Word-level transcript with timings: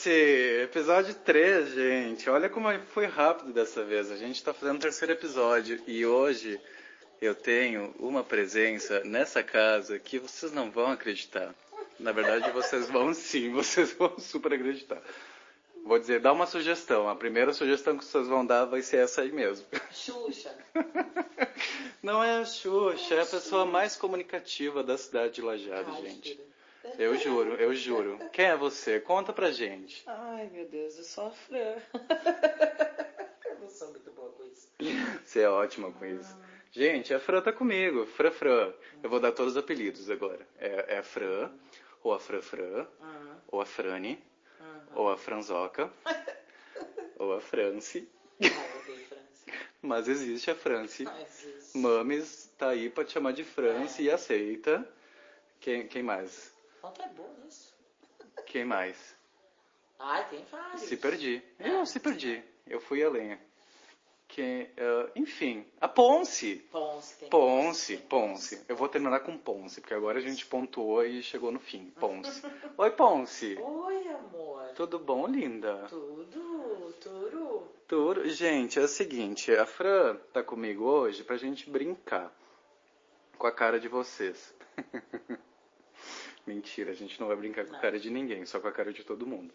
Foda-se! 0.00 0.62
Episódio 0.62 1.14
3, 1.14 1.74
gente. 1.74 2.30
Olha 2.30 2.48
como 2.48 2.66
foi 2.86 3.04
rápido 3.04 3.52
dessa 3.52 3.84
vez. 3.84 4.10
A 4.10 4.16
gente 4.16 4.42
tá 4.42 4.54
fazendo 4.54 4.76
o 4.76 4.80
terceiro 4.80 5.12
episódio 5.12 5.78
e 5.86 6.06
hoje 6.06 6.58
eu 7.20 7.34
tenho 7.34 7.94
uma 7.98 8.24
presença 8.24 9.04
nessa 9.04 9.42
casa 9.42 9.98
que 9.98 10.18
vocês 10.18 10.52
não 10.52 10.70
vão 10.70 10.90
acreditar. 10.90 11.54
Na 11.98 12.12
verdade, 12.12 12.50
vocês 12.50 12.88
vão 12.88 13.12
sim, 13.14 13.50
vocês 13.50 13.92
vão 13.92 14.18
super 14.18 14.54
acreditar. 14.54 15.02
Vou 15.84 15.98
dizer, 15.98 16.20
dá 16.20 16.32
uma 16.32 16.46
sugestão. 16.46 17.06
A 17.06 17.14
primeira 17.14 17.52
sugestão 17.52 17.98
que 17.98 18.04
vocês 18.04 18.26
vão 18.26 18.46
dar 18.46 18.64
vai 18.64 18.80
ser 18.80 18.98
essa 18.98 19.20
aí 19.20 19.32
mesmo. 19.32 19.66
Xuxa. 19.92 20.56
Não 22.02 22.24
é 22.24 22.38
a 22.38 22.44
Xuxa, 22.46 23.16
é 23.16 23.20
a 23.20 23.26
pessoa 23.26 23.66
mais 23.66 23.96
comunicativa 23.96 24.82
da 24.82 24.96
cidade 24.96 25.34
de 25.34 25.42
Lajado, 25.42 25.94
gente. 26.00 26.40
Eu 26.98 27.16
juro, 27.16 27.54
eu 27.54 27.74
juro. 27.74 28.18
Quem 28.32 28.46
é 28.46 28.56
você? 28.56 29.00
Conta 29.00 29.32
pra 29.32 29.50
gente. 29.50 30.02
Ai, 30.06 30.48
meu 30.52 30.66
Deus, 30.68 30.96
eu 30.98 31.04
sou 31.04 31.26
a 31.26 31.30
Fran. 31.30 31.76
eu 33.46 33.58
não 33.60 33.68
sou 33.68 33.88
muito 33.90 34.10
boa 34.12 34.30
com 34.32 34.44
isso. 34.44 34.68
Você 35.24 35.40
é 35.40 35.48
ótima 35.48 35.90
com 35.92 36.04
isso. 36.06 36.36
Gente, 36.72 37.12
a 37.12 37.18
Fran 37.20 37.40
tá 37.42 37.52
comigo. 37.52 38.06
Fran 38.06 38.30
Fran. 38.30 38.72
Eu 39.02 39.10
vou 39.10 39.18
dar 39.20 39.32
todos 39.32 39.52
os 39.52 39.58
apelidos 39.58 40.08
agora. 40.10 40.46
É, 40.58 40.94
é 40.94 40.98
a 40.98 41.02
Fran, 41.02 41.50
ou 42.02 42.12
a 42.12 42.20
Fran 42.20 42.40
Fran, 42.42 42.86
Ah, 43.00 43.36
ou 43.48 43.60
a 43.60 43.66
Frane, 43.66 44.22
ah. 44.60 44.80
ou 44.94 45.10
a 45.10 45.16
Franzoca, 45.16 45.90
ou 47.18 47.32
a 47.34 47.40
France. 47.40 48.08
França. 48.38 49.16
Mas 49.82 50.08
existe 50.08 50.50
a 50.50 50.54
France. 50.54 51.04
Isso. 51.26 51.76
Mames 51.78 52.52
tá 52.58 52.68
aí 52.70 52.88
pra 52.90 53.04
te 53.04 53.12
chamar 53.12 53.32
de 53.32 53.44
France 53.44 54.02
e 54.02 54.10
aceita. 54.10 54.86
Quem, 55.58 55.86
quem 55.88 56.02
mais? 56.02 56.49
Quanto 56.80 57.02
é 57.02 57.08
bom? 57.08 57.30
Quem 58.46 58.64
mais? 58.64 59.14
Ai, 59.98 60.28
tem 60.28 60.44
vários. 60.44 60.82
Se 60.82 60.96
perdi. 60.96 61.42
Eu 61.58 61.86
se 61.86 62.00
perdi. 62.00 62.42
Eu 62.66 62.80
fui 62.80 63.04
além. 63.04 63.38
Quem, 64.26 64.70
eh, 64.76 65.10
enfim, 65.16 65.66
a 65.80 65.88
Ponce. 65.88 66.56
Ponce, 66.70 67.16
tem 67.16 67.28
Ponce, 67.28 67.96
Ponce. 67.96 68.64
Eu 68.68 68.76
vou 68.76 68.88
terminar 68.88 69.20
com 69.20 69.36
Ponce, 69.36 69.80
porque 69.80 69.92
agora 69.92 70.18
a 70.18 70.22
gente 70.22 70.46
pontuou 70.46 71.04
e 71.04 71.22
chegou 71.22 71.50
no 71.50 71.58
fim. 71.58 71.90
Ponce. 71.98 72.40
Oi, 72.78 72.90
Ponce. 72.92 73.58
Oi, 73.60 74.08
amor. 74.08 74.68
Tudo 74.74 74.98
bom, 74.98 75.26
linda? 75.26 75.86
Tudo, 75.88 76.94
tudo. 77.00 77.68
Tudo. 77.86 78.28
Gente, 78.28 78.78
é 78.78 78.82
o 78.82 78.88
seguinte, 78.88 79.52
a 79.52 79.66
Fran 79.66 80.16
tá 80.32 80.42
comigo 80.42 80.84
hoje 80.84 81.24
pra 81.24 81.36
gente 81.36 81.68
brincar 81.68 82.32
com 83.36 83.46
a 83.46 83.52
cara 83.52 83.80
de 83.80 83.88
vocês. 83.88 84.54
Mentira, 86.46 86.90
a 86.90 86.94
gente 86.94 87.20
não 87.20 87.28
vai 87.28 87.36
brincar 87.36 87.66
com 87.66 87.74
a 87.74 87.78
cara 87.78 87.98
de 87.98 88.10
ninguém, 88.10 88.44
só 88.46 88.58
com 88.58 88.68
a 88.68 88.72
cara 88.72 88.92
de 88.92 89.04
todo 89.04 89.26
mundo. 89.26 89.52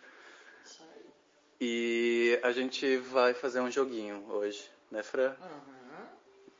E 1.59 2.39
a 2.43 2.51
gente 2.51 2.97
vai 2.97 3.33
fazer 3.33 3.61
um 3.61 3.71
joguinho 3.71 4.25
hoje, 4.29 4.69
né, 4.91 5.01
Fran? 5.01 5.35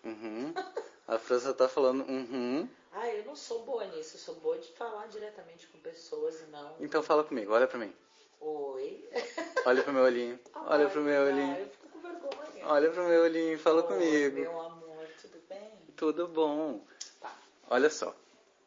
Uhum. 0.04 0.12
Uhum. 0.12 0.54
A 1.08 1.20
Fran 1.20 1.40
só 1.40 1.54
tá 1.54 1.70
falando 1.70 2.02
uhum. 2.10 2.68
Ah, 2.92 3.10
eu 3.10 3.26
não 3.26 3.36
sou 3.36 3.64
boa 3.64 3.86
nisso. 3.86 4.16
Eu 4.16 4.20
sou 4.20 4.36
boa 4.36 4.58
de 4.58 4.72
falar 4.72 5.08
diretamente 5.08 5.68
com 5.68 5.78
pessoas 5.80 6.42
e 6.42 6.46
não. 6.46 6.76
Então 6.80 7.04
fala 7.04 7.24
comigo, 7.24 7.52
olha 7.52 7.68
pra 7.68 7.78
mim. 7.78 7.94
Oi. 8.40 9.08
Olha 9.66 9.82
pro 9.82 9.92
meu 9.92 10.04
olhinho. 10.04 10.40
Olha 10.54 10.86
Ai, 10.86 10.92
pro 10.92 11.02
meu 11.02 11.22
olhinho. 11.24 11.58
Eu 11.58 11.70
fico 11.70 11.90
com 11.90 12.00
vergonha. 12.00 12.66
Olha 12.68 12.92
pro 12.92 13.04
meu 13.04 13.22
olhinho, 13.24 13.58
fala 13.58 13.82
Oi, 13.82 13.88
comigo. 13.88 14.40
Meu 14.40 14.62
amor, 14.62 15.08
tudo 15.20 15.42
bem? 15.50 15.72
Tudo 15.96 16.28
bom. 16.28 16.86
Tá. 17.20 17.36
Olha 17.68 17.90
só. 17.90 18.16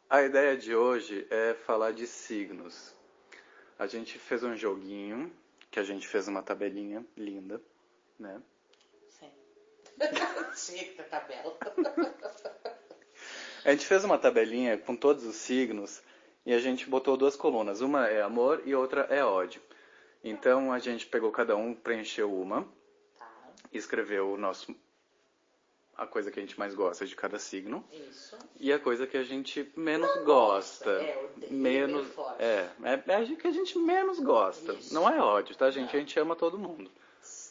A 0.09 0.23
ideia 0.23 0.57
de 0.57 0.75
hoje 0.75 1.27
é 1.29 1.53
falar 1.53 1.91
de 1.91 2.07
signos. 2.07 2.95
A 3.77 3.85
gente 3.85 4.17
fez 4.17 4.43
um 4.43 4.55
joguinho, 4.55 5.31
que 5.69 5.79
a 5.79 5.83
gente 5.83 6.07
fez 6.07 6.27
uma 6.27 6.41
tabelinha 6.41 7.05
linda, 7.15 7.61
né? 8.17 8.41
Sim. 9.07 9.31
Chega, 10.55 11.03
tabela. 11.03 11.55
A 13.63 13.69
gente 13.71 13.85
fez 13.85 14.03
uma 14.03 14.17
tabelinha 14.17 14.79
com 14.79 14.95
todos 14.95 15.23
os 15.25 15.35
signos 15.35 16.01
e 16.43 16.53
a 16.53 16.59
gente 16.59 16.89
botou 16.89 17.15
duas 17.15 17.35
colunas. 17.35 17.81
Uma 17.81 18.07
é 18.07 18.23
amor 18.23 18.63
e 18.65 18.73
outra 18.73 19.01
é 19.11 19.23
ódio. 19.23 19.61
Então 20.23 20.73
a 20.73 20.79
gente 20.79 21.05
pegou 21.05 21.31
cada 21.31 21.55
um, 21.55 21.75
preencheu 21.75 22.33
uma, 22.33 22.67
Tá. 23.19 23.29
escreveu 23.71 24.33
o 24.33 24.37
nosso 24.37 24.75
a 25.99 26.07
coisa 26.07 26.31
que 26.31 26.39
a 26.39 26.41
gente 26.41 26.57
mais 26.57 26.73
gosta 26.73 27.05
de 27.05 27.13
cada 27.15 27.37
signo 27.37 27.83
Isso. 27.91 28.37
e 28.57 28.71
a 28.71 28.79
coisa 28.79 29.05
que 29.05 29.17
a 29.17 29.23
gente 29.23 29.69
menos 29.75 30.09
gosta. 30.23 30.89
É, 30.91 31.29
odeio, 31.35 31.53
menos 31.53 32.07
é, 32.39 32.69
é, 32.83 33.03
é 33.05 33.15
a 33.15 33.25
que 33.25 33.47
a 33.47 33.51
gente 33.51 33.77
menos 33.77 34.19
gosta. 34.19 34.73
Isso. 34.73 34.93
Não 34.93 35.09
é 35.09 35.21
ódio, 35.21 35.55
tá, 35.57 35.69
gente? 35.69 35.91
Não. 35.91 35.95
A 35.95 35.99
gente 35.99 36.19
ama 36.19 36.35
todo 36.35 36.57
mundo. 36.57 36.89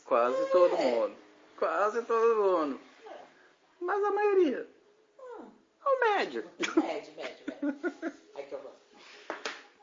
Quase 0.05 0.51
todo 0.51 0.75
É. 0.77 0.83
mundo. 0.83 1.17
Quase 1.59 2.03
todo 2.03 2.43
mundo. 2.43 2.81
Mas 3.81 4.03
a 4.03 4.11
maioria. 4.11 4.67
Hum. 5.19 5.51
É 5.85 5.89
o 5.89 6.01
médio. 6.01 6.45
Médio, 6.59 7.13
médio, 7.17 7.45
médio. 7.47 7.93
Ai, 8.35 8.43
que 8.45 8.55
horror. 8.55 8.73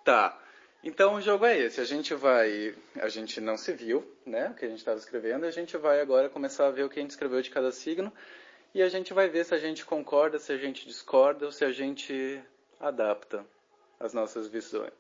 Tá. 0.04 0.42
Então 0.84 1.16
o 1.16 1.22
jogo 1.22 1.46
é 1.46 1.58
esse. 1.58 1.80
A 1.82 1.86
gente 1.86 2.14
vai. 2.16 2.76
A 2.96 3.10
gente 3.10 3.40
não 3.40 3.58
se 3.58 3.74
viu, 3.74 4.06
né? 4.26 4.50
O 4.50 4.54
que 4.56 4.66
a 4.66 4.68
gente 4.68 4.80
estava 4.80 4.98
escrevendo. 4.98 5.46
A 5.46 5.52
gente 5.52 5.78
vai 5.78 6.02
agora 6.02 6.30
começar 6.30 6.68
a 6.68 6.72
ver 6.72 6.84
o 6.84 6.90
que 6.90 7.00
a 7.00 7.02
gente 7.02 7.12
escreveu 7.12 7.42
de 7.42 7.50
cada 7.50 7.72
signo. 7.72 8.12
E 8.76 8.84
a 8.84 8.90
gente 8.90 9.14
vai 9.14 9.30
ver 9.30 9.46
se 9.46 9.56
a 9.56 9.58
gente 9.58 9.86
concorda, 9.86 10.38
se 10.38 10.52
a 10.52 10.58
gente 10.58 10.86
discorda 10.86 11.46
ou 11.46 11.52
se 11.54 11.64
a 11.64 11.72
gente 11.72 12.44
adapta 12.78 13.46
as 13.98 14.14
nossas 14.14 14.50
visões. 14.50 14.92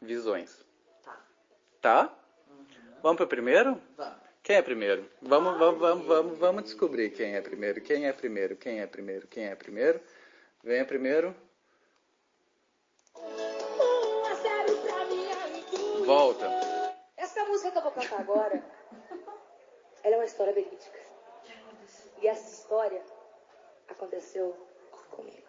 Visões. 0.00 0.64
Tá. 1.04 1.20
Tá? 1.82 2.18
Uhum. 2.48 2.66
Vamos 3.02 3.18
pro 3.18 3.26
primeiro? 3.26 3.78
Vamos. 3.94 4.16
Quem 4.42 4.56
é 4.56 4.62
primeiro? 4.62 5.06
Vamos, 5.20 5.58
vamos, 5.58 5.78
vamos, 5.78 6.06
vamos, 6.06 6.38
vamos 6.38 6.64
descobrir 6.64 7.10
quem 7.10 7.34
é 7.34 7.42
primeiro. 7.42 7.82
Quem 7.82 8.06
é 8.06 8.12
primeiro? 8.14 8.56
Quem 8.56 8.80
é 8.80 8.86
primeiro? 8.86 9.26
Quem 9.26 9.44
é 9.48 9.54
primeiro? 9.54 10.00
Venha 10.64 10.86
primeiro. 10.86 11.36
Um 13.14 14.24
a 14.24 14.34
zero 14.34 14.76
pra 14.78 15.04
minha 15.04 15.58
intuição. 15.58 16.04
Volta. 16.06 16.46
Essa 17.18 17.44
música 17.44 17.70
que 17.70 17.76
eu 17.76 17.82
vou 17.82 17.92
cantar 17.92 18.18
agora, 18.18 18.64
ela 20.02 20.14
é 20.14 20.16
uma 20.16 20.24
história 20.24 20.54
verídica. 20.54 20.97
E 22.20 22.26
essa 22.26 22.50
história 22.50 23.02
aconteceu 23.88 24.54
comigo. 25.10 25.47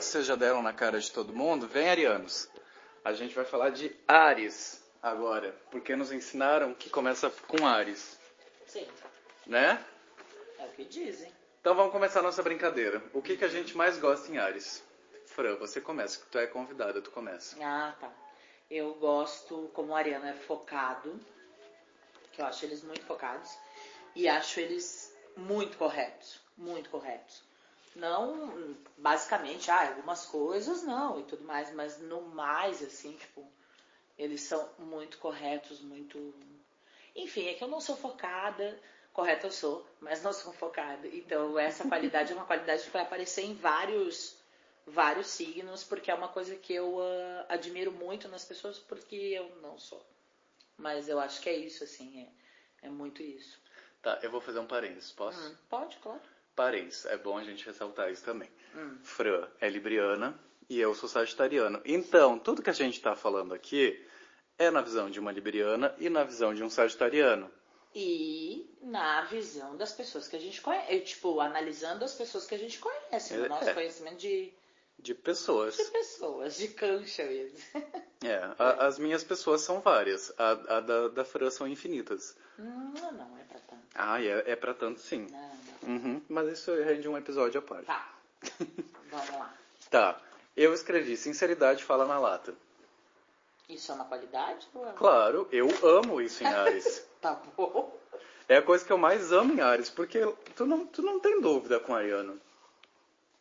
Agora 0.00 0.08
que 0.08 0.12
vocês 0.12 0.26
já 0.26 0.34
deram 0.34 0.62
na 0.62 0.72
cara 0.72 0.98
de 0.98 1.12
todo 1.12 1.30
mundo, 1.30 1.68
vem 1.68 1.90
arianos. 1.90 2.48
A 3.04 3.12
gente 3.12 3.34
vai 3.34 3.44
falar 3.44 3.68
de 3.68 3.94
Ares 4.08 4.82
agora, 5.02 5.54
porque 5.70 5.94
nos 5.94 6.10
ensinaram 6.10 6.72
que 6.72 6.88
começa 6.88 7.28
com 7.46 7.66
Ares, 7.66 8.18
Sim, 8.66 8.88
né? 9.46 9.84
é 10.58 10.64
o 10.64 10.70
que 10.70 10.86
dizem. 10.86 11.30
Então 11.60 11.74
vamos 11.74 11.92
começar 11.92 12.20
a 12.20 12.22
nossa 12.22 12.42
brincadeira. 12.42 13.02
O 13.12 13.20
que, 13.20 13.36
que 13.36 13.44
a 13.44 13.48
gente 13.48 13.76
mais 13.76 13.98
gosta 13.98 14.32
em 14.32 14.38
Ares? 14.38 14.82
Fran, 15.26 15.56
você 15.56 15.82
começa, 15.82 16.18
que 16.18 16.30
tu 16.30 16.38
é 16.38 16.46
convidada, 16.46 17.02
tu 17.02 17.10
começa. 17.10 17.62
Ah, 17.62 17.94
tá. 18.00 18.10
Eu 18.70 18.94
gosto, 18.94 19.70
como 19.74 19.92
o 19.92 19.94
Ariano 19.94 20.26
é 20.26 20.32
focado, 20.32 21.20
que 22.32 22.40
eu 22.40 22.46
acho 22.46 22.64
eles 22.64 22.82
muito 22.82 23.04
focados, 23.04 23.54
e 24.16 24.26
acho 24.26 24.60
eles 24.60 25.14
muito 25.36 25.76
corretos, 25.76 26.40
muito 26.56 26.88
corretos. 26.88 27.50
Não, 27.94 28.76
basicamente, 28.96 29.70
ah, 29.70 29.88
algumas 29.88 30.24
coisas 30.26 30.82
não 30.84 31.18
e 31.18 31.24
tudo 31.24 31.44
mais, 31.44 31.72
mas 31.74 31.98
no 31.98 32.22
mais, 32.22 32.82
assim, 32.82 33.12
tipo, 33.16 33.50
eles 34.16 34.42
são 34.42 34.68
muito 34.78 35.18
corretos, 35.18 35.80
muito. 35.80 36.34
Enfim, 37.16 37.48
é 37.48 37.54
que 37.54 37.64
eu 37.64 37.68
não 37.68 37.80
sou 37.80 37.96
focada, 37.96 38.78
correta 39.12 39.46
eu 39.46 39.50
sou, 39.50 39.86
mas 40.00 40.22
não 40.22 40.32
sou 40.32 40.52
focada. 40.52 41.08
Então, 41.08 41.58
essa 41.58 41.88
qualidade 41.88 42.32
é 42.32 42.36
uma 42.36 42.46
qualidade 42.46 42.84
que 42.84 42.90
vai 42.90 43.02
aparecer 43.02 43.44
em 43.44 43.54
vários 43.54 44.38
vários 44.86 45.28
signos, 45.28 45.84
porque 45.84 46.10
é 46.10 46.14
uma 46.14 46.28
coisa 46.28 46.56
que 46.56 46.74
eu 46.74 46.96
uh, 46.96 47.44
admiro 47.48 47.92
muito 47.92 48.28
nas 48.28 48.44
pessoas, 48.44 48.78
porque 48.78 49.14
eu 49.14 49.48
não 49.62 49.78
sou. 49.78 50.04
Mas 50.76 51.08
eu 51.08 51.20
acho 51.20 51.40
que 51.40 51.48
é 51.48 51.56
isso, 51.56 51.84
assim, 51.84 52.28
é, 52.82 52.86
é 52.86 52.90
muito 52.90 53.22
isso. 53.22 53.60
Tá, 54.02 54.18
eu 54.22 54.30
vou 54.30 54.40
fazer 54.40 54.58
um 54.58 54.66
parênteses, 54.66 55.12
posso? 55.12 55.38
Hum, 55.38 55.56
pode, 55.68 55.96
claro. 55.98 56.20
Parênteses, 56.56 57.06
é 57.06 57.16
bom 57.16 57.38
a 57.38 57.44
gente 57.44 57.64
ressaltar 57.64 58.10
isso 58.10 58.24
também. 58.24 58.50
Hum. 58.74 58.98
Fran 59.02 59.48
é 59.60 59.68
libriana 59.68 60.38
e 60.68 60.78
eu 60.78 60.94
sou 60.94 61.08
sagitariano. 61.08 61.80
Então, 61.84 62.38
tudo 62.38 62.62
que 62.62 62.70
a 62.70 62.74
gente 62.74 62.96
está 62.96 63.14
falando 63.16 63.54
aqui 63.54 64.04
é 64.58 64.70
na 64.70 64.80
visão 64.82 65.08
de 65.10 65.18
uma 65.18 65.32
libriana 65.32 65.94
e 65.98 66.10
na 66.10 66.22
visão 66.24 66.52
de 66.54 66.62
um 66.62 66.68
sagitariano. 66.70 67.50
E 67.94 68.70
na 68.82 69.22
visão 69.22 69.76
das 69.76 69.92
pessoas 69.92 70.28
que 70.28 70.36
a 70.36 70.40
gente 70.40 70.60
conhece, 70.60 71.00
tipo, 71.00 71.40
analisando 71.40 72.04
as 72.04 72.14
pessoas 72.14 72.46
que 72.46 72.54
a 72.54 72.58
gente 72.58 72.78
conhece, 72.78 73.34
no 73.36 73.46
É, 73.46 73.48
nosso 73.48 73.68
é. 73.70 73.74
conhecimento 73.74 74.18
de, 74.18 74.52
De 74.98 75.14
pessoas. 75.14 75.76
de 75.76 75.84
pessoas, 75.84 76.56
de 76.56 76.68
cancha 76.68 77.24
mesmo. 77.24 77.58
É, 78.22 78.36
a- 78.58 78.86
as 78.86 78.98
minhas 78.98 79.24
pessoas 79.24 79.62
são 79.62 79.80
várias. 79.80 80.30
A, 80.38 80.50
a 80.50 80.80
da, 80.80 81.08
da 81.08 81.24
Fran 81.24 81.48
são 81.50 81.66
infinitas. 81.66 82.36
Hum, 82.58 82.92
não, 83.12 83.38
é 83.38 83.44
pra 83.44 83.58
tanto. 83.60 83.82
Ah, 83.94 84.22
é, 84.22 84.52
é 84.52 84.54
pra 84.54 84.74
tanto 84.74 85.00
sim. 85.00 85.26
Não, 85.30 85.38
não. 85.40 85.69
Uhum, 85.82 86.22
mas 86.28 86.48
isso 86.48 86.74
rende 86.82 87.08
um 87.08 87.16
episódio 87.16 87.58
à 87.58 87.62
parte. 87.62 87.86
Tá, 87.86 88.08
vamos 89.10 89.30
lá. 89.30 89.54
Tá, 89.90 90.20
eu 90.56 90.72
escrevi 90.72 91.16
sinceridade 91.16 91.82
fala 91.82 92.06
na 92.06 92.16
lata. 92.16 92.54
Isso 93.68 93.90
é 93.90 93.94
uma 93.96 94.04
qualidade? 94.04 94.68
Ou 94.72 94.88
é... 94.88 94.92
Claro, 94.92 95.48
eu 95.50 95.66
amo 95.82 96.20
isso 96.20 96.44
em 96.44 96.46
Ares. 96.46 97.06
Tá 97.20 97.34
bom. 97.56 97.98
É 98.48 98.56
a 98.58 98.62
coisa 98.62 98.84
que 98.84 98.92
eu 98.92 98.96
mais 98.98 99.30
amo 99.32 99.52
em 99.52 99.60
Ares, 99.60 99.90
porque 99.90 100.20
tu 100.56 100.64
não, 100.64 100.86
tu 100.86 101.02
não 101.02 101.18
tem 101.20 101.40
dúvida 101.40 101.78
com 101.80 101.92
o 101.92 101.96
Ariano. 101.96 102.40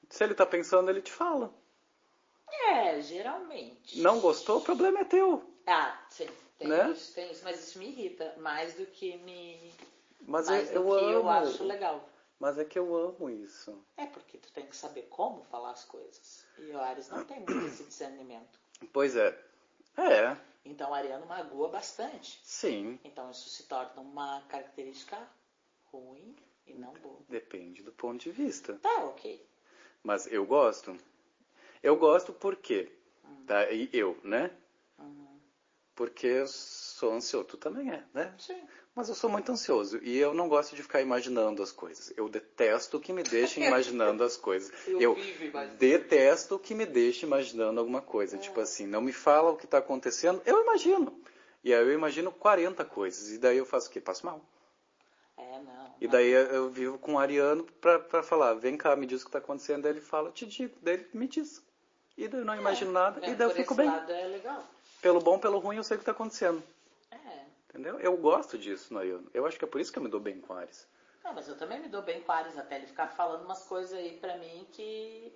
Se 0.10 0.24
ele 0.24 0.34
tá 0.34 0.46
pensando, 0.46 0.90
ele 0.90 1.02
te 1.02 1.12
fala. 1.12 1.54
É, 2.52 3.00
geralmente. 3.02 4.02
Não 4.02 4.20
gostou, 4.20 4.58
o 4.58 4.62
problema 4.62 5.00
é 5.02 5.04
teu. 5.06 5.44
Ah, 5.68 5.96
sim. 6.10 6.28
Tem 6.58 6.68
Né? 6.68 6.90
isso, 6.92 7.14
tem 7.14 7.32
isso. 7.32 7.44
Mas 7.44 7.60
isso 7.68 7.78
me 7.80 7.88
irrita 7.90 8.34
mais 8.40 8.74
do 8.74 8.86
que 8.88 9.18
me. 9.18 9.72
Mas 10.28 10.48
mais 10.50 10.72
eu, 10.72 10.84
do 10.84 10.90
eu 10.90 11.00
que 11.00 11.06
amo. 11.06 11.14
eu 11.14 11.30
acho 11.30 11.64
legal. 11.64 12.10
Mas 12.40 12.58
é 12.58 12.64
que 12.66 12.80
eu 12.80 12.96
amo 12.96 13.30
isso. 13.30 13.78
É 13.98 14.06
porque 14.06 14.38
tu 14.38 14.52
tem 14.54 14.66
que 14.66 14.76
saber 14.76 15.04
como 15.10 15.44
falar 15.44 15.72
as 15.72 15.84
coisas. 15.84 16.46
E 16.58 16.72
o 16.72 16.80
Ares 16.80 17.10
não 17.10 17.26
tem 17.26 17.40
muito 17.42 17.66
esse 17.68 17.84
discernimento. 17.84 18.60
Pois 18.94 19.16
é. 19.16 19.38
É, 19.98 20.38
Então 20.64 20.92
o 20.92 20.94
Ariano 20.94 21.26
magoa 21.26 21.68
bastante. 21.68 22.40
sim. 22.44 22.98
Então 23.04 23.30
isso 23.32 23.50
se 23.50 23.64
torna 23.64 24.02
uma 24.02 24.42
característica 24.48 25.18
ruim 25.92 26.34
e 26.66 26.74
não 26.74 26.94
boa. 26.94 27.20
Depende 27.28 27.84
do 27.84 27.92
ponto 27.92 28.22
de 28.22 28.32
vista. 28.32 28.76
Tá, 28.76 29.04
ok. 29.04 29.46
Mas 30.02 30.26
eu 30.32 30.46
gosto. 30.46 30.96
Eu 31.84 31.98
gosto 31.98 32.32
por 32.32 32.56
quê? 32.56 32.90
Tá? 33.46 33.70
E 33.70 33.90
eu, 33.92 34.18
né? 34.24 34.50
Porque 36.00 36.28
eu 36.28 36.48
sou 36.48 37.12
ansioso. 37.12 37.46
Tu 37.46 37.58
também 37.58 37.92
é, 37.92 38.02
né? 38.14 38.34
Sim. 38.38 38.58
Mas 38.96 39.10
eu 39.10 39.16
sou 39.16 39.30
muito 39.30 39.52
ansioso 39.52 40.00
e 40.02 40.18
eu 40.18 40.34
não 40.34 40.48
gosto 40.48 40.74
de 40.74 40.82
ficar 40.82 41.02
imaginando 41.02 41.62
as 41.62 41.74
coisas. 41.74 42.14
Eu 42.16 42.30
detesto 42.30 43.02
que 43.02 43.12
me 43.12 43.22
deixem 43.22 43.68
imaginando 43.68 44.24
as 44.24 44.38
coisas. 44.38 44.72
Eu 44.88 44.98
Eu 45.02 45.18
detesto 45.78 46.58
que 46.58 46.74
me 46.74 46.86
deixe 46.86 47.26
imaginando 47.26 47.82
alguma 47.82 48.02
coisa. 48.02 48.38
Tipo 48.38 48.62
assim, 48.62 48.88
não 48.88 49.02
me 49.02 49.12
fala 49.12 49.50
o 49.50 49.58
que 49.58 49.66
está 49.66 49.80
acontecendo, 49.80 50.42
eu 50.46 50.64
imagino. 50.64 51.22
E 51.66 51.74
aí 51.74 51.82
eu 51.82 51.92
imagino 51.92 52.32
40 52.32 52.86
coisas. 52.86 53.30
E 53.34 53.38
daí 53.38 53.58
eu 53.58 53.66
faço 53.66 53.90
o 53.90 53.92
quê? 53.92 54.00
Passo 54.00 54.26
mal. 54.26 54.42
É, 55.36 55.62
não. 55.62 55.96
E 56.00 56.08
daí 56.08 56.32
eu 56.32 56.70
vivo 56.70 56.98
com 56.98 57.16
o 57.16 57.20
Ariano 57.20 57.66
pra, 57.82 58.00
pra 58.00 58.24
falar, 58.24 58.54
vem 58.54 58.78
cá, 58.78 58.96
me 58.96 59.06
diz 59.06 59.20
o 59.20 59.26
que 59.26 59.30
está 59.30 59.40
acontecendo. 59.40 59.82
Daí 59.82 59.92
ele 59.92 60.02
fala, 60.02 60.32
te 60.32 60.46
digo. 60.46 60.74
Daí 60.82 60.94
ele 60.94 61.10
me 61.14 61.28
diz. 61.28 61.62
E 62.18 62.26
daí 62.26 62.40
eu 62.40 62.46
não 62.46 62.56
imagino 62.56 62.94
nada. 62.94 63.20
É, 63.26 63.32
e 63.32 63.36
daí 63.36 63.50
eu 63.50 63.54
fico 63.54 63.76
bem. 63.76 63.90
é 63.90 64.28
legal. 64.28 64.79
Pelo 65.02 65.20
bom, 65.20 65.40
pelo 65.40 65.60
ruim, 65.60 65.78
eu 65.78 65.84
sei 65.84 65.96
o 65.96 66.00
que 66.00 66.04
está 66.04 66.12
acontecendo. 66.12 66.62
É. 67.12 67.46
Entendeu? 67.70 68.00
Eu 68.00 68.18
gosto 68.18 68.58
disso 68.58 68.94
no 68.94 69.00
Ariano. 69.00 69.30
Eu 69.34 69.46
acho 69.46 69.58
que 69.58 69.66
é 69.66 69.68
por 69.68 69.80
isso 69.80 69.92
que 69.92 70.00
eu 70.00 70.04
me 70.04 70.10
dou 70.10 70.20
bem 70.20 70.40
com 70.40 70.54
Ares. 70.54 70.88
Não, 71.24 71.34
mas 71.34 71.48
eu 71.48 71.58
também 71.58 71.80
me 71.80 71.88
dou 71.88 72.02
bem 72.02 72.22
com 72.22 72.32
Ares 72.32 72.58
até 72.58 72.78
ele 72.78 72.88
ficar 72.88 73.08
falando 73.08 73.44
umas 73.44 73.64
coisas 73.64 73.94
aí 73.94 74.18
pra 74.18 74.38
mim 74.38 74.68
que 74.72 75.34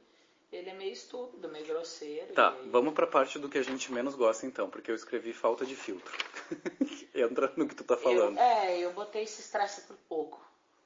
ele 0.51 0.69
é 0.69 0.73
meio 0.73 0.93
estúpido, 0.93 1.49
meio 1.49 1.65
grosseiro. 1.65 2.33
Tá, 2.33 2.55
e 2.63 2.69
vamos 2.69 2.93
pra 2.93 3.07
parte 3.07 3.39
do 3.39 3.49
que 3.49 3.57
a 3.57 3.63
gente 3.63 3.91
menos 3.91 4.15
gosta 4.15 4.45
então, 4.45 4.69
porque 4.69 4.91
eu 4.91 4.95
escrevi 4.95 5.33
falta 5.33 5.65
de 5.65 5.75
filtro. 5.75 6.13
Entra 7.15 7.51
no 7.55 7.67
que 7.67 7.75
tu 7.75 7.83
tá 7.83 7.97
falando. 7.97 8.37
Eu, 8.37 8.43
é, 8.43 8.79
eu 8.79 8.93
botei 8.93 9.23
esse 9.23 9.41
estresse 9.41 9.81
por 9.81 9.97
pouco. 10.07 10.45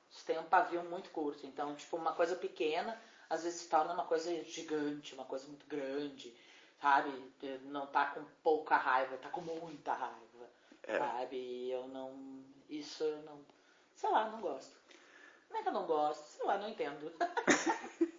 Você 0.10 0.26
tem 0.26 0.40
um 0.40 0.46
pavio 0.46 0.84
muito 0.84 1.10
curto. 1.10 1.46
Então, 1.46 1.76
tipo, 1.76 1.98
uma 1.98 2.14
coisa 2.14 2.36
pequena, 2.36 3.00
às 3.30 3.44
vezes 3.44 3.62
se 3.62 3.70
torna 3.70 3.94
uma 3.94 4.06
coisa 4.06 4.44
gigante, 4.44 5.14
uma 5.14 5.26
coisa 5.26 5.46
muito 5.48 5.66
grande, 5.68 6.34
sabe? 6.82 7.12
Não 7.64 7.86
tá 7.88 8.08
com 8.08 8.24
pouca 8.44 8.76
raiva, 8.78 9.18
tá 9.18 9.30
com 9.30 9.42
muita 9.42 9.94
raiva, 9.94 10.50
É. 10.84 10.98
sabe? 10.98 11.70
Eu 11.70 11.88
não. 11.88 12.44
Isso 12.70 13.04
eu 13.04 13.22
não. 13.24 13.40
Sei 13.96 14.10
lá, 14.10 14.30
não 14.30 14.42
gosto. 14.42 14.76
Não 15.50 15.60
é 15.60 15.64
que 15.64 15.70
eu 15.70 15.74
não 15.74 15.86
gosto, 15.86 16.24
sei 16.24 16.46
lá, 16.46 16.58
não 16.58 16.70
entendo. 16.70 17.12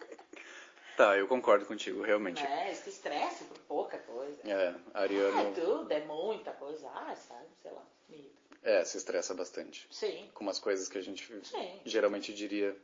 Tá, 0.97 1.15
eu 1.17 1.29
concordo 1.29 1.65
contigo, 1.65 2.01
realmente. 2.01 2.43
né? 2.43 2.73
Esse 2.73 2.89
estresse 2.89 3.45
por 3.45 3.57
pouca 3.59 3.97
coisa. 3.99 4.37
É, 4.43 4.51
É 4.51 4.75
Ariano 4.93 5.55
tudo, 5.55 5.89
é 5.93 6.03
muita 6.03 6.51
coisa. 6.51 6.89
Ah, 6.93 7.15
sabe, 7.15 7.45
sei 7.61 7.71
lá, 7.71 7.81
me 8.09 8.17
irrita. 8.17 8.35
é, 8.63 8.83
se 8.83 8.97
estressa 8.97 9.33
bastante. 9.33 9.87
Sim. 9.89 10.29
Com 10.33 10.43
umas 10.43 10.59
coisas 10.59 10.89
que 10.89 10.97
a 10.97 11.01
gente 11.01 11.25
Sim. 11.45 11.79
geralmente 11.85 12.33
diria. 12.33 12.75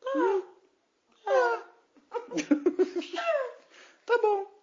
tá 4.06 4.18
bom. 4.22 4.53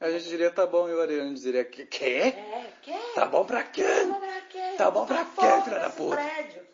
A 0.00 0.10
gente 0.10 0.24
diria 0.28 0.50
tá 0.50 0.66
bom 0.66 0.88
e 0.88 0.94
o 0.94 1.00
Ariano 1.00 1.34
diria 1.34 1.64
que 1.64 1.84
quê? 1.84 2.34
É, 2.36 2.72
que? 2.80 2.98
Tá 3.14 3.26
bom 3.26 3.44
pra 3.44 3.62
quê? 3.62 3.84
pra 4.18 4.40
quê? 4.42 4.74
Tá 4.78 4.90
bom 4.90 5.04
pra 5.06 5.24
quê, 5.24 5.30
fora 5.34 5.62
filha 5.62 5.78
da 5.78 5.90
puta? 5.90 6.16
prédio. 6.16 6.66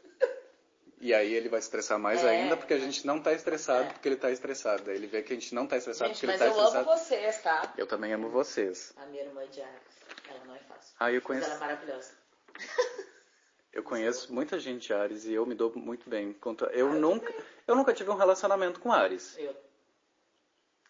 E 1.00 1.12
aí 1.12 1.34
ele 1.34 1.48
vai 1.48 1.58
estressar 1.60 1.98
mais 1.98 2.22
É. 2.24 2.30
ainda 2.30 2.56
porque 2.56 2.72
a 2.72 2.78
gente 2.78 3.06
não 3.06 3.20
tá 3.20 3.32
estressado 3.32 3.84
É. 3.88 3.92
porque 3.92 4.08
ele 4.08 4.16
tá 4.16 4.30
estressado. 4.30 4.84
Daí 4.84 4.94
ele 4.96 5.06
vê 5.08 5.22
que 5.22 5.32
a 5.32 5.36
gente 5.36 5.54
não 5.54 5.66
tá 5.66 5.76
estressado 5.76 6.08
Gente, 6.08 6.20
porque 6.20 6.26
ele 6.26 6.32
mas 6.32 6.40
tá 6.40 6.46
eu 6.46 6.50
estressado. 6.64 6.88
amo 6.90 6.98
vocês, 6.98 7.42
tá? 7.42 7.74
Eu 7.76 7.86
também 7.86 8.12
amo 8.12 8.28
vocês. 8.30 8.92
A 8.96 9.06
minha 9.06 9.22
irmã 9.24 9.46
de 9.48 9.60
Ares. 9.60 9.82
Ela 10.28 10.44
não 10.44 10.54
é 10.54 10.58
fácil. 10.60 10.94
Ah, 10.98 11.10
eu 11.10 11.14
Mas 11.16 11.24
conheço, 11.24 11.46
ela 11.46 11.56
é 11.56 11.60
maravilhosa. 11.60 12.12
eu 13.72 13.82
conheço 13.82 14.32
muita 14.32 14.58
gente 14.58 14.86
de 14.86 14.94
Ares 14.94 15.24
e 15.26 15.34
eu 15.34 15.44
me 15.44 15.54
dou 15.54 15.72
muito 15.76 16.08
bem. 16.08 16.34
Eu 16.72 16.94
nunca, 16.94 17.32
eu 17.66 17.74
nunca 17.74 17.92
tive 17.92 18.10
um 18.10 18.16
relacionamento 18.16 18.80
com 18.80 18.92
Ares. 18.92 19.36
Eu. 19.36 19.54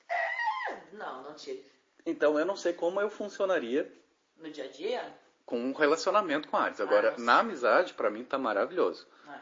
É, 0.08 0.76
Não, 0.92 1.22
não 1.24 1.34
tive. 1.34 1.64
Então 2.06 2.38
eu 2.38 2.46
não 2.46 2.56
sei 2.56 2.72
como 2.72 3.00
eu 3.00 3.10
funcionaria 3.10 3.92
No 4.36 4.48
dia 4.50 4.64
a 4.64 4.68
dia? 4.68 5.18
com 5.44 5.58
um 5.58 5.72
relacionamento 5.72 6.48
com 6.48 6.56
Ares. 6.56 6.80
Agora, 6.80 7.08
Ah, 7.08 7.10
não 7.10 7.16
sei. 7.18 7.26
na 7.26 7.38
amizade, 7.40 7.94
pra 7.94 8.10
mim 8.10 8.24
tá 8.24 8.38
maravilhoso. 8.38 9.06
É. 9.28 9.40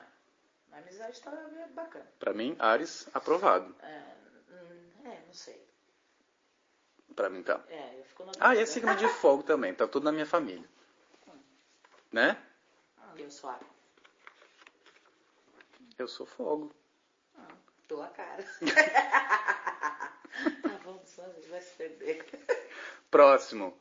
A 0.74 0.78
amizade 0.78 1.20
tá 1.20 1.30
bacana. 1.74 2.06
Pra 2.18 2.32
mim, 2.34 2.56
Ares 2.58 3.08
aprovado. 3.14 3.74
É, 3.80 4.02
hum, 4.50 4.90
é, 5.04 5.20
não 5.26 5.34
sei. 5.34 5.62
Pra 7.14 7.28
mim 7.30 7.42
tá. 7.42 7.60
É, 7.68 7.98
eu 8.00 8.04
fico 8.04 8.24
na 8.24 8.32
Ah, 8.40 8.54
e 8.56 8.60
é 8.60 8.66
signo 8.66 8.94
de 8.96 9.06
fogo 9.08 9.42
também, 9.42 9.74
tá 9.74 9.86
tudo 9.86 10.04
na 10.04 10.12
minha 10.12 10.26
família. 10.26 10.66
Né? 12.10 12.36
Eu 13.16 13.30
sou 13.30 13.50
a. 13.50 13.58
Eu 15.98 16.08
sou 16.08 16.26
fogo. 16.26 16.72
Ah, 17.36 17.46
cara. 17.46 17.64
só 17.88 18.02
a 18.02 18.08
perder. 18.08 18.44
Próximo. 23.10 23.76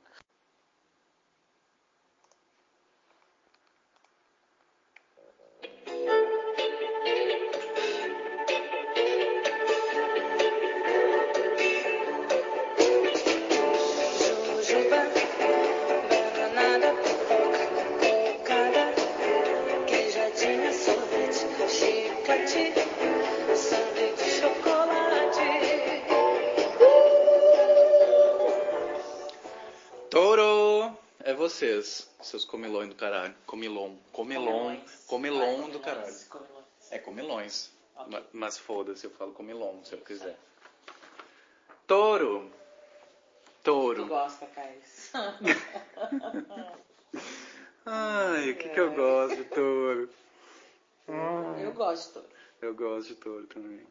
Vocês, 31.44 32.10
seus 32.22 32.46
comilões 32.46 32.88
do 32.88 32.96
caralho. 32.96 33.36
Comilon. 33.46 33.96
Comilon. 34.14 34.78
Comilon 35.08 35.70
do 35.70 35.80
caralho. 35.82 36.16
É 36.90 36.98
comilões. 37.00 37.70
Ok. 37.96 38.12
Ma- 38.14 38.24
Mas 38.32 38.58
foda-se, 38.58 39.06
eu 39.06 39.12
falo 39.12 39.34
comilon, 39.34 39.84
se 39.84 39.94
eu 39.94 40.00
quiser. 40.00 40.38
Touro. 41.86 42.50
Tu 43.62 43.72
Touro. 43.72 44.06
gosta, 44.08 44.46
Caís? 44.48 45.12
Ai, 47.86 48.52
o 48.52 48.56
que, 48.58 48.70
que 48.70 48.80
eu 48.80 48.94
gosto 48.94 49.36
de 49.36 49.44
touro? 49.46 50.10
Eu 51.60 51.74
gosto. 51.74 52.24
Eu 52.62 52.74
gosto 52.74 53.10
de 53.10 53.16
touro 53.16 53.46
também. 53.48 53.82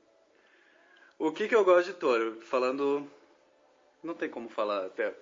O 1.18 1.30
que, 1.32 1.46
que 1.48 1.54
eu 1.54 1.64
gosto 1.64 1.88
de 1.88 1.94
touro? 1.94 2.40
Falando. 2.42 3.08
Não 4.02 4.14
tem 4.14 4.28
como 4.30 4.48
falar 4.48 4.86
até. 4.86 5.14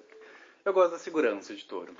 Eu 0.64 0.72
gosto 0.72 0.92
da 0.92 0.98
segurança 0.98 1.54
de 1.54 1.64
touro. 1.64 1.94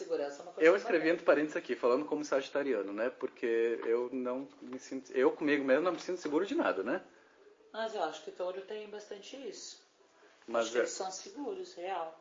Segurança 0.00 0.40
é 0.40 0.42
uma 0.42 0.52
coisa 0.52 0.66
Eu 0.70 0.76
escrevi 0.76 0.98
bacana. 1.00 1.12
entre 1.14 1.24
parênteses 1.26 1.56
aqui, 1.56 1.76
falando 1.76 2.06
como 2.06 2.24
sagitariano, 2.24 2.90
né? 2.90 3.10
Porque 3.10 3.78
eu 3.84 4.08
não 4.10 4.48
me 4.62 4.78
sinto. 4.78 5.12
Eu 5.12 5.30
comigo 5.30 5.62
mesmo 5.62 5.84
não 5.84 5.92
me 5.92 6.00
sinto 6.00 6.18
seguro 6.18 6.46
de 6.46 6.54
nada, 6.54 6.82
né? 6.82 7.02
Mas 7.70 7.94
eu 7.94 8.02
acho 8.02 8.24
que 8.24 8.30
touro 8.30 8.62
tem 8.62 8.88
bastante 8.88 9.36
isso. 9.36 9.78
Mas, 10.46 10.62
acho 10.64 10.72
que 10.72 10.78
é, 10.78 10.80
eles 10.80 10.90
são 10.92 11.10
seguros, 11.10 11.74
real. 11.74 12.18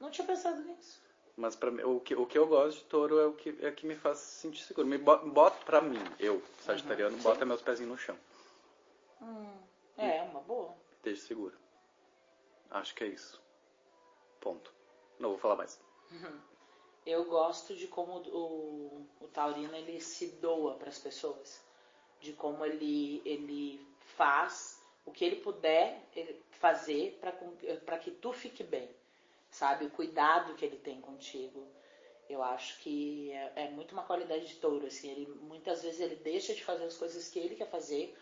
Não 0.00 0.10
tinha 0.10 0.26
pensado 0.26 0.60
nisso. 0.62 1.00
mas 1.36 1.54
mim, 1.70 1.82
o, 1.84 2.00
que, 2.00 2.14
o 2.16 2.26
que 2.26 2.36
eu 2.36 2.46
gosto 2.48 2.78
de 2.78 2.84
touro 2.86 3.18
é 3.20 3.26
o 3.26 3.32
que, 3.32 3.56
é 3.64 3.70
que 3.70 3.86
me 3.86 3.94
faz 3.94 4.18
sentir 4.18 4.64
seguro. 4.64 4.86
Me 4.86 4.98
bota, 4.98 5.24
bota 5.26 5.64
pra 5.64 5.80
mim, 5.80 6.02
eu, 6.18 6.42
sagitariano, 6.60 7.16
Uhum. 7.16 7.22
bota 7.22 7.46
meus 7.46 7.62
pezinhos 7.62 7.92
no 7.92 7.96
chão. 7.98 8.18
Hum, 9.22 9.56
é, 9.96 10.22
uma 10.22 10.40
boa. 10.40 10.74
Esteja 10.96 11.22
seguro. 11.22 11.54
Acho 12.70 12.92
que 12.96 13.04
é 13.04 13.06
isso. 13.06 13.40
Ponto. 14.40 14.72
Não 15.20 15.30
vou 15.30 15.38
falar 15.38 15.54
mais. 15.56 15.80
Eu 17.04 17.24
gosto 17.24 17.74
de 17.74 17.86
como 17.88 18.18
o, 18.28 19.06
o 19.20 19.28
taurino 19.28 19.74
ele 19.74 20.00
se 20.00 20.28
doa 20.40 20.74
para 20.74 20.88
as 20.88 20.98
pessoas, 20.98 21.60
de 22.20 22.32
como 22.32 22.64
ele 22.64 23.20
ele 23.24 23.84
faz 24.16 24.80
o 25.04 25.10
que 25.10 25.24
ele 25.24 25.36
puder 25.36 26.00
ele 26.14 26.40
fazer 26.52 27.18
para 27.84 27.98
que 27.98 28.10
tu 28.12 28.32
fique 28.32 28.62
bem, 28.62 28.88
sabe? 29.50 29.86
O 29.86 29.90
cuidado 29.90 30.54
que 30.54 30.64
ele 30.64 30.76
tem 30.76 31.00
contigo. 31.00 31.66
Eu 32.30 32.42
acho 32.42 32.78
que 32.78 33.32
é, 33.32 33.52
é 33.64 33.70
muito 33.70 33.92
uma 33.92 34.04
qualidade 34.04 34.46
de 34.46 34.54
touro, 34.56 34.86
assim. 34.86 35.10
Ele 35.10 35.26
muitas 35.42 35.82
vezes 35.82 36.00
ele 36.00 36.16
deixa 36.16 36.54
de 36.54 36.64
fazer 36.64 36.84
as 36.84 36.96
coisas 36.96 37.28
que 37.28 37.38
ele 37.38 37.56
quer 37.56 37.68
fazer 37.68 38.16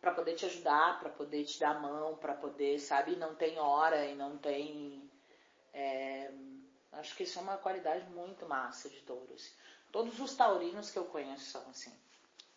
para 0.00 0.12
poder 0.12 0.34
te 0.34 0.46
ajudar, 0.46 1.00
para 1.00 1.10
poder 1.10 1.44
te 1.44 1.58
dar 1.58 1.76
a 1.76 1.80
mão, 1.80 2.16
para 2.16 2.34
poder, 2.34 2.78
sabe? 2.78 3.16
Não 3.16 3.34
tem 3.34 3.58
hora 3.58 4.06
e 4.06 4.14
não 4.14 4.38
tem 4.38 5.10
é, 5.74 6.30
Acho 6.92 7.16
que 7.16 7.22
isso 7.22 7.38
é 7.38 7.42
uma 7.42 7.56
qualidade 7.56 8.04
muito 8.10 8.46
massa 8.46 8.88
de 8.88 9.00
touros. 9.00 9.52
Todos 9.90 10.18
os 10.20 10.34
taurinos 10.34 10.90
que 10.90 10.98
eu 10.98 11.04
conheço 11.04 11.50
são 11.50 11.62
assim. 11.70 11.92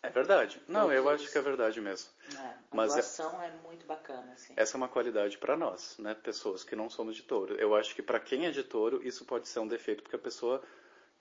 É 0.02 0.10
verdade. 0.10 0.62
Não, 0.68 0.92
eu 0.92 1.02
Todos. 1.04 1.22
acho 1.22 1.32
que 1.32 1.38
é 1.38 1.42
verdade 1.42 1.80
mesmo. 1.80 2.10
Né? 2.32 2.58
A 2.70 2.76
Mas 2.76 2.92
é- 2.92 2.94
doação 2.96 3.42
é... 3.42 3.50
muito 3.64 3.86
bacana, 3.86 4.32
assim. 4.34 4.52
Essa 4.56 4.76
é 4.76 4.78
uma 4.78 4.88
qualidade 4.88 5.36
pra 5.38 5.56
nós, 5.56 5.96
né? 5.98 6.14
Pessoas 6.14 6.62
que 6.62 6.76
não 6.76 6.88
somos 6.88 7.16
de 7.16 7.22
touro. 7.22 7.54
Eu 7.56 7.74
acho 7.74 7.94
que 7.94 8.02
pra 8.02 8.20
quem 8.20 8.46
é 8.46 8.50
de 8.50 8.62
touro, 8.62 9.02
isso 9.06 9.24
pode 9.24 9.48
ser 9.48 9.58
um 9.58 9.66
defeito, 9.66 10.02
porque 10.02 10.16
a 10.16 10.18
pessoa 10.18 10.62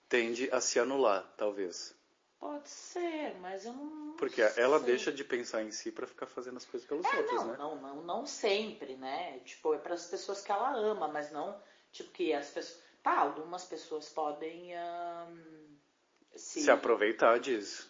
tende 0.07 0.50
a 0.51 0.62
se 0.62 0.79
anular, 0.79 1.25
talvez. 1.38 1.95
Pode 2.39 2.69
ser, 2.69 3.34
mas 3.39 3.65
eu 3.65 3.74
não. 3.74 4.13
Porque 4.17 4.41
ela 4.41 4.77
sei. 4.77 4.86
deixa 4.88 5.12
de 5.12 5.24
pensar 5.24 5.63
em 5.63 5.72
si 5.72 5.91
pra 5.91 6.05
ficar 6.05 6.27
fazendo 6.27 6.57
as 6.57 6.65
coisas 6.65 6.88
pelos 6.88 7.05
É, 7.05 7.17
outros, 7.17 7.41
não, 7.41 7.48
né? 7.48 7.57
não, 7.57 7.75
não, 7.75 7.95
não 8.03 8.25
sempre, 8.25 8.95
né? 8.98 9.39
Tipo, 9.39 9.74
é 9.74 9.77
para 9.79 9.95
as 9.95 10.05
pessoas 10.05 10.41
que 10.41 10.51
ela 10.51 10.75
ama, 10.75 11.07
mas 11.07 11.31
não, 11.31 11.60
tipo, 11.91 12.12
que 12.12 12.34
as 12.34 12.50
pessoas. 12.50 12.85
Tá, 13.06 13.20
algumas 13.20 13.64
pessoas 13.66 14.10
podem 14.10 14.72
se, 16.36 16.62
Se 16.64 16.72
aproveitar 16.72 17.40
disso. 17.40 17.88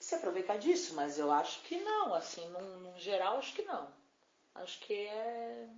se 0.00 0.16
aproveitar 0.16 0.58
disso, 0.58 0.94
mas 0.96 1.16
eu 1.16 1.30
acho 1.30 1.62
que 1.62 1.78
não, 1.78 2.12
assim, 2.12 2.44
num, 2.48 2.78
num 2.80 2.98
geral, 2.98 3.38
acho 3.38 3.54
que 3.54 3.62
não. 3.62 3.88
Acho 4.56 4.80
que 4.80 4.94
é. 4.94 5.68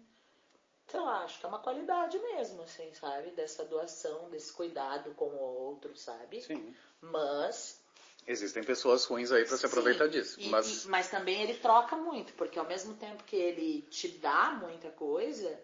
Sei 0.88 0.98
lá, 0.98 1.24
acho 1.24 1.38
que 1.38 1.44
é 1.44 1.48
uma 1.50 1.58
qualidade 1.58 2.18
mesmo, 2.18 2.62
assim, 2.62 2.90
sabe? 2.94 3.32
Dessa 3.32 3.66
doação, 3.66 4.30
desse 4.30 4.50
cuidado 4.50 5.12
com 5.14 5.26
o 5.26 5.38
outro, 5.38 5.94
sabe? 5.94 6.40
Sim. 6.40 6.74
Mas 7.02 7.78
Existem 8.26 8.64
pessoas 8.64 9.04
ruins 9.04 9.30
aí 9.30 9.44
pra 9.44 9.58
se 9.58 9.66
aproveitar 9.66 10.06
Sim, 10.06 10.10
disso. 10.12 10.40
e- 10.40 10.48
mas 10.48 10.84
e- 10.86 10.88
mas 10.88 11.10
também 11.10 11.42
ele 11.42 11.58
troca 11.58 11.96
muito, 11.96 12.32
porque 12.32 12.58
ao 12.58 12.66
mesmo 12.66 12.94
tempo 12.94 13.24
que 13.24 13.36
ele 13.36 13.82
te 13.90 14.08
dá 14.08 14.52
muita 14.52 14.90
coisa, 14.90 15.60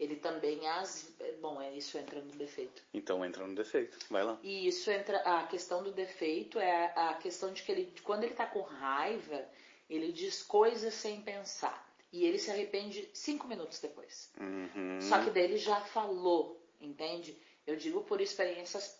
ele 0.00 0.16
também 0.16 0.66
as. 0.66 1.12
Bom, 1.42 1.60
é 1.60 1.72
isso 1.76 1.98
entra 1.98 2.20
no 2.22 2.32
defeito. 2.32 2.82
então 2.92 3.22
entra 3.22 3.46
no 3.46 3.54
defeito. 3.54 3.98
Vai 4.10 4.24
lá. 4.24 4.38
E 4.42 4.66
isso 4.66 4.90
entra. 4.90 5.18
A 5.18 5.46
questão 5.46 5.82
do 5.82 5.92
defeito 5.92 6.58
é 6.58 6.92
a 6.96 7.14
questão 7.14 7.52
de 7.52 7.62
que 7.62 7.70
ele, 7.70 7.92
quando 8.02 8.24
ele 8.24 8.34
tá 8.34 8.46
com 8.46 8.62
raiva, 8.62 9.44
ele 9.90 10.10
diz 10.10 10.42
coisas 10.42 10.94
sem 10.94 11.20
pensar. 11.20 11.86
E 12.10 12.24
ele 12.24 12.38
se 12.38 12.50
arrepende 12.50 13.08
cinco 13.12 13.46
minutos 13.46 13.78
depois. 13.78 14.32
Uhum. 14.40 15.00
Só 15.02 15.22
que 15.22 15.30
daí 15.30 15.44
ele 15.44 15.58
já 15.58 15.80
falou, 15.82 16.60
entende? 16.80 17.36
Eu 17.66 17.76
digo 17.76 18.02
por 18.02 18.20
experiências 18.20 18.98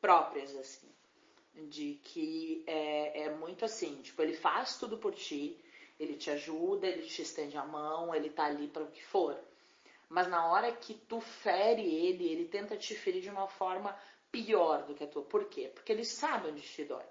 próprias, 0.00 0.54
assim. 0.54 0.88
De 1.54 1.98
que 2.04 2.62
é, 2.66 3.22
é 3.22 3.34
muito 3.34 3.64
assim, 3.64 4.00
tipo, 4.02 4.22
ele 4.22 4.34
faz 4.34 4.78
tudo 4.78 4.96
por 4.96 5.14
ti, 5.14 5.58
ele 5.98 6.14
te 6.14 6.30
ajuda, 6.30 6.86
ele 6.86 7.02
te 7.02 7.22
estende 7.22 7.56
a 7.56 7.64
mão, 7.64 8.14
ele 8.14 8.30
tá 8.30 8.44
ali 8.44 8.68
para 8.68 8.84
o 8.84 8.90
que 8.90 9.04
for. 9.04 9.38
Mas 10.12 10.28
na 10.28 10.46
hora 10.46 10.70
que 10.70 10.92
tu 10.92 11.22
fere 11.22 11.82
ele, 11.82 12.28
ele 12.28 12.44
tenta 12.44 12.76
te 12.76 12.94
ferir 12.94 13.22
de 13.22 13.30
uma 13.30 13.48
forma 13.48 13.98
pior 14.30 14.82
do 14.82 14.94
que 14.94 15.04
a 15.04 15.06
tua. 15.06 15.22
Por 15.22 15.46
quê? 15.46 15.72
Porque 15.74 15.90
ele 15.90 16.04
sabe 16.04 16.48
onde 16.50 16.60
te 16.60 16.84
dói. 16.84 17.04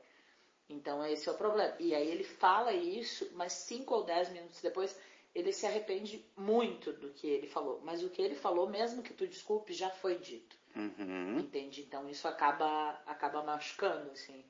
Então 0.69 1.03
esse 1.03 1.27
é 1.27 1.31
o 1.31 1.35
problema. 1.35 1.75
E 1.79 1.95
aí 1.95 2.07
ele 2.07 2.23
fala 2.23 2.71
isso, 2.71 3.27
mas 3.33 3.53
cinco 3.53 3.95
ou 3.95 4.03
dez 4.03 4.29
minutos 4.29 4.61
depois 4.61 4.95
ele 5.33 5.51
se 5.51 5.65
arrepende 5.65 6.23
muito 6.37 6.93
do 6.93 7.09
que 7.09 7.25
ele 7.25 7.47
falou. 7.47 7.81
Mas 7.83 8.03
o 8.03 8.09
que 8.09 8.21
ele 8.21 8.35
falou, 8.35 8.69
mesmo 8.69 9.01
que 9.01 9.15
tu 9.15 9.27
desculpe, 9.27 9.73
já 9.73 9.89
foi 9.89 10.19
dito. 10.19 10.55
Uhum. 10.75 11.39
Entende? 11.39 11.81
Então 11.81 12.07
isso 12.07 12.27
acaba, 12.27 13.01
acaba 13.07 13.41
machucando, 13.41 14.11
assim. 14.11 14.45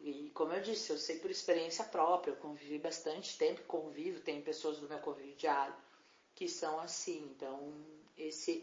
E 0.00 0.32
como 0.34 0.52
eu 0.52 0.60
disse, 0.60 0.90
eu 0.90 0.98
sei 0.98 1.20
por 1.20 1.30
experiência 1.30 1.84
própria, 1.84 2.32
eu 2.32 2.36
convivi 2.36 2.78
bastante 2.78 3.38
tempo, 3.38 3.62
convivo, 3.62 4.20
tem 4.22 4.42
pessoas 4.42 4.78
do 4.80 4.88
meu 4.88 4.98
convívio 4.98 5.36
diário 5.36 5.85
que 6.36 6.48
são 6.48 6.78
assim. 6.78 7.28
Então, 7.34 7.72
esse 8.16 8.62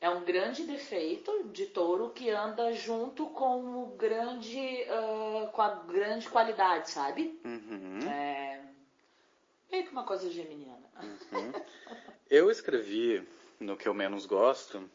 é 0.00 0.10
um 0.10 0.24
grande 0.24 0.64
defeito 0.64 1.44
de 1.52 1.66
touro 1.66 2.10
que 2.10 2.30
anda 2.30 2.72
junto 2.72 3.26
com 3.26 3.84
o 3.84 3.86
grande, 3.96 4.84
ah, 4.88 5.48
com 5.52 5.62
a 5.62 5.74
grande 5.84 6.28
qualidade, 6.28 6.90
sabe? 6.90 7.40
Uhum. 7.44 8.10
É 8.10 8.50
meio 9.70 9.84
que 9.84 9.92
uma 9.92 10.04
coisa 10.04 10.28
geminiana. 10.30 10.90
Uhum. 11.00 11.52
Eu 12.28 12.50
escrevi, 12.50 13.26
no 13.58 13.76
que 13.76 13.86
eu 13.86 13.94
menos 13.94 14.26
gosto, 14.26 14.90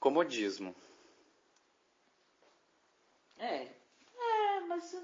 comodismo. 0.00 0.74
É, 3.38 3.68
é, 4.18 4.60
mas 4.66 4.94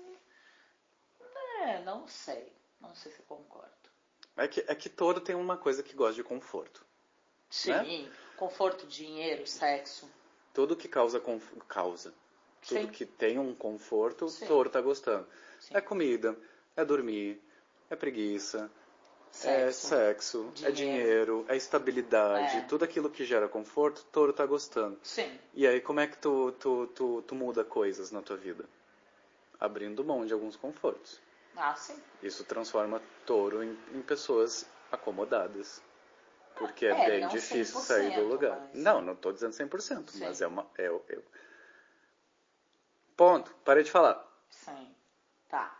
é, 1.60 1.82
não 1.82 2.08
sei, 2.08 2.52
não 2.80 2.94
sei 2.94 3.12
se 3.12 3.20
eu 3.20 3.26
concordo. 3.26 3.91
É 4.36 4.48
que, 4.48 4.64
é 4.66 4.74
que 4.74 4.88
touro 4.88 5.20
tem 5.20 5.34
uma 5.34 5.56
coisa 5.56 5.82
que 5.82 5.94
gosta 5.94 6.14
de 6.14 6.24
conforto. 6.24 6.84
Sim, 7.50 8.10
conforto, 8.36 8.86
dinheiro, 8.86 9.46
sexo. 9.46 10.08
Tudo 10.54 10.74
que 10.76 10.88
causa 10.88 11.20
causa. 11.68 12.14
Tudo 12.66 12.80
Sim. 12.82 12.86
que 12.88 13.04
tem 13.04 13.38
um 13.38 13.54
conforto, 13.54 14.28
Sim. 14.28 14.44
o 14.44 14.48
touro 14.48 14.70
tá 14.70 14.80
gostando. 14.80 15.26
Sim. 15.60 15.76
É 15.76 15.80
comida, 15.80 16.36
é 16.76 16.84
dormir, 16.84 17.40
é 17.90 17.96
preguiça, 17.96 18.70
é 19.44 19.70
Sexo. 19.72 19.86
sexo, 19.88 20.52
é 20.62 20.70
Dinheiro. 20.70 20.74
dinheiro, 20.74 21.44
é 21.48 21.56
estabilidade, 21.56 22.56
É. 22.58 22.60
tudo 22.62 22.84
aquilo 22.84 23.10
que 23.10 23.24
gera 23.24 23.48
conforto, 23.48 23.98
o 24.00 24.04
touro 24.04 24.32
tá 24.32 24.46
gostando. 24.46 24.98
Sim, 25.02 25.38
E 25.54 25.66
aí 25.66 25.80
como 25.80 26.00
é 26.00 26.06
que 26.06 26.16
tu, 26.18 26.52
tu, 26.52 26.86
tu, 26.88 27.22
tu 27.26 27.34
muda 27.34 27.64
coisas 27.64 28.10
na 28.10 28.22
tua 28.22 28.36
vida? 28.36 28.64
Abrindo 29.58 30.04
mão 30.04 30.24
de 30.26 30.32
alguns 30.32 30.56
confortos. 30.56 31.20
Ah, 31.56 31.74
sim. 31.76 32.00
Isso 32.22 32.44
transforma 32.44 33.00
touro 33.26 33.62
em, 33.62 33.78
em 33.92 34.02
pessoas 34.02 34.66
acomodadas. 34.90 35.82
Porque 36.56 36.86
é, 36.86 36.90
É, 36.90 37.10
bem 37.20 37.28
difícil 37.28 37.80
100%, 37.80 37.84
sair 37.84 38.14
do 38.14 38.28
lugar. 38.28 38.58
mas- 38.72 38.74
Não, 38.82 39.00
não 39.00 39.16
tô 39.16 39.32
dizendo 39.32 39.52
100%, 39.52 40.10
Sim. 40.10 40.20
mas 40.24 40.40
é 40.42 40.46
uma. 40.46 40.66
É, 40.76 40.88
eu- 40.88 41.04
Ponto. 43.16 43.54
Parei 43.64 43.82
de 43.84 43.90
falar. 43.90 44.22
Sim. 44.50 44.94
Tá. 45.48 45.76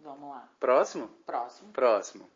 Vamos 0.00 0.28
lá. 0.30 0.48
Próximo? 0.58 1.08
Próximo. 1.26 1.72
Próximo. 1.72 2.30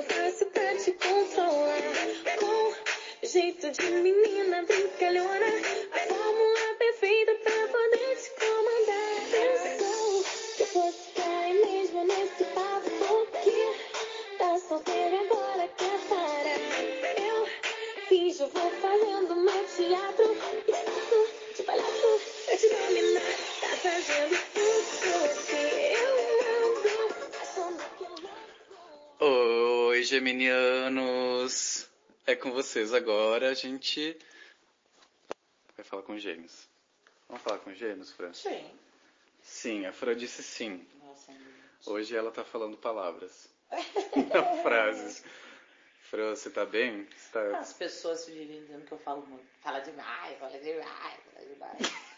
eu 0.00 0.02
faço 0.02 0.46
pra 0.46 0.76
te 0.76 0.92
controlar, 0.92 1.82
Com 2.38 3.26
jeito 3.26 3.70
de 3.70 3.90
menina 3.90 4.62
brincalhona, 4.62 5.46
a 5.92 5.98
fórmula 5.98 6.74
perfeita 6.78 7.34
pra 7.44 7.68
poder 7.68 8.16
te 8.16 8.30
comandar. 8.40 9.20
Pensou 9.30 10.24
que 10.56 10.64
fosse 10.64 11.10
cair 11.14 11.66
mesmo 11.66 12.04
nesse 12.04 12.44
papo 12.44 13.26
que 13.42 14.38
tá 14.38 14.58
solteiro 14.58 15.20
agora 15.20 15.68
quer 15.76 15.98
parar. 16.08 16.60
Eu 17.20 17.46
finjo, 18.08 18.46
vou 18.54 18.70
fazendo 18.70 19.36
meu 19.36 19.64
teatro. 19.76 20.39
Geminianos! 30.10 31.88
É 32.26 32.34
com 32.34 32.50
vocês 32.50 32.92
agora, 32.92 33.48
a 33.48 33.54
gente 33.54 34.18
vai 35.76 35.84
falar 35.84 36.02
com 36.02 36.18
gêmeos. 36.18 36.68
Vamos 37.28 37.44
falar 37.44 37.60
com 37.60 37.72
gêmeos, 37.72 38.10
Fran? 38.10 38.32
Sim. 38.32 38.68
Sim, 39.40 39.86
a 39.86 39.92
Fran 39.92 40.16
disse 40.16 40.42
sim. 40.42 40.84
Nossa. 41.00 41.32
Hoje 41.86 42.16
ela 42.16 42.32
tá 42.32 42.42
falando 42.42 42.76
palavras. 42.76 43.48
Não 44.34 44.62
frases. 44.64 45.24
Fran, 46.02 46.34
você 46.34 46.50
tá 46.50 46.66
bem? 46.66 47.06
Você 47.16 47.32
tá... 47.32 47.58
As 47.58 47.72
pessoas 47.72 48.26
vivem 48.26 48.62
dizendo 48.62 48.84
que 48.84 48.92
eu 48.92 48.98
falo 48.98 49.24
muito. 49.26 49.46
Fala 49.60 49.78
demais, 49.78 50.36
fala 50.40 50.58
demais, 50.58 51.20
fala 51.32 51.46
demais. 51.46 52.10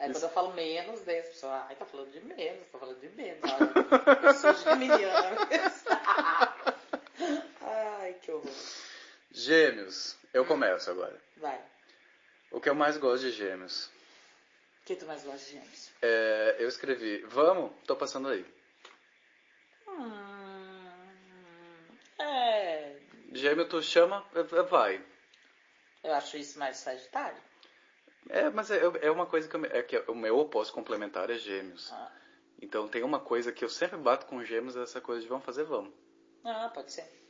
Aí 0.00 0.10
quando 0.10 0.22
eu 0.22 0.30
falo 0.30 0.54
menos, 0.54 1.02
daí 1.02 1.18
as 1.18 1.28
pessoas, 1.28 1.52
ai, 1.68 1.76
tá 1.76 1.84
falando 1.84 2.10
de 2.10 2.20
menos, 2.20 2.66
tá 2.68 2.78
falando 2.78 3.00
de 3.00 3.08
menos. 3.10 3.42
Olha, 3.44 4.26
eu 4.28 4.34
sou 4.34 4.54
geminiana. 4.54 5.36
Gêmeos. 9.44 10.16
Eu 10.32 10.44
começo 10.44 10.90
agora. 10.90 11.20
Vai. 11.36 11.60
O 12.50 12.60
que 12.60 12.68
eu 12.68 12.74
mais 12.74 12.96
gosto 12.96 13.22
de 13.24 13.32
gêmeos? 13.32 13.86
O 13.86 14.84
que 14.84 14.96
tu 14.96 15.06
mais 15.06 15.22
gosta 15.22 15.38
de 15.46 15.52
gêmeos? 15.52 15.90
É, 16.00 16.56
eu 16.58 16.68
escrevi, 16.68 17.18
vamos, 17.22 17.72
tô 17.86 17.96
passando 17.96 18.28
aí. 18.28 18.44
Hum, 19.88 20.88
é. 22.18 22.96
Gêmeo, 23.32 23.68
tu 23.68 23.82
chama, 23.82 24.24
vai. 24.68 25.04
Eu 26.02 26.12
acho 26.14 26.36
isso 26.36 26.58
mais 26.58 26.76
sagitário. 26.78 27.40
É, 28.28 28.50
mas 28.50 28.70
é, 28.70 28.80
é 29.00 29.10
uma 29.10 29.26
coisa 29.26 29.48
que, 29.48 29.56
eu, 29.56 29.64
é 29.64 29.82
que 29.82 29.98
o 30.08 30.14
meu 30.14 30.38
oposto 30.38 30.72
complementar 30.72 31.30
é 31.30 31.34
gêmeos. 31.36 31.92
Ah, 31.92 32.12
Então 32.60 32.88
tem 32.88 33.02
uma 33.02 33.18
coisa 33.20 33.50
que 33.52 33.64
eu 33.64 33.68
sempre 33.68 33.96
bato 33.98 34.26
com 34.26 34.44
gêmeos, 34.44 34.76
é 34.76 34.82
essa 34.82 35.00
coisa 35.00 35.22
de 35.22 35.28
vamos 35.28 35.44
fazer, 35.44 35.64
vamos. 35.64 35.92
ah, 36.44 36.70
pode 36.72 36.92
ser. 36.92 37.21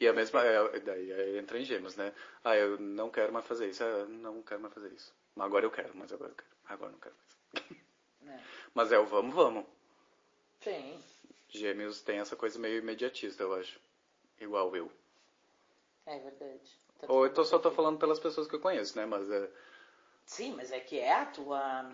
E 0.00 0.06
a 0.06 0.12
mesma, 0.12 0.44
é, 0.44 0.80
daí 0.80 1.12
aí 1.12 1.38
entra 1.38 1.58
em 1.58 1.64
gêmeos, 1.64 1.96
né? 1.96 2.14
Ah, 2.44 2.56
eu 2.56 2.78
não 2.78 3.10
quero 3.10 3.32
mais 3.32 3.46
fazer 3.46 3.68
isso, 3.68 3.82
ah, 3.82 4.06
não 4.08 4.42
quero 4.42 4.60
mais 4.60 4.72
fazer 4.72 4.92
isso. 4.92 5.12
Mas 5.34 5.46
agora 5.46 5.66
eu 5.66 5.70
quero, 5.70 5.96
mas 5.96 6.12
agora 6.12 6.30
eu 6.30 6.36
quero. 6.36 6.50
Agora 6.66 6.90
eu 6.90 6.92
não 6.92 7.00
quero 7.00 7.14
mais. 7.16 7.78
É. 8.28 8.44
Mas 8.74 8.92
é 8.92 8.98
o 8.98 9.06
vamos, 9.06 9.34
vamos. 9.34 9.64
Sim. 10.60 11.02
Gêmeos 11.48 12.02
tem 12.02 12.18
essa 12.18 12.36
coisa 12.36 12.58
meio 12.58 12.78
imediatista, 12.78 13.42
eu 13.42 13.54
acho. 13.54 13.80
Igual 14.38 14.74
eu. 14.76 14.92
É 16.06 16.18
verdade. 16.18 16.78
Tanto 17.00 17.12
Ou 17.12 17.24
eu 17.24 17.32
tô, 17.32 17.44
só 17.44 17.58
tô 17.58 17.70
falando 17.70 17.98
pelas 17.98 18.18
pessoas 18.18 18.46
que 18.46 18.54
eu 18.54 18.60
conheço, 18.60 18.96
né? 18.96 19.06
Mas 19.06 19.30
é, 19.30 19.50
Sim, 20.28 20.54
mas 20.54 20.70
é 20.70 20.78
que 20.78 20.98
é 20.98 21.12
a 21.12 21.26
tua. 21.26 21.90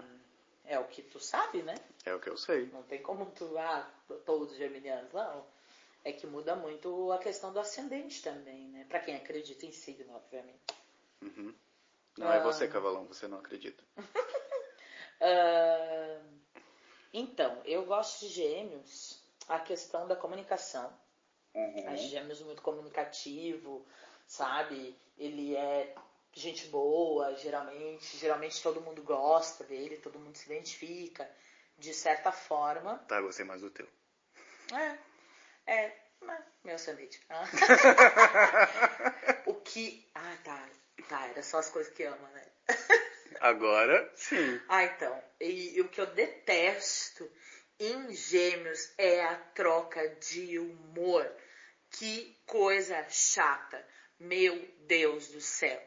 É 0.64 0.78
o 0.78 0.84
que 0.84 1.02
tu 1.02 1.20
sabe, 1.20 1.62
né? 1.62 1.74
é 2.04 2.14
o 2.14 2.18
que 2.18 2.28
eu 2.28 2.36
sei. 2.36 2.66
Não 2.72 2.82
tem 2.82 3.00
como 3.00 3.26
tu. 3.26 3.56
Ah, 3.56 3.88
todos 4.26 4.56
geminianos, 4.56 5.12
não. 5.12 5.46
É 6.04 6.12
que 6.12 6.26
muda 6.26 6.54
muito 6.54 7.10
a 7.12 7.18
questão 7.18 7.52
do 7.52 7.58
ascendente 7.58 8.22
também, 8.22 8.68
né? 8.68 8.84
Pra 8.88 9.00
quem 9.00 9.16
acredita 9.16 9.64
em 9.64 9.72
signo, 9.72 10.14
obviamente. 10.14 10.62
Uhum. 11.22 11.54
Não 12.18 12.32
é 12.32 12.40
você, 12.40 12.68
cavalão, 12.68 13.06
você 13.06 13.26
não 13.26 13.38
acredita. 13.38 13.82
Ah, 15.20 16.20
então, 17.12 17.62
eu 17.64 17.86
gosto 17.86 18.26
de 18.26 18.28
gêmeos, 18.28 19.22
a 19.48 19.60
questão 19.60 20.06
da 20.08 20.16
comunicação. 20.16 20.92
Acho 21.86 22.08
gêmeos 22.08 22.42
muito 22.42 22.60
comunicativo, 22.60 23.86
sabe? 24.26 24.98
Ele 25.16 25.54
é 25.54 25.94
gente 26.32 26.66
boa, 26.66 27.34
geralmente. 27.36 28.16
Geralmente 28.18 28.60
todo 28.60 28.80
mundo 28.80 29.02
gosta 29.02 29.62
dele, 29.64 29.98
todo 29.98 30.18
mundo 30.18 30.36
se 30.36 30.46
identifica. 30.46 31.30
De 31.78 31.94
certa 31.94 32.32
forma. 32.32 32.98
Tá, 33.08 33.20
gostei 33.20 33.44
mais 33.44 33.60
do 33.60 33.70
teu. 33.70 33.88
É. 34.72 34.98
É. 35.66 35.92
Meu 36.62 36.76
ascendente. 36.76 37.20
Ah. 37.28 37.44
o 39.46 39.54
que. 39.54 40.08
Ah, 40.14 40.36
tá. 40.42 40.68
Tá, 41.08 41.26
era 41.28 41.42
só 41.42 41.58
as 41.58 41.68
coisas 41.68 41.92
que 41.92 42.04
ama, 42.04 42.28
né? 42.30 42.46
Agora, 43.40 44.10
sim. 44.14 44.60
Ah, 44.68 44.84
então. 44.84 45.22
E, 45.40 45.76
e 45.76 45.80
o 45.82 45.88
que 45.88 46.00
eu 46.00 46.06
detesto 46.06 47.30
em 47.78 48.14
gêmeos 48.14 48.92
é 48.96 49.22
a 49.22 49.34
troca 49.54 50.08
de 50.16 50.58
humor. 50.58 51.30
Que 51.90 52.36
coisa 52.46 53.04
chata. 53.10 53.84
Meu 54.18 54.56
Deus 54.86 55.28
do 55.28 55.40
céu. 55.40 55.82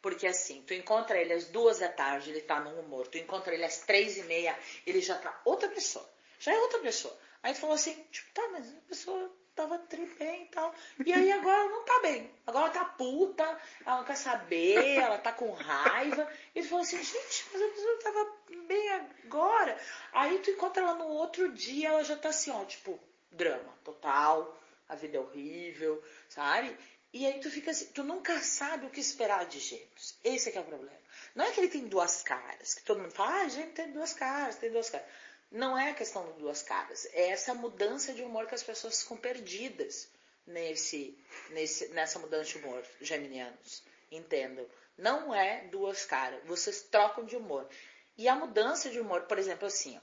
Porque 0.00 0.26
assim, 0.26 0.62
tu 0.62 0.74
encontra 0.74 1.20
ele 1.20 1.32
às 1.32 1.46
duas 1.46 1.78
da 1.78 1.88
tarde, 1.88 2.30
ele 2.30 2.40
tá 2.40 2.60
num 2.60 2.80
humor. 2.80 3.06
Tu 3.06 3.18
encontra 3.18 3.54
ele 3.54 3.64
às 3.64 3.78
três 3.78 4.16
e 4.16 4.22
meia, 4.24 4.58
ele 4.86 5.00
já 5.00 5.16
tá 5.16 5.40
outra 5.44 5.68
pessoa. 5.68 6.08
Já 6.38 6.52
é 6.52 6.58
outra 6.58 6.80
pessoa. 6.80 7.16
Aí 7.42 7.54
tu 7.54 7.60
falou 7.60 7.74
assim, 7.74 7.94
tipo, 8.10 8.32
tá, 8.32 8.48
mas 8.52 8.72
a 8.72 8.80
pessoa 8.88 9.30
tava 9.54 9.78
bem 10.18 10.44
e 10.44 10.46
tal. 10.46 10.74
E 11.04 11.12
aí 11.12 11.32
agora 11.32 11.60
ela 11.60 11.70
não 11.70 11.84
tá 11.84 12.00
bem. 12.00 12.30
Agora 12.46 12.66
ela 12.66 12.74
tá 12.74 12.84
puta, 12.84 13.42
ela 13.84 13.98
não 13.98 14.04
quer 14.04 14.16
saber, 14.16 14.96
ela 14.96 15.18
tá 15.18 15.32
com 15.32 15.50
raiva. 15.52 16.30
E 16.54 16.62
tu 16.62 16.68
falou 16.68 16.82
assim, 16.82 17.02
gente, 17.02 17.46
mas 17.52 17.62
a 17.62 17.68
pessoa 17.68 17.98
tava 18.02 18.36
bem 18.66 18.88
agora. 18.90 19.78
Aí 20.12 20.38
tu 20.38 20.50
encontra 20.50 20.82
ela 20.82 20.94
no 20.94 21.08
outro 21.08 21.52
dia, 21.52 21.88
ela 21.88 22.04
já 22.04 22.16
tá 22.16 22.30
assim, 22.30 22.50
ó, 22.50 22.64
tipo, 22.64 22.98
drama 23.30 23.72
total, 23.84 24.56
a 24.88 24.94
vida 24.94 25.16
é 25.16 25.20
horrível, 25.20 26.02
sabe? 26.28 26.76
E 27.12 27.26
aí 27.26 27.40
tu 27.40 27.50
fica 27.50 27.70
assim, 27.70 27.86
tu 27.86 28.02
nunca 28.02 28.38
sabe 28.40 28.86
o 28.86 28.90
que 28.90 29.00
esperar 29.00 29.44
de 29.46 29.58
gêmeos. 29.58 30.18
Esse 30.24 30.48
é 30.48 30.52
que 30.52 30.58
é 30.58 30.60
o 30.60 30.64
problema. 30.64 30.96
Não 31.34 31.44
é 31.44 31.50
que 31.50 31.60
ele 31.60 31.68
tem 31.68 31.86
duas 31.86 32.22
caras, 32.22 32.74
que 32.74 32.82
todo 32.82 33.00
mundo 33.00 33.12
fala, 33.12 33.42
ah, 33.42 33.48
gêmeo 33.48 33.72
tem 33.72 33.92
duas 33.92 34.14
caras, 34.14 34.56
tem 34.56 34.70
duas 34.70 34.88
caras. 34.88 35.06
Não 35.52 35.78
é 35.78 35.90
a 35.90 35.94
questão 35.94 36.24
de 36.24 36.38
duas 36.38 36.62
caras, 36.62 37.06
é 37.12 37.28
essa 37.28 37.52
mudança 37.52 38.14
de 38.14 38.22
humor 38.22 38.46
que 38.46 38.54
as 38.54 38.62
pessoas 38.62 39.02
ficam 39.02 39.18
perdidas 39.18 40.08
nesse, 40.46 41.16
nesse, 41.50 41.88
nessa 41.88 42.18
mudança 42.18 42.50
de 42.50 42.58
humor, 42.58 42.82
geminianos. 43.00 43.82
Entendam? 44.10 44.66
Não 44.96 45.34
é 45.34 45.68
duas 45.68 46.06
caras, 46.06 46.42
vocês 46.44 46.82
trocam 46.82 47.24
de 47.24 47.36
humor. 47.36 47.68
E 48.16 48.28
a 48.28 48.34
mudança 48.34 48.88
de 48.88 48.98
humor, 48.98 49.22
por 49.22 49.38
exemplo, 49.38 49.66
assim, 49.66 49.96
ó, 49.96 50.00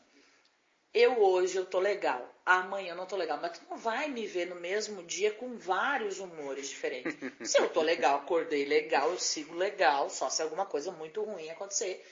eu 0.93 1.19
hoje 1.21 1.55
eu 1.55 1.65
tô 1.65 1.79
legal, 1.79 2.27
amanhã 2.45 2.93
eu 2.93 2.95
não 2.95 3.05
tô 3.05 3.15
legal, 3.15 3.39
mas 3.39 3.57
tu 3.57 3.65
não 3.69 3.77
vai 3.77 4.07
me 4.07 4.25
ver 4.25 4.45
no 4.45 4.55
mesmo 4.55 5.03
dia 5.03 5.31
com 5.31 5.57
vários 5.57 6.19
humores 6.19 6.69
diferentes. 6.69 7.15
se 7.47 7.59
eu 7.59 7.69
tô 7.69 7.81
legal, 7.81 8.17
acordei 8.17 8.65
legal, 8.65 9.11
eu 9.11 9.19
sigo 9.19 9.55
legal, 9.55 10.09
só 10.09 10.29
se 10.29 10.41
alguma 10.41 10.65
coisa 10.65 10.91
muito 10.91 11.23
ruim 11.23 11.49
acontecer, 11.49 12.03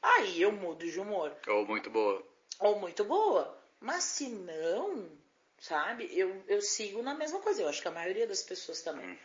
aí 0.00 0.40
eu 0.40 0.52
mudo 0.52 0.90
de 0.90 0.98
humor. 0.98 1.34
Ou 1.46 1.66
muito 1.66 1.90
boa. 1.90 2.31
Ou 2.60 2.78
muito 2.78 3.04
boa. 3.04 3.58
Mas 3.80 4.04
se 4.04 4.28
não, 4.28 5.10
sabe, 5.58 6.08
eu, 6.16 6.42
eu 6.46 6.60
sigo 6.62 7.02
na 7.02 7.14
mesma 7.14 7.40
coisa. 7.40 7.62
Eu 7.62 7.68
acho 7.68 7.82
que 7.82 7.88
a 7.88 7.92
maioria 7.92 8.26
das 8.26 8.42
pessoas 8.42 8.82
também. 8.82 9.18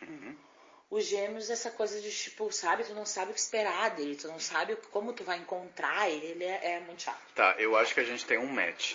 Os 0.90 1.04
gêmeos, 1.04 1.50
essa 1.50 1.70
coisa 1.70 2.00
de 2.00 2.10
tipo, 2.10 2.50
sabe, 2.50 2.82
tu 2.84 2.94
não 2.94 3.04
sabe 3.04 3.30
o 3.30 3.34
que 3.34 3.40
esperar 3.40 3.90
dele, 3.94 4.16
tu 4.16 4.26
não 4.26 4.40
sabe 4.40 4.74
como 4.90 5.12
tu 5.12 5.22
vai 5.22 5.36
encontrar 5.36 6.08
ele, 6.08 6.26
ele 6.28 6.44
é, 6.44 6.76
é 6.76 6.80
muito 6.80 7.02
chato. 7.02 7.20
Tá, 7.34 7.54
eu 7.58 7.76
acho 7.76 7.92
que 7.92 8.00
a 8.00 8.04
gente 8.04 8.24
tem 8.24 8.38
um 8.38 8.46
match. 8.46 8.94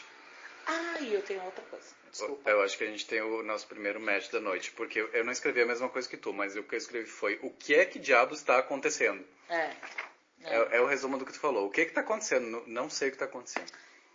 Ah, 0.66 1.00
e 1.02 1.14
eu 1.14 1.22
tenho 1.22 1.44
outra 1.44 1.64
coisa. 1.66 1.86
Desculpa. 2.10 2.50
Eu 2.50 2.62
acho 2.64 2.78
que 2.78 2.84
a 2.84 2.88
gente 2.88 3.06
tem 3.06 3.22
o 3.22 3.44
nosso 3.44 3.68
primeiro 3.68 4.00
match 4.00 4.30
da 4.32 4.40
noite. 4.40 4.72
Porque 4.72 5.00
eu- 5.14 5.24
não 5.24 5.32
escrevi 5.32 5.62
a 5.62 5.66
mesma 5.66 5.90
coisa 5.90 6.08
que 6.08 6.18
tu, 6.18 6.32
mas 6.34 6.56
o 6.56 6.64
que 6.64 6.74
eu 6.76 6.78
escrevi 6.78 7.08
foi 7.10 7.40
o 7.44 7.50
que 7.52 7.76
é 7.76 7.86
que 7.86 8.00
diabos 8.00 8.40
está 8.40 8.58
acontecendo? 8.60 9.24
É. 9.50 9.72
É, 10.46 10.78
é 10.78 10.82
o 10.82 10.86
resumo 10.88 11.18
do 11.18 11.26
que 11.26 11.34
tu 11.34 11.40
falou. 11.40 11.68
O 11.68 11.70
que 11.72 11.82
é 11.82 11.86
que 11.86 11.92
tá 11.94 12.02
acontecendo? 12.02 12.64
Não, 12.68 12.90
sei 12.90 13.10
o 13.10 13.12
que 13.12 13.18
tá 13.18 13.26
acontecendo. 13.26 13.72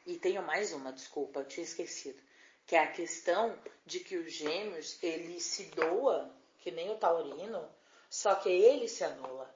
E 0.09 0.19
tenho 0.19 0.43
mais 0.43 0.73
uma, 0.73 0.91
desculpa, 0.91 1.41
eu 1.41 1.45
tinha 1.45 1.63
esquecido. 1.63 2.19
Que 2.67 2.77
é 2.77 2.79
a 2.79 2.91
questão 2.91 3.55
de 3.85 4.01
que 4.01 4.17
os 4.17 4.33
gêmeos, 4.33 4.99
ele 5.03 5.39
se 5.39 5.65
doa, 5.65 6.35
que 6.61 6.71
nem 6.71 6.91
o 6.91 6.97
taurino, 6.97 7.69
só 8.09 8.35
que 8.37 8.49
ele 8.49 8.89
se 8.89 9.05
anula. 9.05 9.55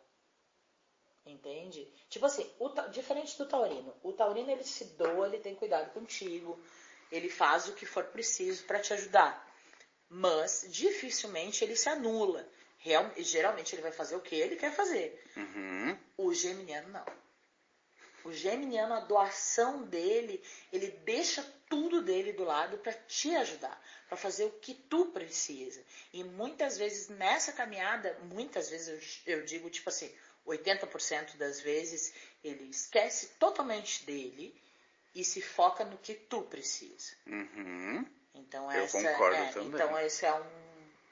Entende? 1.25 1.91
Tipo 2.11 2.27
assim, 2.27 2.47
o 2.59 2.69
diferente 2.91 3.39
do 3.39 3.49
taurino. 3.49 3.97
O 4.03 4.13
taurino, 4.13 4.51
ele 4.51 4.63
se 4.63 4.85
doa, 4.85 5.27
ele 5.27 5.39
tem 5.39 5.55
cuidado 5.55 5.91
contigo, 5.95 6.63
ele 7.11 7.31
faz 7.31 7.69
o 7.69 7.75
que 7.75 7.87
for 7.87 8.05
preciso 8.05 8.67
para 8.67 8.79
te 8.79 8.93
ajudar. 8.93 9.51
Mas, 10.07 10.67
dificilmente, 10.69 11.65
ele 11.65 11.77
se 11.77 11.89
anula. 11.89 12.47
Real, 12.77 13.11
geralmente, 13.17 13.75
ele 13.75 13.81
vai 13.81 13.93
fazer 13.93 14.17
o 14.17 14.21
que 14.21 14.35
ele 14.35 14.57
quer 14.57 14.75
fazer. 14.75 15.25
Uhum. 15.35 15.99
O 16.19 16.35
geminiano 16.35 16.91
não. 16.91 17.07
O 18.25 18.33
geminiano, 18.33 18.95
a 18.95 19.01
doação 19.01 19.83
dele, 19.85 20.43
ele 20.73 20.89
deixa 21.05 21.43
tudo 21.69 22.03
dele 22.03 22.33
do 22.33 22.45
lado 22.45 22.79
para 22.79 22.93
te 22.93 23.35
ajudar, 23.37 23.83
para 24.09 24.17
fazer 24.17 24.45
o 24.45 24.51
que 24.51 24.75
tu 24.75 25.07
precisa. 25.07 25.83
E 26.13 26.23
muitas 26.23 26.77
vezes 26.77 27.09
nessa 27.09 27.53
caminhada, 27.53 28.17
muitas 28.25 28.69
vezes 28.69 29.23
eu, 29.27 29.39
eu 29.39 29.45
digo 29.45 29.71
tipo 29.71 29.89
assim, 29.89 30.13
80% 30.47 31.37
das 31.37 31.61
vezes 31.61 32.13
ele 32.45 32.65
esquece 32.71 33.29
totalmente 33.39 34.05
dele 34.05 34.55
e 35.15 35.25
se 35.25 35.41
foca 35.41 35.85
no 35.85 35.99
que 35.99 36.15
tu 36.15 36.43
precisa. 36.43 37.15
Uhum. 37.27 38.07
Então 38.35 38.71
Eu 38.73 38.85
essa 38.85 39.03
concordo 39.03 39.37
é, 39.37 39.53
também. 39.53 39.69
então 39.69 39.99
esse 40.01 40.25
é 40.27 40.33
um 40.33 40.62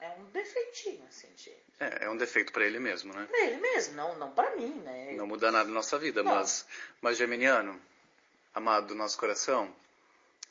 é 0.01 0.09
um 0.19 0.25
defeitinho 0.25 1.05
assim, 1.07 1.27
de 1.35 1.51
É, 1.79 2.05
é 2.05 2.09
um 2.09 2.17
defeito 2.17 2.51
pra 2.51 2.65
ele 2.65 2.79
mesmo, 2.79 3.13
né? 3.13 3.27
ele 3.33 3.57
mesmo, 3.57 3.95
não 3.95 4.17
não 4.17 4.31
para 4.31 4.55
mim, 4.55 4.73
né? 4.81 5.13
Não 5.13 5.25
muda 5.27 5.51
nada 5.51 5.67
na 5.69 5.75
nossa 5.75 5.97
vida, 5.97 6.21
Não. 6.23 6.35
mas, 6.35 6.65
mas 7.01 7.17
Geminiano, 7.17 7.79
amado 8.53 8.87
do 8.87 8.95
nosso 8.95 9.17
coração, 9.17 9.73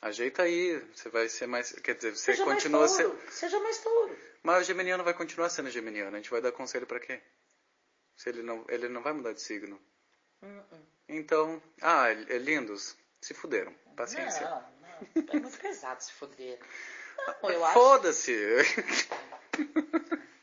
Ajeita 0.01 0.41
aí, 0.41 0.79
você 0.95 1.09
vai 1.09 1.29
ser 1.29 1.45
mais. 1.45 1.71
Quer 1.73 1.93
dizer, 1.93 2.15
você 2.15 2.31
Seja 2.31 2.43
continua 2.43 2.79
mais 2.81 2.91
sendo. 2.91 3.11
touro. 3.11 3.31
Seja 3.31 3.59
mais 3.59 3.77
touro. 3.77 4.17
Mas 4.41 4.63
o 4.63 4.65
geminiano 4.65 5.03
vai 5.03 5.13
continuar 5.13 5.47
sendo 5.49 5.69
geminiano. 5.69 6.15
A 6.15 6.19
gente 6.19 6.31
vai 6.31 6.41
dar 6.41 6.51
conselho 6.51 6.87
pra 6.87 6.99
quê? 6.99 7.21
Se 8.17 8.29
ele 8.29 8.41
não, 8.41 8.65
ele 8.67 8.89
não 8.89 9.03
vai 9.03 9.13
mudar 9.13 9.33
de 9.33 9.41
signo. 9.41 9.79
Hum, 10.41 10.59
hum. 10.71 10.81
Então, 11.07 11.61
ah, 11.81 12.09
é 12.09 12.39
lindos. 12.39 12.95
Se 13.21 13.35
fuderam. 13.35 13.75
Paciência. 13.95 14.49
Não, 14.49 14.65
não. 14.81 15.33
É 15.35 15.39
muito 15.39 15.59
pesado 15.59 16.01
se 16.03 16.11
acho 17.63 17.73
Foda-se. 17.73 18.33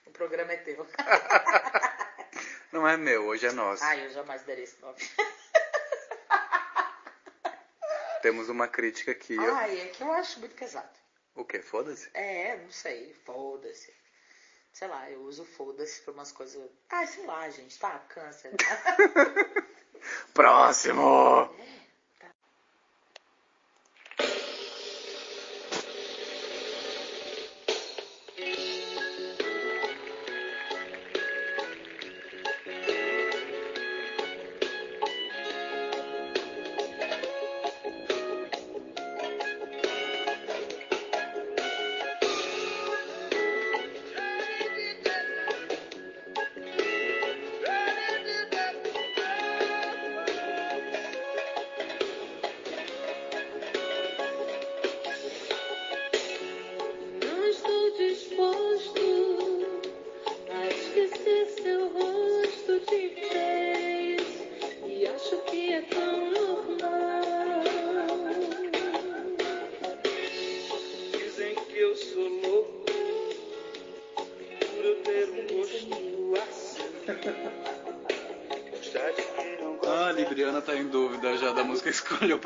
o 0.07 0.11
programa 0.11 0.53
é 0.53 0.57
teu. 0.59 0.87
Não 2.73 2.87
é 2.87 2.97
meu, 2.97 3.27
hoje 3.27 3.47
é 3.47 3.53
nosso. 3.53 3.83
Ai, 3.85 4.07
eu 4.07 4.11
jamais 4.11 4.43
daria 4.43 4.65
esse 4.65 4.81
nome. 4.81 4.99
Temos 8.23 8.49
uma 8.49 8.69
crítica 8.69 9.13
aqui. 9.13 9.39
ó. 9.39 9.55
Ai, 9.55 9.81
é 9.81 9.87
que 9.87 10.03
eu 10.03 10.13
acho 10.13 10.41
muito 10.41 10.55
pesado. 10.55 10.89
O 11.35 11.45
quê? 11.45 11.61
Foda-se? 11.63 12.11
É, 12.15 12.57
não 12.57 12.71
sei, 12.71 13.15
foda-se. 13.25 13.95
Sei 14.73 14.89
lá, 14.89 15.11
eu 15.11 15.23
uso 15.23 15.45
foda-se 15.45 16.03
pra 16.03 16.13
umas 16.13 16.33
coisas. 16.33 16.71
Ah, 16.91 17.07
sei 17.07 17.25
lá, 17.27 17.49
gente, 17.49 17.79
tá? 17.79 17.99
Câncer. 18.09 18.53
Próximo! 20.35 21.03
Não 21.03 21.78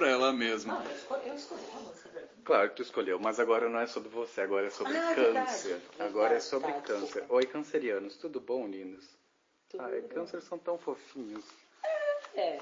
pra 0.03 0.11
ela 0.11 0.33
mesma. 0.33 0.75
Não, 0.75 0.85
eu 0.85 0.97
escolhi, 0.97 1.29
eu 1.29 1.35
escolhi 1.35 1.63
a 1.73 1.79
música 1.79 2.09
dela. 2.09 2.29
Claro 2.45 2.71
que 2.71 2.77
tu 2.77 2.83
escolheu, 2.83 3.21
mas 3.21 3.39
agora 3.39 3.69
não 3.69 3.79
é 3.79 3.87
sobre 3.87 4.09
você, 4.09 4.41
agora 4.41 4.67
é 4.67 4.71
sobre 4.71 4.97
Ah, 4.97 5.13
é 5.13 5.15
verdade. 5.15 5.47
câncer. 5.47 5.69
Verdade, 5.79 6.03
Agora 6.03 6.35
é 6.35 6.41
sobre 6.41 6.73
tá, 6.73 6.81
câncer. 6.81 7.01
desculpa. 7.05 7.35
Oi, 7.35 7.47
cancerianos, 7.47 8.17
tudo 8.17 8.41
bom, 8.41 8.67
lindos? 8.67 9.09
Tudo 9.69 9.85
Ai, 9.85 10.03
câncer 10.03 10.43
são 10.43 10.59
tão 10.59 10.77
fofinhos. 10.77 11.45
É, 12.35 12.59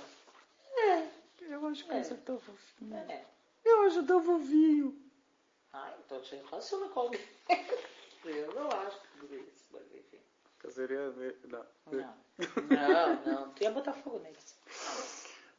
Eu 1.41 1.67
acho 1.67 1.87
câncer 1.87 2.19
tão 2.19 2.39
fofinho. 2.39 2.95
é. 2.97 3.25
Eu 3.65 3.83
acho 3.85 4.03
tão 4.05 4.23
fofinho. 4.23 5.03
Ai, 5.73 5.95
então 6.05 6.21
te 6.21 6.37
relaciona 6.37 6.89
com 6.91 7.01
alguém. 7.01 7.21
Eu 8.25 8.55
não 8.55 8.69
acho 8.69 8.99
tudo 9.19 9.35
isso, 9.35 9.65
mas 9.73 9.83
enfim. 9.95 10.19
Canceriano, 10.59 11.15
não. 11.45 11.67
Não, 11.87 12.15
não, 12.69 13.25
não. 13.25 13.51
Tu 13.53 13.63
ia 13.63 13.71
botar 13.71 13.95
fogo 13.95 14.19
neles. 14.19 14.57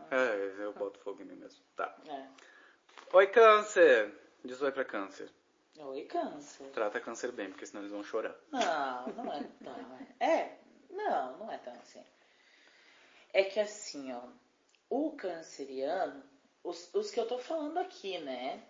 É, 0.09 0.63
eu 0.63 0.73
boto 0.73 0.99
fogo 0.99 1.21
em 1.21 1.25
mim 1.25 1.35
mesmo. 1.35 1.63
Tá. 1.75 1.95
É. 2.07 2.27
Oi, 3.13 3.27
câncer! 3.27 4.13
Diz 4.43 4.61
oi 4.61 4.71
pra 4.71 4.85
câncer. 4.85 5.29
Oi, 5.77 6.03
câncer. 6.05 6.69
Trata 6.71 6.99
câncer 6.99 7.31
bem, 7.31 7.49
porque 7.49 7.65
senão 7.65 7.81
eles 7.81 7.91
vão 7.91 8.03
chorar. 8.03 8.35
Não, 8.51 9.07
não 9.13 9.33
é 9.33 9.43
tão. 9.63 10.01
É, 10.19 10.57
não, 10.89 11.37
não 11.39 11.51
é 11.51 11.57
tão 11.57 11.73
assim. 11.73 12.03
É 13.33 13.43
que 13.43 13.59
assim, 13.59 14.13
ó, 14.13 14.21
o 14.89 15.11
canceriano, 15.15 16.23
os, 16.63 16.93
os 16.93 17.09
que 17.09 17.19
eu 17.19 17.27
tô 17.27 17.39
falando 17.39 17.77
aqui, 17.79 18.19
né? 18.19 18.63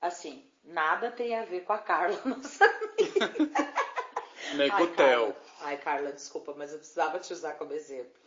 Assim, 0.00 0.48
nada 0.62 1.10
tem 1.10 1.36
a 1.36 1.44
ver 1.44 1.64
com 1.64 1.72
a 1.72 1.78
Carla, 1.78 2.20
nossa 2.24 2.64
amiga. 2.64 3.32
Nem 4.56 4.70
com 4.70 4.82
o 4.82 4.94
Theo. 4.94 5.36
Ai, 5.60 5.78
Carla, 5.78 6.12
desculpa, 6.12 6.54
mas 6.56 6.72
eu 6.72 6.78
precisava 6.78 7.18
te 7.18 7.32
usar 7.32 7.54
como 7.54 7.72
exemplo. 7.72 8.21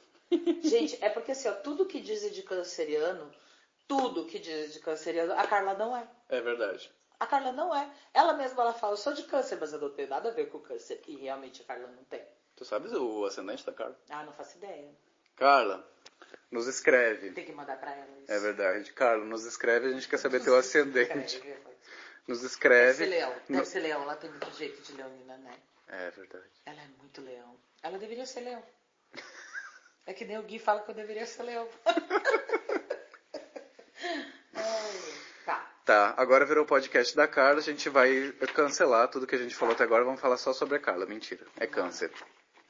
Gente, 0.62 0.98
é 1.04 1.10
porque 1.10 1.32
assim, 1.32 1.48
ó, 1.48 1.54
tudo 1.54 1.86
que 1.86 2.00
dizem 2.02 2.32
de 2.32 2.42
canceriano, 2.44 3.32
tudo 3.88 4.26
que 4.26 4.40
dizem 4.40 4.70
de 4.70 4.80
canceriano, 4.80 5.34
a 5.34 5.46
Carla 5.48 5.74
não 5.76 5.96
é. 5.96 6.08
É 6.30 6.42
verdade. 6.42 6.92
A 7.20 7.26
Carla 7.28 7.52
não 7.52 7.74
é. 7.74 7.90
Ela 8.14 8.34
mesma 8.34 8.62
ela 8.64 8.74
fala, 8.74 8.94
eu 8.94 8.98
sou 8.98 9.14
de 9.14 9.24
câncer, 9.24 9.58
mas 9.60 9.72
eu 9.72 9.80
não 9.80 9.90
tenho 9.92 10.10
nada 10.10 10.30
a 10.30 10.34
ver 10.34 10.50
com 10.50 10.60
câncer. 10.60 11.02
E 11.08 11.16
realmente 11.18 11.62
a 11.62 11.66
Carla 11.66 11.88
não 11.88 12.04
tem. 12.06 12.22
Tu 12.56 12.66
sabes 12.66 12.92
o 12.94 13.26
ascendente 13.26 13.66
da 13.66 13.72
Carla? 13.74 13.98
Ah, 14.10 14.24
não 14.24 14.34
faço 14.34 14.58
ideia. 14.58 14.92
Carla, 15.36 15.88
nos 16.52 16.68
escreve. 16.68 17.32
Tem 17.32 17.46
que 17.46 17.52
mandar 17.54 17.78
pra 17.80 17.94
ela 17.96 18.18
isso. 18.22 18.32
É 18.32 18.40
verdade. 18.40 18.92
Carla, 18.94 19.24
nos 19.24 19.46
escreve, 19.46 19.88
a 19.88 19.92
gente 19.92 20.08
quer 20.10 20.18
saber 20.18 20.42
teu 20.44 20.56
ascendente. 20.58 21.36
Escreve. 21.36 21.76
Nos 22.28 22.40
Deve 22.40 22.48
escreve. 22.54 22.94
ser 22.98 23.06
leão. 23.06 23.34
No- 23.48 23.56
Deve 23.58 23.66
ser 23.68 23.80
leão. 23.82 24.02
Ela 24.02 24.16
tem 24.16 24.30
muito 24.32 24.52
jeito 24.58 24.82
de 24.82 24.94
leonina, 24.94 25.38
né? 25.38 25.54
É 25.88 26.10
verdade. 26.12 26.50
Ela 26.66 26.82
é 26.82 26.88
muito 27.00 27.22
leão. 27.22 27.56
Ela 27.84 27.98
deveria 28.00 28.26
ser 28.26 28.40
leão. 28.42 28.64
É 30.06 30.14
que 30.14 30.24
nem 30.24 30.38
o 30.38 30.44
Gui 30.44 30.60
fala 30.60 30.82
que 30.82 30.92
eu 30.92 30.96
deveria 30.96 31.26
ser 31.26 31.44
leão. 31.44 31.68
Tá. 35.46 35.72
Tá, 35.86 36.14
agora 36.18 36.46
virou 36.46 36.64
o 36.64 36.68
podcast 36.68 37.16
da 37.16 37.28
Carla, 37.28 37.60
a 37.60 37.64
gente 37.64 37.88
vai 37.88 38.32
cancelar 38.56 39.08
tudo 39.10 39.28
que 39.28 39.36
a 39.36 39.38
gente 39.38 39.56
falou 39.56 39.76
até 39.76 39.84
agora, 39.84 40.04
vamos 40.04 40.20
falar 40.20 40.38
só 40.38 40.54
sobre 40.54 40.78
a 40.78 40.80
Carla. 40.80 41.06
Mentira, 41.06 41.46
é 41.60 41.68
câncer. 41.68 42.12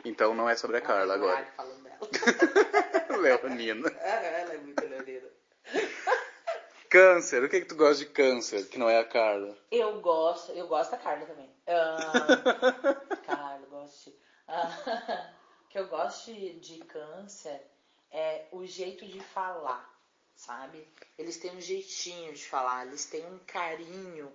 Então 0.04 0.34
não 0.34 0.50
é 0.50 0.56
sobre 0.56 0.78
a 0.78 0.82
Carla 0.82 1.14
agora. 1.14 1.46
Falando 1.56 1.84
dela. 1.84 2.00
Leonina. 3.18 3.90
Ah, 4.02 4.08
ela 4.08 4.54
é 4.54 4.58
muito 4.58 4.86
leonina. 4.86 5.28
Câncer, 6.90 7.44
o 7.44 7.50
que, 7.50 7.62
que 7.62 7.68
tu 7.68 7.76
gosta 7.76 8.06
de 8.06 8.12
câncer, 8.12 8.70
que 8.70 8.78
não 8.78 8.90
é 8.90 9.00
a 9.00 9.04
Carla? 9.04 9.58
Eu 9.72 10.00
gosto, 10.00 10.52
eu 10.52 10.68
gosto 10.68 10.92
da 10.92 10.98
Carla 10.98 11.26
também. 11.26 11.50
Ah, 11.68 13.18
Carla, 13.26 13.66
gosto 13.70 14.12
de. 14.12 14.18
Ah, 14.48 15.34
que 15.76 15.80
eu 15.80 15.88
gosto 15.90 16.34
de, 16.34 16.58
de 16.58 16.78
câncer 16.86 17.62
é 18.10 18.46
o 18.54 18.66
jeito 18.66 19.06
de 19.06 19.20
falar, 19.20 19.94
sabe? 20.34 20.88
Eles 21.18 21.36
têm 21.36 21.52
um 21.52 21.60
jeitinho 21.60 22.34
de 22.34 22.46
falar, 22.46 22.88
eles 22.88 23.04
têm 23.04 23.26
um 23.26 23.40
carinho, 23.40 24.32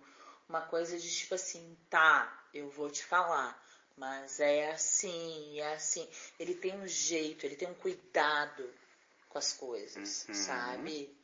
uma 0.47 0.61
coisa 0.61 0.99
de 0.99 1.11
tipo 1.11 1.35
assim, 1.35 1.79
tá, 1.89 2.47
eu 2.53 2.69
vou 2.69 2.91
te 2.91 3.03
falar, 3.03 3.59
mas 3.97 4.39
é 4.39 4.71
assim, 4.73 5.59
é 5.59 5.73
assim. 5.73 6.07
Ele 6.39 6.55
tem 6.55 6.79
um 6.79 6.87
jeito, 6.87 7.47
ele 7.47 7.57
tem 7.57 7.69
um 7.69 7.75
cuidado 7.75 8.71
com 9.31 9.39
as 9.39 9.55
coisas, 9.55 10.27
Uhum. 10.29 10.35
sabe? 10.35 11.17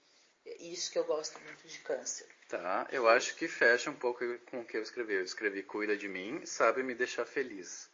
Isso 0.61 0.91
que 0.91 0.99
eu 0.99 1.05
gosto 1.05 1.39
muito 1.41 1.69
de 1.69 1.79
câncer. 1.81 2.27
Tá, 2.49 2.89
eu 2.91 3.07
acho 3.07 3.37
que 3.37 3.47
fecha 3.47 3.91
um 3.91 3.97
pouco 3.97 4.25
com 4.51 4.61
o 4.61 4.65
que 4.65 4.79
eu 4.79 4.83
escrevi. 4.83 5.13
Eu 5.13 5.25
escrevi 5.25 5.63
cuida 5.63 5.95
de 5.95 6.09
mim, 6.09 6.47
sabe 6.47 6.83
me 6.83 6.95
deixar 6.95 7.27
feliz. 7.27 7.91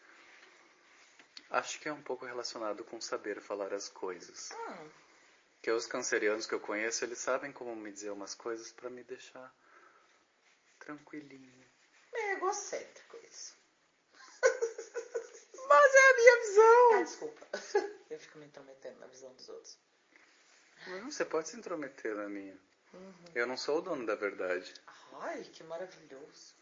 Acho 1.52 1.78
que 1.80 1.88
é 1.88 1.92
um 1.92 2.02
pouco 2.02 2.24
relacionado 2.24 2.82
com 2.82 2.98
saber 2.98 3.40
falar 3.42 3.74
as 3.74 3.86
coisas. 3.88 4.50
Hum, 4.52 4.90
Que 5.60 5.70
os 5.70 5.86
cancerianos 5.86 6.46
que 6.46 6.54
eu 6.54 6.60
conheço, 6.60 7.04
eles 7.04 7.18
sabem 7.18 7.52
como 7.52 7.76
me 7.76 7.92
dizer 7.92 8.10
umas 8.10 8.34
coisas 8.34 8.72
pra 8.72 8.88
me 8.88 9.04
deixar 9.04 9.54
tranquilinho. 10.78 11.64
é 12.14 12.32
egocêntrico 12.32 13.18
isso. 13.28 13.54
Mas 15.68 15.94
é 15.94 16.10
a 16.10 16.14
minha 16.14 16.36
visão! 16.40 16.92
Ah, 16.94 17.02
desculpa. 17.02 17.46
Eu 18.10 18.18
fico 18.18 18.38
me 18.38 18.46
intrometendo 18.46 18.98
na 19.00 19.06
visão 19.06 19.32
dos 19.34 19.48
outros. 19.48 19.78
Não, 20.86 21.10
Você 21.10 21.24
pode 21.24 21.48
se 21.48 21.56
intrometer 21.56 22.14
na 22.14 22.28
minha. 22.28 22.58
Uhum. 22.92 23.24
Eu 23.34 23.46
não 23.46 23.56
sou 23.56 23.78
o 23.78 23.80
dono 23.82 24.04
da 24.04 24.14
verdade. 24.14 24.72
Ai, 25.20 25.42
que 25.44 25.62
maravilhoso. 25.64 26.54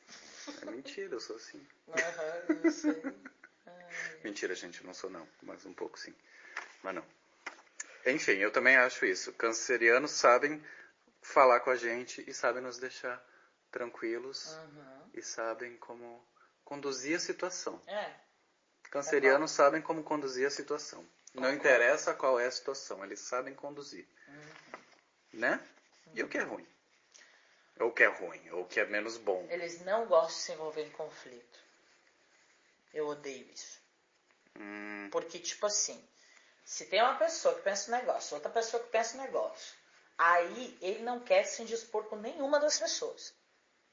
É 0.62 0.66
mentira, 0.66 1.14
eu 1.14 1.20
sou 1.20 1.36
assim. 1.36 1.66
Aham, 1.88 2.62
eu 2.64 2.70
sei. 2.70 3.02
Mentira, 4.22 4.54
gente, 4.54 4.80
eu 4.80 4.86
não 4.86 4.94
sou 4.94 5.10
não. 5.10 5.26
Mas 5.42 5.64
um 5.66 5.72
pouco 5.72 5.98
sim. 5.98 6.14
Mas 6.82 6.94
não. 6.94 7.04
Enfim, 8.06 8.38
eu 8.38 8.50
também 8.50 8.76
acho 8.76 9.04
isso. 9.04 9.32
Cancerianos 9.34 10.12
sabem 10.12 10.64
falar 11.22 11.60
com 11.60 11.70
a 11.70 11.76
gente 11.76 12.24
e 12.28 12.32
sabem 12.32 12.62
nos 12.62 12.78
deixar 12.78 13.22
tranquilos 13.70 14.54
Uhum. 14.54 15.10
e 15.14 15.22
sabem 15.22 15.76
como 15.76 16.24
conduzir 16.64 17.16
a 17.16 17.20
situação. 17.20 17.80
É, 17.86 18.12
Cancerianos 18.90 19.52
sabem 19.52 19.80
como 19.80 20.02
conduzir 20.02 20.46
a 20.46 20.50
situação. 20.50 21.06
Não 21.34 21.52
interessa 21.52 22.12
qual 22.12 22.40
é 22.40 22.46
a 22.46 22.50
situação, 22.50 23.04
eles 23.04 23.20
sabem 23.20 23.54
conduzir. 23.54 24.04
Né? 25.32 25.60
E 26.12 26.22
o 26.24 26.28
que 26.28 26.38
é 26.38 26.42
ruim? 26.42 26.66
Ou 27.78 27.92
que 27.92 28.02
é 28.02 28.08
ruim, 28.08 28.50
ou 28.50 28.66
que 28.66 28.80
é 28.80 28.84
menos 28.84 29.16
bom. 29.16 29.46
Eles 29.48 29.80
não 29.82 30.06
gostam 30.06 30.36
de 30.36 30.42
se 30.42 30.52
envolver 30.52 30.82
em 30.82 30.90
conflito. 30.90 31.58
Eu 32.92 33.08
odeio 33.08 33.48
isso. 33.50 33.80
Hum, 34.56 35.08
Porque, 35.10 35.38
tipo 35.38 35.66
assim, 35.66 36.02
se 36.64 36.86
tem 36.86 37.02
uma 37.02 37.16
pessoa 37.16 37.54
que 37.54 37.62
pensa 37.62 37.90
um 37.90 37.96
negócio, 37.96 38.34
outra 38.34 38.50
pessoa 38.50 38.82
que 38.82 38.90
pensa 38.90 39.16
um 39.18 39.22
negócio, 39.22 39.74
aí 40.18 40.78
ele 40.80 41.02
não 41.02 41.20
quer 41.20 41.44
se 41.44 41.62
indispor 41.62 42.04
com 42.04 42.16
nenhuma 42.16 42.60
das 42.60 42.78
pessoas. 42.78 43.34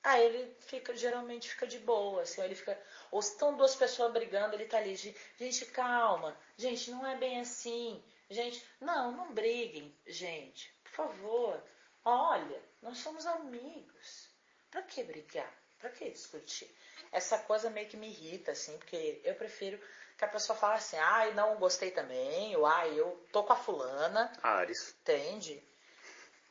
Aí 0.03 0.23
ele 0.25 0.55
fica, 0.61 0.95
geralmente 0.95 1.49
fica 1.49 1.67
de 1.67 1.79
boa, 1.79 2.21
assim, 2.21 2.39
ou 2.41 2.45
ele 2.45 2.55
fica. 2.55 2.79
Ou 3.11 3.21
se 3.21 3.31
estão 3.33 3.57
duas 3.57 3.75
pessoas 3.75 4.13
brigando, 4.13 4.55
ele 4.55 4.65
tá 4.65 4.77
ali, 4.77 4.95
gente, 4.95 5.65
calma, 5.67 6.37
gente, 6.57 6.91
não 6.91 7.05
é 7.05 7.15
bem 7.17 7.39
assim. 7.41 8.03
Gente, 8.29 8.63
não, 8.79 9.11
não 9.11 9.33
briguem, 9.33 9.97
gente, 10.05 10.73
por 10.83 10.91
favor. 10.91 11.63
Olha, 12.05 12.61
nós 12.81 12.97
somos 12.99 13.25
amigos. 13.25 14.29
Pra 14.69 14.81
que 14.81 15.03
brigar? 15.03 15.51
Pra 15.79 15.89
que 15.89 16.09
discutir? 16.09 16.73
Essa 17.11 17.37
coisa 17.39 17.69
meio 17.69 17.87
que 17.87 17.97
me 17.97 18.07
irrita, 18.07 18.51
assim, 18.51 18.77
porque 18.77 19.21
eu 19.23 19.35
prefiro 19.35 19.79
que 20.17 20.25
a 20.25 20.27
pessoa 20.27 20.57
fale 20.57 20.75
assim, 20.75 20.97
ai, 20.97 21.33
não 21.33 21.57
gostei 21.57 21.91
também, 21.91 22.55
ou 22.55 22.65
ai, 22.65 22.99
eu 22.99 23.23
tô 23.31 23.43
com 23.43 23.53
a 23.53 23.55
fulana, 23.55 24.31
Ares. 24.41 24.95
entende? 25.01 25.63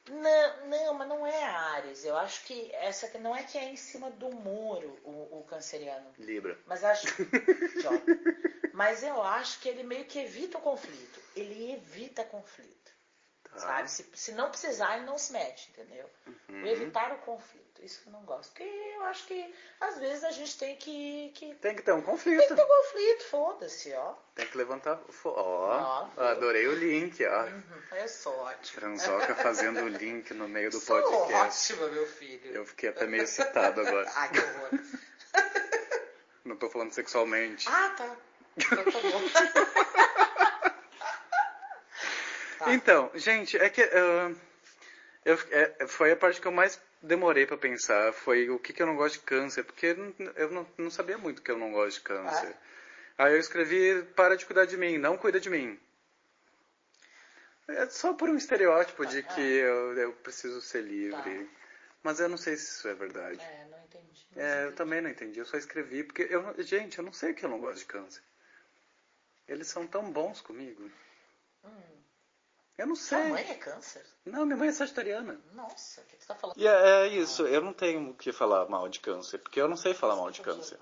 Não, 0.08 0.66
não, 0.68 0.94
mas 0.94 1.08
não 1.08 1.26
é 1.26 1.44
Ares. 1.44 2.04
Eu 2.04 2.16
acho 2.16 2.44
que 2.44 2.72
essa 2.74 3.18
não 3.18 3.34
é 3.34 3.42
que 3.42 3.58
é 3.58 3.64
em 3.64 3.76
cima 3.76 4.08
do 4.10 4.30
muro 4.30 4.96
o, 5.02 5.40
o 5.40 5.44
canceriano. 5.44 6.14
Libra. 6.18 6.56
Mas 6.66 6.84
acho. 6.84 7.06
Mas 8.72 9.02
eu 9.02 9.22
acho 9.22 9.58
que 9.60 9.70
ele 9.70 9.82
meio 9.82 10.04
que 10.04 10.18
evita 10.18 10.58
o 10.58 10.60
conflito. 10.60 11.18
Ele 11.34 11.72
evita 11.72 12.22
conflito. 12.26 12.92
Tá. 13.44 13.58
Sabe? 13.58 13.90
Se, 13.90 14.06
se 14.14 14.32
não 14.32 14.50
precisar, 14.50 14.96
ele 14.98 15.06
não 15.06 15.16
se 15.16 15.32
mete, 15.32 15.70
entendeu? 15.70 16.10
Uhum. 16.26 16.62
O 16.62 16.66
evitar 16.66 17.10
o 17.12 17.18
conflito. 17.20 17.65
Isso 17.82 18.00
que 18.02 18.08
eu 18.08 18.12
não 18.12 18.22
gosto. 18.24 18.50
Porque 18.50 18.62
eu 18.64 19.04
acho 19.04 19.26
que 19.26 19.54
às 19.80 19.98
vezes 19.98 20.24
a 20.24 20.30
gente 20.30 20.58
tem 20.58 20.76
que. 20.76 21.30
que 21.34 21.54
Tem 21.56 21.74
que 21.74 21.82
ter 21.82 21.92
um 21.92 21.96
tem 21.96 22.04
que 22.04 22.10
conflito. 22.10 22.54
ter 22.56 22.66
conflito, 22.66 23.24
foda-se, 23.30 23.92
ó. 23.94 24.14
Tem 24.34 24.46
que 24.46 24.56
levantar. 24.56 25.00
Ó, 25.24 26.08
Ó, 26.16 26.22
adorei 26.22 26.66
o 26.66 26.74
link, 26.74 27.24
ó. 27.24 27.44
Uhum, 27.44 27.62
Eu 27.92 28.08
sou 28.08 28.36
ótima. 28.38 28.80
Transoca 28.80 29.34
fazendo 29.36 29.80
o 29.82 29.88
link 29.88 30.32
no 30.34 30.48
meio 30.48 30.70
do 30.70 30.78
Sou 30.80 31.00
podcast. 31.02 31.72
ótima, 31.74 31.88
meu 31.88 32.06
filho. 32.06 32.52
Eu 32.54 32.64
fiquei 32.66 32.88
até 32.88 33.06
meio 33.06 33.22
excitado 33.22 33.80
agora. 33.80 34.10
Ai, 34.16 34.30
que 34.30 34.38
horror. 34.40 34.70
Não 36.44 36.56
tô 36.56 36.68
falando 36.70 36.92
sexualmente. 36.92 37.68
Ah, 37.68 37.90
tá. 37.96 38.16
Então 38.56 38.84
tá 38.84 38.90
bom. 39.00 39.20
Tá. 42.58 42.72
Então, 42.72 43.10
gente, 43.14 43.56
é 43.58 43.68
que 43.68 43.82
ah, 43.82 44.32
eu, 45.24 45.38
é, 45.50 45.86
foi 45.86 46.12
a 46.12 46.16
parte 46.16 46.40
que 46.40 46.46
eu 46.46 46.52
mais 46.52 46.80
demorei 47.02 47.46
pra 47.46 47.56
pensar. 47.56 48.12
Foi 48.12 48.48
o 48.50 48.58
que, 48.58 48.72
que 48.72 48.82
eu 48.82 48.86
não 48.86 48.96
gosto 48.96 49.14
de 49.14 49.20
câncer, 49.24 49.64
porque 49.64 49.86
eu 49.86 49.96
não- 49.96 50.32
eu 50.36 50.66
não, 50.78 50.90
sabia 50.90 51.18
muito 51.18 51.42
que 51.42 51.50
eu 51.50 51.58
não 51.58 51.72
gosto 51.72 51.98
de 51.98 52.02
câncer. 52.02 52.56
Aí 53.18 53.32
eu 53.32 53.38
escrevi: 53.40 54.02
para 54.14 54.36
de 54.36 54.44
cuidar 54.46 54.64
de 54.66 54.76
mim, 54.76 54.98
não 54.98 55.16
cuida 55.16 55.40
de 55.40 55.50
mim. 55.50 55.78
É 57.68 57.86
só 57.86 58.14
por 58.14 58.28
um 58.28 58.36
estereótipo 58.36 59.04
de 59.06 59.22
Tá, 59.22 59.34
que 59.34 59.40
eu, 59.40 59.96
eu 59.98 60.12
preciso 60.12 60.60
ser 60.60 60.82
livre. 60.82 61.44
Tá. 61.44 61.50
Mas 62.02 62.20
eu 62.20 62.28
não 62.28 62.36
sei 62.36 62.56
se 62.56 62.70
isso 62.70 62.86
é 62.86 62.94
verdade. 62.94 63.40
É, 63.40 63.66
não 63.68 63.82
entendi. 63.84 64.26
Não 64.30 64.42
É, 64.42 64.54
eu 64.58 64.60
entendi. 64.60 64.76
também 64.76 65.00
não 65.00 65.10
entendi. 65.10 65.38
Eu 65.40 65.46
só 65.46 65.56
escrevi 65.56 66.04
porque 66.04 66.28
eu, 66.30 66.54
gente, 66.62 66.98
eu 66.98 67.04
não 67.04 67.12
sei 67.12 67.34
que 67.34 67.44
eu 67.44 67.48
não 67.48 67.58
gosto 67.58 67.78
de 67.80 67.86
câncer. 67.86 68.22
Eles 69.48 69.66
são 69.66 69.86
tão 69.86 70.10
bons 70.12 70.40
comigo. 70.40 70.88
Hum. 71.64 71.95
Eu 72.78 72.86
não 72.86 72.94
Sua 72.96 73.18
sei. 73.18 73.28
mãe 73.30 73.50
é 73.50 73.54
câncer? 73.54 74.04
Não, 74.24 74.44
minha 74.44 74.56
mãe 74.56 74.68
é 74.68 74.72
sagitariana. 74.72 75.40
Nossa, 75.54 76.00
o 76.02 76.04
que 76.04 76.16
você 76.18 76.26
tá 76.26 76.34
falando? 76.34 76.58
E 76.58 76.66
é, 76.66 76.72
é 76.72 77.08
isso, 77.08 77.46
eu 77.46 77.60
não 77.62 77.72
tenho 77.72 78.10
o 78.10 78.14
que 78.14 78.32
falar 78.32 78.68
mal 78.68 78.88
de 78.88 79.00
câncer, 79.00 79.38
porque 79.38 79.60
eu 79.60 79.66
não 79.68 79.76
sei 79.76 79.94
falar 79.94 80.16
mal 80.16 80.30
de 80.30 80.42
câncer. 80.42 80.78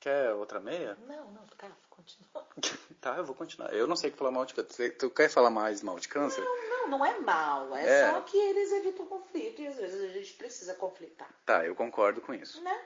Quer 0.00 0.32
outra 0.34 0.60
meia? 0.60 0.98
Não, 1.06 1.30
não, 1.30 1.46
tá, 1.56 1.68
continua. 1.88 2.46
tá, 3.00 3.16
eu 3.16 3.24
vou 3.24 3.34
continuar. 3.34 3.72
Eu 3.72 3.86
não 3.86 3.96
sei 3.96 4.10
o 4.10 4.12
que 4.12 4.18
falar 4.18 4.32
mal 4.32 4.44
de 4.44 4.52
câncer. 4.52 4.96
Tu 4.98 5.08
quer 5.10 5.30
falar 5.30 5.48
mais 5.50 5.80
mal 5.82 5.98
de 5.98 6.08
câncer? 6.08 6.42
Não, 6.44 6.88
não 6.88 7.06
é 7.06 7.18
mal, 7.20 7.74
é, 7.76 7.86
É. 8.02 8.10
só 8.12 8.20
que 8.22 8.36
eles 8.36 8.72
evitam 8.72 9.06
conflito 9.06 9.62
e 9.62 9.66
às 9.68 9.76
vezes 9.76 10.02
a 10.10 10.12
gente 10.12 10.32
precisa 10.34 10.74
conflitar, 10.74 11.28
Tá, 11.46 11.64
eu 11.64 11.74
concordo 11.74 12.20
com 12.20 12.34
isso. 12.34 12.60
né? 12.62 12.82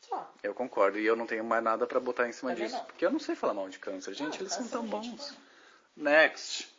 Só. 0.00 0.30
Eu 0.42 0.52
concordo 0.52 0.98
e 0.98 1.06
eu 1.06 1.14
não 1.14 1.26
tenho 1.26 1.44
mais 1.44 1.62
nada 1.62 1.86
pra 1.86 2.00
botar 2.00 2.28
em 2.28 2.32
cima 2.32 2.50
Também 2.50 2.66
disso. 2.66 2.76
não. 2.76 2.84
Porque 2.84 3.06
eu 3.06 3.10
não 3.12 3.20
sei 3.20 3.36
falar 3.36 3.54
mal 3.54 3.68
de 3.68 3.78
câncer. 3.78 4.12
Gente, 4.12 4.34
Não, 4.34 4.40
eles 4.40 4.52
são 4.52 4.66
tão 4.66 4.82
gente 4.82 4.90
bons. 5.10 5.28
fala. 5.28 5.40
Next. 5.96 6.71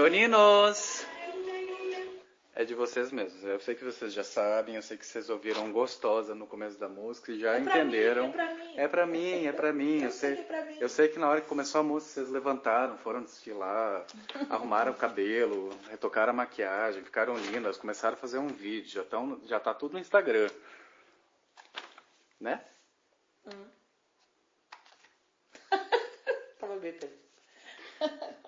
Leoninos! 0.00 1.04
É 2.54 2.64
de 2.64 2.74
vocês 2.74 3.12
mesmos. 3.12 3.44
Eu 3.44 3.60
sei 3.60 3.74
que 3.74 3.84
vocês 3.84 4.14
já 4.14 4.24
sabem, 4.24 4.76
eu 4.76 4.82
sei 4.82 4.96
que 4.96 5.04
vocês 5.04 5.28
ouviram 5.28 5.70
gostosa 5.70 6.34
no 6.34 6.46
começo 6.46 6.78
da 6.78 6.88
música 6.88 7.30
e 7.32 7.38
já 7.38 7.56
É 7.56 7.60
entenderam. 7.60 8.28
mim, 8.28 8.30
é 8.30 8.32
pra 8.32 8.54
mim. 8.54 8.74
É 8.78 8.88
pra 8.88 9.06
mim, 9.06 9.46
é 9.46 9.52
pra 9.52 9.72
mim. 9.74 9.98
Eu, 9.98 10.04
Eu 10.08 10.10
sei 10.10 10.36
sei, 10.36 10.44
que 10.44 10.52
é 10.54 10.76
eu 10.80 10.88
sei 10.88 11.08
que 11.08 11.18
na 11.18 11.28
hora 11.28 11.42
que 11.42 11.48
começou 11.48 11.82
a 11.82 11.84
música 11.84 12.14
vocês 12.14 12.30
levantaram, 12.30 12.96
foram 12.96 13.22
desfilar, 13.22 14.06
arrumaram 14.48 14.92
o 14.92 14.96
cabelo, 14.96 15.68
retocaram 15.90 16.30
a 16.30 16.36
maquiagem, 16.36 17.04
ficaram 17.04 17.36
lindas, 17.36 17.76
começaram 17.76 18.14
a 18.14 18.18
fazer 18.18 18.38
um 18.38 18.48
vídeo, 18.48 18.88
já, 18.90 19.04
tão, 19.04 19.38
já 19.44 19.60
tá 19.60 19.74
tudo 19.74 19.92
no 19.92 19.98
Instagram. 19.98 20.48
Né? 22.40 22.64
Tava 26.58 26.76
bem 26.78 26.94
perdido. 26.94 27.20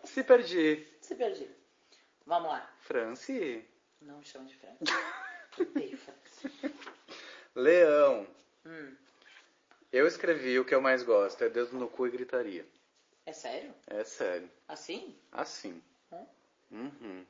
Se 0.05 0.25
perdi. 0.25 0.87
Se 1.03 1.15
perdi. 1.15 1.49
Vamos 2.25 2.49
lá. 2.51 2.75
Franci. 2.81 3.65
Não 4.01 4.19
me 4.19 4.25
chama 4.25 4.47
de 4.47 4.55
Frank. 4.57 4.79
Odeio 5.61 5.99
Frank. 5.99 6.75
Leão. 7.55 8.27
Hum, 8.65 8.97
Eu 9.93 10.07
escrevi 10.07 10.59
o 10.59 10.65
que 10.65 10.75
eu 10.75 10.81
mais 10.81 11.03
gosto, 11.03 11.43
é 11.45 11.51
dedo 11.51 11.77
no 11.77 11.89
cu 11.89 12.07
e 12.07 12.11
gritaria. 12.11 12.67
é 13.27 13.33
sério? 13.33 13.75
É 13.89 14.03
sério. 14.05 14.51
Assim? 14.69 15.15
Assim. 15.31 15.83
Hum? 16.13 16.27
Uhum. 16.71 17.27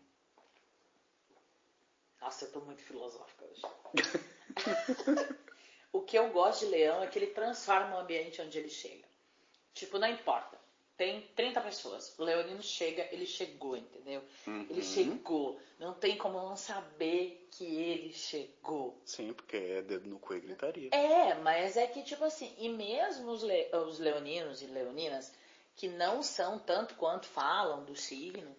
Nossa, 2.21 2.45
eu 2.45 2.53
tô 2.53 2.61
muito 2.61 2.83
filosófica 2.83 3.45
hoje. 3.45 3.63
o 5.93 6.01
que 6.03 6.17
eu 6.17 6.31
gosto 6.31 6.61
de 6.61 6.71
leão 6.71 7.03
é 7.03 7.09
que 7.09 7.19
ele 7.19 7.29
transforma 7.29 7.97
o 7.97 8.01
ambiente 8.01 8.41
onde 8.41 8.57
ele 8.59 8.69
chega. 8.71 9.05
Tipo, 9.75 9.99
não 9.99 10.07
importa. 10.07 10.57
Tem 10.97 11.23
30 11.35 11.61
pessoas. 11.61 12.17
O 12.19 12.23
leonino 12.25 12.63
chega, 12.63 13.09
ele 13.11 13.27
chegou, 13.27 13.77
entendeu? 13.77 14.23
Ele 14.47 14.73
Uhum. 14.75 14.83
chegou. 14.83 15.61
Não 15.79 15.95
tem 15.95 16.17
como 16.17 16.39
não 16.39 16.57
saber 16.57 17.49
que 17.51 17.65
ele 17.65 18.13
chegou. 18.13 19.01
Sim, 19.05 19.33
porque 19.33 19.57
é 19.57 19.83
dedo 19.83 20.09
no 20.09 20.19
cu 20.19 20.35
e 20.35 20.41
gritaria. 20.41 20.91
É, 20.95 21.35
mas 21.35 21.77
é 21.77 21.87
que, 21.87 22.03
tipo 22.03 22.25
assim, 22.25 22.55
e 22.59 22.69
mesmo 22.69 23.31
os, 23.31 23.43
le- 23.43 23.69
os 23.75 23.99
leoninos 23.99 24.63
e 24.63 24.67
leoninas, 24.67 25.33
que 25.75 25.89
não 25.89 26.23
são 26.23 26.59
tanto 26.59 26.95
quanto 26.95 27.27
falam 27.27 27.85
do 27.85 27.97
signo, 27.97 28.55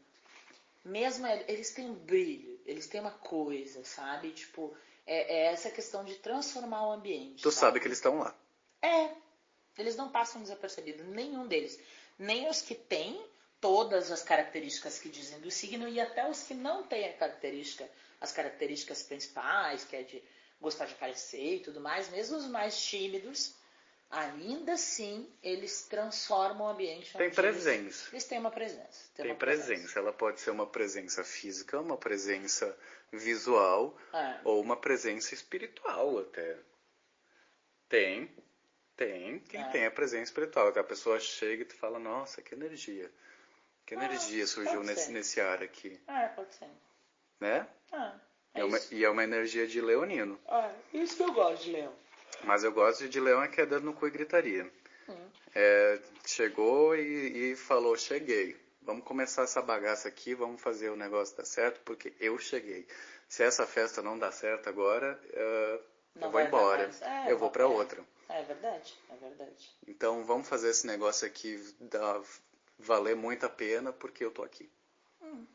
mesmo 0.84 1.26
ele- 1.28 1.46
eles 1.48 1.72
têm 1.72 1.90
um 1.90 1.94
brilho, 1.94 2.60
eles 2.66 2.88
têm 2.88 3.00
uma 3.00 3.12
coisa, 3.12 3.84
sabe? 3.86 4.32
Tipo, 4.32 4.76
é, 5.06 5.34
é 5.36 5.46
essa 5.54 5.70
questão 5.70 6.04
de 6.04 6.16
transformar 6.16 6.88
o 6.88 6.92
ambiente. 6.92 7.42
Tu 7.44 7.52
sabe 7.52 7.80
que 7.80 7.88
eles 7.88 8.00
estão 8.00 8.20
lá. 8.20 8.36
É, 8.82 9.12
eles 9.78 9.96
não 9.96 10.10
passam 10.10 10.42
desapercebidos, 10.42 11.06
nenhum 11.08 11.48
deles. 11.48 11.80
Nem 12.18 12.50
os 12.50 12.62
que 12.62 12.76
têm 12.76 13.24
todas 13.60 14.12
as 14.12 14.22
características 14.22 15.00
que 15.00 15.10
dizem 15.10 15.40
do 15.40 15.50
signo 15.50 15.88
e 15.88 16.00
até 16.00 16.30
os 16.30 16.44
que 16.44 16.54
não 16.54 16.84
têm 16.84 17.08
a 17.10 17.14
característica, 17.14 17.90
as 18.20 18.32
características 18.32 19.04
principais, 19.04 19.86
que 19.86 19.96
é 19.96 20.04
de 20.04 20.22
gostar 20.60 20.86
de 20.86 20.94
aparecer 20.94 21.56
e 21.56 21.60
tudo 21.60 21.80
mais, 21.80 22.10
mesmo 22.10 22.38
os 22.38 22.48
mais 22.48 22.82
tímidos, 22.82 23.56
ainda 24.10 24.74
assim 24.74 25.28
eles 25.42 25.84
transformam 25.84 26.68
o 26.68 26.70
ambiente. 26.70 27.18
Tem 27.18 27.32
presença. 27.32 27.74
Eles, 27.74 28.14
eles 28.14 28.24
têm 28.26 28.40
uma 28.40 28.52
presença. 28.52 29.10
Tem 29.16 29.26
uma 29.26 29.36
presença. 29.36 30.00
Ela 30.00 30.14
pode 30.14 30.40
ser 30.40 30.52
uma 30.52 30.68
presença 30.68 31.24
física, 31.24 31.80
uma 31.80 31.98
presença 31.98 32.78
visual 33.12 33.98
É. 34.14 34.40
ou 34.44 34.62
uma 34.62 34.78
presença 34.78 35.34
espiritual 35.34 36.20
até. 36.20 36.58
Tem, 37.90 38.30
tem. 38.96 39.40
Quem 39.50 39.62
É. 39.62 39.70
tem 39.70 39.86
a 39.86 39.92
presença 39.92 40.24
espiritual. 40.26 40.72
Que 40.72 40.80
a 40.80 40.84
pessoa 40.84 41.20
chega 41.20 41.64
e 41.64 41.66
tu 41.66 41.76
fala, 41.76 42.00
nossa, 42.00 42.42
que 42.42 42.54
energia. 42.56 43.10
Que 43.86 43.96
energia 43.96 44.48
surgiu 44.48 44.74
Ah, 44.74 44.76
pode 44.78 44.88
nesse, 44.88 45.06
ser. 45.08 45.12
nesse 45.12 45.42
ar 45.42 45.62
aqui. 45.64 46.00
É, 46.08 46.28
pode 46.30 46.54
ser. 46.56 46.70
Né? 47.40 47.68
Ah, 47.92 48.16
é 48.54 48.62
É 48.62 48.64
uma- 48.64 48.80
e 48.92 49.04
é 49.04 49.10
uma 49.10 49.24
energia 49.24 49.68
de 49.68 49.82
leonino. 49.82 50.40
Ah, 50.48 50.72
isso 50.94 51.18
que 51.18 51.24
eu 51.24 51.34
gosto 51.34 51.64
de 51.64 51.72
leão. 51.74 51.94
Mas 52.44 52.64
eu 52.64 52.72
gosto 52.72 53.08
de 53.10 53.20
leão 53.20 53.44
é 53.44 53.48
que 53.48 53.60
é 53.62 53.66
dando 53.66 53.86
no 53.86 53.94
cu 53.94 54.08
e 54.08 54.12
gritaria. 54.12 54.70
Hum. 55.10 55.30
É, 55.54 56.00
chegou 56.26 56.96
e, 56.96 57.52
e 57.52 57.56
falou, 57.56 57.96
cheguei. 57.98 58.56
Vamos 58.82 59.04
começar 59.06 59.44
essa 59.44 59.62
bagaça 59.62 60.08
aqui, 60.08 60.34
vamos 60.34 60.62
fazer 60.62 60.90
o 60.90 60.96
negócio 60.96 61.36
dar 61.38 61.46
certo, 61.46 61.80
porque 61.86 62.14
eu 62.20 62.38
cheguei. 62.38 62.86
Se 63.30 63.44
essa 63.44 63.66
festa 63.66 64.02
não 64.02 64.18
dá 64.20 64.32
certo 64.32 64.68
agora, 64.70 65.20
Não 66.16 66.28
eu 66.28 66.32
vou 66.32 66.42
embora. 66.42 66.90
É, 67.02 67.32
eu 67.32 67.38
vou 67.38 67.50
pra 67.50 67.64
é. 67.64 67.66
outra. 67.66 68.04
É 68.30 68.44
verdade, 68.44 68.94
é 69.10 69.16
verdade. 69.16 69.70
Então 69.88 70.24
vamos 70.26 70.48
fazer 70.48 70.70
esse 70.70 70.88
negócio 70.88 71.28
aqui 71.28 71.58
dar, 71.80 72.22
valer 72.80 73.16
muito 73.16 73.46
a 73.46 73.50
pena, 73.50 73.92
porque 73.92 74.24
eu 74.24 74.32
tô 74.32 74.44
aqui. 74.44 74.72
Hum. 75.22 75.46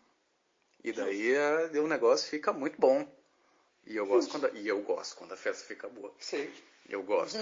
E 0.82 0.92
daí 0.92 1.32
eh, 1.32 1.80
o 1.80 1.88
negócio 1.88 2.28
fica 2.28 2.52
muito 2.52 2.80
bom. 2.80 3.06
E 3.86 3.96
eu 3.96 4.06
gosto 4.06 4.30
quando 4.30 4.46
a, 4.46 4.50
e 4.50 4.68
eu 4.68 4.82
gosto 4.82 5.16
quando 5.16 5.32
a 5.32 5.36
festa 5.36 5.66
fica 5.66 5.88
boa. 5.88 6.14
Sim. 6.18 6.52
Eu 6.88 7.02
gosto. 7.02 7.38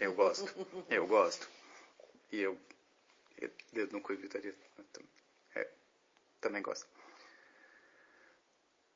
Eu 0.00 0.14
gosto. 0.14 0.66
Eu 0.88 1.06
gosto. 1.08 1.48
E 2.30 2.40
eu. 2.40 2.58
eu 3.38 3.50
dedo 3.72 3.92
no 3.92 4.00
cu 4.00 4.12
e 4.12 4.16
gritaria. 4.16 4.54
É, 5.54 5.68
também 6.40 6.62
gosto. 6.62 6.86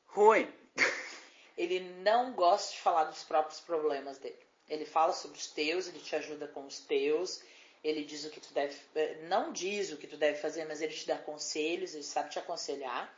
Ruim. 0.07 0.53
Ele 1.57 1.81
não 2.03 2.33
gosta 2.33 2.73
de 2.73 2.81
falar 2.81 3.05
dos 3.05 3.25
próprios 3.25 3.61
problemas 3.61 4.19
dele. 4.19 4.50
Ele 4.71 4.87
fala 4.87 5.13
sobre 5.13 5.37
os 5.39 5.49
teus, 5.49 5.89
ele 5.89 6.01
te 6.01 6.17
ajuda 6.17 6.49
com 6.49 6.65
os 6.67 6.79
teus, 6.81 7.43
ele 7.85 8.05
diz 8.05 8.25
o 8.25 8.31
que 8.31 8.41
tu 8.41 8.55
deve. 8.55 8.77
eh, 8.95 9.17
Não 9.29 9.53
diz 9.53 9.93
o 9.93 9.97
que 9.99 10.07
tu 10.07 10.17
deve 10.17 10.39
fazer, 10.39 10.65
mas 10.67 10.81
ele 10.81 10.93
te 10.95 11.07
dá 11.07 11.19
conselhos, 11.19 11.95
ele 11.95 12.05
sabe 12.05 12.31
te 12.31 12.39
aconselhar, 12.39 13.13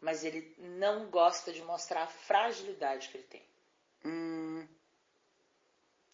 mas 0.00 0.24
ele 0.24 0.54
não 0.58 1.10
gosta 1.10 1.52
de 1.52 1.62
mostrar 1.62 2.04
a 2.04 2.06
fragilidade 2.08 3.08
que 3.08 3.18
ele 3.18 3.26
tem. 3.28 3.42
Hum, 4.04 4.66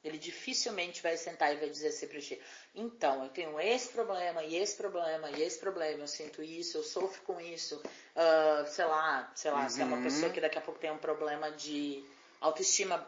Ele 0.04 0.16
dificilmente 0.16 1.02
vai 1.02 1.16
sentar 1.16 1.52
e 1.52 1.56
vai 1.56 1.68
dizer 1.68 1.88
assim 1.88 2.06
pra 2.06 2.20
ti, 2.20 2.40
então, 2.74 3.24
eu 3.24 3.30
tenho 3.30 3.58
esse 3.60 3.88
problema, 3.88 4.42
e 4.44 4.56
esse 4.56 4.76
problema, 4.76 5.30
e 5.32 5.42
esse 5.42 5.58
problema, 5.58 6.02
eu 6.04 6.06
sinto 6.06 6.40
isso, 6.42 6.78
eu 6.78 6.84
sofro 6.84 7.20
com 7.22 7.40
isso, 7.40 7.82
ah, 8.14 8.64
sei 8.66 8.84
lá, 8.84 9.30
sei 9.34 9.50
lá, 9.50 9.68
se 9.68 9.82
é 9.82 9.84
uma 9.84 9.96
Uhum. 9.96 10.02
pessoa 10.04 10.32
que 10.32 10.40
daqui 10.40 10.56
a 10.56 10.60
pouco 10.60 10.78
tem 10.80 10.90
um 10.90 10.98
problema 10.98 11.50
de 11.50 12.02
autoestima. 12.40 13.04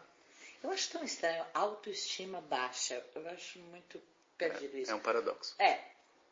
Eu 0.63 0.71
acho 0.71 0.91
tão 0.91 1.03
estranho, 1.03 1.45
autoestima 1.55 2.41
baixa. 2.41 3.05
Eu 3.15 3.29
acho 3.29 3.59
muito 3.59 4.01
perdido 4.37 4.77
isso. 4.77 4.91
é 4.91 4.95
um 4.95 5.01
paradoxo. 5.01 5.55
É, 5.59 5.81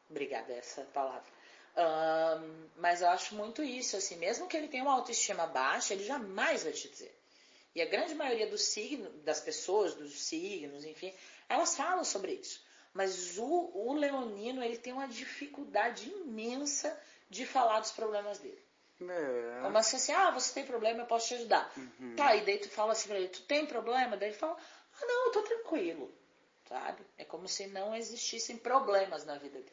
obrigada 0.08 0.52
essa 0.52 0.82
palavra. 0.84 1.30
Ahn, 1.76 2.68
mas 2.76 3.02
eu 3.02 3.08
acho 3.08 3.34
muito 3.34 3.62
isso, 3.62 3.96
assim, 3.96 4.16
mesmo 4.16 4.48
que 4.48 4.56
ele 4.56 4.68
tenha 4.68 4.82
uma 4.82 4.94
autoestima 4.94 5.46
baixa, 5.46 5.94
ele 5.94 6.04
jamais 6.04 6.64
vai 6.64 6.72
te 6.72 6.88
dizer. 6.88 7.14
E 7.74 7.82
a 7.82 7.86
grande 7.86 8.14
maioria 8.14 8.48
dos 8.48 8.62
signos, 8.62 9.12
das 9.22 9.40
pessoas, 9.40 9.94
dos 9.94 10.20
signos, 10.20 10.84
enfim, 10.84 11.14
elas 11.48 11.76
falam 11.76 12.02
sobre 12.04 12.32
isso. 12.32 12.66
Mas 12.92 13.38
o, 13.38 13.70
o 13.74 13.92
leonino, 13.92 14.62
ele 14.62 14.76
tem 14.76 14.92
uma 14.92 15.06
dificuldade 15.06 16.08
imensa 16.10 16.98
de 17.30 17.46
falar 17.46 17.80
dos 17.80 17.92
problemas 17.92 18.38
dele. 18.38 18.60
É. 19.00 19.60
Como 19.62 19.78
assim, 19.78 19.96
assim, 19.96 20.12
ah, 20.12 20.30
você 20.30 20.52
tem 20.54 20.66
problema, 20.66 21.00
eu 21.00 21.06
posso 21.06 21.28
te 21.28 21.34
ajudar. 21.34 21.72
Uhum. 21.76 22.16
Tá, 22.16 22.34
e 22.34 22.44
daí 22.44 22.58
tu 22.58 22.68
fala 22.68 22.92
assim 22.92 23.08
pra 23.08 23.18
ele, 23.18 23.28
tu 23.28 23.42
tem 23.42 23.66
problema? 23.66 24.16
Daí 24.16 24.30
ele 24.30 24.38
fala, 24.38 24.56
ah, 25.00 25.06
não, 25.06 25.26
eu 25.26 25.32
tô 25.32 25.42
tranquilo, 25.42 26.12
sabe? 26.68 27.02
É 27.16 27.24
como 27.24 27.46
se 27.48 27.66
não 27.68 27.94
existissem 27.94 28.56
problemas 28.56 29.24
na 29.24 29.38
vida 29.38 29.58
dele. 29.58 29.72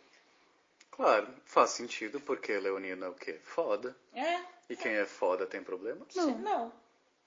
Claro, 0.91 1.27
faz 1.45 1.71
sentido, 1.71 2.21
porque 2.21 2.57
Leonino 2.57 3.05
é 3.05 3.09
o 3.09 3.13
quê? 3.13 3.39
Foda. 3.43 3.95
É? 4.13 4.39
E 4.69 4.75
quem 4.75 4.93
é 4.93 5.05
foda 5.05 5.45
tem 5.45 5.61
problema? 5.61 6.05
Sim, 6.09 6.35
não, 6.35 6.71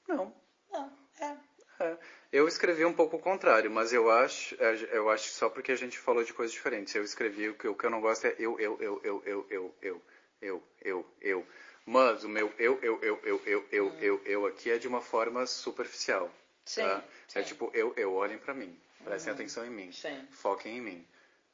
Não. 0.06 0.34
não, 0.70 0.92
é. 1.20 1.37
É. 1.80 1.96
Eu 2.32 2.48
escrevi 2.48 2.84
um 2.84 2.92
pouco 2.92 3.16
o 3.16 3.20
contrário, 3.20 3.70
mas 3.70 3.92
eu 3.92 4.11
acho, 4.11 4.54
é, 4.61 4.74
eu 4.92 5.08
acho 5.08 5.30
só 5.30 5.48
porque 5.48 5.72
a 5.72 5.76
gente 5.76 5.98
falou 5.98 6.24
de 6.24 6.34
coisas 6.34 6.52
diferentes. 6.52 6.94
Eu 6.94 7.04
escrevi 7.04 7.48
o 7.48 7.54
que, 7.54 7.68
o 7.68 7.74
que 7.74 7.84
eu 7.84 7.90
não 7.90 8.00
gosto 8.00 8.26
é 8.26 8.34
eu, 8.38 8.58
eu, 8.58 8.80
eu, 8.80 9.00
eu, 9.04 9.22
eu, 9.24 9.46
eu, 9.48 9.74
eu, 9.80 10.02
eu, 10.40 10.62
eu, 10.82 11.06
eu. 11.20 11.46
Mas 11.88 12.22
o 12.22 12.29
meu 12.29 12.53
eu, 12.59 12.79
eu, 12.83 13.01
eu, 13.03 13.20
eu, 13.24 13.42
eu, 13.46 13.66
eu, 13.72 13.98
eu, 13.98 14.22
eu 14.27 14.46
aqui 14.46 14.70
é 14.70 14.77
de 14.77 14.87
uma 14.87 15.01
forma 15.01 15.46
superficial. 15.46 16.31
Sim, 16.62 16.83
tá? 16.83 17.03
É 17.35 17.40
sim. 17.40 17.48
tipo, 17.48 17.70
eu, 17.72 17.94
eu, 17.96 18.12
olhem 18.12 18.37
pra 18.37 18.53
mim. 18.53 18.79
Prestem 19.03 19.33
atenção 19.33 19.64
em 19.64 19.70
mim. 19.70 19.90
Sim. 19.90 20.29
Foquem 20.31 20.77
em 20.77 20.81
mim. 20.83 21.07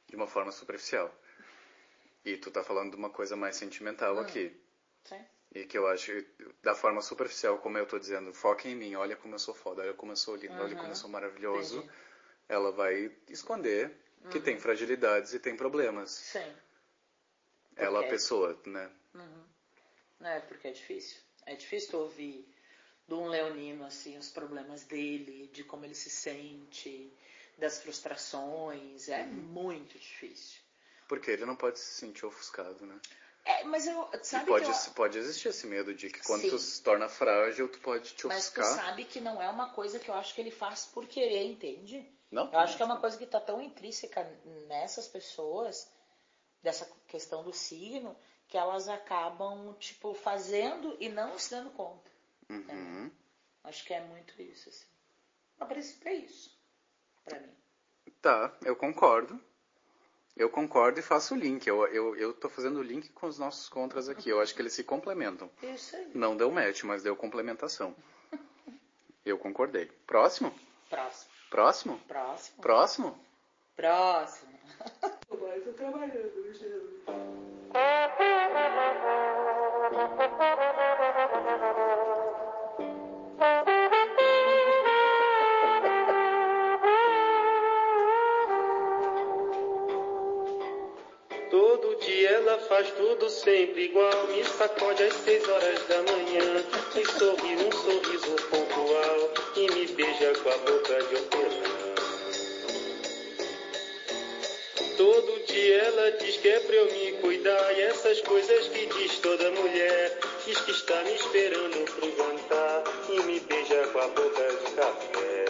De 0.09 0.17
uma 0.17 0.27
forma 0.27 0.51
superficial. 0.51 1.15
E 2.25 2.37
tu 2.37 2.51
tá 2.51 2.65
falando 2.65 2.91
de 2.91 2.97
uma 2.97 3.11
coisa 3.11 3.37
mais 3.37 3.55
sentimental 3.55 4.19
aqui. 4.19 4.53
Sim. 5.05 5.25
E 5.55 5.67
que 5.67 5.79
eu 5.79 5.87
acho, 5.87 6.11
da 6.65 6.75
forma 6.75 7.01
superficial, 7.01 7.59
como 7.59 7.79
eu 7.79 7.87
tô 7.87 7.97
dizendo, 7.97 8.35
foquem 8.35 8.73
em 8.73 8.75
mim, 8.75 8.95
olha 8.97 9.15
como 9.15 9.37
eu 9.37 9.39
sou 9.39 9.55
foda, 9.55 9.83
olha 9.83 9.95
como 9.95 10.11
eu 10.11 10.17
sou 10.17 10.35
lindo, 10.35 10.61
olha 10.61 10.75
como 10.75 10.89
eu 10.89 10.97
sou 10.97 11.09
maravilhoso. 11.09 11.79
Entendi. 11.79 11.93
Ela 12.49 12.73
vai 12.73 13.13
esconder 13.29 13.93
que 14.33 14.41
tem 14.41 14.59
fragilidades 14.59 15.33
e 15.33 15.39
tem 15.39 15.57
problemas. 15.57 16.11
Sim. 16.11 16.57
Ela, 17.77 18.01
a 18.01 18.03
Ok. 18.03 18.11
pessoa, 18.11 18.61
né? 18.67 18.91
É, 20.21 20.41
porque 20.41 20.69
é 20.69 20.73
difícil. 20.73 21.19
É 21.47 21.55
difícil 21.55 21.99
ouvir 21.99 22.49
de 23.07 23.15
um 23.15 23.27
leonino, 23.27 23.85
assim, 23.85 24.17
os 24.17 24.31
problemas 24.31 24.85
dele, 24.85 25.49
de 25.53 25.63
como 25.65 25.85
ele 25.85 25.95
se 25.95 26.11
sente, 26.11 27.13
das 27.59 27.79
frustrações. 27.83 29.09
É 29.09 29.25
muito 29.25 29.99
difícil. 29.99 30.61
Porque 31.09 31.31
ele 31.31 31.45
não 31.45 31.57
pode 31.57 31.79
se 31.79 31.95
sentir 31.95 32.25
ofuscado, 32.25 32.87
né? 32.87 32.99
É, 33.45 33.63
mas 33.65 33.87
eu, 33.87 34.09
E 34.15 34.25
sabe 34.25 34.47
pode, 34.47 34.65
que 34.65 34.71
eu, 34.71 34.95
pode 34.95 35.19
existir 35.19 35.49
esse 35.49 35.67
medo 35.67 35.95
de 35.95 36.09
que 36.09 36.21
quando 36.23 36.43
Sim. 36.43 36.51
tu 36.51 36.59
se 36.59 36.83
torna 36.83 37.11
frágil, 37.11 37.69
tu 37.69 37.79
pode 37.81 38.15
te 38.15 38.27
Mas 38.27 38.49
tu 38.49 38.61
ofuscar. 38.61 38.87
sabe 38.87 39.05
que 39.05 39.21
não 39.21 39.41
é 39.41 39.51
uma 39.51 39.69
coisa 39.75 39.99
que 39.99 40.09
eu 40.11 40.15
acho 40.15 40.35
que 40.35 40.41
ele 40.41 40.51
faz 40.51 40.87
por 40.87 41.07
querer, 41.07 41.45
entende? 41.45 42.11
Não? 42.31 42.51
Eu 42.51 42.59
acho 42.59 42.75
que 42.77 42.83
é 42.83 42.87
uma 42.87 42.99
coisa 42.99 43.19
que 43.19 43.27
tá 43.27 43.39
tão 43.39 43.61
intrínseca 43.61 44.25
nessas 44.67 45.07
pessoas, 45.07 45.87
dessa 46.63 46.91
questão 47.07 47.45
do 47.45 47.53
signo, 47.53 48.17
que 48.49 48.57
elas 48.57 48.89
acabam, 48.89 49.75
tipo, 49.79 50.15
fazendo 50.15 50.97
e 51.01 51.09
não 51.09 51.39
se 51.39 51.51
dando 51.51 51.71
conta. 51.71 52.11
Uhum. 52.49 53.11
Acho 53.65 53.85
que 53.85 53.95
é 53.95 54.01
muito 54.01 54.41
isso, 54.41 54.69
assim. 54.69 54.87
A 55.59 55.67
princípio 55.67 56.09
é 56.09 56.15
isso, 56.15 56.57
pra 57.25 57.39
mim. 57.41 57.55
Tá, 58.21 58.55
eu 58.65 58.77
concordo. 58.77 59.41
Eu 60.37 60.51
concordo 60.51 60.99
e 60.99 61.03
faço 61.03 61.35
o 61.35 61.39
link. 61.39 61.67
Eu, 61.67 61.87
eu, 61.87 62.17
eu 62.17 62.33
tô 62.35 62.49
fazendo 62.49 62.81
o 62.81 62.83
link 62.83 63.09
com 63.11 63.27
os 63.27 63.39
nossos 63.39 63.69
contras 63.69 64.09
aqui. 64.09 64.29
Eu 64.29 64.41
acho 64.41 64.53
que 64.55 64.61
eles 64.61 64.73
se 64.73 64.83
complementam. 64.83 65.49
Isso 65.63 65.95
aí. 65.95 66.11
Não 66.13 66.37
deu 66.37 66.51
match, 66.51 66.83
mas 66.83 67.05
deu 67.05 67.15
complementação. 67.15 67.95
Eu 69.25 69.39
concordei. 69.39 69.87
Próximo? 70.07 70.53
Próximo. 70.91 71.31
Próximo? 71.51 71.99
Próximo. 72.01 72.63
Próximo? 72.63 73.19
Próximo. 73.77 74.59
Mas 75.41 75.67
eu 75.67 75.75
trabalhando, 75.75 76.53
Jesus. 76.53 77.04
Todo 77.75 77.83
dia 91.97 92.31
ela 92.31 92.59
faz 92.61 92.93
tudo 92.93 93.29
sempre 93.29 93.87
igual. 93.87 94.29
Me 94.29 94.45
sacode 94.45 95.03
às 95.03 95.15
seis 95.15 95.43
horas 95.49 95.83
da 95.89 95.97
manhã. 95.97 96.65
Me 96.95 97.05
sorri 97.05 97.57
um 97.57 97.73
sorriso 97.73 98.37
pontual. 98.51 99.33
E 99.57 99.69
me 99.73 99.85
beija 99.95 100.33
com 100.35 100.49
a 100.49 100.57
boca 100.59 101.03
de 101.03 101.17
hortelã. 101.17 101.74
Todo 105.05 105.45
dia 105.45 105.83
ela 105.83 106.13
diz 106.13 106.39
que 106.39 106.49
é 106.49 106.61
pra 106.61 106.75
eu 106.75 106.91
me 106.91 107.13
cuidar. 107.21 107.73
E 107.77 107.83
essas 107.83 108.23
coisas 108.23 108.69
que 108.69 108.87
diz 108.87 109.19
toda 109.19 109.51
mulher. 109.51 110.19
Diz 110.47 110.59
que 110.63 110.71
está 110.71 111.03
me 111.03 111.15
esperando 111.15 111.85
pro 111.93 112.17
jantar. 112.17 112.85
E 113.11 113.23
me 113.25 113.39
beija 113.41 113.87
com 113.89 113.99
a 113.99 114.09
boca 114.09 114.49
de 114.49 114.73
café. 114.73 115.45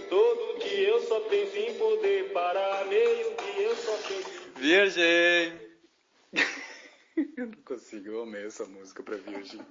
Todo 0.10 0.58
dia 0.58 0.88
eu 0.88 1.00
só 1.02 1.20
penso 1.20 1.56
em 1.56 1.72
poder 1.74 2.32
parar. 2.32 2.84
Meio 2.86 3.36
dia 3.36 3.62
eu 3.62 3.76
só 3.76 3.96
penso 3.98 4.28
em 4.28 4.60
Virgem! 4.60 5.60
eu 7.36 7.46
não 7.46 7.62
consigo, 7.64 8.08
eu 8.08 8.22
amei 8.22 8.44
essa 8.44 8.64
música 8.64 9.04
pra 9.04 9.14
Virgem. 9.14 9.60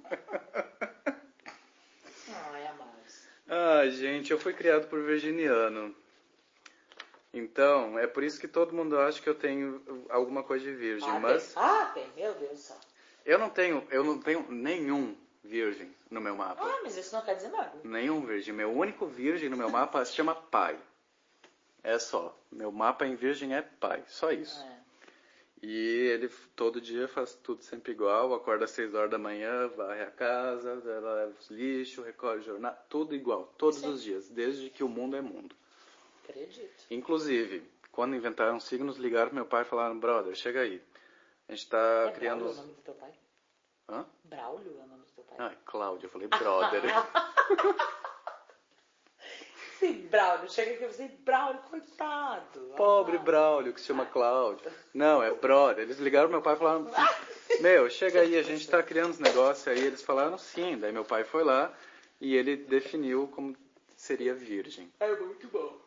Ai, 2.32 2.66
amados. 2.68 3.28
Ah, 3.46 3.86
gente, 3.90 4.30
eu 4.30 4.38
fui 4.38 4.54
criado 4.54 4.88
por 4.88 5.02
virginiano. 5.02 5.94
Então, 7.32 7.98
é 7.98 8.06
por 8.06 8.22
isso 8.24 8.40
que 8.40 8.48
todo 8.48 8.74
mundo 8.74 8.98
acha 8.98 9.20
que 9.20 9.28
eu 9.28 9.34
tenho 9.34 9.82
alguma 10.08 10.42
coisa 10.42 10.64
de 10.64 10.72
virgem, 10.72 11.08
Ah, 11.08 11.20
mas 11.20 11.52
tem. 11.52 11.62
Ah, 11.62 11.90
tem, 11.92 12.06
meu 12.16 12.34
Deus 12.34 12.50
do 12.52 12.56
céu. 12.56 12.76
eu 13.24 13.38
não 13.38 13.50
tenho, 13.50 13.86
eu 13.90 14.02
não 14.02 14.18
tenho 14.18 14.46
nenhum 14.50 15.14
virgem 15.44 15.94
no 16.10 16.20
meu 16.20 16.34
mapa. 16.34 16.62
Ah, 16.64 16.80
mas 16.82 16.96
isso 16.96 17.14
não 17.14 17.22
quer 17.22 17.34
dizer 17.34 17.50
nada. 17.50 17.72
Nenhum 17.84 18.24
virgem. 18.24 18.54
Meu 18.54 18.70
único 18.72 19.06
virgem 19.06 19.48
no 19.48 19.56
meu 19.56 19.68
mapa 19.68 20.04
se 20.04 20.14
chama 20.14 20.34
pai. 20.34 20.78
É 21.82 21.98
só. 21.98 22.36
Meu 22.50 22.72
mapa 22.72 23.06
em 23.06 23.14
virgem 23.14 23.54
é 23.54 23.62
pai. 23.62 24.02
Só 24.08 24.32
isso. 24.32 24.60
É. 24.64 24.76
E 25.62 26.08
ele 26.12 26.28
todo 26.54 26.80
dia 26.80 27.06
faz 27.08 27.34
tudo 27.34 27.62
sempre 27.62 27.92
igual. 27.92 28.34
Acorda 28.34 28.64
às 28.64 28.70
6 28.72 28.94
horas 28.94 29.10
da 29.10 29.18
manhã, 29.18 29.68
varre 29.68 30.02
a 30.02 30.10
casa, 30.10 30.74
leva 30.84 31.32
os 31.38 31.48
lixos, 31.50 32.04
recolhe 32.04 32.42
jornal. 32.42 32.76
Tudo 32.88 33.14
igual. 33.14 33.52
Todos 33.56 33.78
Sim. 33.80 33.88
os 33.92 34.02
dias. 34.02 34.28
Desde 34.28 34.68
que 34.70 34.82
o 34.82 34.88
mundo 34.88 35.16
é 35.16 35.20
mundo. 35.20 35.54
Acredito. 36.28 36.84
Inclusive, 36.90 37.62
quando 37.92 38.16
inventaram 38.16 38.58
signos, 38.60 38.96
ligaram 38.96 39.26
pro 39.28 39.36
meu 39.36 39.46
pai 39.46 39.62
e 39.62 39.66
falaram, 39.66 39.98
brother, 39.98 40.34
chega 40.34 40.60
aí. 40.60 40.82
A 41.48 41.54
gente 41.54 41.68
tá 41.68 42.06
é 42.08 42.12
criando... 42.12 42.44
Braulio 42.44 42.50
os- 42.52 42.58
o 42.58 42.62
nome 42.62 42.74
do 42.74 42.82
teu 42.82 42.94
pai? 42.94 43.12
Hã? 43.88 44.06
Braulio 44.24 44.76
é 44.80 44.84
o 44.84 44.86
nome 44.88 45.02
do 45.04 45.12
teu 45.12 45.24
pai? 45.24 45.36
Ah, 45.38 45.52
Cláudio. 45.64 46.06
Eu 46.06 46.10
falei, 46.10 46.26
brother. 46.28 46.82
Sim, 49.78 50.08
Braulio. 50.08 50.50
Chega 50.50 50.72
aqui 50.74 50.84
e 50.84 50.86
você, 50.86 51.06
Braulio, 51.08 51.60
coitado. 51.62 52.60
Pobre 52.76 53.16
Ah. 53.18 53.20
Braulio, 53.20 53.72
que 53.74 53.80
se 53.80 53.86
chama 53.86 54.06
Cláudio. 54.06 54.70
Não, 54.94 55.22
é 55.22 55.32
brother. 55.34 55.84
Eles 55.84 55.98
ligaram 55.98 56.28
pro 56.28 56.36
meu 56.38 56.42
pai 56.42 56.54
e 56.54 56.58
falaram: 56.58 56.90
Meu, 57.60 57.88
chega 57.90 58.20
aí, 58.22 58.36
a 58.36 58.42
gente 58.42 58.68
tá 58.68 58.82
criando 58.82 59.10
uns 59.10 59.18
negócios 59.18 59.68
aí. 59.68 59.78
Eles 59.84 60.02
falaram 60.02 60.36
sim. 60.38 60.78
Daí 60.78 60.92
meu 60.92 61.04
pai 61.04 61.24
foi 61.24 61.44
lá 61.44 61.72
e 62.20 62.34
ele 62.34 62.56
definiu 62.56 63.28
como 63.28 63.54
seria 63.96 64.34
virgem. 64.34 64.90
É 64.98 65.14
muito 65.14 65.46
bom. 65.48 65.78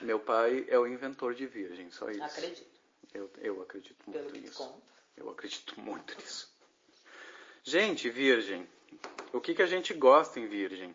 Meu 0.00 0.20
pai 0.20 0.64
é 0.68 0.78
o 0.78 0.86
inventor 0.86 1.34
de 1.34 1.46
virgem, 1.46 1.90
só 1.90 2.10
isso. 2.10 2.22
Acredito. 2.22 2.80
Eu, 3.12 3.30
eu 3.38 3.62
acredito 3.62 4.04
Pelo 4.04 4.24
muito 4.24 4.32
que 4.32 4.40
tu 4.40 4.42
nisso. 4.42 4.58
conta. 4.58 4.82
Eu 5.16 5.30
acredito 5.30 5.80
muito 5.80 6.14
nisso. 6.18 6.52
Gente, 7.62 8.10
virgem. 8.10 8.68
O 9.32 9.40
que, 9.40 9.54
que 9.54 9.62
a 9.62 9.66
gente 9.66 9.94
gosta 9.94 10.38
em 10.38 10.46
virgem? 10.46 10.94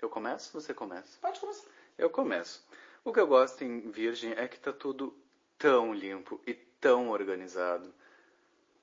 Eu 0.00 0.08
começo 0.08 0.56
ou 0.56 0.60
você 0.60 0.74
começa? 0.74 1.18
Pode 1.20 1.40
começar. 1.40 1.68
Eu 1.96 2.10
começo. 2.10 2.66
O 3.04 3.12
que 3.12 3.20
eu 3.20 3.26
gosto 3.26 3.62
em 3.62 3.90
Virgem 3.90 4.32
é 4.32 4.48
que 4.48 4.58
tá 4.58 4.72
tudo 4.72 5.16
tão 5.58 5.94
limpo 5.94 6.40
e 6.46 6.54
tão 6.54 7.10
organizado 7.10 7.94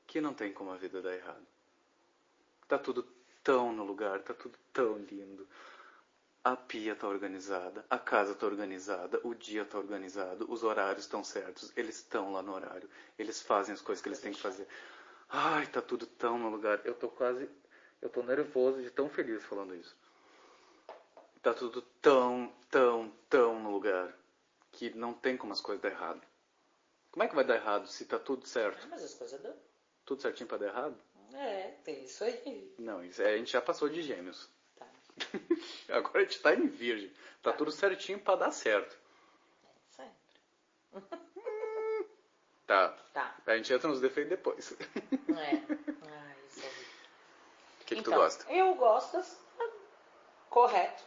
que 0.07 0.21
não 0.21 0.33
tem 0.33 0.53
como 0.53 0.71
a 0.71 0.77
vida 0.77 1.01
dar 1.01 1.15
errado. 1.15 1.45
Tá 2.67 2.77
tudo 2.77 3.03
tão 3.43 3.73
no 3.73 3.83
lugar, 3.83 4.21
tá 4.21 4.33
tudo 4.33 4.57
tão 4.71 4.97
lindo. 4.99 5.47
A 6.43 6.55
pia 6.55 6.95
tá 6.95 7.07
organizada, 7.07 7.85
a 7.87 7.99
casa 7.99 8.33
tá 8.33 8.47
organizada, 8.47 9.21
o 9.23 9.35
dia 9.35 9.63
tá 9.63 9.77
organizado, 9.77 10.51
os 10.51 10.63
horários 10.63 11.03
estão 11.03 11.23
certos, 11.23 11.71
eles 11.77 11.97
estão 11.97 12.33
lá 12.33 12.41
no 12.41 12.51
horário, 12.53 12.89
eles 13.17 13.39
fazem 13.39 13.73
as 13.73 13.81
coisas 13.81 14.01
que 14.01 14.09
eles 14.09 14.19
têm 14.19 14.33
que 14.33 14.41
fazer. 14.41 14.67
Ai, 15.29 15.67
tá 15.67 15.83
tudo 15.83 16.07
tão 16.07 16.39
no 16.39 16.49
lugar. 16.49 16.81
Eu 16.83 16.95
tô 16.95 17.09
quase, 17.09 17.47
eu 18.01 18.09
tô 18.09 18.23
nervoso 18.23 18.81
de 18.81 18.89
tão 18.89 19.07
feliz 19.07 19.43
falando 19.45 19.75
isso. 19.75 19.95
Tá 21.43 21.53
tudo 21.53 21.81
tão, 22.01 22.51
tão, 22.71 23.13
tão 23.29 23.59
no 23.59 23.71
lugar 23.71 24.11
que 24.71 24.89
não 24.91 25.13
tem 25.13 25.37
como 25.37 25.53
as 25.53 25.61
coisas 25.61 25.81
dar 25.81 25.91
errado. 25.91 26.21
Como 27.11 27.23
é 27.23 27.27
que 27.27 27.35
vai 27.35 27.43
dar 27.43 27.55
errado 27.55 27.87
se 27.87 28.05
tá 28.05 28.17
tudo 28.17 28.47
certo? 28.47 28.87
Mas 28.89 29.03
as 29.03 29.13
coisas 29.13 29.39
dão. 29.41 29.55
Tudo 30.05 30.21
certinho 30.21 30.49
pra 30.49 30.57
dar 30.57 30.67
errado? 30.67 30.97
É, 31.33 31.67
tem 31.83 32.03
isso 32.03 32.23
aí. 32.23 32.73
Não, 32.79 33.03
isso, 33.03 33.21
é, 33.21 33.33
a 33.33 33.37
gente 33.37 33.51
já 33.51 33.61
passou 33.61 33.87
de 33.87 34.01
gêmeos. 34.01 34.49
Tá. 35.87 35.95
Agora 35.97 36.19
a 36.19 36.23
gente 36.23 36.39
tá 36.39 36.53
em 36.53 36.67
virgem. 36.67 37.11
Tá 37.41 37.51
tudo 37.51 37.71
certinho 37.71 38.19
pra 38.19 38.35
dar 38.35 38.51
certo. 38.51 38.97
Sempre. 39.89 40.15
Tá. 42.67 42.89
Tá. 43.13 43.35
A 43.45 43.57
gente 43.57 43.73
entra 43.73 43.89
nos 43.89 43.99
defeitos 43.99 44.29
depois. 44.29 44.71
O 44.71 44.75
É. 45.33 45.51
Ai, 45.51 46.37
isso 46.47 46.61
é 46.61 46.67
horrível. 46.67 46.93
que, 47.79 47.85
que 47.85 47.95
então, 47.95 48.13
tu 48.13 48.19
gosta? 48.19 48.53
Eu 48.53 48.75
gosto 48.75 49.13
das... 49.13 49.37
correto. 50.49 51.03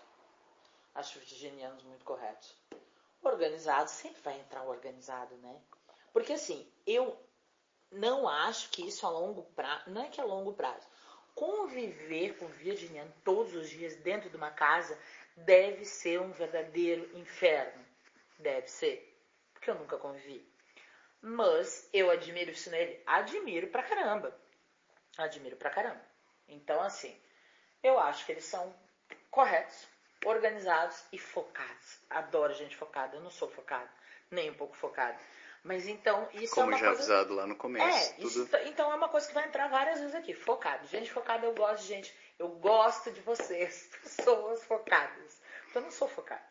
Acho 0.95 1.19
os 1.19 1.25
virginianos 1.25 1.83
muito 1.85 2.05
corretos. 2.05 2.55
Organizado, 3.23 3.89
sempre 3.89 4.21
vai 4.21 4.39
entrar 4.39 4.63
o 4.63 4.69
organizado, 4.69 5.35
né? 5.37 5.61
Porque 6.13 6.35
assim, 6.35 6.71
eu 6.87 7.19
não 7.91 8.29
acho 8.29 8.69
que 8.71 8.87
isso 8.87 9.07
a 9.07 9.11
longo 9.11 9.43
prazo, 9.55 9.91
não 9.91 10.03
é 10.03 10.09
que 10.09 10.21
a 10.21 10.25
longo 10.25 10.53
prazo. 10.53 10.87
Conviver 11.35 12.37
com 12.37 12.47
virginiano 12.47 13.13
todos 13.25 13.55
os 13.55 13.69
dias 13.69 13.97
dentro 13.97 14.31
de 14.31 14.37
uma 14.37 14.51
casa 14.51 14.99
deve 15.37 15.85
ser 15.85 16.21
um 16.21 16.31
verdadeiro 16.31 17.11
inferno. 17.19 17.85
Deve 18.39 18.69
ser. 18.69 19.19
Porque 19.53 19.71
eu 19.71 19.75
nunca 19.75 19.97
convivi. 19.97 20.47
Mas 21.21 21.89
eu 21.93 22.11
admiro 22.11 22.51
isso 22.51 22.71
nele. 22.71 23.03
Admiro 23.07 23.69
pra 23.69 23.83
caramba. 23.83 24.39
Admiro 25.17 25.57
pra 25.57 25.71
caramba. 25.71 26.01
Então, 26.47 26.81
assim, 26.83 27.19
eu 27.83 27.99
acho 27.99 28.25
que 28.27 28.33
eles 28.33 28.45
são 28.45 28.75
corretos, 29.31 29.87
organizados 30.25 31.03
e 31.13 31.19
focados. 31.19 31.99
Adoro 32.11 32.55
gente 32.55 32.77
focada. 32.77 33.17
Eu 33.17 33.23
não 33.23 33.31
sou 33.31 33.51
focada, 33.51 33.91
nem 34.31 34.51
um 34.51 34.55
pouco 34.55 34.77
focada. 34.77 35.19
Mas 35.65 35.89
então, 35.89 36.29
isso 36.35 36.53
é 36.53 36.57
Como 36.57 36.69
uma 36.69 36.77
já 36.77 36.89
coisa... 36.89 37.01
avisado 37.01 37.35
lá 37.35 37.47
no 37.47 37.57
começo. 37.57 37.87
É, 37.87 38.13
tudo... 38.17 38.29
isso, 38.29 38.49
então 38.67 38.93
é 38.93 38.95
uma 38.95 39.09
coisa 39.09 39.27
que 39.27 39.33
vai 39.33 39.47
entrar 39.47 39.67
várias 39.69 39.99
vezes 39.99 40.15
aqui. 40.15 40.35
Focado. 40.35 40.87
Gente 40.87 41.11
focada, 41.11 41.47
eu 41.47 41.55
gosto 41.55 41.81
de 41.83 41.89
gente. 41.89 42.15
Eu 42.39 42.49
gosto 42.49 43.11
de 43.11 43.23
vocês, 43.23 43.89
pessoas 44.05 44.63
focadas. 44.65 45.41
Eu 45.75 45.81
não 45.81 45.91
sou 45.91 46.07
focada. 46.07 46.45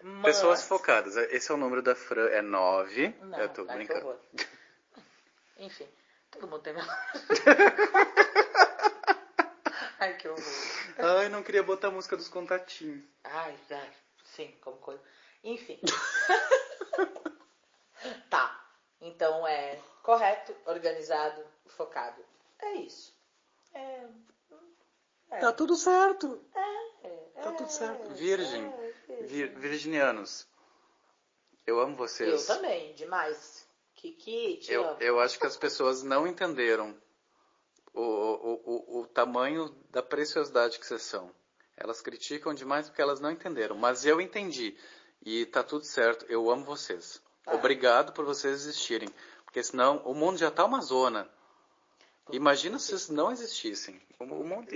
Mas... 0.00 0.36
Pessoas 0.36 0.62
focadas. 0.62 1.16
Esse 1.16 1.50
é 1.50 1.54
o 1.54 1.58
número 1.58 1.82
da 1.82 1.96
Fran, 1.96 2.28
é 2.28 2.40
9. 2.40 3.14
Não, 3.20 3.38
eu 3.40 3.48
tô 3.48 3.64
brincando. 3.64 4.16
Enfim, 5.58 5.88
todo 6.30 6.46
mundo 6.46 6.62
tem 6.62 6.72
meu 6.72 6.84
Ai, 9.98 10.16
que 10.16 10.28
horror. 10.28 10.42
Ai, 10.98 11.28
não 11.28 11.42
queria 11.42 11.62
botar 11.62 11.88
a 11.88 11.92
música 11.92 12.16
dos 12.16 12.28
contatinhos. 12.28 13.04
Ai, 13.22 13.54
ai, 13.70 13.90
sim, 14.24 14.52
como 14.60 14.76
coisa. 14.78 15.00
Enfim. 15.44 15.80
tá. 18.28 18.51
Então 19.02 19.46
é 19.46 19.78
correto, 20.02 20.54
organizado, 20.66 21.44
focado. 21.66 22.24
É 22.60 22.72
isso. 22.76 23.12
É. 23.74 24.06
é, 25.30 25.38
Tá 25.38 25.52
tudo 25.52 25.74
certo. 25.76 26.40
é, 26.54 27.08
Tá 27.42 27.52
tudo 27.52 27.70
certo. 27.70 28.10
é, 28.10 28.14
Virgem. 28.14 28.64
é, 29.08 29.22
Vir- 29.24 29.54
virginianos. 29.58 30.46
Eu 31.66 31.80
amo 31.80 31.92
Eu 31.92 31.96
vocês. 31.96 32.46
também, 32.46 32.94
demais. 32.94 33.66
Kiki, 33.94 34.56
te 34.58 34.72
Eu, 34.72 34.88
amo. 34.88 35.00
eu 35.00 35.20
acho 35.20 35.38
que 35.38 35.46
as 35.46 35.56
pessoas 35.56 36.02
não 36.02 36.26
entenderam 36.26 36.96
o, 37.94 38.00
o, 38.02 38.62
o, 38.64 39.00
o 39.02 39.06
tamanho 39.06 39.68
da 39.90 40.02
preciosidade 40.02 40.78
que 40.78 40.86
vocês 40.86 41.02
são. 41.02 41.30
Elas 41.76 42.00
criticam 42.00 42.52
demais 42.52 42.88
porque 42.88 43.00
elas 43.02 43.20
não 43.20 43.30
entenderam. 43.30 43.76
Mas 43.76 44.04
eu 44.04 44.20
entendi. 44.20 44.76
E 45.24 45.46
tá 45.46 45.62
tudo 45.62 45.84
certo. 45.84 46.26
Eu 46.28 46.50
amo 46.50 46.64
vocês. 46.64 47.21
Ah. 47.46 47.54
Obrigado 47.54 48.12
por 48.12 48.24
vocês 48.24 48.54
existirem. 48.54 49.08
Porque 49.44 49.62
senão 49.62 49.98
o 49.98 50.14
mundo 50.14 50.38
já 50.38 50.50
tá 50.50 50.64
uma 50.64 50.80
zona. 50.80 51.28
Imagina 52.30 52.78
se 52.78 52.88
vocês 52.88 53.08
não 53.08 53.30
existissem. 53.30 54.00
O, 54.18 54.24
o 54.24 54.44
mundo. 54.44 54.68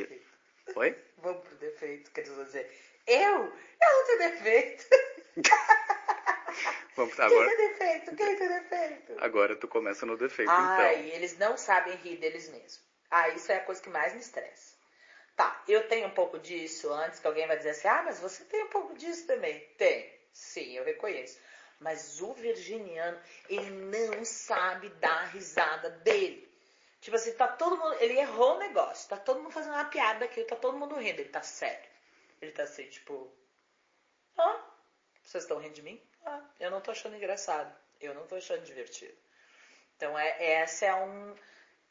Oi? 0.75 0.99
Vamos 1.19 1.43
pro 1.47 1.57
defeito, 1.57 2.11
quer 2.11 2.23
dizer. 2.23 2.71
Eu? 3.07 3.45
Eu 3.45 3.93
não 3.93 4.07
tenho 4.07 4.19
defeito. 4.19 4.85
Vamos, 6.97 7.14
Quem 7.14 7.25
agora, 7.25 7.49
tem 7.49 7.69
defeito? 7.69 8.17
Quem 8.17 8.37
tem 8.37 8.49
defeito? 8.49 9.14
agora 9.19 9.55
tu 9.57 9.69
começa 9.69 10.07
no 10.07 10.17
defeito, 10.17 10.51
Ai, 10.51 11.01
então. 11.01 11.14
eles 11.14 11.37
não 11.39 11.57
sabem 11.57 11.95
rir 11.97 12.17
deles 12.17 12.49
mesmos. 12.49 12.81
Ah, 13.11 13.29
isso 13.31 13.53
é 13.53 13.57
a 13.57 13.64
coisa 13.64 13.83
que 13.83 13.91
mais 13.91 14.14
me 14.14 14.21
estressa. 14.21 14.75
Tá, 15.37 15.62
eu 15.69 15.87
tenho 15.89 16.09
um 16.09 16.14
pouco 16.14 16.39
disso 16.39 16.91
antes 16.91 17.21
que 17.21 17.27
alguém 17.27 17.47
vai 17.47 17.59
dizer 17.59 17.71
assim, 17.71 17.89
ah, 17.89 18.03
mas 18.03 18.19
você 18.19 18.43
tem 18.45 18.64
um 18.64 18.69
pouco 18.69 18.95
disso 18.95 19.27
também. 19.27 19.61
Tem, 19.77 20.11
sim, 20.33 20.73
eu 20.73 20.85
reconheço. 20.85 21.39
Mas 21.79 22.20
o 22.22 22.33
virginiano, 22.33 23.20
ele 23.49 23.70
não 23.70 24.24
sabe 24.24 24.89
dar 24.91 25.27
risada 25.27 25.91
dele. 25.91 26.47
Tipo 27.01 27.16
assim, 27.16 27.33
tá 27.35 27.47
todo 27.47 27.77
mundo, 27.77 27.95
ele 28.01 28.18
errou 28.18 28.57
o 28.57 28.59
negócio, 28.59 29.09
tá 29.09 29.16
todo 29.16 29.41
mundo 29.41 29.53
fazendo 29.53 29.74
uma 29.74 29.85
piada 29.85 30.24
aqui, 30.24 30.43
tá 30.45 30.57
todo 30.57 30.79
mundo 30.79 30.97
rindo, 30.97 31.20
ele 31.20 31.29
tá 31.29 31.43
sério. 31.43 31.89
Ele 32.41 32.53
tá 32.53 32.64
assim, 32.64 32.89
tipo, 32.89 33.31
ah, 34.39 34.61
vocês 35.22 35.45
estão 35.45 35.59
rindo 35.59 35.74
de 35.74 35.83
mim? 35.83 36.03
Ah, 36.24 36.43
eu 36.59 36.70
não 36.70 36.81
tô 36.81 36.91
achando 36.91 37.16
engraçado, 37.16 37.74
eu 38.01 38.14
não 38.14 38.27
tô 38.27 38.37
achando 38.37 38.64
divertido. 38.64 39.16
Então, 39.97 40.18
é, 40.18 40.53
essa 40.55 40.87
é 40.87 40.95
um. 40.95 41.35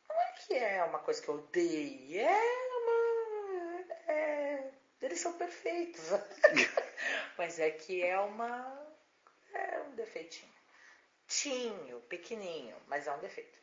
Não 0.07 0.21
é 0.21 0.33
que 0.33 0.53
é 0.53 0.83
uma 0.83 0.99
coisa 0.99 1.21
que 1.21 1.27
eu 1.27 1.35
odeio, 1.35 2.19
é 2.19 2.41
uma. 2.77 4.13
É, 4.13 4.71
eles 5.01 5.19
são 5.19 5.33
perfeitos. 5.33 6.03
Mas 7.37 7.59
é 7.59 7.71
que 7.71 8.03
é 8.03 8.19
uma. 8.19 8.84
É 9.95 10.01
um 10.01 10.05
defeitinho. 10.05 10.51
Tinho, 11.27 11.99
pequenininho, 12.01 12.75
mas 12.87 13.07
é 13.07 13.13
um 13.13 13.19
defeito. 13.19 13.57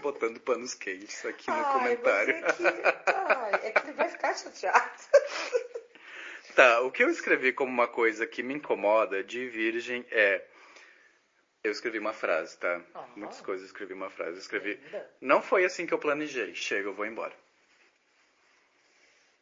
Botando 0.00 0.40
panos 0.40 0.74
quentes 0.74 1.24
aqui 1.24 1.48
no 1.48 1.56
Ai, 1.56 1.72
comentário. 1.72 2.40
você 2.40 2.72
que- 2.72 3.10
Ai, 3.14 3.54
é 3.66 3.70
que 3.70 3.86
ele 3.86 3.92
vai 3.92 4.08
ficar 4.08 4.34
chateado. 4.34 5.02
Tá, 6.54 6.80
o 6.80 6.90
que 6.90 7.04
eu 7.04 7.10
escrevi 7.10 7.52
como 7.52 7.70
uma 7.70 7.86
coisa 7.86 8.26
que 8.26 8.42
me 8.42 8.54
incomoda 8.54 9.22
de 9.22 9.46
virgem 9.48 10.04
é. 10.10 10.42
Eu 11.62 11.70
escrevi 11.72 11.98
uma 11.98 12.12
frase, 12.12 12.56
tá? 12.58 12.80
Ah. 12.94 13.06
Muitas 13.16 13.40
coisas 13.42 13.62
eu 13.62 13.66
escrevi 13.66 13.92
uma 13.92 14.08
frase. 14.08 14.32
Eu 14.32 14.38
escrevi. 14.38 14.74
Linda. 14.74 15.10
Não 15.20 15.42
foi 15.42 15.64
assim 15.64 15.86
que 15.86 15.92
eu 15.92 15.98
planejei. 15.98 16.54
Chega, 16.54 16.88
eu 16.88 16.94
vou 16.94 17.04
embora. 17.04 17.34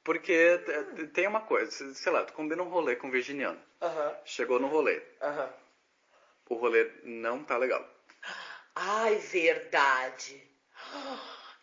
Porque 0.05 0.59
t- 0.59 1.07
tem 1.09 1.27
uma 1.27 1.41
coisa, 1.41 1.71
sei 1.95 2.13
lá, 2.13 2.25
tu 2.25 2.33
combina 2.35 2.63
um 2.63 2.69
rolê 2.69 2.95
com 2.97 3.09
um 3.09 3.11
virginiano. 3.11 3.61
Aham, 3.81 4.15
Chegou 4.25 4.59
no 4.61 4.69
rolê. 4.69 5.01
aham. 5.21 5.51
O 6.49 6.55
rolê 6.57 6.91
não 7.03 7.43
tá 7.43 7.57
legal. 7.57 7.85
Ai, 8.75 9.17
verdade. 9.17 10.47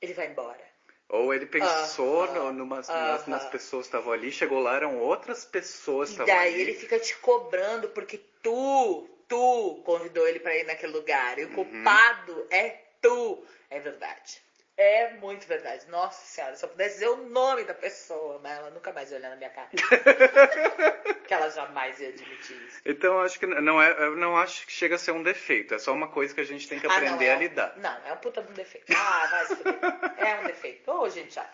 Ele 0.02 0.14
vai 0.14 0.28
embora. 0.28 0.72
Ou 1.10 1.34
ele 1.34 1.46
pensou 1.46 2.24
Aham, 2.24 2.34
no, 2.34 2.52
numas, 2.54 2.88
nas, 2.88 3.28
nas 3.28 3.46
pessoas 3.46 3.86
que 3.86 3.90
estavam 3.90 4.14
ali, 4.14 4.32
chegou 4.32 4.60
lá, 4.60 4.76
eram 4.78 4.98
outras 4.98 5.44
pessoas 5.46 6.10
que 6.10 6.16
E 6.16 6.18
estavam 6.20 6.36
daí 6.36 6.54
ali. 6.54 6.62
ele 6.62 6.74
fica 6.74 6.98
te 7.00 7.16
cobrando 7.18 7.90
porque 7.90 8.18
tu, 8.42 9.08
tu 9.28 9.82
convidou 9.86 10.28
ele 10.28 10.40
pra 10.40 10.56
ir 10.56 10.64
naquele 10.64 10.94
lugar. 10.94 11.38
E 11.38 11.44
o 11.44 11.48
Uhum. 11.50 11.54
culpado 11.56 12.48
é 12.50 12.70
tu. 13.02 13.46
É 13.70 13.80
verdade. 13.80 14.42
É 14.84 15.14
muito 15.20 15.46
verdade. 15.48 15.88
Nossa 15.90 16.26
senhora, 16.26 16.56
se 16.56 16.66
eu 16.66 16.70
pudesse 16.70 16.96
dizer 16.96 17.10
o 17.10 17.18
nome 17.30 17.64
da 17.66 17.74
pessoa, 17.76 18.40
mas 18.42 18.58
ela 18.58 18.72
nunca 18.72 18.92
mais 18.92 19.12
ia 19.12 19.18
olhar 19.18 19.30
na 19.30 19.36
minha 19.36 19.50
cara. 19.52 19.70
que 21.28 21.32
ela 21.34 21.50
jamais 21.52 22.00
ia 22.00 22.10
admitir 22.10 22.60
isso. 22.66 22.82
Então 22.84 23.14
eu 23.14 23.22
acho 23.22 23.40
que 23.40 23.46
não 23.46 23.80
é, 23.80 23.92
eu 24.04 24.18
não 24.18 24.36
acho 24.36 24.66
que 24.66 24.72
chega 24.74 24.96
a 24.96 24.98
ser 24.98 25.12
um 25.12 25.22
defeito, 25.22 25.76
é 25.76 25.78
só 25.78 25.94
uma 25.94 26.08
coisa 26.08 26.34
que 26.34 26.42
a 26.42 26.44
gente 26.44 26.68
tem 26.68 26.80
que 26.80 26.88
Ah, 26.88 26.90
não, 26.90 26.96
aprender 26.98 27.26
é 27.26 27.34
a 27.34 27.38
um- 27.38 27.40
lidar. 27.40 27.78
Não, 27.78 28.06
é 28.08 28.14
um 28.14 28.18
puta 28.18 28.42
de 28.42 28.52
um 28.52 28.56
defeito. 28.56 28.92
Ah, 28.96 29.28
vai 29.28 29.46
se. 29.46 30.26
É 30.28 30.40
um 30.40 30.44
defeito. 30.48 30.92
Ô, 30.92 31.08
gente 31.10 31.32
chata. 31.34 31.54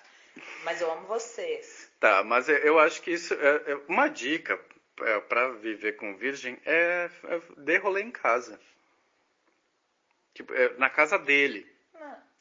Mas 0.63 0.80
eu 0.80 0.89
amo 0.89 1.05
vocês. 1.07 1.91
Tá, 1.99 2.23
mas 2.23 2.47
eu- 2.47 2.80
acho 2.80 3.01
que 3.01 3.11
isso 3.11 3.34
é, 3.34 3.71
é 3.73 3.75
uma 3.89 4.07
dica 4.07 4.57
é, 5.01 5.19
para 5.19 5.49
viver 5.49 5.97
com 5.97 6.15
virgem 6.15 6.57
é, 6.65 7.09
é 7.25 7.41
dê 7.57 7.78
rolê 7.78 8.03
em 8.03 8.11
casa. 8.11 8.57
Tipo, 10.34 10.53
é, 10.53 10.69
na 10.78 10.89
casa 10.89 11.17
dele. 11.19 11.75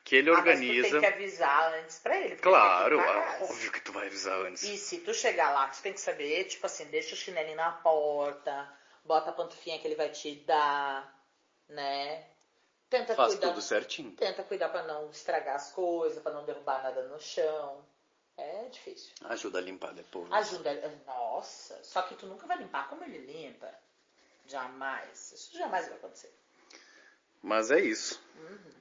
Que 0.07 0.15
ele 0.15 0.31
Ah, 0.31 0.35
mas 0.35 0.45
tu 0.45 0.49
organiza. 0.51 0.89
tem 0.89 1.01
que 1.01 1.07
avisar 1.07 1.75
antes 1.75 1.99
pra 1.99 2.17
ele. 2.17 2.37
Claro, 2.37 3.01
é 3.01 3.43
óbvio 3.43 3.73
que 3.73 3.81
tu 3.81 3.93
vai 3.93 4.07
avisar 4.07 4.39
antes. 4.47 4.63
E 4.63 4.79
se 4.79 4.99
tu 5.01 5.13
chegar 5.13 5.51
lá, 5.51 5.67
tu 5.67 5.83
tem 5.83 5.93
que 5.93 6.01
saber, 6.01 6.45
tipo 6.45 6.65
assim, 6.65 6.85
deixa 6.87 7.15
o 7.15 7.19
chinelinho 7.19 7.57
na 7.57 7.73
porta, 7.73 8.73
bota 9.05 9.31
a 9.31 9.33
pantufinha 9.33 9.81
que 9.81 9.87
ele 9.89 9.97
vai 9.97 10.09
te 10.09 10.37
dar, 10.47 11.13
né? 11.69 12.25
Tenta 12.89 13.17
Faz 13.17 13.33
cuidar. 13.35 13.49
tudo 13.49 13.61
certinho. 13.61 14.13
Tenta 14.13 14.45
cuidar 14.45 14.69
pra 14.69 14.85
não 14.85 15.11
estragar 15.11 15.57
as 15.57 15.73
coisas, 15.73 16.23
pra 16.23 16.31
não 16.33 16.45
derrubar 16.45 16.85
nada 16.85 17.03
no 17.09 17.19
chão. 17.21 17.85
É 18.37 18.69
difícil. 18.69 19.13
Ajuda 19.25 19.59
a 19.59 19.63
limpar 19.63 19.93
depois. 19.93 20.31
Ajuda. 20.31 21.01
Nossa, 21.05 21.83
só 21.83 22.03
que 22.03 22.15
tu 22.15 22.27
nunca 22.27 22.47
vai 22.47 22.59
limpar 22.59 22.89
como 22.89 23.03
ele 23.03 23.19
limpa. 23.19 23.69
Jamais. 24.47 25.33
Isso 25.33 25.59
jamais 25.59 25.89
vai 25.89 25.97
acontecer. 25.97 26.33
Mas 27.43 27.73
é 27.73 27.81
isso. 27.81 28.23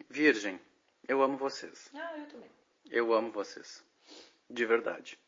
Virgem, 0.08 0.62
eu 1.08 1.22
amo 1.22 1.38
vocês. 1.38 1.90
Ah, 1.94 2.18
eu 2.18 2.26
também. 2.28 2.50
Eu 2.90 3.14
amo 3.14 3.32
vocês. 3.32 3.84
De 4.50 4.66
verdade. 4.66 5.20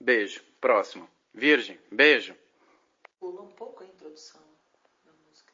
Beijo. 0.00 0.42
Próximo. 0.60 1.08
Virgem, 1.34 1.80
beijo. 1.90 2.36
Pula 3.18 3.42
um 3.42 3.52
pouco 3.52 3.82
a 3.82 3.86
introdução 3.86 4.42
da 5.04 5.12
música. 5.12 5.52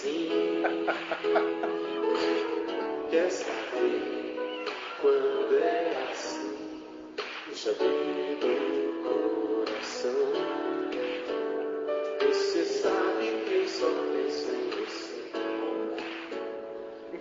Certeza 0.00 0.06
que 0.06 0.08
sim. 0.08 0.28
Quer 3.10 3.30
saber 3.30 4.66
quando 5.00 5.58
é 5.58 6.08
assim? 6.10 6.56
Deixa 7.46 7.72
vir 7.72 8.38
no 8.40 9.02
coração. 9.02 10.32
Você 12.20 12.64
sabe 12.64 13.26
que 13.46 13.54
eu 13.54 13.68
só 13.68 13.90
penso 14.12 14.50
em 14.50 14.70
você. 14.70 15.20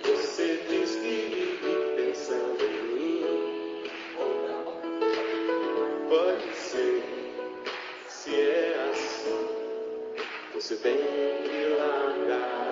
Você 0.04 0.48
diz 0.70 0.96
que 0.96 1.16
vive 1.62 1.96
pensando 1.98 2.64
em 2.64 2.84
mim. 2.94 3.84
Pode 6.10 6.56
ser, 6.56 7.04
se 8.08 8.34
é 8.36 8.90
assim, 8.92 9.48
você 10.54 10.76
tem 10.78 10.98
que 10.98 11.76
largar 11.78 12.69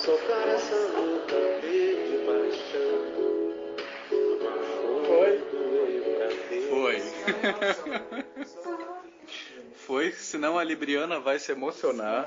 Soltar 0.00 0.48
essa 0.48 0.76
luta 0.98 1.60
de 1.60 2.24
paixão. 2.24 3.00
Foi? 5.06 5.32
Foi. 6.70 7.00
Foi, 9.76 10.12
senão 10.12 10.58
a 10.58 10.64
Libriana 10.64 11.20
vai 11.20 11.38
se 11.38 11.52
emocionar. 11.52 12.26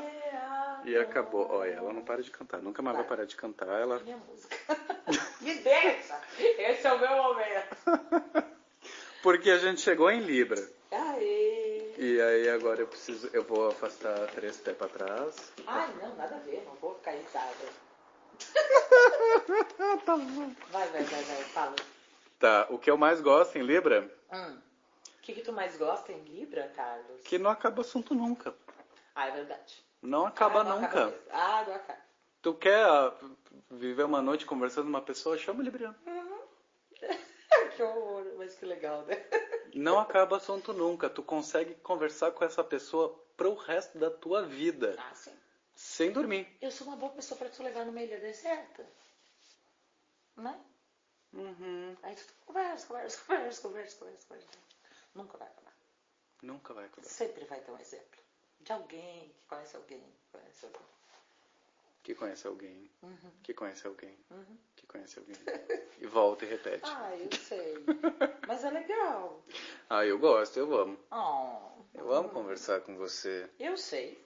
E 0.86 0.96
acabou. 0.96 1.50
Olha, 1.50 1.72
ela 1.72 1.92
não 1.92 2.04
para 2.04 2.22
de 2.22 2.30
cantar. 2.30 2.62
Nunca 2.62 2.84
mais 2.84 2.96
vai 2.96 3.08
parar 3.08 3.26
de 3.26 3.36
cantar. 3.36 3.82
Ela. 3.82 4.00
Minha 4.00 4.18
música. 4.18 4.56
Me 5.42 5.56
deixa! 5.56 6.22
Esse 6.38 6.86
é 6.86 6.94
o 6.94 7.00
meu 7.00 7.24
momento. 7.24 8.46
Porque 9.24 9.50
a 9.50 9.58
gente 9.58 9.82
chegou 9.82 10.12
em 10.12 10.20
Libra. 10.20 10.62
Aê! 10.92 11.94
E 11.98 12.22
aí 12.22 12.50
agora 12.50 12.82
eu 12.82 12.88
preciso. 12.88 13.30
Eu 13.34 13.44
vou 13.44 13.70
afastar 13.70 14.28
três 14.36 14.58
pés 14.58 14.76
pra 14.76 14.88
trás. 14.88 15.54
Ai, 15.66 15.90
não, 16.02 16.16
nada 16.16 16.36
a 16.36 16.40
ver, 16.40 16.64
não 16.66 16.76
vou 16.76 16.93
tá 20.06 20.18
bom. 20.18 20.54
Vai, 20.72 20.88
vai, 20.90 21.04
vai, 21.04 21.24
vai, 21.24 21.44
fala. 21.46 21.76
Tá, 22.40 22.68
o 22.70 22.78
que 22.78 22.92
eu 22.92 22.98
mais 22.98 23.22
gosto 23.22 23.58
em 23.58 23.64
Libra, 23.64 24.10
Hum. 24.32 24.60
O 25.18 25.22
que, 25.26 25.34
que 25.34 25.42
tu 25.42 25.54
mais 25.54 25.78
gosta 25.78 26.12
em 26.12 26.22
Libra, 26.24 26.70
Carlos? 26.76 27.22
que 27.22 27.38
não 27.38 27.50
acaba 27.50 27.82
assunto 27.82 28.14
nunca. 28.14 28.54
Ah, 29.16 29.28
é 29.28 29.32
verdade. 29.32 29.84
Não 30.02 30.26
acaba 30.26 30.62
Ah, 30.62 30.64
não 30.66 30.82
nunca. 30.82 31.08
acaba. 31.08 31.16
Ah, 31.32 31.64
não 31.66 31.76
acaba. 31.76 32.00
Tu 32.42 32.54
quer 32.56 32.84
ah, 32.84 33.14
viver 33.72 34.04
uma 34.04 34.22
noite 34.22 34.46
conversando 34.46 34.84
com 34.86 34.90
uma 34.90 35.02
pessoa, 35.02 35.38
chama 35.38 35.62
o 35.62 35.64
Libriano. 35.64 35.96
que 37.78 37.84
horror, 37.84 38.26
mas 38.38 38.54
que 38.56 38.66
legal, 38.66 39.04
né? 39.04 39.24
Não 39.74 39.98
acaba 39.98 40.38
assunto 40.38 40.74
nunca. 40.74 41.10
Tu 41.10 41.24
consegue 41.24 41.74
conversar 41.76 42.32
com 42.32 42.44
essa 42.44 42.64
pessoa 42.64 43.18
pro 43.38 43.54
resto 43.56 43.98
da 43.98 44.12
tua 44.12 44.44
vida, 44.44 44.96
Ah, 45.00 45.16
sim. 45.16 45.32
Sem 45.84 46.12
dormir. 46.14 46.48
Eu 46.62 46.72
sou 46.72 46.88
uma 46.88 46.96
boa 46.96 47.12
pessoa 47.12 47.38
pra 47.38 47.50
tu 47.50 47.62
levar 47.62 47.86
numa 47.86 48.02
ilha 48.02 48.20
deserta. 48.20 48.86
Né? 50.38 50.60
Uhum. 51.34 51.96
Aí 52.04 52.16
tu 52.16 52.34
conversa, 52.46 52.88
conversa, 52.88 53.22
conversa, 53.26 53.62
conversa, 53.62 53.98
conversa, 53.98 54.28
conversa. 54.28 54.48
Nunca 55.14 55.38
vai 55.38 55.48
acabar. 55.48 55.74
Nunca 56.42 56.74
vai 56.74 56.86
acabar. 56.86 57.06
Sempre 57.08 57.44
vai 57.46 57.60
ter 57.62 57.72
um 57.72 57.78
exemplo. 57.80 58.20
De 58.62 58.72
alguém 58.72 59.30
que 59.30 59.46
conhece 59.48 59.76
alguém, 59.76 60.00
que 60.02 60.32
conhece 60.32 60.66
alguém. 60.66 60.82
Que 62.04 62.16
conhece 62.16 62.48
alguém, 62.48 62.92
Uhum. 63.02 63.32
que 63.44 63.54
conhece 63.54 63.88
alguém, 63.88 64.18
Uhum. 64.32 64.58
que 64.76 64.88
conhece 64.88 65.20
alguém. 65.20 65.36
E 66.00 66.06
volta 66.08 66.46
e 66.46 66.48
repete. 66.50 66.90
Ah, 66.90 67.16
eu 67.16 67.30
sei. 67.40 67.76
Mas 68.48 68.64
é 68.64 68.70
legal. 68.72 69.44
Ah, 69.90 70.06
eu 70.06 70.18
gosto, 70.18 70.58
eu 70.58 70.74
amo. 70.78 70.98
Oh, 71.12 71.84
Eu 71.94 72.12
amo 72.12 72.30
conversar 72.30 72.82
com 72.82 72.96
você. 72.98 73.50
eu 73.60 73.78
sei. 73.78 74.22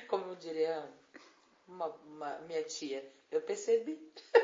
Como 0.08 0.30
eu 0.30 0.36
diria 0.36 0.88
uma, 1.66 1.86
uma- 2.06 2.38
minha 2.40 2.62
tia, 2.62 3.04
eu 3.30 3.40
percebi. 3.42 3.98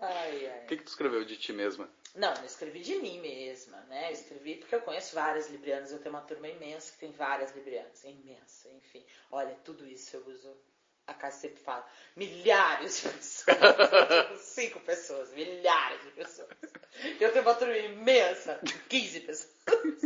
ai, 0.00 0.46
ai. 0.50 0.64
O 0.64 0.66
que, 0.66 0.76
que 0.76 0.84
tu 0.84 0.88
escreveu 0.88 1.24
de 1.24 1.36
ti 1.36 1.52
mesma? 1.52 1.88
Não, 2.14 2.32
não 2.34 2.44
escrevi 2.46 2.80
de 2.80 2.96
mim 2.96 3.20
mesma, 3.20 3.76
né? 3.88 4.08
Eu 4.08 4.12
escrevi 4.14 4.54
porque 4.56 4.74
eu 4.74 4.80
conheço 4.80 5.14
várias 5.14 5.50
librianas. 5.50 5.92
Eu 5.92 5.98
tenho 5.98 6.14
uma 6.14 6.22
turma 6.22 6.48
imensa 6.48 6.92
que 6.92 6.98
tem 6.98 7.12
várias 7.12 7.54
librianas. 7.54 8.02
Imensa, 8.04 8.70
enfim. 8.70 9.04
Olha, 9.30 9.54
tudo 9.64 9.86
isso 9.86 10.16
eu 10.16 10.26
uso. 10.26 10.56
A 11.06 11.12
casa 11.14 11.36
sempre 11.36 11.62
fala. 11.62 11.86
Milhares 12.16 13.02
de 13.02 13.08
pessoas. 13.10 14.40
Cinco 14.40 14.80
pessoas. 14.80 15.30
Milhares 15.34 16.02
de 16.02 16.10
pessoas. 16.12 16.48
Eu 17.20 17.30
tenho 17.32 17.44
uma 17.44 17.54
turma 17.54 17.76
imensa. 17.76 18.58
de 18.62 18.72
15 18.72 19.20
pessoas. 19.20 20.00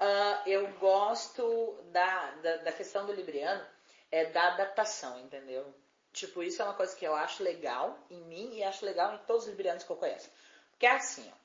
Ah, 0.00 0.42
eu 0.46 0.68
gosto 0.78 1.76
da, 1.90 2.30
da, 2.42 2.56
da 2.58 2.72
questão 2.72 3.04
do 3.06 3.12
libriano 3.12 3.64
é 4.10 4.26
da 4.26 4.48
adaptação, 4.48 5.18
entendeu? 5.20 5.74
Tipo, 6.12 6.42
isso 6.42 6.62
é 6.62 6.64
uma 6.64 6.74
coisa 6.74 6.96
que 6.96 7.04
eu 7.04 7.14
acho 7.14 7.42
legal 7.42 7.98
em 8.10 8.20
mim 8.22 8.54
e 8.54 8.64
acho 8.64 8.84
legal 8.84 9.14
em 9.14 9.18
todos 9.18 9.44
os 9.44 9.50
librianos 9.50 9.84
que 9.84 9.90
eu 9.90 9.96
conheço. 9.96 10.30
Porque 10.70 10.86
é 10.86 10.92
assim, 10.92 11.28
ó. 11.32 11.38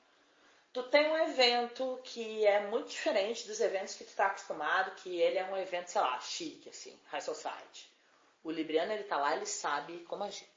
Tu 0.72 0.82
tem 0.84 1.08
um 1.08 1.16
evento 1.18 2.00
que 2.02 2.44
é 2.44 2.66
muito 2.66 2.88
diferente 2.88 3.46
dos 3.46 3.60
eventos 3.60 3.94
que 3.94 4.04
tu 4.04 4.14
tá 4.14 4.26
acostumado, 4.26 4.96
que 4.96 5.20
ele 5.20 5.38
é 5.38 5.44
um 5.44 5.56
evento, 5.56 5.88
sei 5.88 6.00
lá, 6.00 6.18
chique, 6.20 6.68
assim, 6.68 6.98
high 7.06 7.20
society. 7.20 7.88
O 8.42 8.50
libriano, 8.50 8.92
ele 8.92 9.04
tá 9.04 9.16
lá, 9.16 9.36
ele 9.36 9.46
sabe 9.46 10.00
como 10.08 10.24
agir. 10.24 10.48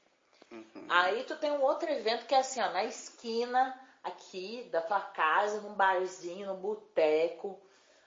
Aí 0.88 1.22
tu 1.24 1.36
tem 1.36 1.52
um 1.52 1.62
outro 1.62 1.88
evento 1.88 2.26
que 2.26 2.34
é 2.34 2.38
assim, 2.38 2.60
ó, 2.60 2.70
na 2.70 2.84
esquina 2.84 3.78
aqui 4.02 4.68
da 4.72 4.80
tua 4.80 5.00
casa, 5.00 5.60
num 5.60 5.74
barzinho, 5.74 6.48
num 6.48 6.60
boteco, 6.60 7.60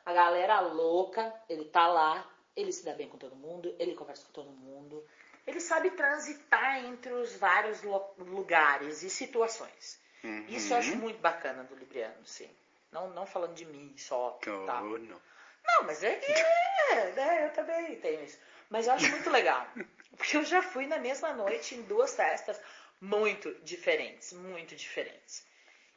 a 0.05 0.13
galera 0.13 0.59
louca, 0.59 1.33
ele 1.49 1.65
tá 1.65 1.87
lá, 1.87 2.29
ele 2.55 2.71
se 2.71 2.83
dá 2.85 2.93
bem 2.93 3.07
com 3.07 3.17
todo 3.17 3.35
mundo, 3.35 3.73
ele 3.79 3.95
conversa 3.95 4.25
com 4.25 4.31
todo 4.33 4.49
mundo, 4.49 5.05
ele 5.47 5.59
sabe 5.59 5.91
transitar 5.91 6.83
entre 6.85 7.11
os 7.13 7.35
vários 7.37 7.81
lugares 8.17 9.03
e 9.03 9.09
situações. 9.09 9.99
Isso 10.47 10.73
eu 10.73 10.77
acho 10.77 10.95
muito 10.97 11.19
bacana 11.19 11.63
do 11.63 11.75
Libriano, 11.75 12.25
sim. 12.25 12.49
Não, 12.91 13.09
não 13.11 13.25
falando 13.25 13.53
de 13.55 13.65
mim 13.65 13.93
só. 13.97 14.37
Oh, 14.45 14.65
tá? 14.65 14.81
não. 14.81 15.21
Não, 15.63 15.83
mas 15.85 16.03
é 16.03 16.15
que 16.15 16.31
é, 16.31 17.11
né? 17.13 17.45
Eu 17.45 17.53
também 17.53 17.95
tenho 18.01 18.23
isso. 18.23 18.37
Mas 18.69 18.87
eu 18.87 18.93
acho 18.93 19.09
muito 19.09 19.29
legal. 19.29 19.65
Porque 20.17 20.35
eu 20.37 20.43
já 20.43 20.61
fui 20.61 20.85
na 20.87 20.99
mesma 20.99 21.31
noite 21.33 21.75
em 21.75 21.83
duas 21.83 22.15
festas 22.15 22.59
muito 22.99 23.53
diferentes, 23.63 24.33
muito 24.33 24.75
diferentes. 24.75 25.45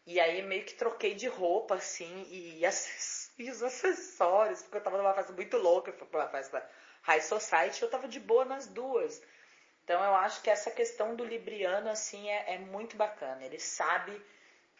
E 0.06 0.20
aí 0.20 0.42
meio 0.42 0.64
que 0.64 0.74
troquei 0.74 1.14
de 1.14 1.26
roupa, 1.26 1.74
assim, 1.76 2.26
e, 2.30 2.64
acess- 2.64 3.23
e 3.38 3.50
os 3.50 3.62
acessórios, 3.62 4.62
porque 4.62 4.76
eu 4.78 4.82
tava 4.82 4.98
numa 4.98 5.14
festa 5.14 5.32
muito 5.32 5.56
louca, 5.56 5.92
foi 5.92 6.06
pra 6.06 6.20
uma 6.20 6.28
festa 6.28 6.64
High 7.02 7.20
Society, 7.20 7.82
eu 7.82 7.90
tava 7.90 8.08
de 8.08 8.20
boa 8.20 8.44
nas 8.44 8.66
duas. 8.66 9.20
Então 9.84 10.02
eu 10.02 10.14
acho 10.14 10.40
que 10.42 10.48
essa 10.48 10.70
questão 10.70 11.14
do 11.14 11.24
Libriano, 11.24 11.90
assim, 11.90 12.28
é, 12.30 12.54
é 12.54 12.58
muito 12.58 12.96
bacana. 12.96 13.44
Ele 13.44 13.58
sabe, 13.60 14.18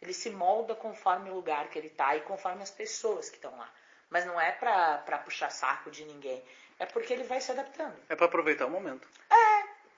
ele 0.00 0.14
se 0.14 0.30
molda 0.30 0.74
conforme 0.74 1.28
o 1.30 1.34
lugar 1.34 1.68
que 1.68 1.78
ele 1.78 1.90
tá 1.90 2.16
e 2.16 2.22
conforme 2.22 2.62
as 2.62 2.70
pessoas 2.70 3.28
que 3.28 3.36
estão 3.36 3.54
lá. 3.58 3.70
Mas 4.08 4.24
não 4.24 4.40
é 4.40 4.52
pra, 4.52 4.98
pra 4.98 5.18
puxar 5.18 5.50
saco 5.50 5.90
de 5.90 6.04
ninguém. 6.04 6.42
É 6.78 6.86
porque 6.86 7.12
ele 7.12 7.24
vai 7.24 7.40
se 7.40 7.50
adaptando. 7.50 7.96
É 8.08 8.16
pra 8.16 8.26
aproveitar 8.26 8.66
o 8.66 8.70
momento. 8.70 9.06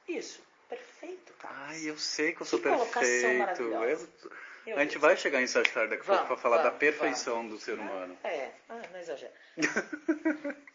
Isso. 0.08 0.40
Perfeito, 0.68 1.32
cara. 1.34 1.54
Ai, 1.68 1.84
eu 1.88 1.96
sei 1.98 2.32
que 2.32 2.40
eu 2.42 2.46
sou 2.46 2.58
Que 2.58 2.68
colocação 2.68 3.00
perfeito. 3.00 3.38
maravilhosa. 3.38 4.08
Eu- 4.24 4.30
Eu 4.66 4.76
A 4.76 4.80
gente 4.80 4.98
vai 4.98 5.16
chegar 5.16 5.40
em 5.40 5.46
Sagitário 5.46 5.90
daqui 5.90 6.02
a 6.02 6.06
pouco 6.06 6.22
Vamos, 6.22 6.28
pra 6.28 6.36
falar 6.36 6.56
da 6.58 6.64
vamos, 6.64 6.78
perfeição 6.78 7.46
do 7.48 7.58
ser 7.58 7.78
humano. 7.78 8.18
É, 8.24 8.50
ah, 8.68 8.82
não 8.92 8.98
exagera. 9.00 9.32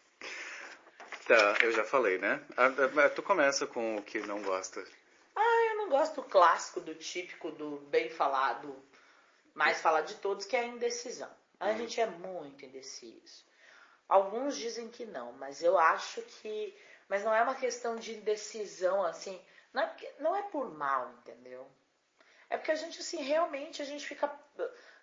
Tá, 1.26 1.56
eu 1.62 1.70
já 1.70 1.84
falei, 1.84 2.18
né? 2.18 2.44
Ah, 2.56 2.66
ah, 2.66 3.08
Tu 3.08 3.22
começa 3.22 3.64
com 3.64 3.96
o 3.96 4.02
que 4.02 4.18
não 4.20 4.42
gosta. 4.42 4.84
Ah, 5.36 5.70
eu 5.70 5.76
não 5.76 5.88
gosto 5.88 6.16
do 6.16 6.24
clássico, 6.24 6.80
do 6.80 6.96
típico, 6.96 7.52
do 7.52 7.78
bem 7.88 8.10
falado, 8.10 8.76
mais 9.54 9.80
falado 9.80 10.06
de 10.08 10.16
todos, 10.16 10.44
que 10.44 10.56
é 10.56 10.60
a 10.60 10.66
indecisão. 10.66 11.30
A 11.60 11.72
gente 11.74 12.00
é 12.00 12.06
muito 12.06 12.64
indeciso. 12.64 13.44
Alguns 14.08 14.56
dizem 14.56 14.88
que 14.88 15.06
não, 15.06 15.32
mas 15.34 15.62
eu 15.62 15.78
acho 15.78 16.20
que. 16.22 16.76
Mas 17.08 17.22
não 17.22 17.32
é 17.32 17.40
uma 17.40 17.54
questão 17.54 17.94
de 17.96 18.14
indecisão, 18.14 19.04
assim. 19.04 19.40
Não 19.72 19.82
é, 19.82 19.96
não 20.18 20.36
é 20.36 20.42
por 20.42 20.76
mal, 20.76 21.14
entendeu? 21.20 21.70
É 22.52 22.58
porque 22.58 22.70
a 22.70 22.74
gente, 22.74 23.00
assim, 23.00 23.22
realmente 23.22 23.80
a 23.80 23.84
gente 23.86 24.06
fica, 24.06 24.30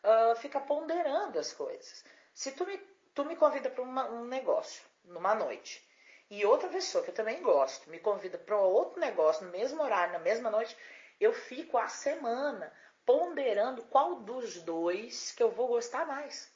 ah, 0.03 0.35
fica 0.35 0.59
ponderando 0.59 1.39
as 1.39 1.51
coisas. 1.51 2.05
Se 2.31 2.51
tu 2.51 2.63
me, 2.63 2.77
tu 3.15 3.25
me 3.25 3.35
convida 3.35 3.71
para 3.71 3.83
um 3.83 4.25
negócio, 4.25 4.83
numa 5.03 5.33
noite, 5.33 5.83
e 6.29 6.45
outra 6.45 6.69
pessoa 6.69 7.03
que 7.03 7.09
eu 7.09 7.15
também 7.15 7.41
gosto 7.41 7.89
me 7.89 7.97
convida 7.97 8.37
para 8.37 8.55
outro 8.55 8.99
negócio 8.99 9.47
no 9.47 9.51
mesmo 9.51 9.81
horário, 9.81 10.13
na 10.13 10.19
mesma 10.19 10.51
noite, 10.51 10.77
eu 11.19 11.33
fico 11.33 11.75
a 11.75 11.87
semana 11.87 12.71
ponderando 13.03 13.81
qual 13.85 14.17
dos 14.17 14.61
dois 14.61 15.31
que 15.31 15.41
eu 15.41 15.49
vou 15.49 15.69
gostar 15.69 16.05
mais. 16.05 16.53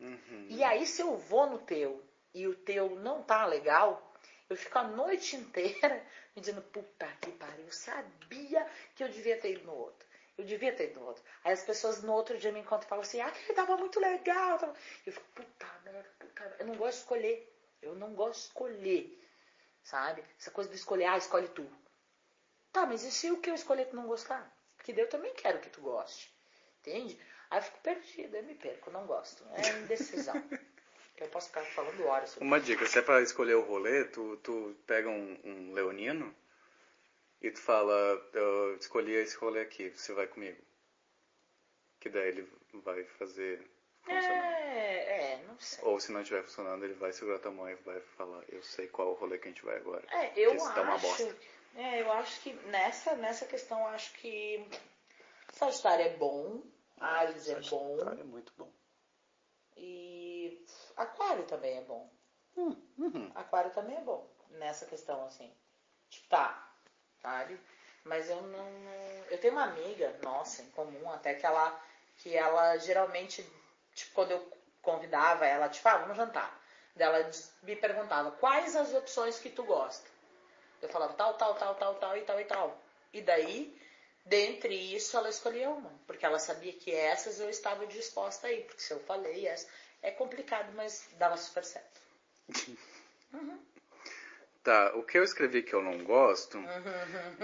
Uhum. 0.00 0.46
E 0.48 0.64
aí, 0.64 0.86
se 0.86 1.02
eu 1.02 1.14
vou 1.14 1.44
no 1.44 1.58
teu 1.58 2.02
e 2.32 2.48
o 2.48 2.54
teu 2.54 2.96
não 2.96 3.22
tá 3.22 3.44
legal, 3.44 4.14
eu 4.48 4.56
fico 4.56 4.78
a 4.78 4.84
noite 4.84 5.36
inteira 5.36 6.02
me 6.34 6.40
dizendo, 6.40 6.62
puta 6.62 7.06
que 7.20 7.30
pariu, 7.32 7.66
eu 7.66 7.72
sabia 7.72 8.66
que 8.94 9.04
eu 9.04 9.10
devia 9.10 9.38
ter 9.38 9.52
ido 9.52 9.66
no 9.66 9.74
outro. 9.74 10.10
Eu 10.38 10.44
devia 10.44 10.72
ter 10.74 10.90
ido 10.90 11.00
no 11.00 11.06
outro. 11.06 11.22
Aí 11.44 11.52
as 11.52 11.62
pessoas 11.62 12.02
no 12.02 12.12
outro 12.12 12.38
dia 12.38 12.52
me 12.52 12.60
encontram 12.60 12.86
e 12.86 12.88
falam 12.88 13.02
assim, 13.02 13.20
ah, 13.20 13.30
que 13.30 13.52
tava 13.52 13.76
muito 13.76 14.00
legal. 14.00 14.58
tava-" 14.58 14.74
Eu 15.06 15.12
fico, 15.12 15.26
puta 15.34 15.66
merda, 15.84 16.08
puta 16.18 16.42
merda. 16.42 16.56
Eu 16.60 16.66
não 16.66 16.76
gosto 16.76 16.96
de 16.96 17.02
escolher. 17.02 17.56
Eu 17.82 17.94
não 17.94 18.14
gosto 18.14 18.40
de 18.40 18.46
escolher. 18.46 19.28
Sabe? 19.82 20.24
Essa 20.38 20.50
coisa 20.50 20.70
de 20.70 20.76
escolher, 20.76 21.06
ah, 21.06 21.18
escolhe 21.18 21.48
tu. 21.48 21.66
Tá, 22.72 22.86
mas 22.86 23.04
e 23.04 23.10
se 23.10 23.30
o 23.30 23.40
que 23.40 23.50
eu 23.50 23.54
escolher 23.54 23.86
tu 23.86 23.96
não 23.96 24.06
gostar? 24.06 24.50
Porque 24.76 24.98
eu 24.98 25.08
também 25.08 25.34
quero 25.34 25.60
que 25.60 25.68
tu 25.68 25.80
goste. 25.80 26.32
Entende? 26.80 27.18
Aí 27.50 27.58
eu 27.58 27.62
fico 27.62 27.80
perdida, 27.80 28.38
eu 28.38 28.44
me 28.44 28.54
perco, 28.54 28.88
eu 28.88 28.94
não 28.94 29.06
gosto. 29.06 29.44
É 29.52 29.68
indecisão. 29.80 30.34
eu 31.18 31.28
posso 31.28 31.48
ficar 31.48 31.62
falando 31.66 32.04
horas 32.06 32.30
sobre 32.30 32.46
Uma 32.46 32.58
dica, 32.60 32.86
se 32.86 32.98
é 32.98 33.02
pra 33.02 33.20
escolher 33.20 33.54
o 33.54 33.62
rolê, 33.62 34.04
tu, 34.06 34.36
tu 34.38 34.74
pega 34.86 35.08
um, 35.08 35.38
um 35.44 35.72
leonino 35.72 36.34
e 37.42 37.50
tu 37.50 37.60
fala, 37.60 37.92
eu 38.32 38.76
escolhi 38.76 39.14
esse 39.14 39.36
rolê 39.36 39.62
aqui, 39.62 39.90
você 39.90 40.12
vai 40.12 40.28
comigo. 40.28 40.62
Que 41.98 42.08
daí 42.08 42.28
ele 42.28 42.48
vai 42.84 43.04
fazer 43.04 43.68
funcionar. 44.04 44.52
É, 44.52 45.32
é, 45.32 45.42
não 45.42 45.58
sei. 45.58 45.84
Ou 45.84 45.98
se 45.98 46.12
não 46.12 46.20
estiver 46.22 46.44
funcionando, 46.44 46.84
ele 46.84 46.94
vai 46.94 47.12
segurar 47.12 47.40
tua 47.40 47.50
mão 47.50 47.68
e 47.68 47.74
vai 47.76 48.00
falar, 48.00 48.44
eu 48.48 48.62
sei 48.62 48.86
qual 48.86 49.10
o 49.10 49.14
rolê 49.14 49.38
que 49.38 49.48
a 49.48 49.50
gente 49.50 49.64
vai 49.64 49.76
agora. 49.76 50.06
É, 50.10 50.32
eu 50.38 50.54
isso 50.54 50.72
tá 50.72 50.82
uma 50.82 50.98
bosta. 50.98 51.24
acho. 51.24 51.36
É, 51.74 52.02
eu 52.02 52.12
acho 52.12 52.40
que 52.42 52.52
nessa, 52.68 53.16
nessa 53.16 53.46
questão, 53.46 53.80
eu 53.80 53.86
acho 53.88 54.12
que 54.14 54.64
Sagitário 55.52 56.04
é 56.04 56.16
bom, 56.16 56.62
Ares 57.00 57.48
é 57.48 57.60
bom 57.60 57.96
Sagitário 57.96 58.20
é 58.20 58.24
muito 58.24 58.52
bom. 58.56 58.70
e 59.76 60.64
Aquário 60.96 61.44
também 61.44 61.78
é 61.78 61.82
bom. 61.82 62.12
Uhum. 62.56 63.32
Aquário 63.34 63.72
também 63.72 63.96
é 63.96 64.00
bom 64.02 64.30
nessa 64.50 64.86
questão, 64.86 65.24
assim. 65.24 65.52
Tipo, 66.10 66.28
tá, 66.28 66.71
sabe? 67.22 67.58
Mas 68.04 68.28
eu 68.28 68.42
não, 68.42 68.70
não- 68.70 69.24
Eu 69.30 69.38
tenho 69.38 69.54
uma 69.54 69.64
amiga, 69.64 70.14
nossa, 70.22 70.62
em 70.62 70.70
comum, 70.70 71.10
até 71.10 71.34
que 71.34 71.46
ela. 71.46 71.80
Que 72.18 72.36
ela 72.36 72.76
geralmente, 72.78 73.42
tipo, 73.94 74.12
quando 74.14 74.32
eu 74.32 74.52
convidava 74.82 75.46
ela, 75.46 75.68
tipo, 75.68 75.88
ah, 75.88 75.98
vamos 75.98 76.16
jantar. 76.16 76.60
Daí 76.94 77.06
Ela 77.08 77.30
me 77.62 77.74
perguntava 77.76 78.30
quais 78.32 78.76
as 78.76 78.92
opções 78.92 79.38
que 79.38 79.48
tu 79.50 79.64
gosta. 79.64 80.06
Eu 80.82 80.88
falava 80.88 81.14
tal, 81.14 81.34
tal, 81.34 81.54
tal, 81.54 81.74
tal, 81.76 81.94
tal 81.94 82.16
e 82.16 82.22
tal 82.22 82.40
e 82.40 82.44
tal. 82.44 82.78
E 83.12 83.20
daí, 83.22 83.80
dentre 84.26 84.74
isso, 84.94 85.16
ela 85.16 85.28
escolhia 85.30 85.70
uma. 85.70 85.90
Porque 86.06 86.26
ela 86.26 86.38
sabia 86.38 86.72
que 86.72 86.94
essas 86.94 87.40
eu 87.40 87.48
estava 87.48 87.86
disposta 87.86 88.48
a 88.48 88.52
ir. 88.52 88.64
Porque 88.66 88.82
se 88.82 88.92
eu 88.92 89.00
falei 89.00 89.46
essa, 89.46 89.66
é 90.02 90.10
complicado, 90.10 90.72
mas 90.74 91.08
dava 91.18 91.36
super 91.36 91.64
certo. 91.64 92.00
Tá, 94.62 94.92
o 94.94 95.02
que 95.02 95.18
eu 95.18 95.24
escrevi 95.24 95.62
que 95.62 95.74
eu 95.74 95.82
não 95.82 95.98
gosto, 96.04 96.56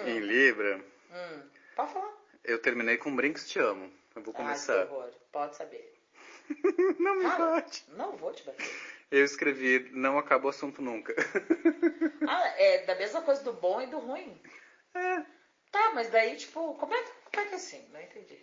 em 0.06 0.20
Libra, 0.20 0.80
Hum, 1.10 1.42
pode 1.74 1.92
falar. 1.92 2.12
eu 2.44 2.58
terminei 2.60 2.96
com 2.96 3.14
Brinks 3.14 3.48
Te 3.48 3.58
Amo. 3.58 3.92
Eu 4.14 4.22
vou 4.22 4.32
começar. 4.34 4.86
que 4.86 4.92
horror. 4.92 5.10
Pode 5.32 5.56
saber. 5.56 5.94
não 6.98 7.16
me 7.16 7.22
Fala. 7.24 7.50
bate. 7.56 7.84
Não 7.88 8.16
vou 8.16 8.32
te 8.32 8.44
bater. 8.44 8.66
Eu 9.10 9.24
escrevi, 9.24 9.88
não 9.92 10.18
acaba 10.18 10.46
o 10.46 10.50
assunto 10.50 10.80
nunca. 10.82 11.14
Ah, 12.30 12.46
é 12.58 12.84
da 12.84 12.94
mesma 12.94 13.22
coisa 13.22 13.42
do 13.42 13.54
bom 13.54 13.80
e 13.80 13.86
do 13.86 13.98
ruim. 13.98 14.38
é, 14.94 15.24
Tá, 15.72 15.92
mas 15.94 16.10
daí, 16.10 16.36
tipo, 16.36 16.74
como 16.74 16.94
é, 16.94 17.02
que- 17.02 17.10
como 17.32 17.42
é 17.44 17.48
que 17.48 17.52
é 17.54 17.56
assim? 17.56 17.88
Não 17.90 18.00
entendi. 18.00 18.38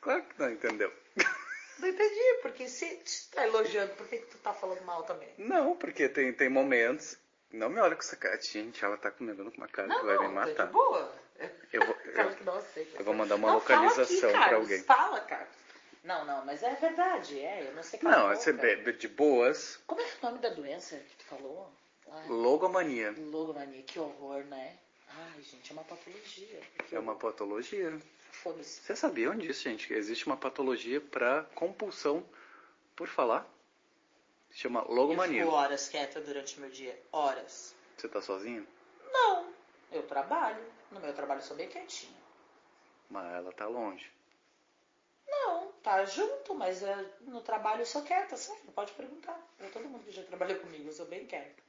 claro 0.00 0.22
que 0.22 0.38
não 0.38 0.50
entendeu. 0.50 0.92
Não 1.78 1.88
entendi, 1.88 2.38
porque 2.42 2.68
se 2.68 2.86
tu 2.96 3.34
tá 3.34 3.44
elogiando, 3.44 3.92
por 3.94 4.06
que, 4.06 4.18
que 4.18 4.26
tu 4.26 4.38
tá 4.38 4.54
falando 4.54 4.82
mal 4.84 5.02
também? 5.02 5.28
Não, 5.36 5.74
porque 5.74 6.08
tem, 6.08 6.32
tem 6.32 6.48
momentos. 6.48 7.18
Não 7.52 7.68
me 7.68 7.80
olha 7.80 7.94
com 7.94 8.00
essa 8.02 8.16
cara, 8.16 8.40
gente, 8.40 8.84
ela 8.84 8.96
tá 8.96 9.10
comendo 9.10 9.44
com 9.50 9.56
uma 9.58 9.68
cara 9.68 9.88
Não, 9.88 10.00
que 10.00 10.06
vai 10.06 10.16
me 10.18 10.22
não, 10.24 10.34
tá 10.34 10.40
matar. 10.46 10.66
de 10.66 10.72
boa. 10.72 11.14
Eu 11.72 11.84
vou, 11.86 11.96
eu- 12.04 12.44
não 12.44 12.62
eu 12.98 13.04
vou 13.04 13.14
mandar 13.14 13.34
uma 13.36 13.48
Não, 13.48 13.54
localização 13.56 14.30
aqui, 14.30 14.48
pra 14.48 14.56
alguém. 14.56 14.82
Fala, 14.84 15.20
cara. 15.20 15.48
Não, 16.04 16.24
não, 16.24 16.44
mas 16.44 16.62
é 16.62 16.74
verdade, 16.74 17.38
é. 17.40 17.68
Eu 17.68 17.74
não 17.74 17.82
sei 17.82 18.00
Não, 18.02 18.10
qual 18.10 18.36
você 18.36 18.52
bebe 18.52 18.92
de 18.94 19.06
boas, 19.08 19.80
Como 19.86 20.00
é 20.00 20.04
é 20.04 20.06
o 20.20 20.26
nome 20.26 20.38
da 20.38 20.48
doença 20.48 20.96
que 20.96 21.16
tu 21.16 21.24
falou? 21.24 21.70
Ai, 22.10 22.28
logomania. 22.28 23.14
logomania, 23.18 23.82
que 23.82 23.98
horror, 23.98 24.44
né? 24.44 24.76
Ai, 25.08 25.42
gente, 25.42 25.70
é 25.70 25.72
uma 25.74 25.84
patologia. 25.84 26.60
Que 26.88 26.96
É 26.96 26.98
uma 26.98 27.14
patologia. 27.14 27.98
Foda-se. 28.32 28.80
Vocês 28.82 28.98
sabiam 28.98 29.36
disso, 29.36 29.62
gente? 29.62 29.86
Que 29.86 29.94
existe 29.94 30.26
uma 30.26 30.36
patologia 30.36 31.00
pra 31.00 31.44
compulsão 31.54 32.24
por 32.96 33.06
falar? 33.08 33.46
Chama 34.52 34.80
Eu 34.88 34.94
logomania. 34.94 35.42
fico 35.44 35.54
horas 35.54 35.88
quieta 35.88 36.20
durante 36.20 36.56
o 36.58 36.60
meu 36.60 36.70
dia. 36.70 37.00
Horas. 37.10 37.74
Você 37.96 38.08
tá 38.08 38.20
sozinho? 38.20 38.66
Não, 39.12 39.52
eu 39.90 40.02
trabalho. 40.06 40.62
No 40.90 41.00
meu 41.00 41.12
trabalho 41.14 41.38
eu 41.40 41.44
sou 41.44 41.56
bem 41.56 41.68
quietinha. 41.68 42.20
Mas 43.08 43.32
ela 43.34 43.52
tá 43.52 43.66
longe. 43.66 44.10
Não, 45.26 45.72
tá 45.82 46.04
junto, 46.04 46.54
mas 46.54 46.82
eh, 46.82 47.04
no 47.22 47.40
trabalho 47.40 47.82
eu 47.82 47.86
sou 47.86 48.02
quieta, 48.02 48.36
sério, 48.36 48.62
pode 48.74 48.92
perguntar. 48.92 49.38
Pra 49.56 49.68
todo 49.70 49.88
mundo 49.88 50.04
que 50.04 50.10
já 50.12 50.22
trabalhou 50.24 50.58
comigo, 50.60 50.88
eu 50.88 50.92
sou 50.92 51.06
bem 51.06 51.26
quieta. 51.26 51.62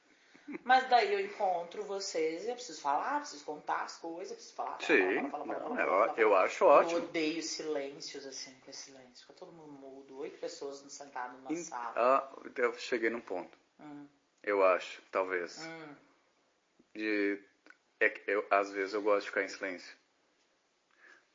Mas 0.63 0.87
daí 0.89 1.13
eu 1.13 1.19
encontro 1.19 1.83
vocês 1.83 2.45
e 2.45 2.49
eu 2.49 2.55
preciso 2.55 2.81
falar, 2.81 3.19
preciso 3.21 3.43
contar 3.45 3.83
as 3.83 3.97
coisas, 3.97 4.33
preciso 4.33 4.55
falar. 4.55 4.77
Sim, 4.81 4.93
eu, 4.93 6.13
eu 6.17 6.35
acho 6.35 6.63
Eu 6.63 6.69
ótimo. 6.69 6.97
odeio 7.05 7.41
silêncios, 7.41 8.25
assim, 8.25 8.53
com 8.63 8.69
esse 8.69 8.91
silêncio. 8.91 9.25
Fica 9.25 9.33
todo 9.33 9.51
mundo 9.51 9.71
mudo, 9.71 10.17
oito 10.19 10.37
pessoas 10.39 10.83
sentadas 10.89 11.37
numa 11.37 11.51
Em- 11.51 11.55
sala. 11.63 11.93
Ah, 11.95 12.29
eu 12.55 12.73
cheguei 12.77 13.09
num 13.09 13.21
ponto. 13.21 13.57
Hum, 13.79 14.07
Eu 14.43 14.63
acho, 14.65 15.01
talvez. 15.11 15.65
hum. 15.65 15.95
De, 16.93 17.41
é 17.99 18.09
que 18.09 18.29
eu, 18.29 18.45
às 18.51 18.71
vezes 18.71 18.93
eu 18.93 19.01
gosto 19.01 19.21
de 19.23 19.29
ficar 19.29 19.43
em 19.43 19.47
silêncio. 19.49 19.95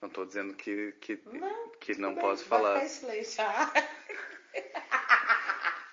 Não 0.00 0.08
tô 0.08 0.24
dizendo 0.24 0.54
que, 0.54 0.92
que 1.00 1.20
Não, 1.26 1.68
que 1.80 1.94
não 1.96 2.14
posso 2.14 2.42
bem, 2.42 2.50
vai 2.50 2.58
falar. 2.60 2.74
ficar 2.80 2.84
em 2.84 2.88
silêncio. 2.88 3.44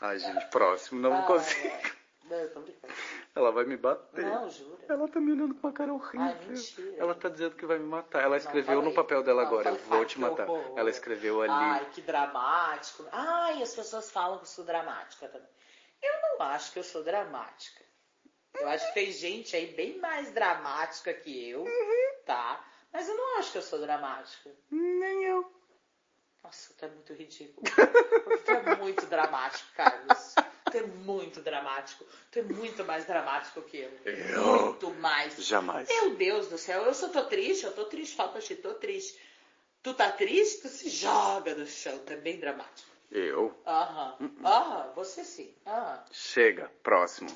Ai, 0.01 0.19
gente, 0.19 0.45
próximo, 0.47 0.99
não 1.01 1.13
Ah, 1.13 1.23
consigo. 1.23 1.67
é. 1.67 1.94
Não, 2.25 2.37
eu 2.37 2.51
tô 2.51 2.59
brincando. 2.61 2.93
Ela 3.35 3.51
vai 3.51 3.65
me 3.65 3.77
bater. 3.77 4.25
Não, 4.25 4.49
jura. 4.49 4.83
Ela 4.89 5.07
tá 5.07 5.19
me 5.19 5.31
olhando 5.31 5.53
com 5.55 5.67
uma 5.67 5.73
cara 5.73 5.93
horrível. 5.93 6.21
Ai, 6.21 6.45
mentira. 6.47 6.95
Ela 6.97 7.13
tá 7.15 7.29
dizendo 7.29 7.55
que 7.55 7.65
vai 7.65 7.77
me 7.77 7.85
matar. 7.85 8.23
Ela 8.23 8.37
escreveu 8.37 8.79
fala 8.79 8.81
no 8.81 8.93
papel 8.93 9.21
dela 9.23 9.41
Não, 9.43 9.47
agora, 9.49 9.69
eu 9.69 9.75
vou 9.75 10.05
te 10.05 10.19
matar. 10.19 10.49
horror. 10.49 10.77
Ela 10.79 10.89
escreveu 10.89 11.41
ali. 11.41 11.51
Ai, 11.51 11.89
que 11.91 12.01
dramático. 12.01 13.05
Ai, 13.11 13.61
as 13.61 13.75
pessoas 13.75 14.09
falam 14.09 14.37
que 14.37 14.43
eu 14.43 14.47
sou 14.49 14.65
dramática 14.65 15.27
também. 15.27 15.49
Eu 16.01 16.21
não 16.21 16.45
acho 16.47 16.71
que 16.71 16.79
eu 16.79 16.83
sou 16.83 17.03
dramática. 17.03 17.83
Eu 18.55 18.69
acho 18.69 18.87
que 18.87 18.93
tem 18.93 19.11
gente 19.11 19.55
aí 19.55 19.73
bem 19.75 19.99
mais 19.99 20.31
dramática 20.31 21.13
que 21.13 21.49
eu, 21.49 21.65
tá? 22.25 22.65
Mas 22.91 23.07
eu 23.09 23.15
não 23.15 23.37
acho 23.37 23.51
que 23.51 23.57
eu 23.57 23.61
sou 23.61 23.79
dramática. 23.79 24.49
Nem 24.71 25.23
eu. 25.25 25.51
Nossa, 26.41 26.73
tu 26.77 26.85
é 26.85 26.87
muito 26.87 27.13
ridículo. 27.13 27.65
Tu 28.45 28.51
é 28.51 28.75
muito 28.75 29.05
dramático, 29.07 29.67
Carlos. 29.75 30.35
Tu 30.75 30.79
é 30.79 30.83
muito 30.83 31.39
dramático. 31.39 32.05
Tu 32.29 32.39
é 32.39 32.41
muito 32.41 32.83
mais 32.83 33.05
dramático 33.05 33.61
que 33.61 33.77
eu. 33.77 33.91
Eu? 34.03 34.43
Muito 34.43 34.91
mais. 34.95 35.37
Jamais. 35.37 35.87
Meu 35.87 36.15
Deus 36.15 36.49
do 36.49 36.57
céu, 36.57 36.83
eu 36.83 36.93
só 36.93 37.07
tô 37.07 37.23
triste, 37.23 37.63
eu 37.63 37.71
tô 37.71 37.85
triste, 37.85 38.17
pra 38.17 38.27
ti, 38.41 38.55
tô 38.55 38.73
triste. 38.73 39.17
Tu 39.81 39.93
tá 39.93 40.11
triste, 40.11 40.63
tu 40.63 40.67
se 40.67 40.89
joga 40.89 41.55
no 41.55 41.65
chão, 41.65 41.97
tu 41.99 42.11
é 42.11 42.17
bem 42.17 42.37
dramático. 42.37 42.89
Eu? 43.09 43.57
Aham, 43.65 44.17
aham, 44.43 44.91
você 44.95 45.23
sim. 45.23 45.55
Aham. 45.65 46.03
Chega, 46.11 46.69
próximo. 46.83 47.29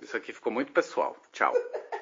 Isso 0.00 0.16
aqui 0.16 0.32
ficou 0.32 0.52
muito 0.52 0.70
pessoal. 0.70 1.16
Tchau. 1.32 1.52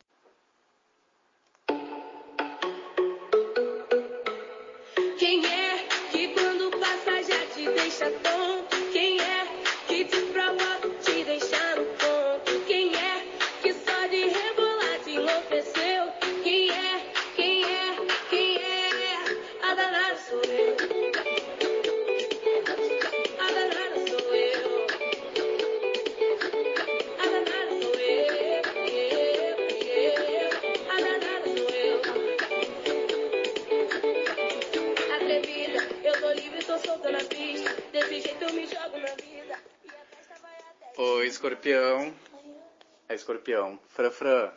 É 43.51 43.53
escorpião. 43.53 43.81
Fran 43.89 44.11
Fran. 44.11 44.53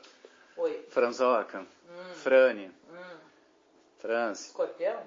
Oi, 0.58 0.86
Franzoca. 0.90 1.66
Frane. 2.14 2.72
hum, 2.90 4.32
escorpião? 4.32 5.04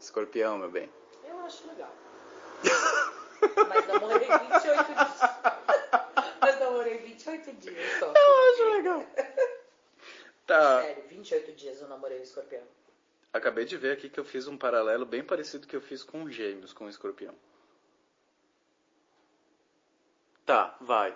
Escorpião, 0.00 0.58
meu 0.58 0.70
bem. 0.70 0.90
Eu 1.28 1.38
acho 1.40 1.66
legal. 1.68 1.92
Mas 3.68 3.86
namorei 3.86 4.28
28 4.28 4.84
dias. 4.84 5.20
Mas 6.40 6.60
namorei 6.60 6.98
28 6.98 7.52
dias 7.52 7.98
só. 7.98 8.06
Eu 8.06 8.52
acho 8.52 8.76
legal. 8.76 9.06
Tá. 10.46 10.80
Sério, 10.80 11.02
28 11.08 11.52
dias 11.56 11.80
eu 11.80 11.88
namorei 11.88 12.20
o 12.20 12.22
escorpião. 12.22 12.62
Acabei 13.32 13.64
de 13.64 13.76
ver 13.76 13.94
aqui 13.94 14.08
que 14.08 14.20
eu 14.20 14.24
fiz 14.24 14.46
um 14.46 14.56
paralelo 14.56 15.04
bem 15.04 15.24
parecido 15.24 15.66
que 15.66 15.74
eu 15.74 15.80
fiz 15.80 16.04
com 16.04 16.30
gêmeos, 16.30 16.72
com 16.72 16.84
o 16.84 16.88
escorpião. 16.88 17.34
Tá, 20.44 20.76
vai. 20.80 21.12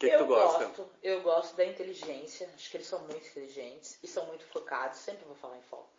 O 0.00 0.02
que, 0.02 0.08
que 0.08 0.14
eu 0.14 0.18
tu 0.20 0.26
gosta? 0.28 0.64
gosto, 0.64 0.90
eu 1.02 1.20
gosto 1.20 1.56
da 1.56 1.64
inteligência. 1.66 2.48
Acho 2.54 2.70
que 2.70 2.78
eles 2.78 2.86
são 2.86 3.00
muito 3.00 3.26
inteligentes 3.26 3.98
e 4.02 4.06
são 4.06 4.24
muito 4.28 4.46
focados. 4.46 4.98
Sempre 4.98 5.26
vou 5.26 5.34
falar 5.36 5.58
em 5.58 5.62
foco. 5.62 5.90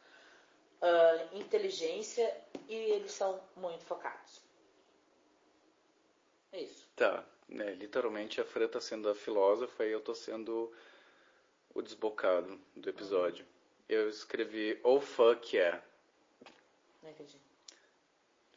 Ah, 0.82 1.28
inteligência 1.34 2.36
e 2.68 2.74
eles 2.74 3.12
são 3.12 3.40
muito 3.56 3.86
focados. 3.86 4.42
É 6.52 6.62
isso. 6.62 6.90
Tá, 6.96 7.24
né, 7.48 7.76
literalmente 7.76 8.42
a 8.42 8.44
Fran 8.44 8.68
tá 8.68 8.82
sendo 8.82 9.08
a 9.08 9.14
filósofa 9.14 9.86
e 9.86 9.92
eu 9.92 10.02
tô 10.02 10.16
sendo 10.16 10.74
o 11.76 11.82
desbocado 11.84 12.60
do 12.76 12.90
episódio. 12.90 13.46
Eu 13.88 14.10
escrevi 14.10 14.80
Oh 14.84 15.00
fuck 15.00 15.56
yeah. 15.56 15.80
Não 17.04 17.12
entendi. 17.12 17.38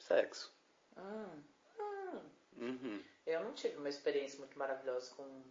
Sexo. 0.01 0.51
Hum, 0.97 1.43
hum. 1.79 2.21
Uhum. 2.57 3.05
Eu 3.27 3.43
não 3.43 3.53
tive 3.53 3.77
uma 3.77 3.89
experiência 3.89 4.39
muito 4.39 4.59
maravilhosa 4.59 5.15
com 5.15 5.43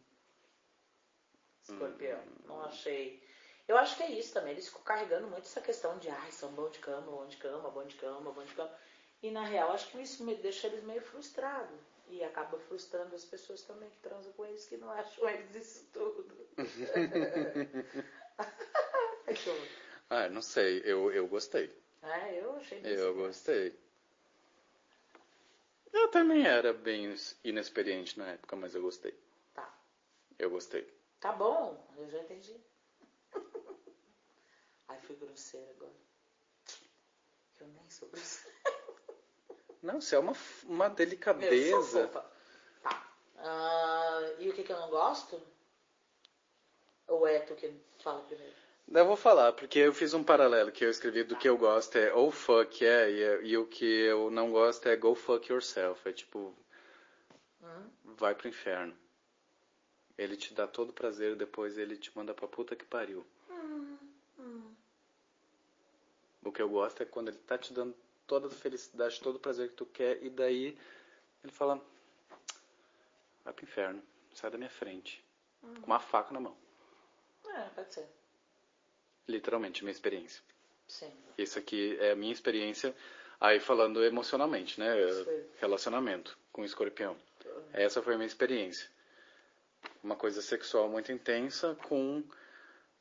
escorpião. 1.64 2.22
Não 2.46 2.64
achei. 2.64 3.22
Eu 3.68 3.78
acho 3.78 3.96
que 3.98 4.04
é 4.04 4.12
isso 4.12 4.34
também. 4.34 4.52
Eles 4.52 4.68
ficam 4.68 4.84
carregando 4.84 5.28
muito 5.28 5.46
essa 5.46 5.62
questão 5.62 5.98
de 5.98 6.10
ai, 6.10 6.32
são 6.32 6.52
bom 6.52 6.70
de 6.70 6.80
cama, 6.80 7.12
bom 7.12 7.26
de 7.28 7.38
cama, 7.38 7.72
bom 7.72 7.86
de 7.86 7.96
cama, 7.96 8.32
bom 8.32 8.44
de 8.44 8.54
cama. 8.54 8.72
E 9.22 9.32
na 9.32 9.44
real, 9.44 9.72
acho 9.72 9.90
que 9.90 10.02
isso 10.02 10.24
me 10.24 10.36
deixa 10.36 10.68
eles 10.68 10.84
meio 10.84 11.02
frustrados. 11.02 11.80
E 12.10 12.24
acaba 12.24 12.60
frustrando 12.60 13.16
as 13.16 13.24
pessoas 13.24 13.62
também 13.62 13.90
que 13.90 13.98
transam 14.00 14.32
com 14.34 14.46
eles, 14.46 14.66
que 14.66 14.78
não 14.78 14.92
acham 14.92 15.28
eles 15.30 15.56
isso 15.56 15.90
tudo. 15.94 16.48
Ah, 20.10 20.30
não 20.30 20.42
sei, 20.44 20.82
eu, 20.86 21.12
eu 21.12 21.28
gostei. 21.28 21.72
É, 22.04 22.40
eu 22.40 22.56
achei 22.58 22.82
Eu 22.84 23.16
gostei. 23.16 23.76
Eu 25.94 26.08
também 26.10 26.46
era 26.46 26.74
bem 26.74 27.16
inexperiente 27.44 28.18
na 28.18 28.28
época, 28.32 28.56
mas 28.56 28.74
eu 28.74 28.82
gostei. 28.82 29.18
Tá. 29.54 29.72
Eu 30.40 30.50
gostei. 30.50 30.92
Tá 31.20 31.32
bom, 31.32 31.88
eu 31.98 32.10
já 32.10 32.20
entendi. 32.20 32.60
Ai, 34.90 35.00
fui 35.02 35.16
grosseira 35.16 35.70
agora. 35.72 35.94
Eu 37.62 37.68
nem 37.68 37.90
sou 37.90 38.10
grosseira. 38.10 38.58
Não, 39.82 40.00
isso 40.00 40.16
é 40.16 40.20
uma, 40.20 40.34
uma 40.64 40.88
Meu, 40.88 40.96
delicadeza. 40.96 42.08
fofa. 42.08 42.26
Tá. 42.82 43.14
Ah, 43.38 44.36
e 44.40 44.50
o 44.50 44.54
que, 44.54 44.64
que 44.64 44.72
eu 44.72 44.80
não 44.80 44.90
gosto? 44.90 45.42
Ou 47.08 47.28
é 47.28 47.40
tu 47.40 47.54
que 47.56 47.72
fala 48.00 48.24
primeiro? 48.24 48.63
Eu 48.88 49.06
vou 49.06 49.16
falar, 49.16 49.54
porque 49.54 49.80
eu 49.80 49.94
fiz 49.94 50.14
um 50.14 50.24
paralelo 50.24 50.72
que 50.72 50.86
eu 50.86 50.90
escrevi 50.90 51.24
do 51.24 51.36
que 51.36 51.50
eu 51.50 51.58
gosto 51.58 51.98
é 51.98 52.14
oh 52.14 52.30
fuck 52.32 52.84
yeah, 52.84 53.42
e, 53.42 53.50
e 53.50 53.58
o 53.58 53.66
que 53.66 53.86
eu 53.86 54.30
não 54.30 54.52
gosto 54.52 54.88
é 54.88 54.96
go 54.96 55.16
fuck 55.16 55.52
yourself. 55.52 56.08
É 56.08 56.12
tipo, 56.12 56.54
Hum? 57.62 57.90
vai 58.18 58.36
pro 58.36 58.48
inferno. 58.48 58.96
Ele 60.18 60.36
te 60.36 60.54
dá 60.54 60.68
todo 60.68 60.90
o 60.90 60.94
prazer, 60.94 61.36
depois 61.36 61.78
ele 61.78 61.98
te 61.98 62.16
manda 62.16 62.34
pra 62.34 62.48
puta 62.48 62.76
que 62.76 62.86
pariu. 62.86 63.26
O 66.44 66.52
que 66.52 66.62
eu 66.62 66.70
gosto 66.70 67.02
é 67.02 67.06
quando 67.06 67.30
ele 67.30 67.38
tá 67.38 67.58
te 67.58 67.74
dando 67.74 67.96
toda 68.28 68.48
a 68.48 68.52
felicidade, 68.52 69.22
todo 69.22 69.38
o 69.38 69.40
prazer 69.40 69.70
que 69.70 69.76
tu 69.76 69.86
quer, 69.86 70.22
e 70.22 70.30
daí 70.30 70.78
ele 71.42 71.54
fala: 71.54 71.82
vai 73.46 73.54
pro 73.54 73.64
inferno, 73.64 74.04
sai 74.34 74.52
da 74.52 74.58
minha 74.58 74.70
frente. 74.70 75.24
Com 75.62 75.88
uma 75.88 76.00
faca 76.00 76.34
na 76.34 76.42
mão. 76.42 76.56
É, 77.48 77.70
pode 77.70 77.94
ser. 77.94 78.08
Literalmente, 79.28 79.84
minha 79.84 79.92
experiência. 79.92 80.42
Sim. 80.88 81.12
Isso 81.38 81.58
aqui 81.58 81.98
é 82.00 82.12
a 82.12 82.16
minha 82.16 82.34
experiência, 82.34 82.96
aí 83.40 83.60
falando 83.60 84.04
emocionalmente, 84.04 84.80
né? 84.80 84.94
Sim. 85.24 85.44
Relacionamento 85.60 86.38
com 86.52 86.62
o 86.62 86.66
escorpião. 86.66 87.16
Essa 87.72 88.02
foi 88.02 88.14
a 88.14 88.18
minha 88.18 88.28
experiência. 88.28 88.90
Uma 90.04 90.16
coisa 90.16 90.42
sexual 90.42 90.88
muito 90.90 91.12
intensa 91.12 91.76
com 91.88 92.24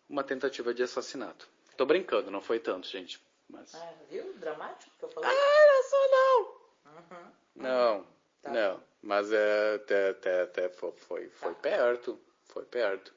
uma 0.09 0.23
tentativa 0.25 0.73
de 0.73 0.83
assassinato. 0.83 1.49
Tô 1.77 1.85
brincando, 1.87 2.31
não 2.31 2.41
foi 2.41 2.59
tanto, 2.59 2.87
gente. 2.89 3.21
Mas. 3.49 3.75
Ah, 3.75 3.93
viu? 4.11 4.33
Dramático 4.35 4.91
que 4.99 5.05
eu 5.05 5.09
falei? 5.11 5.31
não 5.31 5.83
sou 5.83 6.11
não! 6.11 6.63
Uhum. 6.93 7.33
Não, 7.57 8.07
Tá. 8.43 8.51
não. 8.51 8.83
Mas 9.03 9.33
é, 9.33 9.75
até, 9.75 10.11
até, 10.11 10.43
até 10.43 10.69
foi, 10.69 10.93
foi, 10.93 11.29
foi 11.31 11.55
Tá. 11.55 11.61
perto. 11.61 12.21
Foi 12.47 12.65
perto. 12.65 13.13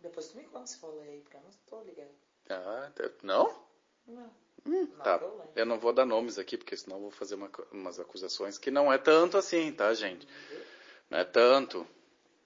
Depois 0.00 0.28
tu 0.28 0.36
me 0.36 0.44
conta 0.44 0.66
se 0.66 0.78
falei 0.78 1.08
aí, 1.10 1.20
porque 1.20 1.36
eu 1.36 1.40
não 1.42 1.50
tô 1.66 1.82
ligado. 1.82 2.10
Ah, 2.48 2.86
até- 2.88 3.10
não? 3.22 3.54
Não. 4.06 4.30
Hum, 4.66 4.88
Não, 4.92 4.98
tá. 5.02 5.18
eu. 5.22 5.42
Eu 5.56 5.66
não 5.66 5.78
vou 5.78 5.92
dar 5.92 6.04
nomes 6.04 6.38
aqui, 6.38 6.56
porque 6.56 6.76
senão 6.76 6.96
eu 6.96 7.02
vou 7.02 7.10
fazer 7.10 7.34
uma 7.34 7.50
umas 7.72 7.98
acusações 8.00 8.58
que 8.58 8.70
não 8.70 8.92
é 8.92 8.98
tanto 8.98 9.36
assim, 9.36 9.72
tá, 9.72 9.92
gente? 9.94 10.26
Não 11.08 11.18
é 11.18 11.24
tanto. 11.24 11.86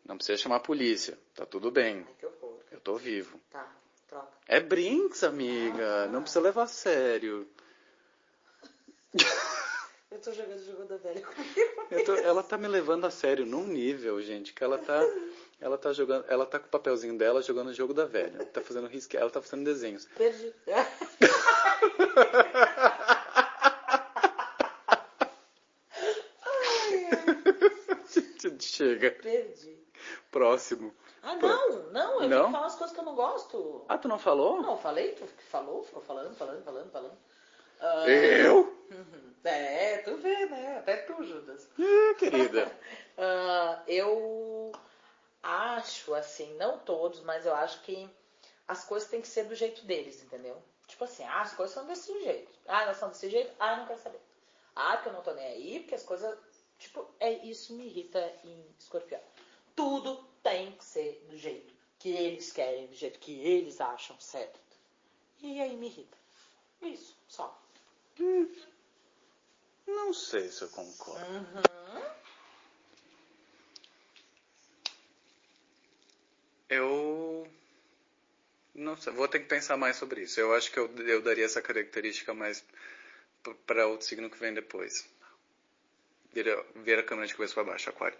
Não 0.05 0.17
precisa 0.17 0.39
chamar 0.39 0.57
a 0.57 0.61
polícia. 0.61 1.19
Tá 1.35 1.47
tudo 1.47 1.71
bem. 1.71 2.05
Ai, 2.07 2.15
que 2.19 2.27
horror. 2.27 2.61
Eu 2.71 2.81
tô 2.81 2.97
vivo. 2.97 3.41
Tá, 3.51 3.75
troca. 4.07 4.33
É 4.47 4.61
Brinks, 4.61 5.25
amiga. 5.25 6.07
Não 6.09 6.21
precisa 6.23 6.41
levar 6.41 6.65
a 6.65 6.67
sério. 6.69 7.49
Eu 10.11 10.21
tô 10.21 10.33
jogando 10.33 10.61
o 10.61 10.65
jogo 10.65 10.85
da 10.85 10.97
velha 10.97 11.21
comigo. 11.27 12.05
Tô- 12.07 12.15
ela 12.17 12.43
tá 12.43 12.57
me 12.57 12.69
levando 12.69 13.05
a 13.05 13.11
sério 13.11 13.45
num 13.45 13.67
nível, 13.67 14.21
gente, 14.23 14.53
que 14.53 14.63
ela 14.63 14.79
tá. 14.79 15.01
Ela 15.61 15.79
tá 15.79 15.93
jogando. 15.93 16.25
Ela 16.29 16.45
tá 16.47 16.59
com 16.59 16.67
o 16.67 16.71
papelzinho 16.71 17.17
dela 17.17 17.43
jogando 17.43 17.69
o 17.69 17.75
jogo 17.75 17.95
da 17.95 18.05
velha. 18.05 18.45
Tá 18.47 18.61
fazendo 18.61 18.87
risque. 18.87 19.17
Ela 19.17 19.31
tá 19.31 19.41
fazendo 19.41 19.65
desenhos. 19.65 20.07
Perdi. 20.17 20.53
Chega. 28.61 29.11
perdi. 29.13 29.77
Próximo. 30.31 30.95
Ah, 31.23 31.35
não, 31.37 31.91
não, 31.91 32.23
eu 32.23 32.29
Não? 32.29 32.53
falar 32.53 32.67
as 32.67 32.75
coisas 32.75 32.95
que 32.95 33.01
eu 33.01 33.05
não 33.05 33.15
gosto. 33.15 33.85
Ah, 33.89 33.97
tu 33.97 34.09
não 34.09 34.19
falou? 34.19 34.61
Não, 34.61 34.77
falei, 34.77 35.13
tu 35.13 35.25
falou, 35.51 35.83
ficou 35.83 36.03
falando, 36.03 36.37
falando, 36.37 36.63
falando, 36.63 36.91
falando. 36.91 37.17
Ah, 37.81 38.09
Eu? 38.09 38.75
É, 39.47 39.99
tu 39.99 40.17
vê, 40.17 40.47
né? 40.47 40.79
Até 40.79 40.97
tu, 40.97 41.23
Judas. 41.23 41.69
É, 41.79 42.15
querida. 42.15 42.71
Ah, 43.17 43.81
eu 43.87 44.73
acho, 45.45 46.15
assim, 46.15 46.55
não 46.55 46.79
todos, 46.79 47.21
mas 47.21 47.45
eu 47.45 47.55
acho 47.55 47.83
que 47.83 48.09
as 48.67 48.85
coisas 48.85 49.09
têm 49.09 49.21
que 49.21 49.29
ser 49.29 49.45
do 49.45 49.55
jeito 49.55 49.85
deles, 49.85 50.23
entendeu? 50.23 50.61
Tipo 50.87 51.05
assim, 51.05 51.23
ah, 51.25 51.43
as 51.43 51.53
coisas 51.53 51.75
são 51.75 51.87
desse 51.87 52.13
jeito. 52.23 52.51
Ah, 52.67 52.83
elas 52.83 52.97
são 52.97 53.11
desse 53.11 53.29
jeito, 53.29 53.55
ah, 53.59 53.73
eu 53.73 53.77
não 53.79 53.87
quero 53.87 54.01
saber. 54.01 54.21
Ah, 54.75 54.97
porque 54.97 55.11
eu 55.11 55.13
não 55.13 55.23
tô 55.23 55.35
nem 55.35 55.47
aí, 55.47 55.81
porque 55.81 55.95
as 55.95 56.03
coisas. 56.03 56.37
Tipo, 56.79 57.09
é 57.21 57.33
isso 57.33 57.75
me 57.75 57.87
irrita 57.87 58.21
em 58.43 58.75
escorpião. 58.79 59.21
Tudo 59.77 60.25
tem 60.43 60.73
que 60.73 60.85
ser 60.85 61.25
do 61.29 61.37
jeito 61.37 61.73
que 61.99 62.11
eles 62.11 62.53
querem, 62.53 62.87
do 62.87 62.95
jeito 62.95 63.19
que 63.19 63.33
eles 63.41 63.81
acham 63.81 64.19
certo. 64.19 64.61
E 65.41 65.61
aí 65.61 65.77
me 65.77 65.87
irrita. 65.87 66.17
Isso, 66.83 67.17
só. 67.29 67.63
Não 69.87 70.13
sei 70.13 70.51
se 70.51 70.63
eu 70.63 70.69
concordo. 70.71 71.25
Eu. 76.75 77.49
Não 78.75 78.97
sei, 78.97 79.13
vou 79.13 79.29
ter 79.29 79.39
que 79.39 79.47
pensar 79.47 79.77
mais 79.77 79.97
sobre 79.97 80.23
isso. 80.23 80.41
Eu 80.41 80.53
acho 80.55 80.71
que 80.73 80.79
eu, 80.79 80.93
eu 81.07 81.23
daria 81.23 81.45
essa 81.45 81.63
característica 81.63 82.35
mais 82.35 82.65
para 83.67 83.87
outro 83.87 84.07
signo 84.07 84.29
que 84.29 84.39
vem 84.39 84.53
depois. 84.53 85.09
Vira, 86.33 86.67
vira 86.77 87.01
a 87.01 87.05
câmera 87.05 87.29
de 87.29 87.35
cabeça 87.35 87.55
para 87.55 87.65
baixo, 87.65 87.89
aquário. 87.91 88.19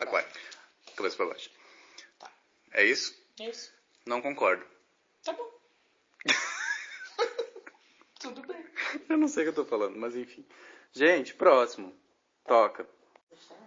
Aquário. 0.00 0.28
Cabeça 0.96 1.16
para 1.16 1.26
baixo. 1.26 1.50
Tá. 2.18 2.32
É 2.72 2.84
isso? 2.84 3.16
Isso. 3.38 3.72
Não 4.04 4.20
concordo. 4.20 4.66
Tá 5.22 5.32
bom. 5.32 5.60
Tudo 8.18 8.42
bem. 8.48 8.66
Eu 9.08 9.16
não 9.16 9.28
sei 9.28 9.44
o 9.44 9.52
que 9.52 9.60
eu 9.60 9.64
tô 9.64 9.70
falando, 9.70 9.96
mas 9.96 10.16
enfim. 10.16 10.44
Gente, 10.92 11.34
próximo. 11.34 11.96
Toca. 12.44 12.88
Él 13.30 13.65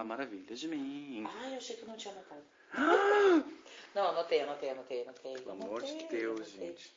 falar 0.00 0.04
maravilhas 0.04 0.58
de 0.58 0.68
mim. 0.68 1.26
Ai, 1.42 1.52
eu 1.52 1.56
achei 1.56 1.76
que 1.76 1.82
eu 1.82 1.88
não 1.88 1.96
tinha 1.96 2.14
anotado. 2.14 2.42
Não, 3.92 4.06
anotei, 4.06 4.40
anotei, 4.42 4.70
anotei, 4.70 5.02
anotei. 5.02 5.34
Pelo 5.34 5.50
amor 5.50 5.82
de 5.82 6.04
Deus, 6.04 6.40
anotei. 6.40 6.68
gente. 6.68 6.94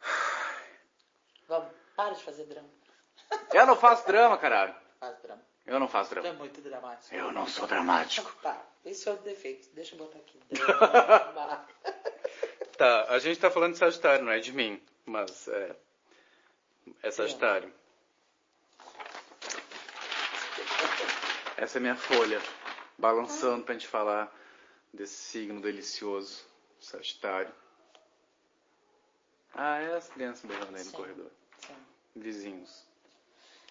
Vamos, 1.48 1.68
para 1.96 2.14
de 2.14 2.22
fazer 2.22 2.44
drama. 2.44 2.68
Eu 3.52 3.66
não 3.66 3.74
faço 3.76 4.06
drama, 4.06 4.38
caralho. 4.38 4.74
Faz 5.00 5.18
drama. 5.20 5.42
Eu 5.66 5.80
não 5.80 5.88
faço 5.88 6.10
Tu 6.10 6.18
é 6.18 6.22
drama. 6.22 6.38
muito 6.38 6.60
dramático. 6.60 7.14
Eu 7.14 7.32
não 7.32 7.46
sou 7.46 7.66
dramático. 7.66 8.32
Tá, 8.40 8.64
esse 8.84 9.08
é 9.08 9.12
o 9.12 9.16
defeito. 9.16 9.68
Deixa 9.74 9.94
eu 9.94 9.98
botar 9.98 10.18
aqui. 10.18 10.38
Drama. 10.50 11.66
Tá, 12.76 13.04
a 13.08 13.18
gente 13.18 13.40
tá 13.40 13.50
falando 13.50 13.72
de 13.72 13.78
Sagitário, 13.78 14.24
não 14.24 14.32
é 14.32 14.38
de 14.38 14.52
mim. 14.52 14.80
Mas 15.04 15.48
é. 15.48 15.76
É 17.02 17.10
Sagitário. 17.10 17.72
Essa 21.56 21.78
é 21.78 21.80
minha 21.80 21.96
folha. 21.96 22.40
Balançando 22.98 23.64
pra 23.64 23.74
gente 23.74 23.86
falar 23.88 24.32
desse 24.92 25.14
signo 25.14 25.60
delicioso. 25.60 26.44
Sagitário. 26.80 27.52
Ah, 29.54 29.78
é 29.78 29.94
as 29.96 30.08
crianças 30.08 30.44
beijando 30.44 30.76
aí 30.76 30.84
no 30.84 30.92
corredor. 30.92 31.30
Sim. 31.58 31.74
Vizinhos. 32.16 32.84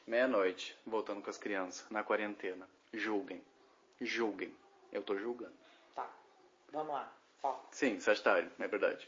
Meia-noite, 0.07 0.77
voltando 0.86 1.21
com 1.21 1.29
as 1.29 1.38
crianças, 1.38 1.88
na 1.89 2.03
quarentena. 2.03 2.67
Julguem. 2.93 3.43
Julguem. 4.01 4.53
Eu 4.91 5.01
tô 5.01 5.17
julgando. 5.17 5.53
Tá, 5.95 6.09
vamos 6.71 6.93
lá. 6.93 7.11
Foco. 7.41 7.67
Sim, 7.71 7.99
Sagitário, 7.99 8.51
é 8.59 8.67
verdade. 8.67 9.07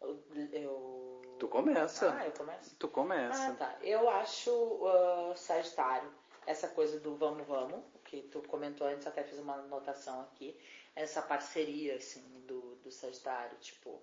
Eu, 0.00 0.22
eu- 0.52 1.36
Tu 1.38 1.48
começa. 1.48 2.12
Ah, 2.16 2.26
eu 2.26 2.32
começo? 2.32 2.76
Tu 2.78 2.88
começa. 2.88 3.46
Ah, 3.48 3.54
tá. 3.54 3.76
Eu 3.82 4.08
acho 4.10 4.86
ah, 4.86 5.34
Sagitário, 5.36 6.08
essa 6.46 6.68
coisa 6.68 6.98
do 7.00 7.14
vamos, 7.14 7.46
vamos, 7.46 7.82
que 8.04 8.22
tu 8.22 8.42
comentou 8.42 8.86
antes, 8.86 9.06
até 9.06 9.22
fiz 9.22 9.38
uma 9.38 9.54
anotação 9.54 10.20
aqui. 10.22 10.58
Essa 10.94 11.22
parceria, 11.22 11.96
assim, 11.96 12.22
do, 12.46 12.76
do 12.76 12.90
Sagitário, 12.90 13.56
tipo, 13.58 14.00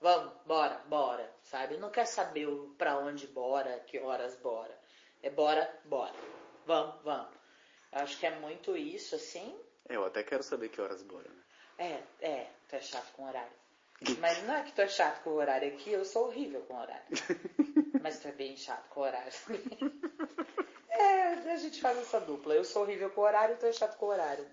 vamos, 0.00 0.32
bora, 0.46 0.78
bora, 0.86 1.32
sabe? 1.42 1.76
Não 1.76 1.90
quer 1.90 2.06
saber 2.06 2.46
o 2.46 2.74
pra 2.78 2.98
onde 2.98 3.26
bora, 3.26 3.80
que 3.80 3.98
horas 3.98 4.36
bora. 4.36 4.78
É 5.22 5.30
bora, 5.30 5.68
bora. 5.84 6.14
Vamos, 6.66 7.02
vamos. 7.02 7.34
Eu 7.92 8.00
acho 8.00 8.18
que 8.18 8.26
é 8.26 8.38
muito 8.38 8.76
isso, 8.76 9.16
assim. 9.16 9.58
Eu 9.88 10.04
até 10.04 10.22
quero 10.22 10.42
saber 10.42 10.68
que 10.68 10.80
horas 10.80 11.02
bora, 11.02 11.28
né? 11.28 11.42
É, 11.78 12.26
é, 12.26 12.50
tu 12.68 12.76
é 12.76 12.80
chato 12.80 13.12
com 13.12 13.26
horário. 13.26 13.56
Mas 14.20 14.42
não 14.44 14.54
é 14.54 14.62
que 14.62 14.72
tu 14.72 14.80
é 14.80 14.88
chato 14.88 15.22
com 15.24 15.30
horário 15.30 15.68
aqui, 15.68 15.90
eu 15.90 16.04
sou 16.04 16.26
horrível 16.26 16.60
com 16.62 16.74
horário. 16.74 17.04
Mas 18.00 18.20
tu 18.20 18.28
é 18.28 18.32
bem 18.32 18.56
chato 18.56 18.88
com 18.90 19.00
horário. 19.00 19.32
É, 20.90 21.52
a 21.52 21.56
gente 21.56 21.80
faz 21.80 21.98
essa 21.98 22.20
dupla. 22.20 22.54
Eu 22.54 22.64
sou 22.64 22.82
horrível 22.82 23.10
com 23.10 23.22
horário, 23.22 23.56
tu 23.58 23.66
é 23.66 23.72
chato 23.72 23.96
com 23.96 24.06
horário. 24.06 24.46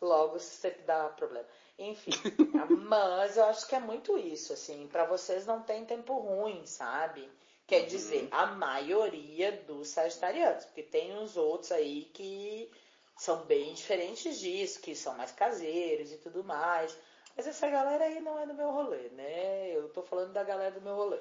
Logo, 0.00 0.38
sempre 0.38 0.82
dá 0.82 1.08
problema. 1.08 1.46
Enfim, 1.78 2.10
mas 2.86 3.36
eu 3.36 3.44
acho 3.44 3.66
que 3.66 3.74
é 3.74 3.80
muito 3.80 4.16
isso, 4.16 4.52
assim. 4.52 4.86
Pra 4.88 5.04
vocês 5.04 5.46
não 5.46 5.62
tem 5.62 5.84
tempo 5.84 6.14
ruim, 6.18 6.64
sabe? 6.66 7.28
Quer 7.66 7.86
dizer, 7.86 8.28
a 8.30 8.46
maioria 8.46 9.52
dos 9.52 9.88
sagitarianos. 9.88 10.64
Porque 10.66 10.82
tem 10.82 11.16
uns 11.16 11.36
outros 11.36 11.72
aí 11.72 12.04
que 12.12 12.70
são 13.16 13.44
bem 13.44 13.72
diferentes 13.72 14.38
disso, 14.38 14.80
que 14.80 14.94
são 14.94 15.14
mais 15.14 15.32
caseiros 15.32 16.12
e 16.12 16.18
tudo 16.18 16.44
mais. 16.44 16.96
Mas 17.36 17.46
essa 17.46 17.68
galera 17.68 18.04
aí 18.04 18.20
não 18.20 18.38
é 18.38 18.46
do 18.46 18.54
meu 18.54 18.70
rolê, 18.70 19.08
né? 19.10 19.72
Eu 19.74 19.88
tô 19.88 20.02
falando 20.02 20.32
da 20.32 20.44
galera 20.44 20.72
do 20.72 20.80
meu 20.80 20.94
rolê. 20.94 21.18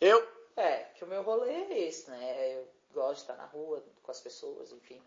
Eu? 0.00 0.26
É, 0.56 0.84
que 0.94 1.04
o 1.04 1.08
meu 1.08 1.22
rolê 1.22 1.50
é 1.50 1.78
esse, 1.80 2.08
né? 2.10 2.56
Eu 2.56 2.75
gosto 2.96 3.16
de 3.16 3.20
estar 3.32 3.36
na 3.36 3.44
rua 3.44 3.84
com 4.02 4.10
as 4.10 4.20
pessoas, 4.20 4.72
enfim. 4.72 5.00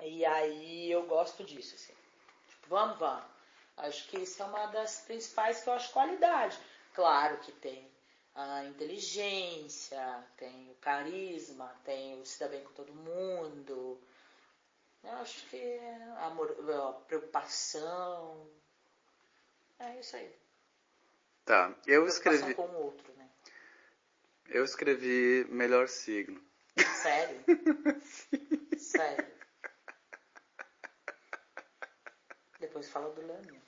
E 0.00 0.24
aí 0.24 0.90
eu 0.90 1.04
gosto 1.06 1.42
disso, 1.44 1.74
assim. 1.74 1.94
Tipo, 2.48 2.68
vamos, 2.68 2.98
vamos. 2.98 3.24
Acho 3.76 4.08
que 4.08 4.20
isso 4.20 4.40
é 4.42 4.46
uma 4.46 4.66
das 4.66 5.00
principais 5.00 5.62
que 5.62 5.68
eu 5.68 5.74
acho 5.74 5.92
qualidade. 5.92 6.58
Claro 6.94 7.38
que 7.38 7.52
tem 7.52 7.90
a 8.34 8.64
inteligência, 8.64 10.24
tem 10.36 10.70
o 10.70 10.74
carisma, 10.76 11.74
tem 11.84 12.20
o 12.20 12.24
se 12.24 12.38
dar 12.38 12.48
bem 12.48 12.62
com 12.62 12.72
todo 12.72 12.92
mundo. 12.92 14.00
Eu 15.02 15.12
acho 15.14 15.44
que 15.48 15.56
é 15.56 16.14
amor, 16.20 16.54
a 16.70 16.92
preocupação. 16.92 18.46
É 19.78 19.98
isso 19.98 20.14
aí. 20.16 20.32
Tá, 21.44 21.74
eu 21.86 22.06
escrevi, 22.06 22.54
com 22.54 22.62
o 22.62 22.84
outro, 22.84 23.12
né? 23.14 23.28
eu 24.48 24.64
escrevi 24.64 25.44
melhor 25.50 25.88
signo. 25.88 26.40
Sério? 26.76 27.44
Sério. 28.78 29.26
Depois 32.60 32.88
fala 32.88 33.10
do 33.10 33.20
Leonino. 33.26 33.60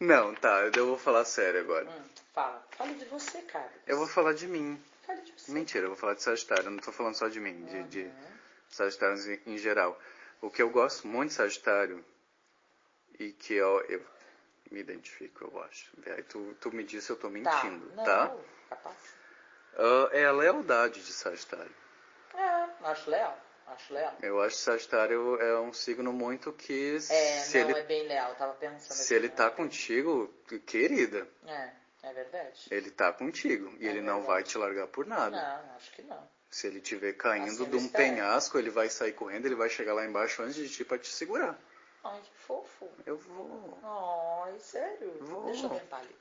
Não, 0.00 0.34
tá, 0.34 0.70
eu 0.76 0.86
vou 0.86 0.98
falar 0.98 1.24
sério 1.24 1.60
agora. 1.60 1.88
Hum, 1.88 2.08
fala. 2.32 2.64
Fale 2.76 2.94
de 2.94 3.04
você, 3.06 3.42
cara. 3.42 3.72
Eu 3.86 3.96
vou 3.98 4.06
falar 4.06 4.32
de 4.34 4.46
mim. 4.46 4.80
Fale 5.04 5.22
de 5.22 5.32
você. 5.32 5.50
Mentira, 5.50 5.84
eu 5.86 5.88
vou 5.88 5.96
falar 5.96 6.14
de 6.14 6.22
Sagitário, 6.22 6.66
eu 6.66 6.70
não 6.70 6.78
tô 6.78 6.92
falando 6.92 7.14
só 7.16 7.26
de 7.28 7.40
mim, 7.40 7.64
de, 7.64 7.82
de 7.84 8.02
Uhum. 8.02 8.12
Sagitários 8.70 9.26
em, 9.26 9.40
em 9.46 9.58
geral. 9.58 10.00
O 10.40 10.50
que 10.50 10.62
eu 10.62 10.70
gosto 10.70 11.08
muito 11.08 11.30
de 11.30 11.34
Sagitário 11.34 12.04
e 13.18 13.32
que 13.32 13.54
eu, 13.54 13.80
eu 13.88 14.04
me 14.70 14.78
identifico, 14.80 15.44
eu 15.44 15.62
acho. 15.64 15.90
Aí 16.06 16.22
tu, 16.22 16.54
tu 16.60 16.70
me 16.70 16.84
disse 16.84 17.10
eu 17.10 17.16
tô 17.16 17.28
mentindo, 17.28 17.90
Não, 17.96 18.04
tá? 18.04 18.30
capaz. 18.68 18.96
Ah, 19.74 20.08
é 20.12 20.26
a 20.26 20.32
lealdade 20.32 21.02
de 21.02 21.12
Sagitário. 21.12 21.74
É, 22.82 22.86
acho 22.86 23.10
leal. 23.10 23.38
Acho 23.66 23.92
leal. 23.92 24.14
Eu 24.22 24.40
acho 24.40 24.56
que 24.56 24.62
Sagitário 24.62 25.40
é 25.42 25.60
um 25.60 25.72
signo 25.74 26.10
muito 26.12 26.52
que 26.54 26.96
É, 26.96 27.00
se 27.00 27.58
não, 27.62 27.70
ele, 27.70 27.78
é 27.78 27.82
bem 27.82 28.06
leal. 28.08 28.34
Tava 28.34 28.54
pensando 28.54 28.94
se 28.96 29.14
ele 29.14 29.28
né? 29.28 29.34
tá 29.34 29.50
contigo, 29.50 30.32
querida, 30.66 31.28
É, 31.46 31.70
é 32.04 32.12
verdade. 32.14 32.66
ele 32.70 32.90
tá 32.90 33.12
contigo. 33.12 33.70
E 33.78 33.86
É 33.86 33.90
ele 33.90 34.00
não 34.00 34.20
verdade. 34.20 34.26
vai 34.32 34.42
te 34.42 34.56
largar 34.56 34.86
por 34.86 35.04
nada. 35.06 35.30
Não, 35.36 35.76
acho 35.76 35.92
que 35.92 36.02
não. 36.02 36.26
Se 36.50 36.66
ele 36.66 36.80
te 36.80 36.96
ver 36.96 37.14
caindo 37.18 37.62
Assim 37.62 37.68
de 37.68 37.76
um 37.76 37.80
espera. 37.80 38.04
penhasco, 38.04 38.58
ele 38.58 38.70
vai 38.70 38.88
sair 38.88 39.12
correndo, 39.12 39.44
ele 39.44 39.54
vai 39.54 39.68
chegar 39.68 39.92
lá 39.92 40.06
embaixo 40.06 40.42
antes 40.42 40.54
de 40.54 40.66
ti 40.70 40.82
pra 40.82 40.96
te 40.96 41.08
segurar. 41.08 41.58
Ai, 42.02 42.20
que 42.22 42.30
fofo. 42.46 42.88
Eu 43.04 43.18
vou. 43.18 43.78
Ai, 44.46 44.58
sério? 44.60 45.12
Vou. 45.20 45.44
Deixa 45.44 45.66
eu 45.66 45.70
tentar 45.70 45.98
ali. 45.98 46.16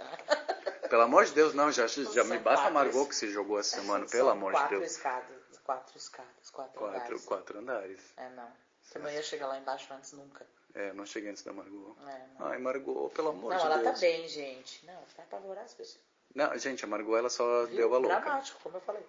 Pelo 0.89 1.01
amor 1.03 1.23
de 1.23 1.31
Deus, 1.33 1.53
não, 1.53 1.71
já, 1.71 1.87
já 1.87 2.03
São 2.03 2.25
me 2.25 2.39
basta 2.39 2.67
a 2.67 2.71
Margot 2.71 3.05
que 3.07 3.15
se 3.15 3.29
jogou 3.29 3.57
essa 3.57 3.77
semana, 3.79 4.05
São 4.05 4.17
pelo 4.19 4.29
amor 4.31 4.53
de 4.53 4.67
Deus. 4.69 4.83
Escadas, 4.91 5.36
quatro 5.67 5.97
escadas, 5.97 6.49
quatro, 6.49 6.79
Quatro, 6.79 6.97
andares. 6.97 7.25
quatro 7.25 7.59
andares. 7.59 8.13
É, 8.15 8.29
não. 8.29 8.49
Você 8.81 8.99
não 8.99 9.11
ia 9.11 9.21
chegar 9.21 9.47
lá 9.47 9.57
embaixo 9.59 9.93
antes 9.93 10.13
nunca. 10.13 10.47
É, 10.73 10.93
não 10.93 11.05
cheguei 11.05 11.29
antes 11.29 11.43
da 11.43 11.51
Margot. 11.51 11.97
É, 12.07 12.27
não. 12.39 12.47
Ai, 12.47 12.57
Margot, 12.57 13.09
pelo 13.09 13.29
amor 13.29 13.49
não, 13.51 13.57
de 13.57 13.65
ela 13.65 13.77
Deus. 13.79 13.93
tá 13.95 13.99
bem, 13.99 14.27
gente. 14.29 14.85
Não, 14.85 14.93
vai 15.15 15.25
apavorar 15.25 15.65
as 15.65 15.73
pessoas. 15.73 16.01
Não, 16.33 16.57
gente, 16.57 16.85
a 16.85 16.87
Margot 16.87 17.17
ela 17.17 17.29
só 17.29 17.65
Viu? 17.65 17.75
deu 17.75 17.95
a 17.95 17.97
louca. 17.97 18.19
Dramático, 18.21 18.59
como 18.63 18.77
eu 18.77 18.81
falei. 18.81 19.05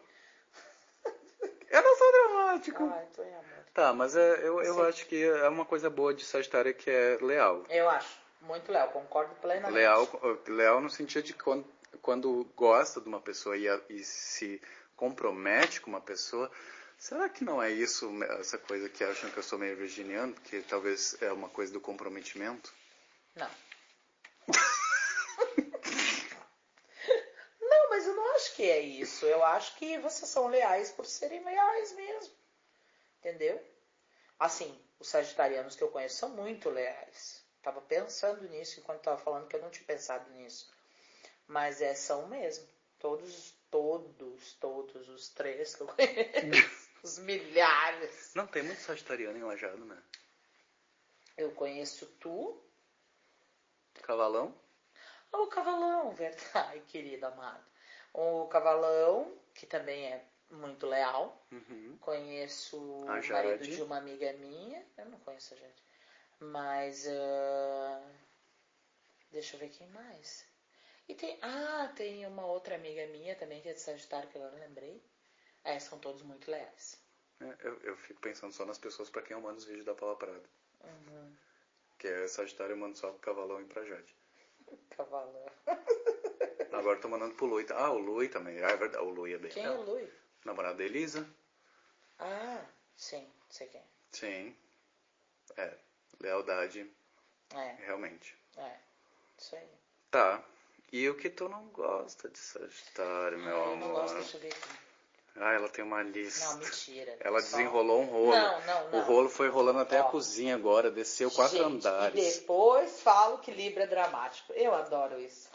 Eu 1.70 1.82
não 1.82 1.96
sou 1.96 2.12
dramático. 2.12 2.84
Ai, 2.92 3.06
tô 3.14 3.22
em 3.22 3.34
amor. 3.34 3.44
Tá, 3.74 3.92
mas 3.92 4.16
é, 4.16 4.40
eu, 4.46 4.60
eu 4.62 4.74
Sim. 4.74 4.82
acho 4.82 5.06
que 5.06 5.22
é 5.22 5.48
uma 5.48 5.64
coisa 5.64 5.88
boa 5.88 6.12
de 6.12 6.24
Sagitário 6.24 6.74
que 6.74 6.90
é 6.90 7.18
leal. 7.20 7.64
Eu 7.68 7.88
acho. 7.88 8.18
Muito 8.40 8.72
leal, 8.72 8.88
concordo 8.88 9.34
plenamente. 9.36 9.74
Leal, 9.74 10.08
leal 10.48 10.80
no 10.80 10.90
sentido 10.90 11.24
de 11.24 11.34
quando, 11.34 11.64
quando 12.02 12.44
gosta 12.56 13.00
de 13.00 13.06
uma 13.06 13.20
pessoa 13.20 13.56
e, 13.56 13.66
e 13.90 14.02
se 14.02 14.60
compromete 14.98 15.80
com 15.80 15.88
uma 15.88 16.00
pessoa. 16.00 16.50
Será 16.98 17.28
que 17.28 17.44
não 17.44 17.62
é 17.62 17.70
isso, 17.70 18.10
essa 18.40 18.58
coisa 18.58 18.88
que 18.88 19.04
acham 19.04 19.30
que 19.30 19.38
eu 19.38 19.42
sou 19.42 19.58
meio 19.58 19.76
virginiano? 19.76 20.34
Que 20.34 20.60
talvez 20.62 21.16
é 21.22 21.32
uma 21.32 21.48
coisa 21.48 21.72
do 21.72 21.80
comprometimento? 21.80 22.74
Não. 23.36 23.50
não, 27.60 27.90
mas 27.90 28.06
eu 28.06 28.16
não 28.16 28.34
acho 28.34 28.56
que 28.56 28.68
é 28.68 28.80
isso. 28.80 29.24
Eu 29.24 29.44
acho 29.44 29.76
que 29.76 29.96
vocês 29.98 30.28
são 30.28 30.48
leais 30.48 30.90
por 30.90 31.06
serem 31.06 31.44
leais 31.44 31.92
mesmo. 31.92 32.34
Entendeu? 33.20 33.64
Assim, 34.38 34.78
os 34.98 35.08
sagitarianos 35.08 35.76
que 35.76 35.82
eu 35.82 35.88
conheço 35.88 36.16
são 36.16 36.30
muito 36.30 36.68
leais. 36.68 37.44
Tava 37.62 37.80
pensando 37.80 38.48
nisso 38.48 38.80
enquanto 38.80 39.02
tava 39.02 39.18
falando 39.18 39.46
que 39.46 39.54
eu 39.54 39.62
não 39.62 39.70
tinha 39.70 39.86
pensado 39.86 40.28
nisso. 40.32 40.68
Mas 41.46 41.80
é, 41.80 41.94
são 41.94 42.26
mesmo. 42.26 42.66
Todos, 42.98 43.54
todos, 43.70 44.54
todos 44.54 45.08
os 45.08 45.28
três 45.30 45.74
que 45.74 45.82
eu 45.82 45.86
conheço. 45.86 46.90
os 47.02 47.18
milhares. 47.18 48.32
Não, 48.34 48.46
tem 48.46 48.62
muito 48.62 48.80
sagitariano 48.80 49.38
em 49.38 49.42
Lajado, 49.42 49.84
né? 49.84 50.02
Eu 51.36 51.52
conheço 51.52 52.06
tu, 52.18 52.60
Cavalão? 54.02 54.54
O 55.32 55.46
cavalão, 55.48 56.12
verdade, 56.14 56.80
querido 56.88 57.26
amado. 57.26 57.64
O 58.14 58.46
cavalão, 58.46 59.36
que 59.54 59.66
também 59.66 60.06
é 60.06 60.24
muito 60.50 60.86
leal. 60.86 61.44
Uhum. 61.52 61.98
Conheço 62.00 62.78
o 62.78 63.04
marido 63.04 63.64
de 63.64 63.82
uma 63.82 63.98
amiga 63.98 64.32
minha. 64.34 64.84
Eu 64.96 65.06
não 65.06 65.18
conheço 65.20 65.54
a 65.54 65.56
Jade. 65.58 65.82
Mas. 66.40 67.06
ah, 67.06 68.10
deixa 69.30 69.56
eu 69.56 69.60
ver 69.60 69.68
quem 69.68 69.86
mais. 69.88 70.46
E 71.08 71.14
tem. 71.14 71.38
Ah, 71.42 71.90
tem 71.96 72.26
uma 72.26 72.44
outra 72.46 72.74
amiga 72.74 73.06
minha 73.08 73.34
também, 73.36 73.60
que 73.62 73.68
é 73.68 73.72
de 73.72 73.80
Sagitário, 73.80 74.28
que 74.28 74.36
agora 74.38 74.54
eu 74.54 74.60
lembrei. 74.60 75.02
É, 75.64 75.78
são 75.78 75.98
todos 75.98 76.22
muito 76.22 76.50
leais. 76.50 77.00
É, 77.40 77.56
eu, 77.66 77.78
eu 77.82 77.96
fico 77.96 78.20
pensando 78.20 78.52
só 78.52 78.64
nas 78.64 78.78
pessoas 78.78 79.08
pra 79.10 79.22
quem 79.22 79.34
eu 79.36 79.40
mando 79.40 79.58
os 79.58 79.64
vídeos 79.64 79.84
da 79.86 79.94
Paula 79.94 80.16
Prada. 80.16 80.42
Uhum. 80.84 81.36
Que 81.98 82.08
é 82.08 82.28
Sagitário, 82.28 82.72
eu 82.72 82.76
mando 82.76 82.96
só 82.96 83.10
pro 83.10 83.18
Cavalão 83.20 83.60
e 83.60 83.64
pra 83.64 83.84
Jade. 83.84 84.14
Cavalão. 84.90 85.46
Agora 86.72 86.96
eu 86.96 87.00
tô 87.00 87.08
mandando 87.08 87.34
pro 87.34 87.46
Lui. 87.46 87.66
Ah, 87.70 87.90
o 87.90 87.98
Lui 87.98 88.28
também. 88.28 88.62
Ah, 88.62 88.70
é 88.70 88.76
verdade. 88.76 89.02
O 89.04 89.10
Lui 89.10 89.32
é 89.34 89.38
bem 89.38 89.50
Quem 89.50 89.64
é 89.64 89.70
o 89.70 89.82
Lui? 89.82 90.12
Namorado 90.44 90.78
da 90.78 90.84
Elisa. 90.84 91.28
Ah, 92.18 92.64
sim, 92.96 93.28
sei 93.48 93.66
quem. 93.68 93.82
Sim. 94.12 94.56
É. 95.56 95.76
Lealdade, 96.20 96.90
É, 97.54 97.72
realmente. 97.84 98.36
é. 98.56 98.78
Isso 99.38 99.56
aí. 99.56 99.68
Tá. 100.10 100.44
E 100.92 101.08
o 101.08 101.14
que 101.16 101.28
tu 101.28 101.48
não 101.48 101.64
gosta 101.68 102.28
de 102.28 102.38
Sagitário, 102.38 103.38
meu 103.38 103.54
Ah, 103.54 103.58
eu 103.66 103.72
amor? 103.72 103.76
não 103.88 103.92
gosto, 103.92 104.14
deixa 104.16 104.36
eu 104.36 104.40
ver 104.40 104.48
aqui. 104.48 104.68
Ah, 105.36 105.52
ela 105.52 105.68
tem 105.68 105.84
uma 105.84 106.02
lista. 106.02 106.46
Não, 106.46 106.58
mentira. 106.58 107.16
Ela 107.20 107.40
Só- 107.40 107.46
desenrolou 107.56 108.00
um 108.02 108.06
rolo. 108.06 108.30
Não, 108.32 108.60
não, 108.66 108.90
não. 108.90 108.98
O 108.98 109.02
rolo 109.02 109.28
foi 109.28 109.48
rolando 109.48 109.78
até 109.78 109.98
a 109.98 110.06
Ó. 110.06 110.10
cozinha 110.10 110.54
agora, 110.56 110.90
desceu 110.90 111.30
quatro 111.30 111.58
Gente, 111.58 111.86
andares. 111.86 112.36
E 112.36 112.40
depois 112.40 113.00
falo 113.02 113.38
que 113.38 113.50
Libra 113.52 113.84
é 113.84 113.86
dramático. 113.86 114.52
Eu 114.54 114.74
adoro 114.74 115.20
isso. 115.20 115.48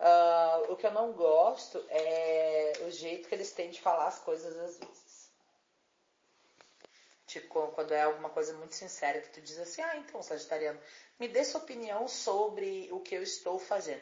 Ah, 0.00 0.62
o 0.70 0.76
que 0.76 0.86
eu 0.86 0.90
não 0.90 1.12
gosto 1.12 1.84
é 1.88 2.72
o 2.86 2.90
jeito 2.90 3.28
que 3.28 3.34
eles 3.34 3.52
têm 3.52 3.70
de 3.70 3.80
falar 3.80 4.08
as 4.08 4.18
coisas 4.18 4.56
às 4.58 4.76
vezes. 4.78 5.30
Tipo, 7.26 7.68
quando 7.68 7.92
é 7.92 8.02
alguma 8.02 8.30
coisa 8.30 8.52
muito 8.54 8.74
sincera 8.74 9.20
que 9.20 9.28
tu 9.30 9.40
diz 9.40 9.58
assim, 9.58 9.82
ah, 9.82 9.96
então, 9.96 10.22
Sagitariano, 10.22 10.78
me 11.18 11.28
dê 11.28 11.44
sua 11.44 11.60
opinião 11.60 12.06
sobre 12.08 12.88
o 12.92 13.00
que 13.00 13.14
eu 13.14 13.22
estou 13.22 13.58
fazendo. 13.58 14.00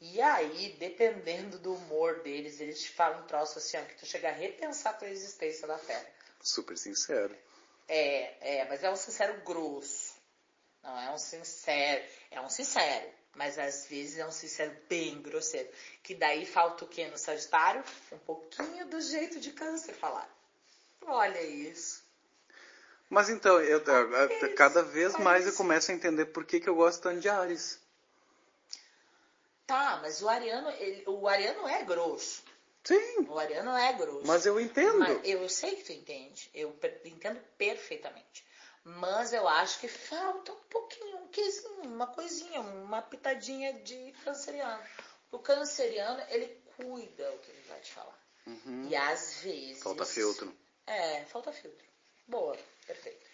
E 0.00 0.20
aí, 0.20 0.76
dependendo 0.78 1.58
do 1.58 1.74
humor 1.74 2.20
deles, 2.20 2.60
eles 2.60 2.82
te 2.82 2.90
falam 2.90 3.20
um 3.20 3.26
troço 3.26 3.58
assim, 3.58 3.78
ó, 3.78 3.82
que 3.82 3.94
tu 3.94 4.04
chega 4.06 4.28
a 4.28 4.32
repensar 4.32 4.90
a 4.90 4.96
tua 4.96 5.08
existência 5.08 5.66
na 5.66 5.78
Terra. 5.78 6.06
Super 6.42 6.76
sincero. 6.76 7.34
É, 7.88 8.58
é, 8.58 8.64
mas 8.68 8.82
é 8.84 8.90
um 8.90 8.96
sincero 8.96 9.40
grosso. 9.42 10.14
Não 10.82 10.98
é 11.00 11.10
um 11.10 11.18
sincero. 11.18 12.04
É 12.30 12.40
um 12.40 12.48
sincero. 12.48 13.10
Mas 13.34 13.58
às 13.58 13.86
vezes 13.86 14.18
é 14.18 14.26
um 14.26 14.30
sincero 14.32 14.74
bem 14.88 15.20
grosseiro. 15.22 15.68
Que 16.02 16.14
daí 16.14 16.46
falta 16.46 16.84
o 16.84 16.88
quê 16.88 17.06
no 17.08 17.18
Sagitário? 17.18 17.82
Um 18.12 18.18
pouquinho 18.18 18.86
do 18.86 19.00
jeito 19.00 19.40
de 19.40 19.52
câncer 19.52 19.94
falar. 19.94 20.28
Olha 21.06 21.42
isso. 21.42 22.04
Mas 23.08 23.28
então, 23.28 23.60
eu, 23.60 23.82
eu- 23.82 24.30
Eles- 24.30 24.54
cada 24.56 24.82
vez 24.82 25.16
mais 25.18 25.46
eu 25.46 25.52
começo 25.54 25.90
a 25.90 25.94
entender 25.94 26.26
por 26.26 26.44
que, 26.44 26.58
que 26.60 26.68
eu 26.68 26.74
gosto 26.74 27.02
tanto 27.02 27.20
de 27.20 27.28
Ares. 27.28 27.78
Tá, 29.66 29.98
mas 30.00 30.22
o 30.22 30.28
Ariano, 30.28 30.70
ele- 30.70 31.04
o 31.06 31.26
Ariano 31.26 31.66
é 31.68 31.82
grosso. 31.82 32.42
Sim, 32.84 33.26
O 33.28 33.36
Ariano 33.38 33.76
é 33.76 33.92
grosso. 33.94 34.26
mas 34.26 34.46
eu 34.46 34.60
entendo. 34.60 34.98
Mas 35.00 35.20
eu 35.24 35.48
sei 35.48 35.74
que 35.76 35.84
tu 35.84 35.92
entende. 35.92 36.48
Eu 36.54 36.76
entendo 37.04 37.40
perfeitamente. 37.58 38.46
Mas 38.84 39.32
eu 39.32 39.48
acho 39.48 39.80
que 39.80 39.88
falta 39.88 40.52
um 40.52 40.60
pouquinho, 40.70 41.16
um 41.18 41.26
quezinho, 41.28 41.82
uma 41.82 42.06
coisinha, 42.06 42.60
uma 42.60 43.02
pitadinha 43.02 43.72
de 43.82 44.12
canceriano. 44.24 44.80
O 45.32 45.40
canceriano, 45.40 46.22
ele 46.28 46.46
cuida 46.76 47.28
o 47.32 47.38
que 47.40 47.50
ele 47.50 47.62
vai 47.68 47.80
te 47.80 47.92
falar. 47.92 48.16
Uhum. 48.46 48.86
E 48.88 48.94
às 48.94 49.40
vezes. 49.40 49.82
Falta 49.82 50.06
filtro. 50.06 50.56
É, 50.86 51.24
falta 51.24 51.52
filtro. 51.52 51.84
Boa, 52.28 52.56
perfeito. 52.86 53.26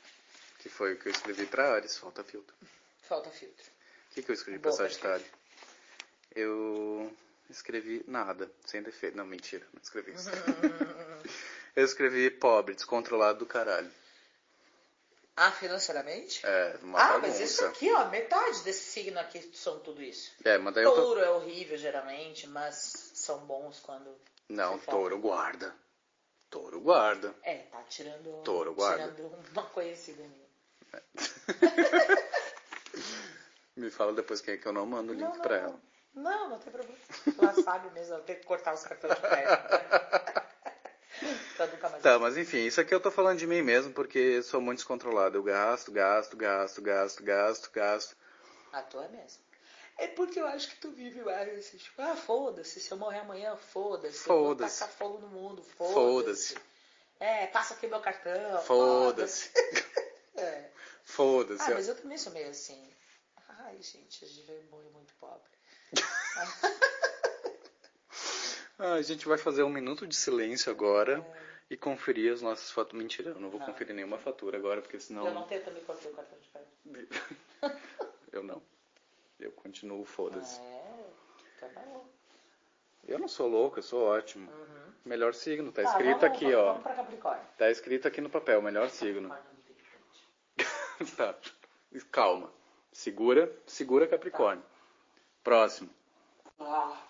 Que 0.60 0.70
foi 0.70 0.94
o 0.94 0.98
que 0.98 1.08
eu 1.08 1.12
escrevi 1.12 1.44
pra 1.44 1.74
Ares, 1.74 1.98
falta 1.98 2.24
filtro. 2.24 2.56
Falta 3.02 3.28
filtro. 3.28 3.70
O 4.10 4.14
que, 4.14 4.22
que 4.22 4.30
eu 4.30 4.34
escrevi 4.34 4.58
pra 4.58 4.70
Boa, 4.70 4.78
Sagitário? 4.78 5.26
Eu 6.34 7.14
escrevi 7.50 8.04
nada, 8.06 8.50
sem 8.64 8.82
defeito. 8.82 9.16
Não, 9.16 9.26
mentira, 9.26 9.66
não 9.72 9.80
escrevi 9.82 10.12
isso. 10.12 10.30
eu 11.76 11.84
escrevi 11.84 12.30
pobre, 12.30 12.74
descontrolado 12.74 13.40
do 13.40 13.46
caralho. 13.46 13.90
Ah, 15.34 15.50
financeiramente? 15.50 16.44
É, 16.44 16.78
uma 16.82 16.98
ah, 16.98 17.08
bagunça. 17.12 17.26
mas 17.28 17.40
isso 17.40 17.64
aqui, 17.64 17.90
ó, 17.90 18.08
metade 18.10 18.62
desse 18.62 18.84
signo 18.90 19.18
aqui 19.18 19.40
são 19.54 19.78
tudo 19.80 20.02
isso. 20.02 20.30
É, 20.44 20.58
mas 20.58 20.74
daí 20.74 20.84
eu 20.84 20.90
tô... 20.90 20.96
Touro 20.96 21.20
é 21.20 21.30
horrível 21.30 21.78
geralmente, 21.78 22.46
mas 22.46 23.10
são 23.14 23.38
bons 23.46 23.80
quando. 23.80 24.14
Não, 24.48 24.78
você 24.78 24.84
fala. 24.84 24.98
touro 24.98 25.18
guarda. 25.18 25.74
Touro 26.50 26.80
guarda. 26.80 27.34
É, 27.42 27.58
tá 27.58 27.82
tirando. 27.84 28.42
Touro, 28.42 28.74
guarda. 28.74 29.10
Tirando 29.10 29.34
uma 29.52 29.62
conhecida 29.64 30.22
minha. 30.22 30.42
Me 33.74 33.90
fala 33.90 34.12
depois 34.12 34.42
quem 34.42 34.52
é 34.54 34.56
que 34.58 34.66
eu 34.66 34.72
não 34.72 34.84
mando 34.84 35.12
o 35.12 35.14
link 35.14 35.24
não, 35.24 35.40
pra 35.40 35.62
não. 35.62 35.68
ela. 35.68 35.80
Não, 36.14 36.50
não 36.50 36.58
tem 36.58 36.72
problema. 36.72 36.98
Ela 37.38 37.62
sabe 37.62 37.90
mesmo, 37.90 38.14
ela 38.14 38.22
tem 38.22 38.36
que 38.36 38.44
cortar 38.44 38.74
os 38.74 38.84
cartões 38.84 39.14
de 39.14 39.20
crédito. 39.20 40.42
mais. 41.90 42.02
Tá, 42.02 42.18
mas 42.18 42.36
enfim, 42.36 42.58
isso 42.66 42.80
aqui 42.80 42.94
eu 42.94 43.00
tô 43.00 43.10
falando 43.10 43.38
de 43.38 43.46
mim 43.46 43.62
mesmo 43.62 43.92
porque 43.92 44.42
sou 44.42 44.60
muito 44.60 44.78
descontrolado. 44.78 45.36
Eu 45.38 45.42
gasto, 45.42 45.92
gasto, 45.92 46.36
gasto, 46.36 46.82
gasto, 46.82 47.22
gasto, 47.22 47.70
gasto. 47.72 48.16
A 48.72 48.82
tua 48.82 49.04
é 49.04 49.08
mesmo. 49.08 49.42
É 49.98 50.08
porque 50.08 50.40
eu 50.40 50.46
acho 50.46 50.70
que 50.70 50.76
tu 50.76 50.90
vive 50.90 51.20
mais 51.22 51.58
assim, 51.58 51.76
tipo, 51.76 52.00
ah, 52.00 52.16
foda-se, 52.16 52.80
se 52.80 52.90
eu 52.90 52.96
morrer 52.96 53.20
amanhã, 53.20 53.56
foda-se. 53.56 54.18
Foda-se. 54.18 54.80
tacar 54.80 54.94
fogo 54.94 55.18
no 55.18 55.28
mundo, 55.28 55.62
Foda-se. 55.62 55.94
foda-se. 55.94 56.56
É, 57.20 57.46
passa 57.48 57.74
aqui 57.74 57.86
meu 57.86 58.00
cartão. 58.00 58.62
Foda-se. 58.62 59.50
É. 60.34 60.70
Foda-se. 61.04 61.70
Ah, 61.70 61.74
mas 61.74 61.88
eu 61.88 61.94
também 61.94 62.16
sou 62.16 62.32
meio 62.32 62.48
assim. 62.48 62.90
Ai, 63.46 63.76
gente, 63.82 64.24
a 64.24 64.26
gente 64.26 64.50
morrer 64.70 64.88
muito 64.88 65.12
pobre. 65.20 65.46
Ah, 66.38 66.46
a 68.92 69.02
gente 69.02 69.26
vai 69.26 69.38
fazer 69.38 69.62
um 69.62 69.68
minuto 69.70 70.06
de 70.06 70.14
silêncio 70.16 70.70
agora 70.70 71.24
e 71.70 71.76
conferir 71.76 72.32
as 72.32 72.42
nossas 72.42 72.70
faturas. 72.70 73.02
Mentira, 73.02 73.30
eu 73.30 73.40
não 73.40 73.50
vou 73.50 73.58
Não. 73.60 73.66
conferir 73.66 73.94
nenhuma 73.94 74.18
fatura 74.18 74.56
agora, 74.58 74.80
porque 74.82 74.98
senão. 75.00 75.26
Eu 75.26 75.34
não 75.34 75.44
tenho 75.44 75.62
também 75.64 75.82
cortei 75.84 76.10
o 76.10 76.14
cartão 76.14 76.38
de 76.38 76.48
crédito. 76.48 77.22
Eu 78.32 78.42
não. 78.42 78.62
Eu 79.38 79.52
continuo, 79.52 80.04
foda-se. 80.06 80.58
É, 80.60 81.04
tá 81.60 81.68
bom. 81.68 82.06
Eu 83.06 83.18
não 83.18 83.28
sou 83.28 83.46
louco, 83.48 83.78
eu 83.78 83.82
sou 83.82 84.04
ótimo. 84.04 84.50
Uhum. 84.50 84.92
Melhor 85.04 85.34
signo, 85.34 85.70
tá 85.72 85.82
Tá, 85.82 85.90
escrito 85.90 86.20
vamos- 86.20 86.24
aqui, 86.36 86.44
vamos, 86.44 86.58
ó. 86.58 86.66
Vamos 86.68 86.82
pra 86.82 86.94
Capricórnio. 86.94 87.44
Tá 87.58 87.70
escrito 87.70 88.08
aqui 88.08 88.20
no 88.20 88.30
papel, 88.30 88.62
melhor 88.62 88.88
signo. 88.88 89.28
Frente. 90.56 91.12
tá. 91.16 91.34
Calma. 92.10 92.50
Segura, 92.92 93.52
segura 93.66 94.06
Capricórnio. 94.06 94.64
Próximo. 95.44 95.90
Ah, 96.60 97.02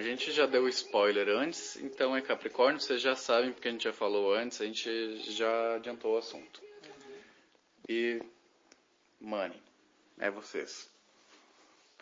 a 0.00 0.02
gente 0.02 0.32
já 0.32 0.46
deu 0.46 0.66
spoiler 0.68 1.28
antes, 1.28 1.76
então 1.76 2.16
é 2.16 2.22
Capricórnio, 2.22 2.80
vocês 2.80 3.02
já 3.02 3.14
sabem 3.14 3.52
porque 3.52 3.68
a 3.68 3.70
gente 3.70 3.84
já 3.84 3.92
falou 3.92 4.32
antes, 4.34 4.58
a 4.60 4.64
gente 4.64 5.18
já 5.30 5.74
adiantou 5.74 6.14
o 6.14 6.18
assunto. 6.18 6.62
E 7.86 8.22
money, 9.20 9.60
é 10.18 10.30
vocês. 10.30 10.88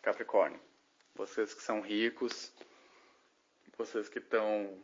Capricórnio, 0.01 0.61
vocês 1.14 1.53
que 1.53 1.61
são 1.61 1.80
ricos, 1.80 2.53
vocês 3.76 4.09
que 4.09 4.20
estão 4.20 4.78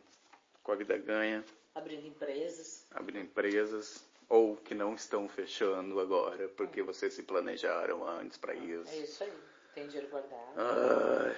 com 0.61 0.73
a 0.73 0.75
vida 0.75 0.97
ganha, 0.97 1.43
abrindo 1.73 2.05
empresas. 2.07 2.85
abrindo 2.91 3.23
empresas, 3.23 4.05
ou 4.27 4.57
que 4.57 4.75
não 4.75 4.93
estão 4.93 5.29
fechando 5.29 6.01
agora 6.01 6.49
porque 6.49 6.81
vocês 6.81 7.13
se 7.13 7.23
planejaram 7.23 8.05
antes 8.05 8.37
para 8.37 8.53
É 8.53 8.57
isso. 8.57 8.93
isso 8.93 9.23
aí. 9.23 9.33
Tem 9.73 9.87
dinheiro 9.87 10.09
guardado. 10.09 10.53
Ai, 10.57 11.35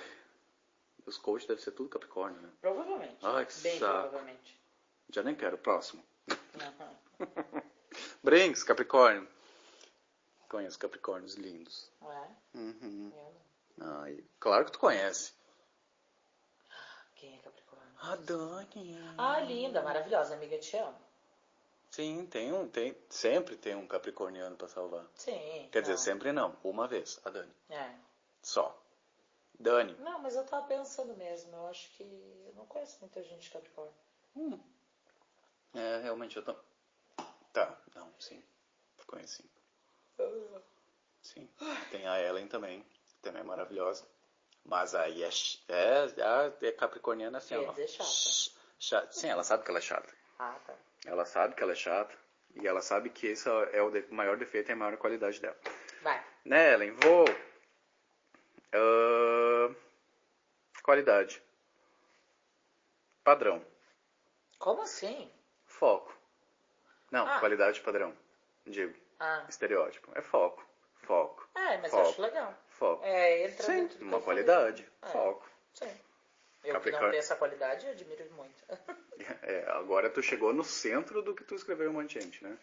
os 1.08 1.18
coaches 1.18 1.48
devem 1.48 1.64
ser 1.64 1.72
tudo 1.72 1.90
Capricórnio, 1.90 2.40
né? 2.42 2.50
Provavelmente. 2.62 3.18
Ai, 3.24 3.46
que 3.46 3.58
Bem 3.62 3.80
saco. 3.80 3.94
provavelmente. 4.10 4.60
Já 5.10 5.24
nem 5.24 5.34
quero. 5.36 5.58
Próximo. 5.58 6.04
Aham. 6.30 6.94
Brinks, 8.24 8.64
Capricórnio. 8.64 9.28
Conheço 10.50 10.78
Capricórnios 10.78 11.36
lindos. 11.36 11.90
Não 12.02 12.12
é? 12.12 12.30
Uhum. 12.56 13.12
Ai, 13.80 14.24
claro 14.40 14.66
que 14.66 14.72
tu 14.72 14.80
conhece. 14.80 15.34
Quem 17.16 17.36
é 17.36 17.38
Capricórnio? 17.40 17.94
A 18.02 18.16
Dani. 18.18 18.98
Ah, 19.18 19.40
linda, 19.40 19.82
maravilhosa, 19.82 20.36
amiga, 20.36 20.58
te 20.60 20.78
amo. 20.78 21.08
Sim, 21.90 22.26
tem 22.28 22.54
um, 22.54 22.68
tem, 22.68 22.96
sempre 23.10 23.56
tem 23.56 23.74
um 23.76 23.88
capricorniano 23.88 24.56
pra 24.56 24.68
salvar. 24.68 25.06
Sim. 25.16 25.70
Quer 25.72 25.82
dizer, 25.82 25.94
não. 25.94 26.00
sempre 26.00 26.32
não, 26.34 26.56
uma 26.64 26.88
vez, 26.88 27.20
a 27.24 27.30
Dani. 27.30 27.52
É. 27.70 27.92
Só. 28.44 28.78
Dani. 29.60 29.96
Não, 30.00 30.20
mas 30.20 30.36
eu 30.36 30.46
tava 30.46 30.68
pensando 30.68 31.16
mesmo. 31.16 31.56
Eu 31.56 31.68
acho 31.68 31.90
que 31.92 32.04
eu 32.04 32.54
não 32.56 32.66
conheço 32.66 32.98
muita 33.02 33.24
gente 33.24 33.42
de 33.44 33.50
Capricórnio. 33.50 33.94
Hum. 34.36 34.60
É, 35.74 36.00
realmente 36.04 36.38
eu 36.38 36.44
tô. 36.44 36.56
Tá, 37.54 37.76
não, 37.96 38.12
sim. 38.20 38.42
Conheci. 39.08 39.44
Sim. 41.22 41.50
Tem 41.92 42.08
a 42.08 42.22
Ellen 42.22 42.48
também, 42.48 42.86
também 43.22 43.42
é 43.42 43.46
maravilhosa. 43.46 44.06
Mas 44.66 44.94
aí 44.94 45.24
é, 45.24 45.30
é, 45.70 46.24
a- 46.24 46.54
é 46.62 46.72
capricorniana 46.72 47.38
assim, 47.38 47.56
Quer 47.56 47.68
ó. 47.68 47.72
dizer, 47.72 47.88
chata. 47.88 48.10
Ch- 48.10 48.52
chata. 48.80 49.12
Sim, 49.14 49.28
ela 49.30 49.44
sabe 49.44 49.64
que 49.64 49.70
ela 49.72 49.80
é 49.80 49.82
chata. 49.82 50.14
Ah, 50.40 50.58
tá. 50.66 50.74
Ela 51.06 51.26
sabe 51.26 51.56
que 51.56 51.64
ela 51.64 51.72
é 51.72 51.76
chata. 51.76 52.14
E 52.56 52.68
ela 52.68 52.82
sabe 52.82 53.10
que 53.10 53.28
esse 53.28 53.48
é 53.48 53.82
o 53.82 54.14
maior 54.14 54.36
defeito 54.38 54.70
e 54.70 54.74
a 54.74 54.76
maior 54.76 54.98
qualidade 54.98 55.40
dela. 55.40 55.58
Vai. 56.02 56.24
Né, 56.44 56.74
Ellen? 56.74 56.92
Vou. 56.92 57.26
Ah, 58.74 59.37
qualidade. 60.88 61.44
Padrão. 63.22 63.62
Como 64.58 64.82
assim? 64.84 65.30
Foco. 65.66 66.16
Não, 67.12 67.28
Ah. 67.28 67.40
qualidade 67.42 67.82
padrão. 67.82 68.16
Digo, 68.66 68.98
Ah. 69.20 69.46
estereótipo. 69.50 70.10
É 70.16 70.22
foco. 70.22 70.66
Foco. 71.02 71.46
É, 71.56 71.78
mas 71.78 71.92
eu 71.92 72.00
Foco. 72.00 72.10
acho 72.10 72.22
legal. 72.22 72.54
Foco. 72.70 73.04
É, 73.04 73.44
entra 73.48 73.64
Sim, 73.66 73.90
uma 74.00 74.18
eu 74.18 74.22
qualidade. 74.22 74.90
É. 75.02 75.08
Foco. 75.08 75.46
Sim. 75.74 75.92
Eu 76.64 76.80
que 76.82 76.92
não 76.92 77.00
tenho 77.00 77.16
essa 77.16 77.36
qualidade, 77.36 77.86
eu 77.86 77.92
admiro 77.92 78.32
muito. 78.32 78.64
É, 79.42 79.66
agora 79.72 80.10
tu 80.12 80.22
chegou 80.22 80.54
no 80.54 80.64
centro 80.64 81.22
do 81.24 81.34
que 81.34 81.44
tu 81.44 81.56
escreveu 81.56 81.90
um 81.90 81.94
monte 81.94 82.14
de 82.18 82.24
gente, 82.24 82.44
né? 82.44 82.56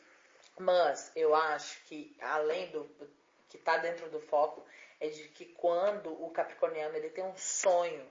Mas 0.58 1.10
eu 1.16 1.34
acho 1.34 1.82
que 1.84 2.16
além 2.20 2.70
do 2.70 2.84
que 3.54 3.58
está 3.60 3.76
dentro 3.78 4.10
do 4.10 4.20
foco 4.20 4.66
é 4.98 5.08
de 5.08 5.28
que 5.28 5.44
quando 5.46 6.10
o 6.24 6.28
capricorniano 6.30 6.96
ele 6.96 7.08
tem 7.10 7.22
um 7.22 7.36
sonho, 7.36 8.04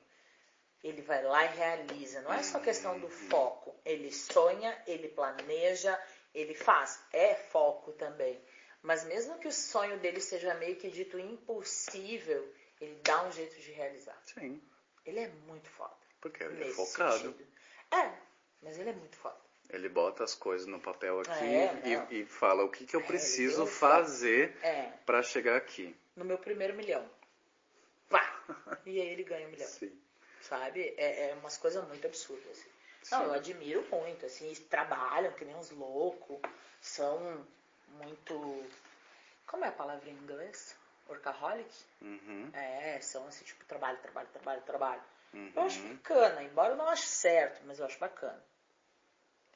ele 0.82 1.02
vai 1.02 1.22
lá 1.22 1.44
e 1.44 1.56
realiza. 1.58 2.22
Não 2.22 2.34
é 2.34 2.42
só 2.42 2.60
questão 2.62 2.98
do 2.98 3.10
foco. 3.10 3.76
Ele 3.84 4.10
sonha, 4.10 4.82
ele 4.88 5.10
planeja, 5.10 6.02
ele 6.34 6.54
faz. 6.54 7.04
É 7.12 7.36
foco 7.36 7.92
também. 7.94 8.42
Mas 8.82 9.04
mesmo 9.04 9.38
que 9.38 9.48
o 9.48 9.52
sonho 9.52 10.00
dele 10.00 10.22
seja 10.22 10.54
meio 10.56 10.78
que 10.78 10.90
dito 10.90 11.20
impossível, 11.20 12.54
ele 12.80 12.96
dá 13.04 13.24
um 13.24 13.32
jeito 13.32 13.56
de 13.60 13.72
realizar. 13.72 14.18
Sim, 14.26 14.62
Ele 15.06 15.20
é 15.20 15.28
muito 15.48 15.70
foda. 15.70 15.96
porque 16.22 16.42
ele 16.44 16.70
é 16.70 16.72
focado. 16.72 17.18
sentido. 17.20 17.48
É, 17.92 18.14
mas 18.62 18.78
ele 18.80 18.90
é 18.92 18.94
muito 18.94 19.18
foda. 19.18 19.40
Ele 19.70 19.90
bota 19.90 20.24
as 20.24 20.36
coisas 20.36 20.68
no 20.68 20.80
papel 20.80 21.20
aqui 21.20 21.30
É, 21.46 22.08
e, 22.12 22.22
e 22.22 22.26
fala 22.26 22.64
o 22.64 22.70
que, 22.70 22.86
que 22.86 22.96
eu 22.96 23.00
É, 23.02 23.04
preciso 23.04 23.66
fazer 23.66 24.56
É, 24.62 24.92
pra 25.06 25.22
chegar 25.24 25.56
aqui. 25.58 25.96
no 26.16 26.24
meu 26.26 26.38
primeiro 26.38 26.74
milhão. 26.76 27.10
Pá! 28.10 28.40
E 28.86 29.00
aí 29.02 29.08
ele 29.08 29.24
ganha 29.24 29.48
um 29.48 29.52
milhão. 29.52 29.68
Sim. 29.68 29.98
Sabe? 30.42 30.94
É, 30.98 31.30
é 31.30 31.34
umas 31.36 31.58
coisas 31.58 31.86
muito 31.88 32.06
absurdas. 32.06 32.46
Assim. 33.02 33.16
Não, 33.16 33.24
eu 33.26 33.34
admiro 33.34 33.82
muito, 33.90 34.26
assim, 34.26 34.54
trabalham 34.70 35.32
que 35.34 35.44
nem 35.46 35.56
uns 35.56 35.72
loucos, 35.72 36.40
são 36.82 37.46
muito. 37.88 38.66
Como 39.48 39.64
é 39.66 39.70
a 39.70 39.72
palavra 39.72 40.10
em 40.10 40.14
inglês? 40.14 40.76
Workaholic? 41.10 41.70
Uhum, 42.02 42.50
É, 42.54 43.00
são 43.02 43.26
assim, 43.28 43.44
tipo, 43.46 43.64
trabalho, 43.66 43.98
trabalho, 44.00 44.28
trabalho, 44.34 44.62
trabalho. 44.62 45.02
uhum. 45.34 45.52
Eu 45.56 45.64
acho 45.64 45.82
bacana, 45.88 46.44
embora 46.44 46.74
eu 46.74 46.78
não 46.78 46.88
ache 46.90 47.08
certo, 47.08 47.62
mas 47.66 47.80
eu 47.80 47.86
acho 47.86 48.00
bacana. 48.00 48.42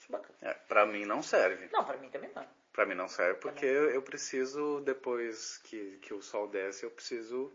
Bacana. 0.09 0.38
É, 0.41 0.53
pra 0.53 0.85
mim 0.85 1.05
não 1.05 1.21
serve. 1.21 1.67
Não, 1.71 1.84
pra 1.84 1.97
mim 1.97 2.09
também 2.09 2.31
não. 2.34 2.47
Pra 2.71 2.85
mim 2.85 2.93
não 2.95 3.07
serve 3.07 3.39
porque 3.39 3.65
eu 3.65 4.01
preciso, 4.01 4.81
depois 4.81 5.57
que, 5.59 5.97
que 5.97 6.13
o 6.13 6.21
sol 6.21 6.47
desce, 6.47 6.84
eu 6.84 6.91
preciso, 6.91 7.51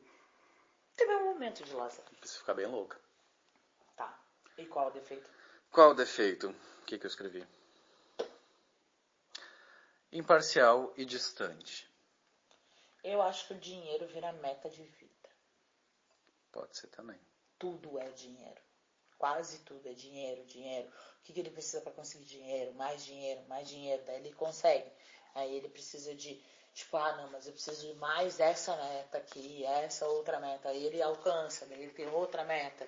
Teve 0.96 1.14
um 1.14 1.24
momento 1.24 1.64
de 1.64 1.72
lazer. 1.72 2.04
preciso 2.18 2.40
ficar 2.40 2.54
bem 2.54 2.66
louca. 2.66 3.00
Tá. 3.96 4.18
E 4.58 4.66
qual 4.66 4.88
o 4.88 4.90
defeito? 4.90 5.30
Qual 5.70 5.90
o 5.90 5.94
defeito? 5.94 6.50
O 6.50 6.84
que, 6.84 6.98
que 6.98 7.06
eu 7.06 7.08
escrevi? 7.08 7.46
Imparcial 10.12 10.92
e 10.96 11.04
distante. 11.04 11.90
Eu 13.02 13.22
acho 13.22 13.46
que 13.48 13.54
o 13.54 13.58
dinheiro 13.58 14.06
vira 14.06 14.32
meta 14.34 14.68
de 14.68 14.82
vida. 14.82 15.30
Pode 16.52 16.76
ser 16.76 16.88
também. 16.88 17.18
Tudo 17.58 17.98
é 17.98 18.10
dinheiro. 18.10 18.60
Quase 19.22 19.60
tudo 19.60 19.88
é 19.88 19.92
dinheiro, 19.92 20.44
dinheiro. 20.46 20.88
O 20.88 21.22
que, 21.22 21.32
que 21.32 21.38
ele 21.38 21.50
precisa 21.52 21.80
para 21.80 21.92
conseguir 21.92 22.24
dinheiro? 22.24 22.74
Mais 22.74 23.04
dinheiro, 23.04 23.40
mais 23.46 23.68
dinheiro. 23.68 24.02
Daí 24.04 24.16
ele 24.16 24.32
consegue. 24.32 24.90
Aí 25.32 25.54
ele 25.54 25.68
precisa 25.68 26.12
de, 26.12 26.42
tipo, 26.74 26.96
ah, 26.96 27.16
não, 27.18 27.30
mas 27.30 27.46
eu 27.46 27.52
preciso 27.52 27.86
de 27.86 27.94
mais 28.00 28.40
essa 28.40 28.74
meta 28.74 29.18
aqui, 29.18 29.64
essa 29.64 30.08
outra 30.08 30.40
meta. 30.40 30.70
Aí 30.70 30.84
ele 30.84 31.00
alcança, 31.00 31.64
daí 31.66 31.84
ele 31.84 31.92
tem 31.92 32.08
outra 32.08 32.42
meta. 32.42 32.84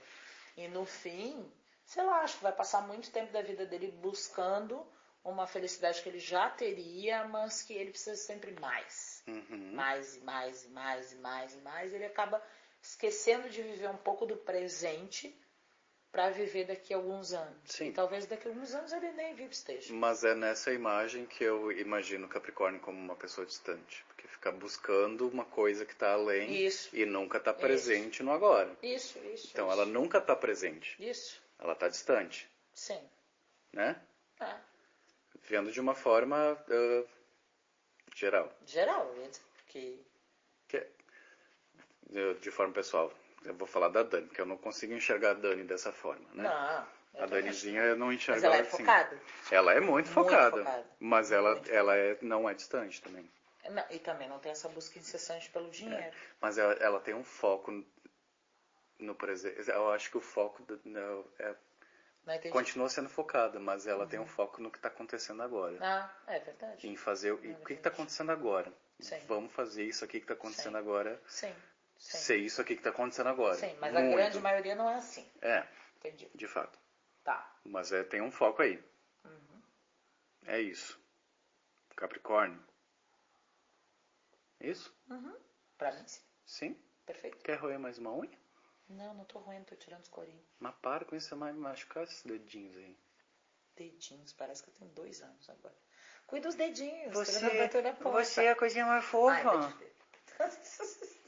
E 0.56 0.66
no 0.66 0.84
fim, 0.84 1.48
sei 1.86 2.02
lá, 2.02 2.22
acho 2.22 2.38
que 2.38 2.42
vai 2.42 2.52
passar 2.52 2.84
muito 2.84 3.12
tempo 3.12 3.32
da 3.32 3.40
vida 3.40 3.64
dele 3.64 3.92
buscando 3.92 4.84
uma 5.22 5.46
felicidade 5.46 6.02
que 6.02 6.08
ele 6.08 6.18
já 6.18 6.50
teria, 6.50 7.28
mas 7.28 7.62
que 7.62 7.74
ele 7.74 7.90
precisa 7.92 8.16
sempre 8.16 8.50
mais 8.58 9.22
Uhum. 9.28 9.72
mais 9.72 10.16
e 10.16 10.20
mais 10.20 10.64
e 10.64 10.68
mais 10.68 11.12
e 11.12 11.16
mais 11.16 11.54
e 11.54 11.58
mais, 11.58 11.94
ele 11.94 12.06
acaba 12.06 12.42
esquecendo 12.82 13.48
de 13.48 13.62
viver 13.62 13.88
um 13.88 13.96
pouco 13.96 14.26
do 14.26 14.36
presente 14.36 15.32
para 16.14 16.30
viver 16.30 16.64
daqui 16.64 16.94
a 16.94 16.96
alguns 16.96 17.32
anos. 17.32 17.56
Sim. 17.64 17.88
E 17.88 17.92
talvez 17.92 18.24
daqui 18.24 18.46
a 18.46 18.50
alguns 18.52 18.72
anos 18.72 18.92
ele 18.92 19.10
nem 19.14 19.34
vivo 19.34 19.50
esteja. 19.50 19.92
Mas 19.92 20.22
é 20.22 20.32
nessa 20.32 20.72
imagem 20.72 21.26
que 21.26 21.42
eu 21.42 21.72
imagino 21.72 22.26
o 22.26 22.28
Capricórnio 22.28 22.78
como 22.80 22.96
uma 22.96 23.16
pessoa 23.16 23.44
distante. 23.44 24.04
Porque 24.06 24.28
fica 24.28 24.52
buscando 24.52 25.26
uma 25.28 25.44
coisa 25.44 25.84
que 25.84 25.92
está 25.92 26.12
além 26.12 26.54
Isso. 26.66 26.88
e 26.94 27.04
nunca 27.04 27.38
está 27.38 27.52
presente 27.52 28.22
no 28.22 28.30
agora. 28.30 28.70
Isso, 28.80 29.18
isso. 29.34 29.48
Então 29.52 29.66
isso. 29.66 29.72
ela 29.76 29.84
nunca 29.84 30.18
está 30.18 30.36
presente. 30.36 30.94
Isso, 31.02 31.42
Ela 31.58 31.72
está 31.72 31.88
distante, 31.88 32.48
sim. 32.72 33.00
né? 33.72 34.00
É. 34.38 34.54
Vendo 35.48 35.72
de 35.72 35.80
uma 35.80 35.96
forma 35.96 36.36
ah, 36.70 37.04
geral. 38.14 38.52
Geral, 38.64 39.12
que 39.66 40.00
Que- 40.68 40.86
eu- 42.12 42.34
de 42.34 42.52
forma 42.52 42.72
pessoal. 42.72 43.12
Eu 43.44 43.54
vou 43.54 43.66
falar 43.66 43.88
da 43.88 44.02
Dani, 44.02 44.26
porque 44.26 44.40
eu 44.40 44.46
não 44.46 44.56
consigo 44.56 44.92
enxergar 44.94 45.30
a 45.32 45.34
Dani 45.34 45.64
dessa 45.64 45.92
forma, 45.92 46.26
né? 46.32 46.44
não. 46.44 47.22
a 47.22 47.26
Danizinha 47.26 47.82
eu 47.82 47.96
não 47.96 48.12
enxergo 48.12 48.36
Mas 48.40 48.44
ela 48.44 48.56
é 48.56 48.60
assim. 48.60 48.78
focada. 48.78 49.20
Ela 49.50 49.72
é 49.72 49.80
muito, 49.80 49.90
Muito 49.92 50.08
focada, 50.10 50.58
focada. 50.58 50.90
mas 50.98 51.30
ela, 51.30 51.54
Muito 51.54 51.70
ela 51.70 51.94
é, 51.96 52.18
não 52.22 52.48
é 52.48 52.54
distante 52.54 53.00
também. 53.02 53.30
Não, 53.70 53.84
e 53.90 53.98
também 53.98 54.28
não 54.28 54.38
tem 54.38 54.52
essa 54.52 54.68
busca 54.68 54.98
incessante 54.98 55.48
pelo 55.50 55.70
dinheiro. 55.70 56.14
Mas 56.40 56.58
ela, 56.58 56.72
ela 56.74 57.00
tem 57.00 57.14
um 57.14 57.24
foco 57.24 57.84
no 58.98 59.14
presente. 59.14 59.68
Eu 59.70 59.90
acho 59.92 60.10
que 60.10 60.16
o 60.18 60.20
foco 60.20 60.62
do- 60.62 60.80
no- 60.84 61.26
é- 61.38 61.54
Não 62.26 62.38
continua 62.50 62.88
sendo 62.88 63.08
focada, 63.08 63.58
mas 63.60 63.86
ela 63.86 64.06
tem 64.06 64.18
um 64.18 64.26
foco 64.26 64.62
no 64.62 64.70
que 64.70 64.78
está 64.78 64.88
acontecendo 64.88 65.42
agora. 65.42 65.76
Ah, 65.80 66.10
é 66.26 66.38
verdade. 66.40 66.88
Em 66.88 66.96
fazer 66.96 67.32
o, 67.32 67.44
e 67.44 67.52
o 67.52 67.56
que 67.56 67.74
está 67.74 67.90
acontecendo 67.90 68.32
agora. 68.32 68.72
Sim. 68.98 69.18
Vamos 69.26 69.52
fazer 69.52 69.84
isso 69.84 70.04
aqui 70.04 70.18
que 70.18 70.24
está 70.24 70.34
acontecendo 70.34 70.72
Sim. 70.72 70.78
agora. 70.78 71.20
Sim, 71.26 71.54
sim. 72.04 72.18
Ser 72.18 72.36
isso 72.36 72.60
aqui 72.60 72.74
que 72.74 72.80
está 72.80 72.90
acontecendo 72.90 73.28
agora. 73.28 73.54
Sim, 73.54 73.74
mas 73.80 73.96
a 73.96 74.00
Muito. 74.00 74.14
grande 74.16 74.38
maioria 74.40 74.74
não 74.74 74.88
é 74.88 74.96
assim. 74.96 75.26
É, 75.40 75.66
Entendi. 75.96 76.30
de 76.34 76.46
fato. 76.46 76.78
Tá. 77.22 77.50
Mas 77.64 77.92
é, 77.92 78.04
tem 78.04 78.20
um 78.20 78.30
foco 78.30 78.60
aí. 78.62 78.82
Uhum. 79.24 79.62
É 80.46 80.60
isso. 80.60 81.00
Capricórnio. 81.96 82.62
Isso? 84.60 84.94
Pra 85.78 85.92
mim, 85.92 86.06
sim. 86.06 86.22
Sim? 86.44 86.82
Perfeito. 87.06 87.38
Quer 87.38 87.56
roer 87.56 87.78
mais 87.78 87.98
uma 87.98 88.12
unha? 88.14 88.38
Não, 88.88 89.14
não 89.14 89.24
tô 89.24 89.38
roendo, 89.38 89.64
tô 89.64 89.76
tirando 89.76 90.02
os 90.02 90.08
corinhos. 90.08 90.44
Mas 90.60 90.74
para 90.76 91.04
com 91.06 91.16
isso, 91.16 91.28
você 91.28 91.34
vai 91.34 91.52
me 91.52 91.58
machucar 91.58 92.04
esses 92.04 92.22
dedinhos 92.22 92.76
aí. 92.76 92.98
Dedinhos, 93.76 94.32
parece 94.34 94.62
que 94.62 94.68
eu 94.68 94.74
tenho 94.74 94.90
dois 94.90 95.22
anos 95.22 95.48
agora. 95.48 95.74
Cuida 96.26 96.48
dos 96.48 96.54
dedinhos. 96.54 97.12
Você, 97.14 97.40
você 98.00 98.44
é 98.44 98.50
a 98.50 98.56
coisinha 98.56 98.86
mais 98.86 99.04
Ai, 99.04 99.10
fofa. 99.10 99.72
fuder. 99.72 99.92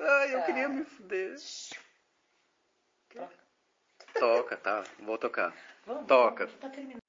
Ai, 0.00 0.34
eu 0.34 0.38
Ah. 0.38 0.42
queria 0.42 0.68
me 0.68 0.84
fuder. 0.84 1.36
Troca. 3.10 3.34
Toca, 4.18 4.56
tá? 4.56 4.84
Vou 5.00 5.18
tocar. 5.18 5.54
Vamos, 5.86 6.06
Toca. 6.06 6.46
vamos, 6.46 6.60
tá 6.60 6.68
terminando. 6.70 7.00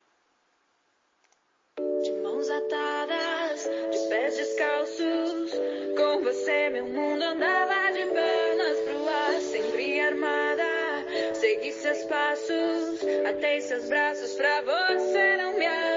De 2.03 2.11
mãos 2.22 2.49
atadas, 2.49 3.63
de 3.63 4.09
pés 4.09 4.38
descalços. 4.38 5.51
Com 5.97 6.22
você, 6.23 6.69
meu 6.69 6.85
mundo 6.85 7.23
andava 7.23 7.91
de 7.93 8.05
pernas 8.05 8.80
pro 8.81 9.09
ar, 9.09 9.41
sempre 9.41 9.99
armada. 10.01 10.63
Segui 11.35 11.72
seus 11.72 12.03
passos, 12.05 12.99
atei 13.27 13.61
seus 13.61 13.88
braços 13.88 14.34
pra 14.35 14.61
você 14.61 15.38
não 15.38 15.53
me 15.57 15.65
abandonar. 15.65 15.90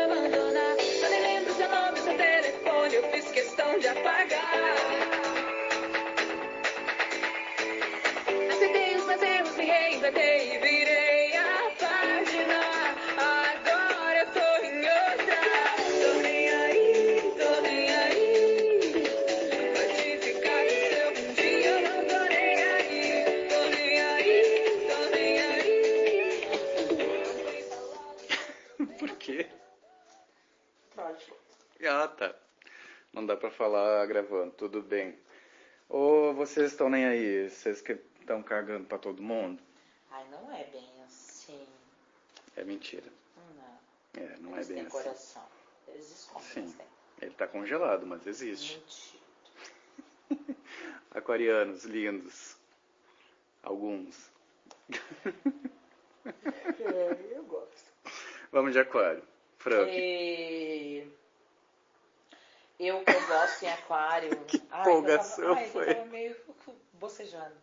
Não 33.25 33.29
dá 33.29 33.39
pra 33.39 33.51
falar 33.51 34.05
gravando, 34.05 34.51
tudo 34.53 34.83
bem. 34.83 35.19
Ou 35.89 36.35
vocês 36.35 36.73
estão 36.73 36.91
nem 36.91 37.07
aí? 37.07 37.49
Vocês 37.49 37.81
que 37.81 37.99
estão 38.21 38.43
cagando 38.43 38.85
pra 38.85 38.99
todo 38.99 39.23
mundo? 39.23 39.63
Ai, 40.11 40.29
não 40.31 40.55
é 40.55 40.63
bem 40.65 40.87
assim. 41.07 41.67
É 42.55 42.63
mentira. 42.65 43.11
Não. 43.57 44.23
É, 44.23 44.37
não 44.41 44.53
Eles 44.53 44.69
é 44.69 44.75
bem 44.75 44.83
têm 44.85 44.87
assim. 44.87 44.91
coração. 44.91 45.43
Eles 45.89 46.11
escondem, 46.11 46.49
Sim. 46.49 46.61
mas 46.67 46.75
têm. 46.75 46.87
Ele 47.23 47.35
tá 47.35 47.47
congelado, 47.49 48.07
mas 48.07 48.27
existe. 48.27 48.83
Mentira. 50.29 50.59
Aquarianos 51.11 51.85
lindos. 51.85 52.59
Alguns. 53.63 54.31
É, 56.27 57.37
eu 57.39 57.45
gosto. 57.45 57.91
Vamos 58.53 58.75
de 58.75 58.81
aquário. 58.81 59.23
Frank. 59.57 59.91
E... 59.91 61.24
Eu 62.87 63.05
que 63.05 63.11
eu 63.11 63.27
gosto 63.27 63.63
em 63.65 63.69
aquário. 63.69 64.37
que 64.47 64.57
empolgação 64.57 65.45
eu 65.45 65.55
tava, 65.55 65.61
ai, 65.61 65.71
foi. 65.71 65.91
Eu 65.91 65.95
tava 65.95 66.07
meio 66.07 66.37
bocejando. 66.95 67.57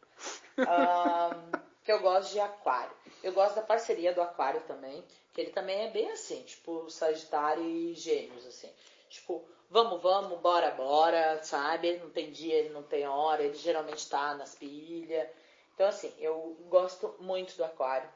Ahn, 0.57 1.51
que 1.83 1.91
eu 1.91 1.99
gosto 1.99 2.31
de 2.31 2.39
aquário. 2.39 2.95
Eu 3.23 3.33
gosto 3.33 3.55
da 3.55 3.61
parceria 3.61 4.13
do 4.13 4.21
aquário 4.21 4.61
também. 4.61 5.03
Que 5.33 5.41
ele 5.41 5.51
também 5.51 5.85
é 5.85 5.89
bem 5.89 6.11
assim, 6.11 6.41
tipo, 6.43 6.89
Sagitário 6.89 7.63
e 7.63 7.93
Gêmeos, 7.93 8.45
assim. 8.45 8.69
Tipo, 9.09 9.47
vamos, 9.69 10.01
vamos, 10.01 10.39
bora, 10.39 10.71
bora, 10.71 11.41
sabe? 11.43 11.87
Ele 11.87 11.99
não 11.99 12.09
tem 12.09 12.31
dia, 12.31 12.55
ele 12.55 12.69
não 12.69 12.83
tem 12.83 13.07
hora, 13.07 13.43
ele 13.43 13.55
geralmente 13.55 14.09
tá 14.09 14.35
nas 14.35 14.55
pilhas. 14.55 15.29
Então, 15.73 15.87
assim, 15.87 16.13
eu 16.19 16.57
gosto 16.69 17.15
muito 17.19 17.55
do 17.55 17.63
aquário, 17.63 18.09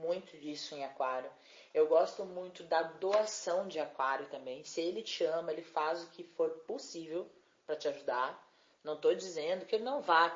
muito 0.00 0.36
disso 0.38 0.74
em 0.74 0.84
aquário. 0.84 1.30
Eu 1.74 1.86
gosto 1.86 2.24
muito 2.24 2.62
da 2.64 2.82
doação 2.82 3.66
de 3.66 3.78
aquário 3.78 4.26
também. 4.26 4.62
Se 4.64 4.80
ele 4.80 5.02
te 5.02 5.24
ama, 5.24 5.52
ele 5.52 5.62
faz 5.62 6.02
o 6.02 6.10
que 6.10 6.22
for 6.22 6.50
possível 6.66 7.30
para 7.66 7.76
te 7.76 7.88
ajudar. 7.88 8.50
Não 8.84 8.96
tô 8.96 9.14
dizendo 9.14 9.64
que 9.64 9.76
ele 9.76 9.84
não 9.84 10.02
vá 10.02 10.28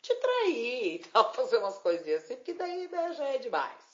te 0.00 0.14
trair 0.14 0.94
e 0.96 0.98
tal, 1.00 1.32
fazer 1.34 1.58
umas 1.58 1.78
coisinhas 1.78 2.24
assim, 2.24 2.36
porque 2.36 2.54
daí 2.54 2.88
né, 2.88 3.12
já 3.12 3.28
é 3.28 3.38
demais. 3.38 3.90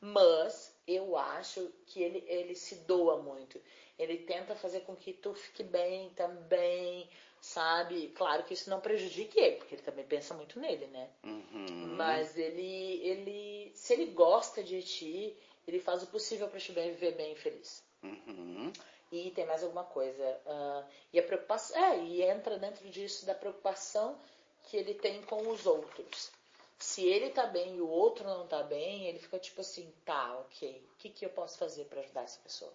Mas 0.00 0.74
eu 0.86 1.16
acho 1.16 1.72
que 1.86 2.02
ele, 2.02 2.24
ele 2.26 2.54
se 2.54 2.76
doa 2.80 3.22
muito. 3.22 3.60
Ele 3.98 4.18
tenta 4.18 4.56
fazer 4.56 4.80
com 4.80 4.96
que 4.96 5.12
tu 5.12 5.32
fique 5.34 5.62
bem 5.62 6.10
também, 6.10 7.08
sabe? 7.40 8.08
Claro 8.08 8.42
que 8.42 8.54
isso 8.54 8.68
não 8.68 8.80
prejudique 8.80 9.38
ele, 9.38 9.56
porque 9.56 9.76
ele 9.76 9.82
também 9.82 10.04
pensa 10.04 10.34
muito 10.34 10.58
nele, 10.58 10.86
né? 10.88 11.08
Uhum. 11.22 11.94
Mas 11.96 12.36
ele, 12.36 13.00
ele, 13.02 13.72
se 13.74 13.92
ele 13.92 14.06
gosta 14.06 14.62
de 14.62 14.82
ti, 14.82 15.36
ele 15.66 15.80
faz 15.80 16.02
o 16.02 16.06
possível 16.06 16.48
para 16.48 16.60
te 16.60 16.72
bem- 16.72 16.92
viver 16.92 17.12
bem 17.12 17.32
e 17.32 17.36
feliz. 17.36 17.82
Uhum. 18.02 18.72
E 19.10 19.30
tem 19.30 19.46
mais 19.46 19.62
alguma 19.62 19.84
coisa. 19.84 20.40
ah, 20.46 20.84
e 21.12 21.18
a 21.18 21.22
preocupação. 21.22 21.76
É, 21.76 21.98
e 21.98 22.22
entra 22.22 22.58
dentro 22.58 22.88
disso 22.90 23.24
da 23.26 23.34
preocupação 23.34 24.18
que 24.64 24.76
ele 24.76 24.94
tem 24.94 25.22
com 25.22 25.48
os 25.48 25.66
outros. 25.66 26.30
Se 26.78 27.06
ele 27.06 27.30
tá 27.30 27.46
bem 27.46 27.76
e 27.76 27.80
o 27.80 27.88
outro 27.88 28.24
não 28.24 28.46
tá 28.46 28.62
bem, 28.62 29.06
ele 29.06 29.18
fica 29.18 29.38
tipo 29.38 29.60
assim, 29.60 29.92
tá, 30.04 30.36
ok, 30.38 30.84
o 30.92 30.96
que, 30.98 31.08
que 31.08 31.24
eu 31.24 31.30
posso 31.30 31.56
fazer 31.56 31.84
para 31.84 32.00
ajudar 32.00 32.22
essa 32.22 32.40
pessoa? 32.40 32.72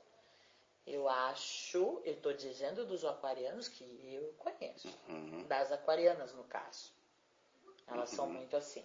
Eu 0.88 1.08
acho, 1.08 2.02
eu 2.04 2.16
tô 2.16 2.34
dizendo 2.34 2.86
dos 2.86 3.06
aquarianos 3.06 3.68
que 3.68 3.84
eu 4.12 4.34
conheço. 4.40 4.88
Uhum. 5.08 5.46
Das 5.48 5.72
aquarianas, 5.72 6.34
no 6.34 6.44
caso. 6.46 6.92
Elas 7.88 8.10
são 8.10 8.28
muito 8.28 8.56
assim. 8.56 8.84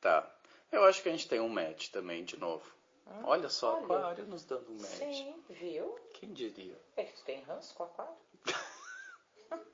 Tá. 0.00 0.28
Eu 0.72 0.84
acho 0.84 1.02
que 1.02 1.08
a 1.08 1.12
gente 1.12 1.28
tem 1.28 1.38
um 1.40 1.48
match 1.48 1.90
também, 1.90 2.24
de 2.24 2.36
novo. 2.36 2.75
Hum, 3.06 3.22
Olha 3.24 3.48
só, 3.48 3.74
olha. 3.76 3.84
aquário 3.84 4.26
nos 4.26 4.44
dando 4.44 4.70
um 4.72 4.76
match. 4.76 4.84
Sim, 4.98 5.44
viu? 5.48 5.94
Quem 6.14 6.32
diria? 6.32 6.76
É 6.96 7.04
que 7.04 7.12
tu 7.14 7.24
tem 7.24 7.42
ranço 7.42 7.74
com 7.74 7.84
aquário? 7.84 8.16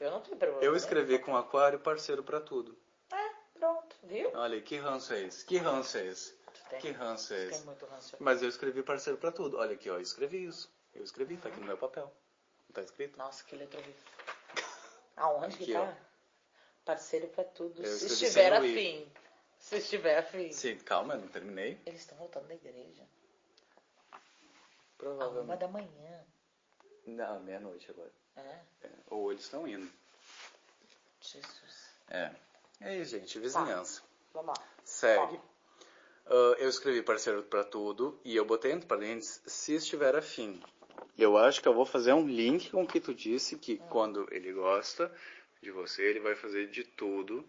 eu 0.00 0.10
não 0.10 0.20
tenho 0.20 0.36
problema. 0.36 0.64
Eu 0.64 0.72
né? 0.72 0.78
escrevi 0.78 1.18
com 1.18 1.36
aquário 1.36 1.78
parceiro 1.78 2.22
pra 2.22 2.40
tudo. 2.40 2.76
É, 3.12 3.30
pronto, 3.58 3.96
viu? 4.02 4.30
Olha 4.34 4.60
que 4.60 4.76
ranço 4.76 5.12
é 5.12 5.22
esse? 5.22 5.44
Que 5.44 5.58
ranço 5.58 5.98
é 5.98 6.06
esse? 6.06 6.34
Tem, 6.70 6.80
Que 6.80 6.90
ranço 6.92 7.34
é 7.34 7.44
esse? 7.46 7.64
muito 7.64 7.84
ranço. 7.86 8.16
Mas 8.18 8.42
eu 8.42 8.48
escrevi 8.48 8.82
parceiro 8.82 9.18
pra 9.18 9.30
tudo. 9.30 9.58
Olha 9.58 9.74
aqui, 9.74 9.90
ó, 9.90 9.94
eu 9.96 10.00
escrevi 10.00 10.44
isso. 10.46 10.72
Eu 10.94 11.02
escrevi, 11.04 11.36
tá 11.36 11.48
aqui 11.48 11.60
no 11.60 11.66
meu 11.66 11.76
papel. 11.76 12.04
Não 12.68 12.72
tá 12.74 12.80
escrito? 12.82 13.18
Nossa, 13.18 13.44
que 13.44 13.56
letra 13.56 13.78
horrível. 13.78 14.02
Aonde 15.16 15.56
que 15.58 15.64
Aqui, 15.64 15.72
tá? 15.74 15.82
ó. 15.82 16.14
Parceiro 16.84 17.28
pra 17.28 17.44
tudo. 17.44 17.82
Eu 17.82 17.92
Se 17.92 18.06
estiver 18.06 18.52
afim. 18.52 19.10
Se 19.64 19.78
estiver 19.78 20.18
afim. 20.18 20.52
Sim, 20.52 20.76
calma, 20.80 21.14
eu 21.14 21.20
não 21.22 21.28
terminei. 21.28 21.80
Eles 21.86 22.00
estão 22.00 22.18
voltando 22.18 22.46
da 22.46 22.54
igreja. 22.54 23.02
A 24.12 24.16
uma 24.16 24.20
Provavelmente. 24.98 25.58
da 25.58 25.68
manhã. 25.68 26.24
Não, 27.06 27.40
meia-noite 27.40 27.90
agora. 27.90 28.12
É, 28.36 28.60
É, 28.82 28.90
Ou 29.08 29.32
eles 29.32 29.44
estão 29.44 29.66
indo. 29.66 29.90
Jesus. 31.18 31.90
É. 32.10 32.30
É 32.78 32.88
aí, 32.90 33.04
gente, 33.06 33.38
vizinhança. 33.38 34.02
Vamos 34.34 34.48
lá. 34.48 34.66
Segue. 34.84 35.40
Ah, 36.26 36.56
eu 36.58 36.68
escrevi 36.68 37.02
parceiro 37.02 37.42
pra 37.44 37.64
tudo 37.64 38.20
e 38.22 38.36
eu 38.36 38.44
botei 38.44 38.70
entre 38.70 38.86
parênteses 38.86 39.40
se 39.46 39.74
estiver 39.76 40.14
afim. 40.14 40.62
Eu 41.16 41.38
acho 41.38 41.62
que 41.62 41.68
eu 41.68 41.74
vou 41.74 41.86
fazer 41.86 42.12
um 42.12 42.28
link 42.28 42.70
com 42.70 42.82
o 42.82 42.86
que 42.86 43.00
tu 43.00 43.14
disse 43.14 43.56
que 43.58 43.78
quando 43.88 44.28
ele 44.30 44.52
gosta 44.52 45.10
de 45.62 45.70
você, 45.70 46.02
ele 46.02 46.20
vai 46.20 46.34
fazer 46.34 46.68
de 46.68 46.84
tudo 46.84 47.48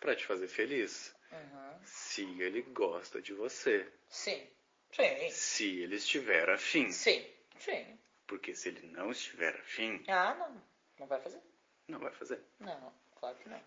pra 0.00 0.16
te 0.16 0.26
fazer 0.26 0.48
feliz. 0.48 1.13
Uhum. 1.34 1.78
Se 1.84 2.22
ele 2.40 2.62
gosta 2.62 3.20
de 3.20 3.32
você. 3.34 3.86
Sim. 4.08 4.46
Sim. 4.92 5.30
Se 5.30 5.80
ele 5.80 5.96
estiver 5.96 6.48
afim. 6.50 6.90
Sim. 6.90 7.26
Sim. 7.58 7.98
Porque 8.26 8.54
se 8.54 8.68
ele 8.68 8.86
não 8.88 9.10
estiver 9.10 9.54
afim, 9.56 10.02
Ah, 10.08 10.34
não. 10.34 10.62
Não 10.98 11.06
vai 11.06 11.20
fazer? 11.20 11.40
não 11.88 11.98
vai 11.98 12.12
fazer. 12.12 12.40
Não, 12.60 12.92
claro 13.18 13.36
que 13.36 13.48
não. 13.48 13.60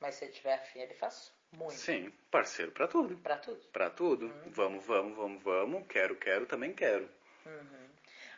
Mas 0.00 0.14
se 0.16 0.24
ele 0.24 0.32
tiver 0.32 0.54
afim, 0.54 0.80
ele 0.80 0.94
faz 0.94 1.32
muito. 1.52 1.74
Sim, 1.74 2.10
parceiro 2.30 2.70
pra 2.72 2.86
tudo. 2.86 3.16
Pra 3.18 3.36
tudo. 3.38 3.60
Pra 3.72 3.90
tudo. 3.90 4.28
Vamos, 4.46 4.84
vamos, 4.84 5.16
vamos, 5.16 5.42
vamos. 5.42 5.86
Quero, 5.88 6.16
quero, 6.16 6.46
também 6.46 6.72
quero. 6.72 7.08
Uhum. 7.44 7.88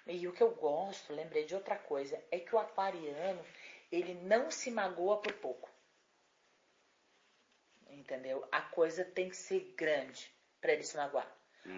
E 0.07 0.27
o 0.27 0.33
que 0.33 0.43
eu 0.43 0.51
gosto, 0.53 1.13
lembrei 1.13 1.45
de 1.45 1.55
outra 1.55 1.77
coisa, 1.77 2.23
é 2.31 2.39
que 2.39 2.55
o 2.55 2.59
aquariano, 2.59 3.45
ele 3.93 4.15
não 4.15 4.51
se 4.51 4.71
magoa 4.71 5.19
por 5.21 5.33
pouco. 5.35 5.68
Entendeu? 8.09 8.43
A 8.51 8.63
coisa 8.63 9.05
tem 9.05 9.29
que 9.29 9.37
ser 9.37 9.75
grande 9.77 10.33
para 10.63 10.73
ele 10.73 10.83
se 10.83 10.97
magoar. 10.97 11.31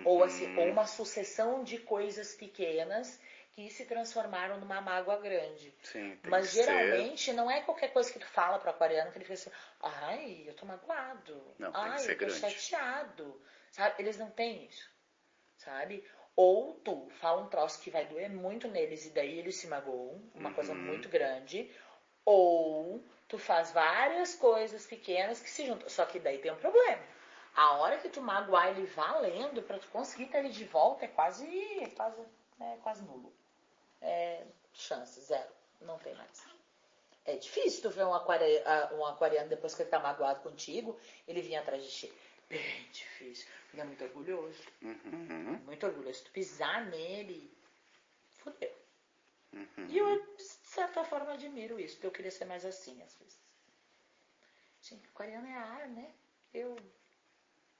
Ou, 0.05 0.23
assim, 0.23 0.47
ou 0.57 0.69
uma 0.69 0.86
sucessão 0.86 1.65
de 1.65 1.77
coisas 1.77 2.35
pequenas 2.35 3.20
que 3.52 3.69
se 3.69 3.85
transformaram 3.85 4.57
numa 4.61 4.81
mágoa 4.81 5.16
grande. 5.16 5.74
Sim, 5.82 6.16
Mas 6.23 6.47
que 6.47 6.52
ser. 6.52 6.65
geralmente 6.65 7.32
não 7.32 7.51
é 7.51 7.61
qualquer 7.62 7.93
coisa 7.93 8.12
que 8.12 8.20
tu 8.20 8.27
fala 8.28 8.61
pro 8.61 8.70
aquariano 8.70 9.11
que 9.11 9.19
ele 9.19 9.24
fica 9.24 9.35
assim, 9.35 9.51
ai, 9.81 10.44
eu 10.47 10.55
tô 10.55 10.65
magoado. 10.65 11.52
Não, 11.59 11.73
ai, 11.74 12.05
eu 12.05 12.07
tô 12.11 12.15
grande. 12.15 12.39
chateado. 12.39 13.43
Sabe? 13.73 13.97
Eles 13.98 14.16
não 14.16 14.31
têm 14.31 14.66
isso. 14.66 14.89
Sabe? 15.57 16.05
Ou 16.36 16.74
tu 16.74 17.09
fala 17.20 17.43
um 17.43 17.48
troço 17.48 17.81
que 17.82 17.90
vai 17.90 18.07
doer 18.07 18.31
muito 18.31 18.69
neles 18.69 19.05
e 19.05 19.11
daí 19.11 19.36
eles 19.36 19.57
se 19.57 19.66
magoam, 19.66 20.23
uma 20.32 20.52
coisa 20.52 20.73
Uhum. 20.73 20.81
muito 20.86 21.09
grande. 21.09 21.69
Ou 22.24 23.05
tu 23.31 23.39
faz 23.39 23.70
várias 23.73 24.35
coisas 24.35 24.85
pequenas 24.86 25.40
que 25.40 25.48
se 25.48 25.66
juntam. 25.66 25.89
Só 25.89 26.05
que 26.05 26.19
daí 26.19 26.39
tem 26.39 26.51
um 26.52 26.57
problema. 26.57 27.02
A 27.55 27.73
hora 27.78 27.98
que 27.98 28.09
tu 28.09 28.20
magoar 28.20 28.69
ele 28.69 28.86
valendo, 28.86 29.62
pra 29.62 29.78
tu 29.78 29.89
conseguir 29.89 30.27
ter 30.27 30.39
ele 30.39 30.51
de 30.51 30.65
volta, 30.65 31.05
é 31.05 31.09
quase, 31.09 31.47
é 31.82 31.89
quase, 31.90 32.20
é 32.61 32.77
quase 32.82 33.02
nulo. 33.05 33.32
É 34.02 34.44
chance, 34.74 35.20
zero. 35.20 35.51
Não 35.81 35.98
tem 35.98 36.15
mais. 36.15 36.44
É 37.24 37.36
difícil 37.36 37.82
tu 37.82 37.90
ver 37.90 38.05
um, 38.05 38.15
aquari- 38.15 38.62
ah, 38.65 38.90
um 38.94 39.05
aquariano 39.07 39.48
depois 39.48 39.74
que 39.74 39.82
ele 39.82 39.90
tá 39.90 39.98
magoado 39.98 40.40
contigo, 40.40 40.98
ele 41.28 41.43
vir 41.43 41.57
atrás 41.57 41.82
de 41.85 41.90
ti. 41.90 42.12
Bem 42.48 42.89
difícil. 42.93 43.48
Ele 43.73 43.82
é 43.82 43.85
muito 43.85 44.02
orgulhoso. 44.05 44.62
Uhum, 44.82 45.61
Muito 45.65 45.86
orgulhoso. 45.86 46.19
Se 46.19 46.24
tu 46.24 46.31
pisar 46.32 46.86
nele, 46.86 47.52
fodeu. 48.39 48.73
uhum. 49.52 49.86
E 49.89 49.98
eu, 49.98 50.36
de 50.70 50.74
certa 50.74 51.02
forma, 51.02 51.32
admiro 51.32 51.80
isso, 51.80 51.97
porque 51.97 52.06
eu 52.06 52.12
queria 52.12 52.30
ser 52.30 52.44
mais 52.44 52.64
assim, 52.64 53.02
às 53.02 53.12
vezes. 53.16 53.36
Gente, 54.80 55.05
aquariano 55.09 55.48
é 55.48 55.55
ar, 55.55 55.88
né? 55.88 56.12
Eu, 56.55 56.76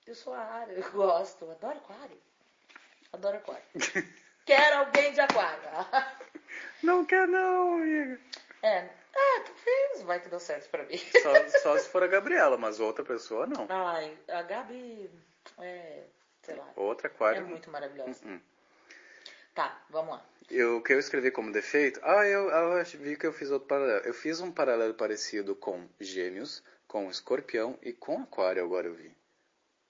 eu 0.05 0.15
sou 0.17 0.35
ar, 0.35 0.69
eu 0.69 0.83
gosto, 0.91 1.45
eu 1.45 1.53
adoro 1.53 1.79
aquário. 1.79 2.21
Adoro 3.13 3.37
aquário. 3.37 3.63
Quero 4.45 4.79
alguém 4.79 5.13
de 5.13 5.21
aquário. 5.21 5.63
Não 6.83 7.05
quer 7.05 7.29
não, 7.29 7.75
amiga. 7.75 8.21
É, 8.61 8.79
é, 8.79 9.41
talvez 9.45 10.03
vai 10.03 10.19
que 10.19 10.29
deu 10.29 10.41
certo 10.41 10.69
pra 10.69 10.83
mim. 10.83 10.99
Só, 10.99 11.49
só 11.61 11.79
se 11.79 11.89
for 11.91 12.03
a 12.03 12.09
Gabriela, 12.09 12.57
mas 12.57 12.81
outra 12.81 13.05
pessoa 13.05 13.47
não. 13.47 13.67
Ai, 13.69 14.19
a 14.29 14.43
Gabi 14.43 15.09
é, 15.59 16.07
sei 16.43 16.57
lá, 16.57 16.73
Outra 16.75 17.07
é 17.07 17.11
aquário. 17.11 17.47
muito 17.47 17.71
maravilhosa. 17.71 18.25
Uhum. 18.27 18.41
Tá, 19.55 19.85
vamos 19.91 20.15
lá. 20.15 20.25
Eu, 20.51 20.79
o 20.79 20.83
que 20.83 20.93
eu 20.93 20.99
escrevi 20.99 21.31
como 21.31 21.53
defeito? 21.53 22.01
Ah, 22.03 22.27
eu, 22.27 22.49
eu 22.51 22.73
acho- 22.75 22.99
vi 22.99 23.17
que 23.17 23.27
eu 23.27 23.33
fiz 23.33 23.51
outro 23.51 23.69
paralelo. 23.69 24.05
Eu 24.05 24.15
fiz 24.15 24.41
um 24.41 24.51
paralelo 24.51 24.95
parecido 24.95 25.55
com 25.55 25.89
Gêmeos, 26.01 26.63
com 26.89 27.09
Escorpião 27.11 27.79
e 27.83 27.93
com 27.93 28.21
Aquário, 28.23 28.65
agora 28.65 28.87
eu 28.89 28.95
vi. 28.95 29.15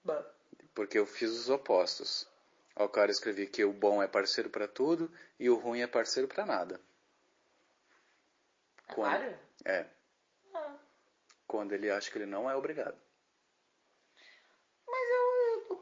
Bom, 0.03 0.23
Porque 0.75 0.97
eu 0.99 1.05
fiz 1.05 1.31
os 1.31 1.49
opostos. 1.49 2.27
Ao 2.75 2.87
cara 2.87 3.09
eu 3.09 3.13
escrevi 3.13 3.45
que 3.47 3.63
o 3.65 3.73
bom 3.73 4.01
é 4.01 4.07
parceiro 4.07 4.49
pra 4.49 4.67
tudo 4.67 5.11
e 5.39 5.49
o 5.49 5.55
ruim 5.55 5.81
é 5.81 5.87
parceiro 5.87 6.27
pra 6.27 6.45
nada. 6.45 6.79
Quando- 8.87 9.07
Aquário? 9.15 9.37
É, 9.65 9.85
Ah, 10.53 10.75
quando 11.47 11.71
ele 11.73 11.89
acha 11.89 12.09
que 12.11 12.17
ele 12.17 12.25
não 12.25 12.49
é 12.49 12.55
obrigado. 12.55 12.95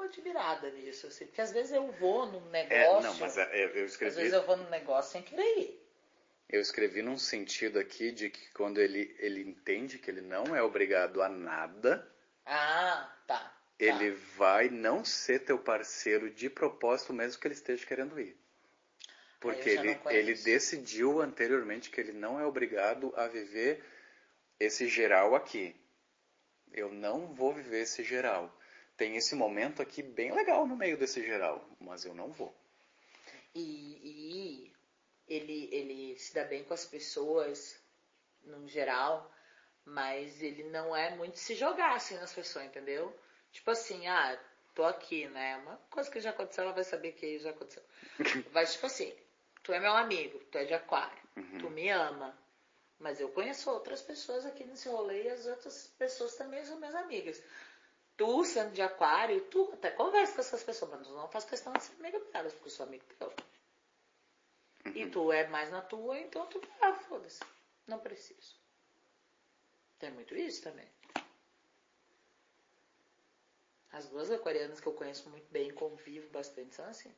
Uma 0.09 0.17
admirada 0.17 0.69
nisso, 0.71 1.07
assim, 1.07 1.25
porque 1.25 1.41
às 1.41 1.51
vezes 1.51 1.71
eu 1.71 1.91
vou 1.93 2.25
num 2.25 2.49
negócio. 2.49 2.75
É, 2.75 3.01
não, 3.01 3.13
mas 3.15 3.37
é, 3.37 3.65
eu 3.79 3.85
Às 3.85 3.91
escrevi, 3.91 4.15
vezes 4.15 4.33
eu 4.33 4.45
vou 4.45 4.57
num 4.57 4.69
negócio 4.69 5.11
sem 5.11 5.21
querer 5.21 5.43
ir. 5.59 5.79
eu 6.49 6.59
escrevi 6.61 7.01
num 7.01 7.17
sentido 7.17 7.79
aqui 7.79 8.11
de 8.11 8.29
que 8.29 8.51
quando 8.53 8.79
ele, 8.79 9.15
ele 9.19 9.41
entende 9.41 9.97
que 9.99 10.09
ele 10.09 10.21
não 10.21 10.55
é 10.55 10.61
obrigado 10.61 11.21
a 11.21 11.29
nada, 11.29 12.09
Ah, 12.45 13.13
tá. 13.27 13.37
tá. 13.39 13.53
ele 13.79 14.11
vai 14.35 14.69
não 14.69 15.05
ser 15.05 15.39
teu 15.45 15.57
parceiro 15.59 16.29
de 16.29 16.49
propósito 16.49 17.13
mesmo 17.13 17.39
que 17.39 17.47
ele 17.47 17.53
esteja 17.55 17.85
querendo 17.85 18.19
ir. 18.19 18.35
Porque 19.39 19.69
ele, 19.69 19.97
ele 20.09 20.33
decidiu 20.33 21.21
anteriormente 21.21 21.89
que 21.89 22.01
ele 22.01 22.11
não 22.11 22.37
é 22.39 22.45
obrigado 22.45 23.13
a 23.15 23.25
viver 23.27 23.81
esse 24.59 24.87
geral 24.89 25.33
aqui. 25.33 25.73
Eu 26.73 26.91
não 26.91 27.33
vou 27.33 27.53
viver 27.53 27.83
esse 27.83 28.03
geral. 28.03 28.53
Tem 28.99 29.15
esse 29.15 29.33
momento 29.33 29.81
aqui 29.81 30.03
bem 30.03 30.33
legal 30.33 30.67
no 30.67 30.75
meio 30.75 30.97
desse 30.97 31.25
geral, 31.25 31.65
mas 31.79 32.03
eu 32.03 32.13
não 32.13 32.33
vou. 32.33 32.53
E, 33.55 34.01
e 34.03 34.73
ele, 35.25 35.69
ele 35.71 36.19
se 36.19 36.35
dá 36.35 36.43
bem 36.43 36.65
com 36.65 36.73
as 36.73 36.83
pessoas, 36.83 37.81
no 38.43 38.67
geral, 38.67 39.33
mas 39.85 40.43
ele 40.43 40.65
não 40.65 40.93
é 40.93 41.15
muito 41.15 41.39
se 41.39 41.55
jogar 41.55 41.95
assim 41.95 42.15
nas 42.15 42.33
pessoas, 42.33 42.65
entendeu? 42.65 43.17
Tipo 43.53 43.71
assim, 43.71 44.05
ah, 44.05 44.37
tô 44.75 44.83
aqui, 44.83 45.29
né? 45.29 45.55
Uma 45.59 45.77
coisa 45.89 46.11
que 46.11 46.19
já 46.19 46.31
aconteceu, 46.31 46.65
ela 46.65 46.73
vai 46.73 46.83
saber 46.83 47.13
que 47.13 47.39
já 47.39 47.51
aconteceu. 47.51 47.83
Mas 48.51 48.73
tipo 48.73 48.85
assim, 48.85 49.15
tu 49.63 49.71
é 49.71 49.79
meu 49.79 49.93
amigo, 49.93 50.39
tu 50.51 50.57
é 50.57 50.65
de 50.65 50.73
aquário, 50.73 51.23
tu 51.57 51.69
me 51.69 51.87
ama. 51.89 52.37
Mas 52.99 53.21
eu 53.21 53.29
conheço 53.29 53.71
outras 53.71 54.01
pessoas 54.01 54.45
aqui 54.45 54.65
nesse 54.65 54.89
rolê 54.89 55.23
e 55.23 55.29
as 55.29 55.45
outras 55.45 55.87
pessoas 55.97 56.35
também 56.35 56.65
são 56.65 56.77
minhas 56.77 56.95
amigas. 56.95 57.41
Tu, 58.19 58.43
sendo 58.43 58.73
de 58.73 58.81
aquário, 58.81 59.39
tu 59.45 59.69
até 59.71 59.91
conversa 59.91 60.33
com 60.33 60.41
essas 60.41 60.61
pessoas, 60.61 60.91
mas 60.91 61.07
tu 61.07 61.13
não 61.13 61.29
faz 61.29 61.45
questão 61.45 61.71
de 61.71 61.81
ser 61.81 61.93
amiga 61.93 62.19
delas, 62.19 62.51
porque 62.51 62.67
eu 62.67 62.71
sou 62.73 62.85
amigo 62.85 63.05
teu. 63.17 63.33
E 64.93 65.09
tu 65.09 65.31
é 65.31 65.47
mais 65.47 65.71
na 65.71 65.81
tua, 65.81 66.19
então 66.19 66.45
tu, 66.47 66.61
ah, 66.81 66.93
foda-se. 66.95 67.39
Não 67.87 67.97
preciso. 67.97 68.57
Tem 69.99 70.11
muito 70.11 70.35
isso 70.35 70.61
também. 70.61 70.85
As 73.93 74.05
duas 74.09 74.29
aquarianas 74.29 74.81
que 74.81 74.87
eu 74.87 74.93
conheço 74.93 75.29
muito 75.29 75.49
bem, 75.49 75.71
convivo 75.71 76.29
bastante, 76.29 76.75
são 76.75 76.83
assim. 76.89 77.15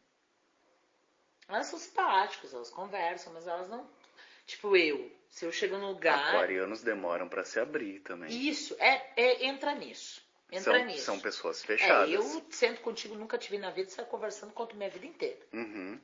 Elas 1.48 1.66
são 1.66 1.80
simpáticas, 1.80 2.54
elas 2.54 2.70
conversam, 2.70 3.34
mas 3.34 3.48
elas 3.48 3.68
não. 3.68 3.90
Tipo 4.46 4.78
eu, 4.78 5.12
se 5.32 5.46
eu 5.46 5.52
chego 5.52 5.80
num 5.80 5.94
lugar. 5.94 6.36
Aquarianos 6.36 6.84
demoram 6.84 7.28
pra 7.28 7.44
se 7.44 7.60
abrir 7.60 8.02
também. 8.02 8.30
Isso, 8.30 8.76
é, 8.78 9.14
é, 9.16 9.46
entra 9.46 9.74
nisso. 9.74 10.30
Entra 10.52 10.78
são, 10.80 10.86
nisso. 10.86 11.06
são 11.06 11.20
pessoas 11.20 11.64
É, 11.64 11.68
fechadas. 11.68 12.10
eu 12.12 12.24
sento 12.50 12.82
contigo, 12.82 13.16
nunca 13.16 13.38
te 13.38 13.50
vi 13.50 13.58
na 13.58 13.70
vida, 13.72 13.90
saio 13.90 14.08
conversando 14.08 14.52
conto 14.54 14.76
minha 14.76 14.90
vida 14.90 15.06
inteira. 15.06 15.40
Uhum. 15.54 16.00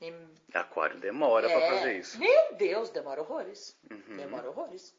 E- 0.00 0.12
Aquário 0.54 0.98
demora 0.98 1.48
pra 1.48 1.58
É, 1.60 1.70
fazer 1.70 1.98
isso. 1.98 2.18
Meu 2.18 2.54
Deus, 2.54 2.90
demora 2.90 3.20
horrores. 3.20 3.76
Uhum. 3.90 4.16
Demora 4.16 4.48
horrores. 4.48 4.94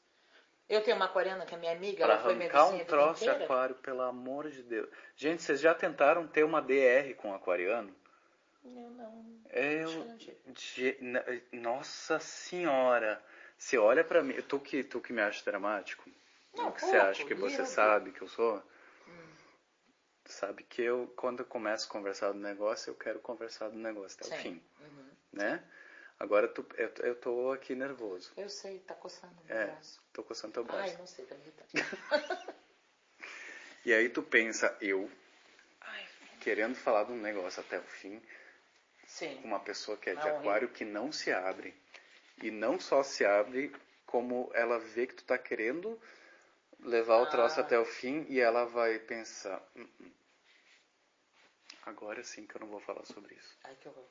Eu 0.68 0.82
tenho 0.84 0.96
uma 0.98 1.06
aquariana 1.06 1.46
que 1.46 1.56
é 1.56 1.58
minha 1.58 1.72
amiga, 1.72 2.06
Pra 2.06 2.14
ela 2.16 2.24
foi 2.24 2.36
minha 2.36 2.50
vizinha 2.50 2.84
um 2.84 2.86
troço 2.86 3.24
de 3.24 3.30
aquário, 3.30 3.76
pelo 3.76 4.02
amor 4.04 4.50
de 4.50 4.62
Deus. 4.62 4.88
Gente, 5.16 5.42
vocês 5.42 5.60
já 5.60 5.74
tentaram 5.74 6.28
ter 6.28 6.44
uma 6.44 6.62
DR 6.62 7.14
com 7.16 7.30
um 7.30 7.34
aquariano? 7.34 7.94
Eu 8.64 8.72
não. 8.92 9.40
Eu, 9.52 10.18
tive. 10.18 10.38
de- 10.48 10.98
na- 11.02 11.24
nossa 11.52 12.20
senhora, 12.20 13.22
você 13.58 13.78
olha 13.80 14.04
pra 14.04 14.22
mim, 14.22 14.40
tu 14.44 14.60
que, 14.60 14.84
tu 14.84 15.00
que 15.02 15.12
me 15.12 15.22
acha 15.22 15.44
dramático, 15.44 16.08
Não, 16.56 16.72
que 16.72 16.82
você 16.82 16.98
acha 16.98 17.26
que 17.26 17.34
você 17.34 17.58
lindo. 17.58 17.68
sabe 17.68 18.12
que 18.12 18.22
eu 18.22 18.28
sou, 18.28 18.62
sabe 20.32 20.64
que 20.64 20.82
eu, 20.82 21.12
quando 21.16 21.40
eu 21.42 21.46
começo 21.46 21.86
a 21.88 21.90
conversar 21.92 22.32
do 22.32 22.40
negócio, 22.40 22.90
eu 22.92 22.96
quero 22.96 23.20
conversar 23.20 23.70
do 23.70 23.78
negócio 23.78 24.18
até 24.20 24.28
o 24.28 24.38
Sim. 24.38 24.44
fim, 24.44 24.64
Uhum. 24.80 25.10
né? 25.34 25.64
Agora 26.20 26.48
tu, 26.48 26.66
eu, 26.78 26.92
eu 27.00 27.16
tô 27.16 27.52
aqui 27.52 27.76
nervoso, 27.76 28.32
Eu 28.36 28.50
sei, 28.50 28.80
tá 28.80 28.94
coçando 28.96 29.36
o 29.42 29.52
É. 29.52 29.66
braço. 29.66 30.02
tô 30.14 30.24
coçando 30.24 30.54
teu 30.54 30.64
braço. 30.64 30.92
Ai, 30.94 30.98
não 30.98 31.08
sei, 31.08 31.26
tá 31.26 31.36
me 31.36 31.42
irritando. 31.42 31.70
E 33.86 33.94
aí 33.94 34.10
tu 34.10 34.22
pensa, 34.22 34.76
eu, 34.82 35.10
querendo 36.42 36.76
falar 36.76 37.06
de 37.06 37.14
um 37.14 37.18
negócio 37.20 37.62
até 37.62 37.80
o 37.80 37.84
fim, 37.84 38.22
Sim. 39.08 39.40
uma 39.44 39.60
pessoa 39.60 39.98
que 39.98 40.10
é 40.10 40.14
de 40.14 40.20
Ah, 40.20 40.26
horrível. 40.26 40.40
aquário 40.42 40.70
que 40.70 40.84
não 40.84 41.12
se 41.12 41.32
abre. 41.32 41.74
E 42.44 42.52
não 42.52 42.78
só 42.80 43.02
se 43.04 43.26
abre, 43.26 43.72
como 44.06 44.52
ela 44.54 44.78
vê 44.80 45.08
que 45.08 45.16
tu 45.16 45.24
tá 45.24 45.38
querendo 45.38 46.00
levar 46.82 47.18
o 47.20 47.26
troço 47.28 47.60
Ah. 47.60 47.64
até 47.64 47.80
o 47.80 47.86
fim 47.86 48.26
e 48.30 48.40
ela 48.40 48.66
vai 48.66 49.00
pensar. 49.00 49.62
"Hum, 49.76 49.88
hum, 50.02 50.12
Agora 51.90 52.24
sim 52.24 52.46
que 52.46 52.56
eu 52.56 52.62
não 52.62 52.68
vou 52.68 52.80
falar 52.80 53.04
sobre 53.06 53.34
isso. 53.34 53.58
Ai, 53.64 53.76
que 53.82 53.90
horror. 53.90 54.06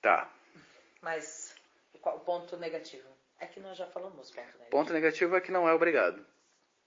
Tá. 0.00 0.32
Mas 1.02 1.54
qual 2.00 2.16
o 2.16 2.20
ponto 2.20 2.56
negativo? 2.56 3.06
É 3.38 3.46
que 3.46 3.60
nós 3.60 3.76
já 3.76 3.86
falamos 3.86 4.30
ponto 4.30 4.36
negativo. 4.46 4.70
Ponto 4.70 4.92
negativo 4.92 5.36
é 5.36 5.40
que 5.40 5.52
não 5.52 5.68
é 5.68 5.74
obrigado. 5.74 6.24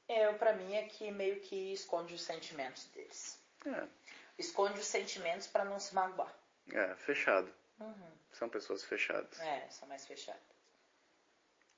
É, 0.08 0.32
pra 0.34 0.54
mim 0.54 0.74
é 0.76 0.84
que 0.84 1.12
meio 1.12 1.40
que 1.40 1.72
esconde 1.74 2.16
os 2.16 2.24
sentimentos 2.24 2.86
deles. 2.86 3.40
É, 3.66 3.88
Esconde 4.40 4.80
os 4.80 4.88
sentimentos 4.88 5.46
pra 5.48 5.64
não 5.64 5.80
se 5.80 5.94
magoar. 5.94 6.34
é 6.72 6.96
fechado. 6.96 7.54
Uhum. 7.80 8.12
São 8.32 8.50
pessoas 8.50 8.84
fechadas. 8.84 9.40
É, 9.40 9.68
são 9.70 9.88
mais 9.88 10.06
fechadas. 10.06 10.42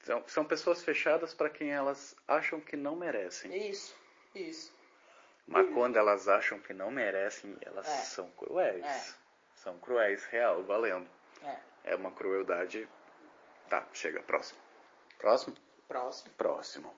São, 0.01 0.23
são 0.27 0.45
pessoas 0.45 0.81
fechadas 0.83 1.33
para 1.33 1.49
quem 1.49 1.71
elas 1.71 2.15
acham 2.27 2.61
que 2.61 2.77
não 2.77 2.95
merecem. 2.95 3.53
Isso, 3.69 3.95
isso. 4.33 4.73
Mas 5.47 5.69
quando 5.73 5.97
elas 5.97 6.27
acham 6.27 6.59
que 6.59 6.73
não 6.73 6.89
merecem, 6.89 7.55
elas 7.61 7.87
É. 7.87 7.97
são 8.03 8.29
cruéis. 8.31 8.83
É. 8.83 9.13
São 9.55 9.77
cruéis, 9.79 10.25
real, 10.25 10.63
valendo. 10.63 11.07
É. 11.43 11.57
É 11.91 11.95
uma 11.95 12.11
crueldade. 12.11 12.87
Tá, 13.69 13.85
chega, 13.93 14.21
próximo. 14.23 14.59
Próximo? 15.19 15.55
Próximo. 15.87 16.33
Próximo. 16.35 16.95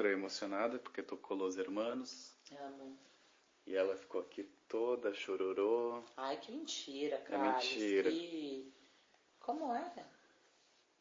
Fran 0.00 0.12
emocionada, 0.12 0.78
porque 0.78 1.02
tocou 1.02 1.36
Los 1.36 1.58
Hermanos. 1.58 2.32
Amo. 2.58 2.98
E 3.66 3.76
ela 3.76 3.94
ficou 3.98 4.22
aqui 4.22 4.44
toda 4.66 5.12
chororô. 5.12 6.02
Ai, 6.16 6.38
que 6.38 6.50
mentira, 6.50 7.18
cara. 7.18 7.52
mentira. 7.52 8.10
Que... 8.10 8.72
Como 9.38 9.74
é? 9.74 10.06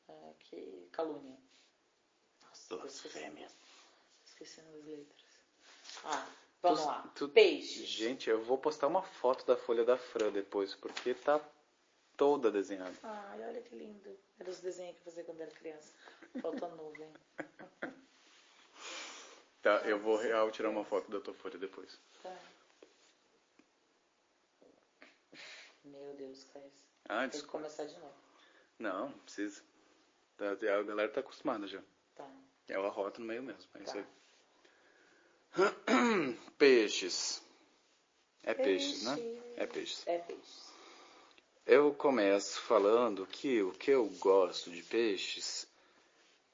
é? 0.09 0.33
Que 0.39 0.89
calúnia. 0.91 1.37
Nossa. 2.43 2.75
Blasfêmia. 2.75 3.47
Esqueci 4.25 4.59
as 4.59 4.67
letras. 4.85 5.39
Ah, 6.03 6.27
vamos 6.61 6.81
Tu- 6.81 6.85
lá. 6.85 7.11
tu- 7.15 7.29
Peixes. 7.29 7.87
Gente, 7.87 8.29
eu 8.29 8.43
vou 8.43 8.57
postar 8.57 8.87
uma 8.87 9.01
foto 9.01 9.45
da 9.45 9.55
folha 9.55 9.85
da 9.85 9.97
Fran 9.97 10.29
depois, 10.33 10.75
porque 10.75 11.13
tá 11.13 11.39
toda 12.17 12.51
desenhada. 12.51 12.97
Ai, 13.03 13.47
olha 13.47 13.61
que 13.61 13.75
lindo. 13.75 14.19
Era 14.37 14.49
os 14.49 14.59
desenhos 14.59 14.95
que 14.97 14.99
eu 14.99 15.05
fazia 15.05 15.23
quando 15.23 15.39
era 15.39 15.51
criança. 15.51 15.93
Falta 16.41 16.67
nuvem. 16.67 17.09
Tá, 19.61 19.81
eu 19.85 19.99
vou 19.99 20.15
real 20.15 20.49
tirar 20.51 20.69
uma 20.69 20.85
foto 20.85 21.11
da 21.11 21.19
tua 21.19 21.33
folha 21.33 21.57
depois. 21.57 21.99
Tá. 22.23 22.35
Meu 25.83 26.13
Deus, 26.15 26.45
Caio. 26.53 26.71
Ah, 27.07 27.27
Tem 27.27 27.41
que 27.41 27.47
começar 27.47 27.85
de 27.85 27.97
novo. 27.97 28.13
Não, 28.77 29.09
não 29.09 29.19
precisa. 29.19 29.61
Tá, 30.37 30.51
a 30.51 30.83
galera 30.83 31.09
tá 31.09 31.19
acostumada 31.19 31.67
já. 31.67 31.81
Tá. 32.15 32.29
Eu 32.67 32.85
arroto 32.85 33.19
no 33.19 33.27
meio 33.27 33.43
mesmo, 33.43 33.69
é 33.75 33.83
isso 33.83 33.93
Tá. 33.93 33.99
aí. 35.57 36.37
Peixes. 36.57 37.41
É 38.43 38.53
peixes, 38.53 39.03
né? 39.03 39.17
É 39.57 39.65
peixes. 39.67 40.07
É 40.07 40.17
peixes. 40.19 40.69
Eu 41.65 41.93
começo 41.93 42.61
falando 42.61 43.27
que 43.27 43.61
o 43.61 43.71
que 43.73 43.91
eu 43.91 44.07
gosto 44.19 44.71
de 44.71 44.81
peixes 44.83 45.67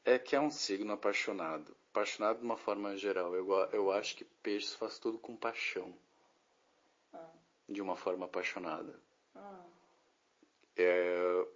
é 0.05 0.19
que 0.19 0.35
é 0.35 0.39
um 0.39 0.51
signo 0.51 0.93
apaixonado. 0.93 1.75
Apaixonado 1.91 2.39
de 2.39 2.45
uma 2.45 2.57
forma 2.57 2.95
geral. 2.95 3.35
Eu, 3.35 3.49
eu 3.71 3.91
acho 3.91 4.15
que 4.15 4.23
peixes 4.23 4.75
faz 4.75 4.99
tudo 4.99 5.17
com 5.17 5.35
paixão. 5.35 5.93
Ah. 7.11 7.27
De 7.67 7.81
uma 7.81 7.95
forma 7.95 8.25
apaixonada. 8.25 8.97
Ah. 9.35 9.65
É, 10.77 11.47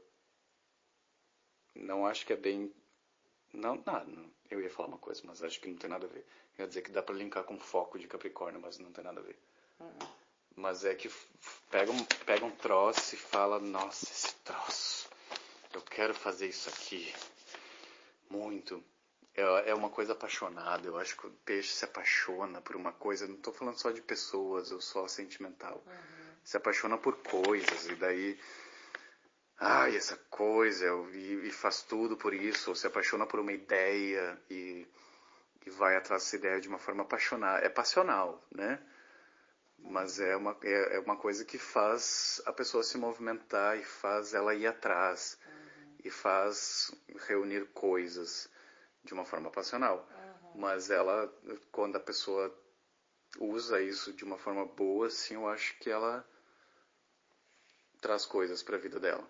não 1.76 2.05
acho 2.05 2.26
que 2.26 2.34
é 2.34 2.38
bem. 2.38 2.73
Não, 3.53 3.81
nada. 3.85 4.11
Eu 4.49 4.61
ia 4.61 4.69
falar 4.69 4.89
uma 4.89 4.97
coisa, 4.97 5.21
mas 5.26 5.43
acho 5.43 5.59
que 5.59 5.69
não 5.69 5.77
tem 5.77 5.89
nada 5.89 6.07
a 6.07 6.09
ver. 6.09 6.26
Eu 6.57 6.63
ia 6.63 6.67
dizer 6.67 6.81
que 6.81 6.91
dá 6.91 7.03
pra 7.03 7.15
linkar 7.15 7.43
com 7.43 7.59
foco 7.59 7.99
de 7.99 8.07
Capricórnio, 8.07 8.59
mas 8.59 8.80
não 8.80 8.91
tem 8.91 9.03
nada 9.03 9.19
a 9.19 9.23
ver. 9.23 9.38
Mas 10.55 10.84
é 10.84 10.95
que 10.95 11.09
pega 11.69 11.91
um, 11.91 12.03
pega 12.26 12.45
um 12.45 12.51
troço 12.51 13.13
e 13.13 13.17
fala: 13.17 13.59
Nossa, 13.59 14.05
esse 14.05 14.34
troço. 14.38 15.09
Eu 15.73 15.81
quero 15.84 16.13
fazer 16.13 16.47
isso 16.47 16.67
aqui. 16.67 17.13
Muito. 18.30 18.84
É, 19.35 19.72
é 19.72 19.73
uma 19.73 19.89
coisa 19.89 20.14
apaixonada. 20.14 20.88
Eu 20.88 20.97
acho 20.97 21.18
que 21.18 21.27
o 21.27 21.31
peixe 21.45 21.73
se 21.73 21.85
apaixona 21.85 22.61
por 22.61 22.76
uma 22.76 22.91
coisa. 22.91 23.27
Não 23.27 23.38
tô 23.38 23.51
falando 23.51 23.77
só 23.77 23.91
de 23.91 24.01
pessoas 24.01 24.72
ou 24.72 24.81
só 24.81 25.07
sentimental. 25.07 25.84
Se 26.43 26.57
apaixona 26.57 26.97
por 26.97 27.18
coisas 27.18 27.88
e 27.88 27.95
daí. 27.95 28.39
Ai, 29.57 29.95
essa 29.97 30.15
coisa, 30.30 30.85
e, 31.14 31.47
e 31.47 31.51
faz 31.51 31.81
tudo 31.81 32.15
por 32.15 32.34
isso, 32.34 32.69
ou 32.69 32.76
se 32.76 32.88
apaixona 32.88 33.26
por 33.26 33.41
uma 33.41 33.51
ideia 33.51 34.41
e, 34.49 34.88
e 35.65 35.69
vai 35.72 35.97
atrás 35.97 36.23
dessa 36.23 36.38
ideia 36.38 36.61
de 36.61 36.69
uma 36.69 36.80
forma 36.80 37.03
apaixonada. 37.03 37.65
É 37.65 37.68
passional, 37.69 38.41
né? 38.51 38.80
Mas 39.77 40.19
é 40.19 40.35
uma, 40.38 40.57
é, 40.64 40.95
é 40.95 40.99
uma 40.99 41.18
coisa 41.18 41.43
que 41.43 41.57
faz 41.57 42.41
a 42.45 42.53
pessoa 42.53 42.84
se 42.84 42.97
movimentar 42.97 43.77
e 43.77 43.84
faz 43.84 44.34
ela 44.34 44.56
ir 44.56 44.65
atrás 44.65 45.38
e 46.10 46.11
faz 46.11 46.91
reunir 47.27 47.68
coisas 47.68 48.49
de 49.03 49.14
uma 49.14 49.23
forma 49.23 49.52
passional. 49.52 50.10
Mas 50.56 50.90
ela, 50.90 51.31
quando 51.72 51.98
a 51.98 51.99
pessoa 51.99 52.44
usa 53.40 53.80
isso 53.80 54.11
de 54.11 54.23
uma 54.23 54.40
forma 54.40 54.65
boa, 54.65 55.06
assim, 55.06 55.36
eu 55.36 55.48
acho 55.48 55.77
que 55.77 55.88
ela 55.88 56.27
traz 58.02 58.26
coisas 58.26 58.64
para 58.64 58.76
a 58.76 58.80
vida 58.80 58.99
dela. 58.99 59.30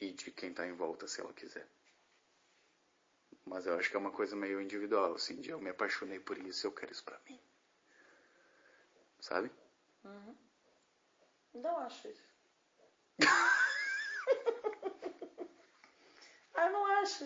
E 0.00 0.10
de 0.10 0.32
quem 0.32 0.52
tá 0.52 0.66
em 0.66 0.72
volta, 0.72 1.06
se 1.06 1.20
ela 1.20 1.32
quiser. 1.32 1.68
Mas 3.44 3.64
eu 3.64 3.78
acho 3.78 3.88
que 3.88 3.94
é 3.94 4.00
uma 4.00 4.10
coisa 4.10 4.34
meio 4.34 4.60
individual, 4.60 5.14
assim, 5.14 5.40
de 5.40 5.50
eu 5.50 5.60
me 5.60 5.70
apaixonei 5.70 6.18
por 6.18 6.36
isso, 6.36 6.66
eu 6.66 6.72
quero 6.72 6.90
isso 6.90 7.04
pra 7.04 7.20
mim. 7.28 7.40
Sabe? 9.20 9.52
Não 11.54 11.78
acho 11.78 12.08
isso. 12.08 12.26
eu 16.66 16.72
não 16.72 16.86
acho. 16.86 17.24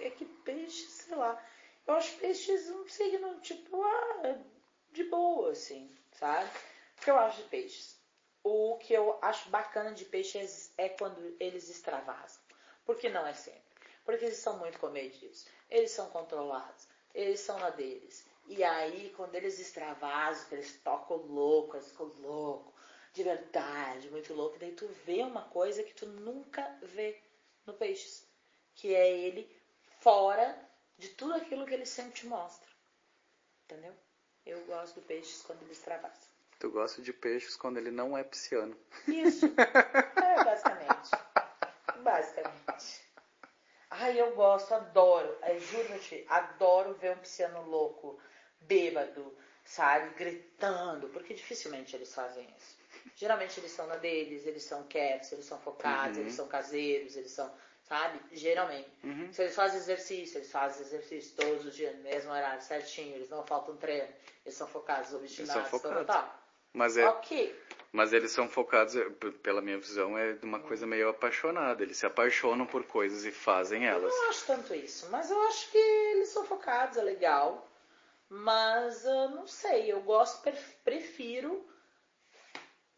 É 0.00 0.10
que 0.10 0.24
peixe, 0.24 0.86
sei 0.86 1.16
lá. 1.16 1.42
Eu 1.86 1.94
acho 1.94 2.16
peixes 2.18 2.70
um 2.70 2.86
signo, 2.88 3.40
tipo, 3.40 3.82
ah, 3.82 4.38
de 4.92 5.04
boa, 5.04 5.52
assim, 5.52 5.90
sabe? 6.12 6.50
O 6.98 7.02
que 7.02 7.10
eu 7.10 7.18
acho 7.18 7.42
de 7.42 7.48
peixes? 7.48 8.00
O 8.42 8.78
que 8.78 8.92
eu 8.92 9.18
acho 9.22 9.48
bacana 9.50 9.92
de 9.92 10.04
peixes 10.04 10.72
é 10.78 10.88
quando 10.88 11.36
eles 11.40 11.68
extravasam. 11.68 12.42
Porque 12.84 13.08
não 13.08 13.26
é 13.26 13.34
sempre. 13.34 13.62
Porque 14.04 14.24
eles 14.24 14.38
são 14.38 14.58
muito 14.58 14.78
comedidos. 14.78 15.46
Eles 15.70 15.90
são 15.90 16.08
controlados. 16.10 16.86
Eles 17.14 17.40
são 17.40 17.58
na 17.58 17.70
deles. 17.70 18.26
E 18.46 18.62
aí, 18.62 19.12
quando 19.16 19.34
eles 19.34 19.58
extravasam, 19.58 20.46
eles 20.52 20.78
tocam 20.82 21.16
louco, 21.16 21.76
eles 21.76 21.88
ficam 21.88 22.06
loucos, 22.20 22.74
de 23.14 23.22
verdade, 23.22 24.10
muito 24.10 24.34
louco, 24.34 24.58
daí 24.58 24.72
tu 24.72 24.88
vê 25.06 25.22
uma 25.22 25.42
coisa 25.42 25.84
que 25.84 25.94
tu 25.94 26.04
nunca 26.04 26.76
vê 26.82 27.16
no 27.64 27.72
Peixes. 27.72 28.23
Que 28.74 28.94
é 28.94 29.10
ele 29.18 29.48
fora 30.00 30.56
de 30.98 31.08
tudo 31.10 31.34
aquilo 31.34 31.66
que 31.66 31.74
ele 31.74 31.86
sempre 31.86 32.12
te 32.12 32.26
mostra. 32.26 32.68
Entendeu? 33.64 33.94
Eu 34.44 34.60
gosto 34.66 34.96
do 34.96 35.02
Peixes 35.06 35.42
quando 35.42 35.62
ele 35.62 35.72
extravasa. 35.72 36.32
Tu 36.58 36.70
gosta 36.70 37.02
de 37.02 37.12
peixes 37.12 37.56
quando 37.56 37.78
ele 37.78 37.90
não 37.90 38.16
é 38.16 38.22
pisciano. 38.24 38.76
Isso. 39.08 39.46
É, 40.24 40.44
basicamente. 40.44 41.10
Basicamente. 42.02 43.00
Ai, 43.90 44.20
eu 44.20 44.34
gosto, 44.34 44.72
adoro. 44.74 45.36
Juro-te, 45.70 46.24
adoro 46.28 46.94
ver 46.94 47.12
um 47.16 47.18
pisciano 47.20 47.62
louco, 47.68 48.18
bêbado, 48.60 49.36
sabe, 49.64 50.14
gritando, 50.14 51.08
porque 51.10 51.34
dificilmente 51.34 51.94
eles 51.94 52.14
fazem 52.14 52.48
isso. 52.58 52.76
Geralmente 53.16 53.60
eles 53.60 53.70
são 53.72 53.86
na 53.86 53.96
deles, 53.96 54.46
eles 54.46 54.62
são 54.64 54.82
quietos, 54.84 55.30
eles 55.32 55.44
são 55.44 55.58
focados, 55.60 56.16
Uhum. 56.16 56.22
eles 56.24 56.34
são 56.34 56.48
caseiros, 56.48 57.16
eles 57.16 57.30
são, 57.30 57.52
sabe, 57.84 58.18
geralmente. 58.32 58.88
Uhum. 59.04 59.32
Se 59.32 59.42
eles 59.42 59.54
fazem 59.54 59.78
exercício, 59.78 60.38
eles 60.38 60.50
fazem 60.50 60.82
exercício 60.84 61.36
todos 61.36 61.64
os 61.66 61.74
dias, 61.76 61.94
no 61.96 62.02
mesmo 62.02 62.30
horário, 62.32 62.60
certinho, 62.62 63.14
eles 63.14 63.28
não 63.30 63.44
faltam 63.46 63.76
treino, 63.76 64.08
eles 64.44 64.56
são 64.56 64.66
focados, 64.66 65.12
obstinados, 65.14 65.70
tal, 65.70 65.80
tal, 65.80 65.90
focados. 65.92 66.06
tal. 66.06 66.44
Mas, 66.72 66.96
é, 66.96 67.06
Ok, 67.06 67.56
mas 67.92 68.12
eles 68.12 68.32
são 68.32 68.48
focados, 68.48 68.94
pela 69.44 69.60
minha 69.62 69.78
visão, 69.78 70.18
é 70.18 70.32
de 70.32 70.44
uma 70.44 70.58
coisa 70.58 70.84
meio 70.88 71.08
apaixonada. 71.08 71.84
Eles 71.84 71.96
se 71.96 72.04
apaixonam 72.04 72.66
por 72.66 72.82
coisas 72.84 73.24
e 73.24 73.30
fazem 73.30 73.84
Eu 73.84 73.90
elas. 73.92 74.12
não 74.12 74.28
acho 74.30 74.44
tanto 74.46 74.74
isso, 74.74 75.06
mas 75.08 75.30
eu 75.30 75.40
acho 75.42 75.70
que 75.70 75.78
eles 75.78 76.30
são 76.30 76.44
focados, 76.44 76.96
é 76.96 77.02
legal. 77.02 77.68
Mas 78.28 79.04
eu 79.04 79.28
não 79.28 79.46
sei, 79.46 79.92
eu 79.92 80.00
gosto, 80.00 80.42
pref- 80.42 80.74
prefiro. 80.82 81.64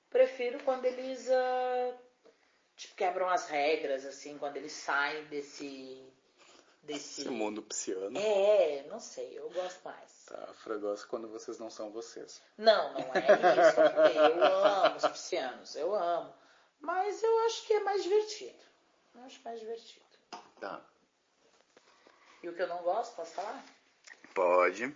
Prefiro 0.08 0.58
quando 0.64 0.84
eles 0.86 1.28
ah, 1.28 1.94
tipo, 2.76 2.94
quebram 2.94 3.28
as 3.28 3.48
regras, 3.48 4.04
assim, 4.04 4.38
quando 4.38 4.56
eles 4.56 4.72
saem 4.72 5.24
desse. 5.24 6.04
desse. 6.82 7.22
Esse 7.22 7.30
mundo 7.30 7.62
pisciano. 7.62 8.18
É, 8.18 8.84
não 8.88 9.00
sei, 9.00 9.38
eu 9.38 9.48
gosto 9.50 9.82
mais. 9.84 10.24
Tá, 10.26 10.44
a 10.50 10.54
Fra 10.54 10.76
gosta 10.76 11.06
quando 11.06 11.28
vocês 11.28 11.58
não 11.58 11.70
são 11.70 11.90
vocês. 11.90 12.42
Não, 12.58 12.92
não 12.92 13.00
é 13.14 13.68
isso. 13.68 13.80
Eu 14.18 14.44
amo 14.44 14.96
os 14.96 15.06
piscianos, 15.08 15.76
eu 15.76 15.94
amo. 15.94 16.32
Mas 16.80 17.22
eu 17.22 17.46
acho 17.46 17.66
que 17.66 17.72
é 17.72 17.80
mais 17.80 18.02
divertido. 18.02 18.64
Eu 19.14 19.22
acho 19.22 19.40
mais 19.42 19.58
divertido. 19.58 20.04
Tá. 20.60 20.80
E 22.42 22.48
o 22.48 22.54
que 22.54 22.62
eu 22.62 22.68
não 22.68 22.82
gosto, 22.82 23.16
posso 23.16 23.32
falar? 23.32 23.64
Pode. 24.34 24.94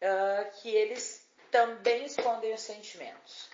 ah, 0.00 0.44
que 0.44 0.68
eles 0.70 1.28
também 1.50 2.04
escondem 2.04 2.54
os 2.54 2.60
sentimentos. 2.60 3.50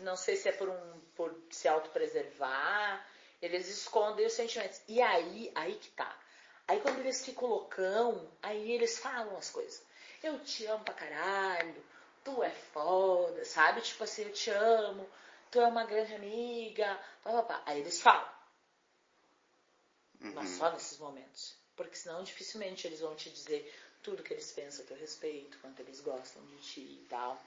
Não 0.00 0.16
sei 0.16 0.36
se 0.36 0.48
é 0.48 0.52
por 0.52 0.68
um 0.68 1.00
por 1.16 1.34
se 1.50 1.68
autopreservar, 1.68 3.06
eles 3.42 3.68
escondem 3.68 4.26
os 4.26 4.32
sentimentos. 4.32 4.80
E 4.88 5.02
aí, 5.02 5.52
aí 5.54 5.74
que 5.74 5.90
tá. 5.90 6.18
Aí 6.66 6.80
quando 6.80 7.00
eles 7.00 7.24
ficam 7.24 7.48
loucão, 7.48 8.30
aí 8.42 8.72
eles 8.72 8.98
falam 8.98 9.36
as 9.36 9.50
coisas. 9.50 9.82
Eu 10.22 10.38
te 10.40 10.64
amo 10.66 10.84
pra 10.84 10.94
caralho, 10.94 11.84
tu 12.24 12.42
é 12.42 12.50
foda, 12.50 13.44
sabe? 13.44 13.80
Tipo 13.80 14.04
assim, 14.04 14.22
eu 14.22 14.32
te 14.32 14.50
amo, 14.50 15.08
tu 15.50 15.60
é 15.60 15.66
uma 15.66 15.84
grande 15.84 16.14
amiga. 16.14 16.98
Aí 17.66 17.80
eles 17.80 18.00
falam. 18.00 18.28
Mas 20.20 20.50
só 20.50 20.70
nesses 20.72 20.98
momentos. 20.98 21.56
Porque 21.76 21.96
senão 21.96 22.22
dificilmente 22.22 22.86
eles 22.86 23.00
vão 23.00 23.14
te 23.14 23.30
dizer 23.30 23.74
tudo 24.02 24.22
que 24.22 24.32
eles 24.32 24.52
pensam 24.52 24.84
a 24.84 24.88
teu 24.88 24.96
respeito, 24.96 25.58
quanto 25.58 25.80
eles 25.80 26.00
gostam 26.00 26.44
de 26.46 26.56
ti 26.58 27.00
e 27.02 27.06
tal. 27.08 27.42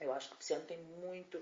Eu 0.00 0.12
acho 0.12 0.28
que 0.28 0.34
o 0.34 0.38
Pisciano 0.38 0.64
tem 0.64 0.78
muito 0.78 1.40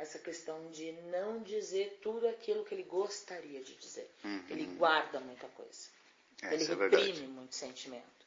essa 0.00 0.18
questão 0.18 0.70
de 0.70 0.92
não 1.10 1.42
dizer 1.42 1.98
tudo 2.02 2.26
aquilo 2.26 2.64
que 2.64 2.74
ele 2.74 2.84
gostaria 2.84 3.62
de 3.62 3.74
dizer. 3.74 4.10
Ele 4.48 4.64
guarda 4.76 5.20
muita 5.20 5.46
coisa. 5.48 5.88
É, 6.42 6.54
ele 6.54 6.64
é 6.64 6.66
reprime 6.66 6.88
verdade. 6.88 7.22
muito 7.26 7.54
sentimento. 7.54 8.20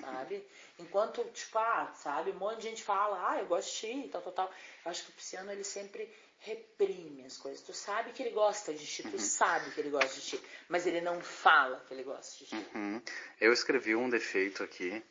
Sabe? 0.00 0.44
Enquanto, 0.78 1.24
tipo, 1.32 1.58
ah, 1.58 1.92
sabe, 1.96 2.30
um 2.30 2.34
monte 2.34 2.58
de 2.58 2.68
gente 2.68 2.82
fala, 2.82 3.30
ah, 3.30 3.38
eu 3.38 3.46
gosto 3.46 3.72
de 3.72 3.78
ti, 3.78 4.08
tal, 4.10 4.22
tal, 4.22 4.32
tal. 4.32 4.54
Eu 4.84 4.90
acho 4.90 5.04
que 5.04 5.10
o 5.10 5.14
Pisciano, 5.14 5.50
ele 5.50 5.64
sempre 5.64 6.08
reprime 6.40 7.24
as 7.24 7.36
coisas. 7.36 7.60
Tu 7.60 7.72
sabe 7.72 8.12
que 8.12 8.22
ele 8.22 8.30
gosta 8.30 8.72
de 8.74 8.84
ti, 8.84 9.02
tu 9.02 9.18
sabe 9.18 9.70
que 9.72 9.80
ele 9.80 9.90
gosta 9.90 10.20
de 10.20 10.26
ti, 10.26 10.40
mas 10.68 10.86
ele 10.86 11.00
não 11.00 11.20
fala 11.20 11.80
que 11.86 11.94
ele 11.94 12.04
gosta 12.04 12.38
de 12.38 12.46
ti. 12.46 12.66
Uhum. 12.74 13.02
Eu 13.40 13.52
escrevi 13.52 13.94
um 13.94 14.08
defeito 14.08 14.62
aqui, 14.62 15.02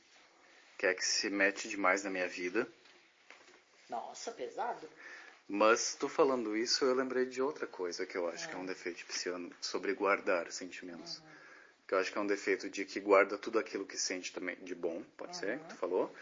que 0.77 0.85
é 0.85 0.93
que 0.93 1.05
se 1.05 1.29
mete 1.29 1.67
demais 1.67 2.03
na 2.03 2.09
minha 2.09 2.27
vida. 2.27 2.67
Nossa, 3.89 4.31
pesado. 4.31 4.89
Mas 5.53 5.95
tu 5.95 6.07
falando 6.07 6.55
isso, 6.55 6.85
eu 6.85 6.95
lembrei 6.95 7.25
de 7.25 7.41
outra 7.41 7.67
coisa 7.67 8.05
que 8.05 8.17
eu 8.17 8.25
acho 8.29 8.47
que 8.47 8.55
é 8.55 8.57
um 8.57 8.65
defeito 8.65 9.05
pisciano, 9.05 9.53
sobre 9.59 9.93
guardar 9.93 10.49
sentimentos. 10.49 11.21
Que 11.85 11.93
eu 11.93 11.99
acho 11.99 12.09
que 12.09 12.17
é 12.17 12.21
um 12.21 12.25
defeito 12.25 12.69
de 12.69 12.85
que 12.85 13.01
guarda 13.01 13.37
tudo 13.37 13.59
aquilo 13.59 13.85
que 13.85 13.97
sente 13.97 14.31
também 14.31 14.55
de 14.61 14.73
bom, 14.73 15.03
pode 15.17 15.35
ser, 15.35 15.59
que 15.59 15.65
tu 15.65 15.75
falou. 15.75 16.15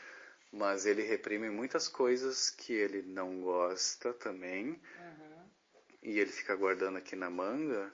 Mas 0.51 0.87
ele 0.87 1.03
reprime 1.03 1.47
muitas 1.51 1.87
coisas 1.87 2.49
que 2.49 2.73
ele 2.73 3.03
não 3.03 3.39
gosta 3.41 4.11
também. 4.15 4.81
E 6.01 6.19
ele 6.19 6.31
fica 6.31 6.55
guardando 6.55 6.97
aqui 6.97 7.15
na 7.15 7.29
manga 7.29 7.93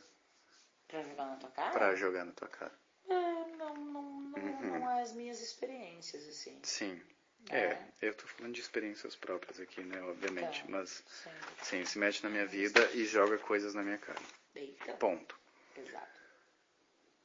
Pra 0.88 1.04
jogar 1.04 1.26
na 1.26 1.36
tua 1.36 1.50
cara? 1.50 1.72
pra 1.72 1.96
jogar 1.96 2.24
na 2.24 2.32
tua 2.32 2.48
cara. 2.48 2.80
É, 3.10 3.14
não, 3.58 3.76
não, 3.76 4.22
não, 4.22 4.62
não 4.62 4.92
é 4.92 5.02
as 5.02 5.12
minhas 5.12 5.42
experiências, 5.42 6.26
assim. 6.30 6.58
Sim. 6.64 7.02
É. 7.50 7.58
É, 7.58 7.80
eu 8.02 8.14
tô 8.14 8.26
falando 8.28 8.54
de 8.54 8.62
experiências 8.62 9.16
próprias 9.16 9.60
aqui, 9.60 9.82
né, 9.82 10.02
obviamente. 10.04 10.62
Tá. 10.64 10.68
Mas, 10.70 11.04
Sim. 11.08 11.30
sim, 11.62 11.86
se 11.86 11.98
mete 12.00 12.24
na 12.24 12.30
minha 12.30 12.46
vida 12.46 12.90
e 12.94 13.06
joga 13.06 13.38
coisas 13.38 13.74
na 13.74 13.84
minha 13.84 13.98
cara. 13.98 14.20
Eita, 14.56 14.94
Ponto. 14.94 15.38
pesado. 15.76 16.08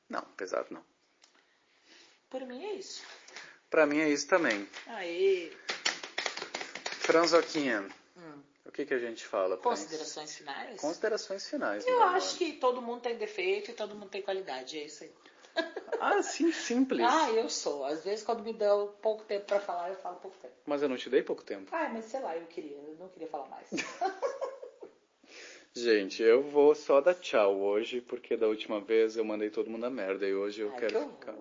Não, 0.09 0.23
pesado 0.37 0.67
não. 0.71 0.85
Por 2.29 2.43
mim 2.43 2.65
é 2.65 2.75
isso. 2.75 3.03
Pra 3.71 3.87
mim 3.87 3.99
é 4.01 4.09
isso 4.09 4.27
também. 4.29 4.69
Aí, 4.89 5.57
Franzoquinha, 7.01 7.89
Hum. 8.17 8.43
o 8.67 8.73
que 8.73 8.85
que 8.85 8.95
a 8.95 8.99
gente 8.99 9.25
fala? 9.27 9.57
pra 9.57 9.71
considerações 9.71 10.37
finais? 10.37 10.81
Considerações 10.81 11.49
finais. 11.49 11.87
Eu 11.87 12.03
acho 12.03 12.37
que 12.37 12.53
todo 12.55 12.83
mundo 12.83 13.01
tem 13.03 13.17
defeito 13.17 13.71
e 13.71 13.75
todo 13.75 13.95
mundo 13.95 14.11
tem 14.11 14.23
qualidade, 14.23 14.79
é 14.79 14.85
isso 14.85 15.05
aí. 15.05 15.13
Ah, 16.01 16.23
sim, 16.23 16.51
simples. 16.51 17.07
Ah, 17.07 17.31
eu 17.31 17.49
sou. 17.49 17.85
Às 17.85 18.03
vezes 18.03 18.25
quando 18.25 18.43
me 18.43 18.53
dão 18.53 18.93
pouco 19.03 19.23
tempo 19.25 19.45
pra 19.45 19.61
falar, 19.61 19.91
eu 19.91 19.97
falo 19.97 20.17
pouco 20.17 20.37
tempo. 20.39 20.55
Mas 20.65 20.83
eu 20.83 20.89
não 20.89 20.97
te 20.97 21.11
dei 21.11 21.23
pouco 21.23 21.45
tempo. 21.45 21.71
Ah, 21.73 21.91
mas 21.93 22.07
sei 22.07 22.21
lá, 22.21 22.37
eu 22.37 22.47
queria, 22.47 22.77
eu 22.77 22.97
não 22.99 23.09
queria 23.09 23.29
falar 23.29 23.49
mais. 23.49 23.69
Gente, 25.73 26.23
eu 26.23 26.43
vou 26.43 26.75
só 26.75 27.01
dar 27.01 27.15
tchau 27.15 27.61
hoje, 27.61 28.01
porque 28.01 28.37
da 28.37 28.49
última 28.49 28.81
vez 28.81 29.17
eu 29.17 29.25
mandei 29.25 29.51
todo 29.51 29.71
mundo 29.71 29.87
a 29.87 29.91
merda 29.91 30.27
e 30.27 30.35
hoje 30.35 30.63
eu 30.63 30.71
Ai, 30.73 30.81
quero 30.81 31.09
que 31.09 31.17
ficar. 31.17 31.37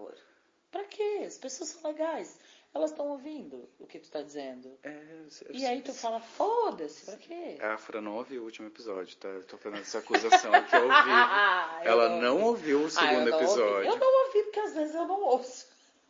Pra 0.69 0.84
quê? 0.84 1.23
As 1.26 1.38
pessoas 1.38 1.69
são 1.69 1.90
legais. 1.90 2.40
Elas 2.74 2.91
estão 2.91 3.08
ouvindo 3.08 3.68
o 3.80 3.88
que 3.88 3.98
tu 4.00 4.10
tá 4.12 4.22
dizendo. 4.22 4.78
É, 4.84 4.90
eu- 4.91 5.56
E 5.56 5.66
aí 5.66 5.82
tu 5.82 5.91
fala, 5.94 6.20
foda-se, 6.20 7.06
pra 7.06 7.18
quê? 7.18 7.58
A 7.62 7.78
Fran 7.78 8.02
não 8.02 8.16
ouviu 8.18 8.44
o 8.44 8.46
último 8.46 8.68
episódio, 8.68 9.18
tá? 9.18 9.28
Eu 9.28 9.44
tô 9.44 9.58
fazendo 9.58 9.82
essa 9.82 9.98
acusação 10.00 10.54
aqui 10.54 10.76
ao 10.76 10.82
vivo. 10.84 10.91
Ah, 11.02 11.82
Ela 11.84 12.10
não 12.22 12.44
ouviu 12.44 12.78
o 12.78 12.82
Ah, 12.82 12.84
eu 12.86 12.90
segundo 12.91 13.26
não 13.30 13.34
ouvi. 13.34 13.46
episódio. 13.46 13.90
Eu 13.90 13.98
não 13.98 14.26
ouvi, 14.28 14.44
porque 14.44 14.60
às 14.60 14.74
vezes 14.76 14.94
eu 14.96 15.06
não 15.08 15.20
ouço. 15.24 15.68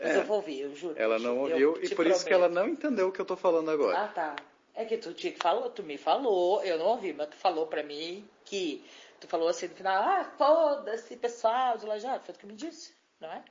Mas 0.00 0.10
É. 0.10 0.18
eu 0.18 0.24
vou 0.24 0.36
ouvir, 0.36 0.60
eu 0.60 0.74
juro. 0.74 0.94
Ela 0.98 1.18
não 1.20 1.38
ouviu 1.38 1.78
e 1.82 1.94
por 1.94 2.04
isso 2.06 2.24
que 2.26 2.32
ela 2.32 2.46
prometo. 2.48 2.66
não 2.66 2.72
entendeu 2.72 3.08
o 3.08 3.12
que 3.12 3.20
eu 3.20 3.24
tô 3.24 3.36
falando 3.36 3.70
agora. 3.70 3.96
Ah, 4.04 4.08
tá. 4.08 4.36
É 4.74 4.84
que 4.84 4.96
tu 4.96 5.14
te 5.14 5.30
falou, 5.32 5.70
tu 5.70 5.82
me 5.84 5.96
falou, 5.96 6.62
eu 6.64 6.78
não 6.78 6.86
ouvi, 6.86 7.12
mas 7.12 7.28
tu 7.28 7.36
falou 7.36 7.66
pra 7.68 7.82
mim 7.84 8.28
que 8.44 8.84
tu 9.20 9.28
falou 9.28 9.46
assim 9.46 9.68
no 9.68 9.74
final, 9.76 10.02
ah, 10.02 10.24
foda-se, 10.36 11.16
pessoal 11.16 11.76
de 11.78 11.86
Lajado. 11.86 12.24
Foi 12.24 12.34
tu 12.34 12.40
que 12.40 12.46
me 12.46 12.54
disse, 12.54 12.92
não 13.20 13.30
é? 13.30 13.44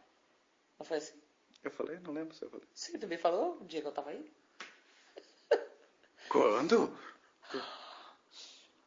Não 0.79 0.85
foi 0.85 0.97
assim? 0.97 1.13
Eu 1.63 1.71
falei? 1.71 1.99
Não 1.99 2.13
lembro 2.13 2.33
se 2.35 2.43
eu 2.43 2.49
falei. 2.49 2.65
Sim, 2.73 2.97
tu 2.99 3.07
me 3.07 3.17
falou 3.17 3.57
o 3.61 3.65
dia 3.65 3.81
que 3.81 3.87
eu 3.87 3.91
tava 3.91 4.09
aí? 4.09 4.31
Quando? 6.29 6.97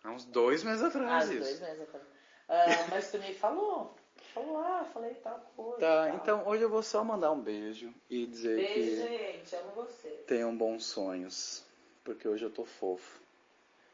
Há 0.03 0.11
uns 0.11 0.25
dois 0.25 0.63
meses 0.65 0.83
Ah, 0.83 0.89
atrás 0.89 1.29
dois 1.29 1.41
isso. 1.51 1.61
meses 1.63 1.81
atrás. 1.83 2.05
Ah, 2.49 2.87
mas 2.91 3.11
tu 3.11 3.19
me 3.19 3.35
falou. 3.35 3.95
Falou, 4.33 4.59
ah, 4.59 4.85
falei 4.93 5.15
tal 5.15 5.39
coisa. 5.57 5.81
Tá, 5.81 6.07
tal. 6.09 6.17
então 6.17 6.47
hoje 6.49 6.63
eu 6.63 6.69
vou 6.69 6.83
só 6.83 7.05
mandar 7.05 7.31
um 7.31 7.41
beijo 7.41 7.93
e 8.11 8.27
dizer 8.27 8.57
Beijo, 8.57 8.75
que 8.75 8.97
gente, 9.09 9.57
amo 9.57 9.71
você. 9.73 10.09
tenham 10.27 10.57
bons 10.57 10.85
sonhos. 10.87 11.65
Porque 12.03 12.27
hoje 12.29 12.45
eu 12.45 12.51
tô 12.51 12.65
fofo. 12.65 13.21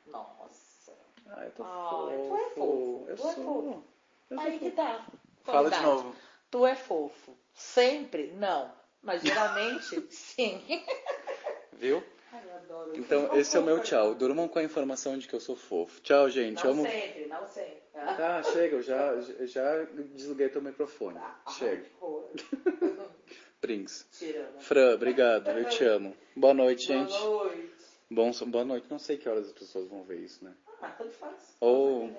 Nossa. 0.07 0.93
Ah, 1.27 1.44
eu 1.44 1.51
tô 1.52 1.62
Ai, 1.65 1.90
fofo. 1.90 2.28
tu 2.28 2.36
é 2.36 2.51
fofo, 2.51 3.05
Eu 3.09 3.16
tu 3.16 3.23
é 3.28 3.32
sou. 3.32 3.44
fofo. 3.44 3.85
Eu 4.31 4.36
sou 4.39 4.47
Aí 4.47 4.59
que 4.59 4.65
fofo. 4.70 4.77
tá. 4.77 5.07
Fala 5.44 5.70
de 5.70 5.81
novo. 5.82 6.16
Tu 6.51 6.66
é 6.66 6.74
fofo. 6.74 7.36
Sempre? 7.61 8.32
Não. 8.32 8.73
Mas 9.03 9.23
geralmente, 9.23 10.01
sim. 10.11 10.61
Viu? 11.74 12.03
Ai, 12.32 12.43
eu 12.45 12.55
adoro. 12.57 12.93
Então 12.97 13.37
esse 13.37 13.57
é 13.57 13.61
o 13.61 13.62
meu 13.62 13.81
tchau. 13.81 14.15
Durmam 14.15 14.49
com 14.49 14.59
a 14.59 14.62
informação 14.62 15.16
de 15.19 15.28
que 15.28 15.35
eu 15.35 15.41
sou 15.41 15.55
fofo. 15.57 16.01
Tchau, 16.01 16.28
gente. 16.31 16.65
Não 16.65 16.73
Amo. 16.73 16.82
sempre, 16.82 17.27
não 17.27 17.47
sempre. 17.47 17.81
Tá, 17.93 18.43
chega, 18.43 18.77
eu 18.77 18.82
já, 18.82 19.20
já 19.47 19.82
desliguei 20.15 20.49
teu 20.49 20.62
microfone. 20.62 21.19
Tá. 21.19 21.41
Chega. 21.59 21.85
Prince. 23.61 24.07
Tirando. 24.11 24.59
Fran, 24.61 24.95
obrigado, 24.95 25.51
eu 25.51 25.69
te 25.69 25.85
amo. 25.85 26.16
Boa 26.35 26.55
noite, 26.55 26.87
gente. 26.87 27.12
Boa 27.12 27.45
noite. 27.45 27.70
Bom, 28.11 28.31
boa 28.47 28.65
noite, 28.65 28.87
não 28.91 28.99
sei 28.99 29.19
que 29.19 29.28
horas 29.28 29.47
as 29.49 29.53
pessoas 29.53 29.87
vão 29.89 30.03
ver 30.03 30.19
isso, 30.20 30.43
né? 30.45 30.53
Ah, 30.66 30.77
mas 30.81 30.97
tanto 30.99 31.12
faz. 31.12 31.57
Ou- 31.61 32.11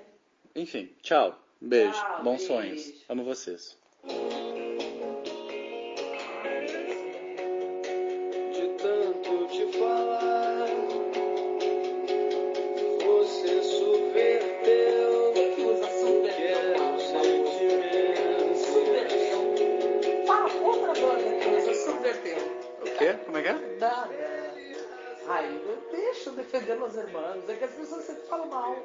Enfim, 0.55 0.93
tchau. 1.01 1.35
Beijo. 1.59 1.93
Tchau, 1.93 2.23
Bons 2.23 2.37
beijo. 2.37 2.47
sonhos. 2.47 3.03
Amo 3.09 3.23
vocês. 3.23 3.75
É 23.41 23.43
que 23.43 23.49
é? 23.49 23.77
Nada. 23.79 24.09
Ai, 25.27 25.61
eu 25.65 25.77
deixo 25.91 26.31
defender 26.31 26.75
meus 26.75 26.95
irmãos. 26.95 27.47
É 27.47 27.55
que 27.55 27.63
as 27.63 27.71
pessoas 27.71 28.03
sempre 28.05 28.23
falam 28.23 28.47
mal. 28.47 28.75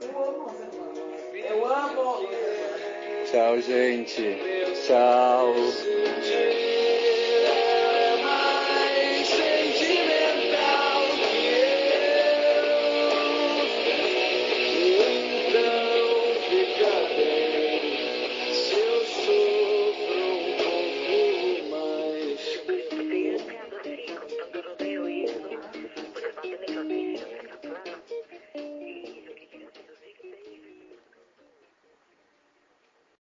Eu 0.00 0.24
amo 0.24 0.46
os 0.46 0.60
irmãos. 0.60 0.98
Eu 1.34 1.66
amo. 1.66 2.28
Tchau, 3.30 3.60
gente. 3.60 4.38
Tchau. 4.86 5.54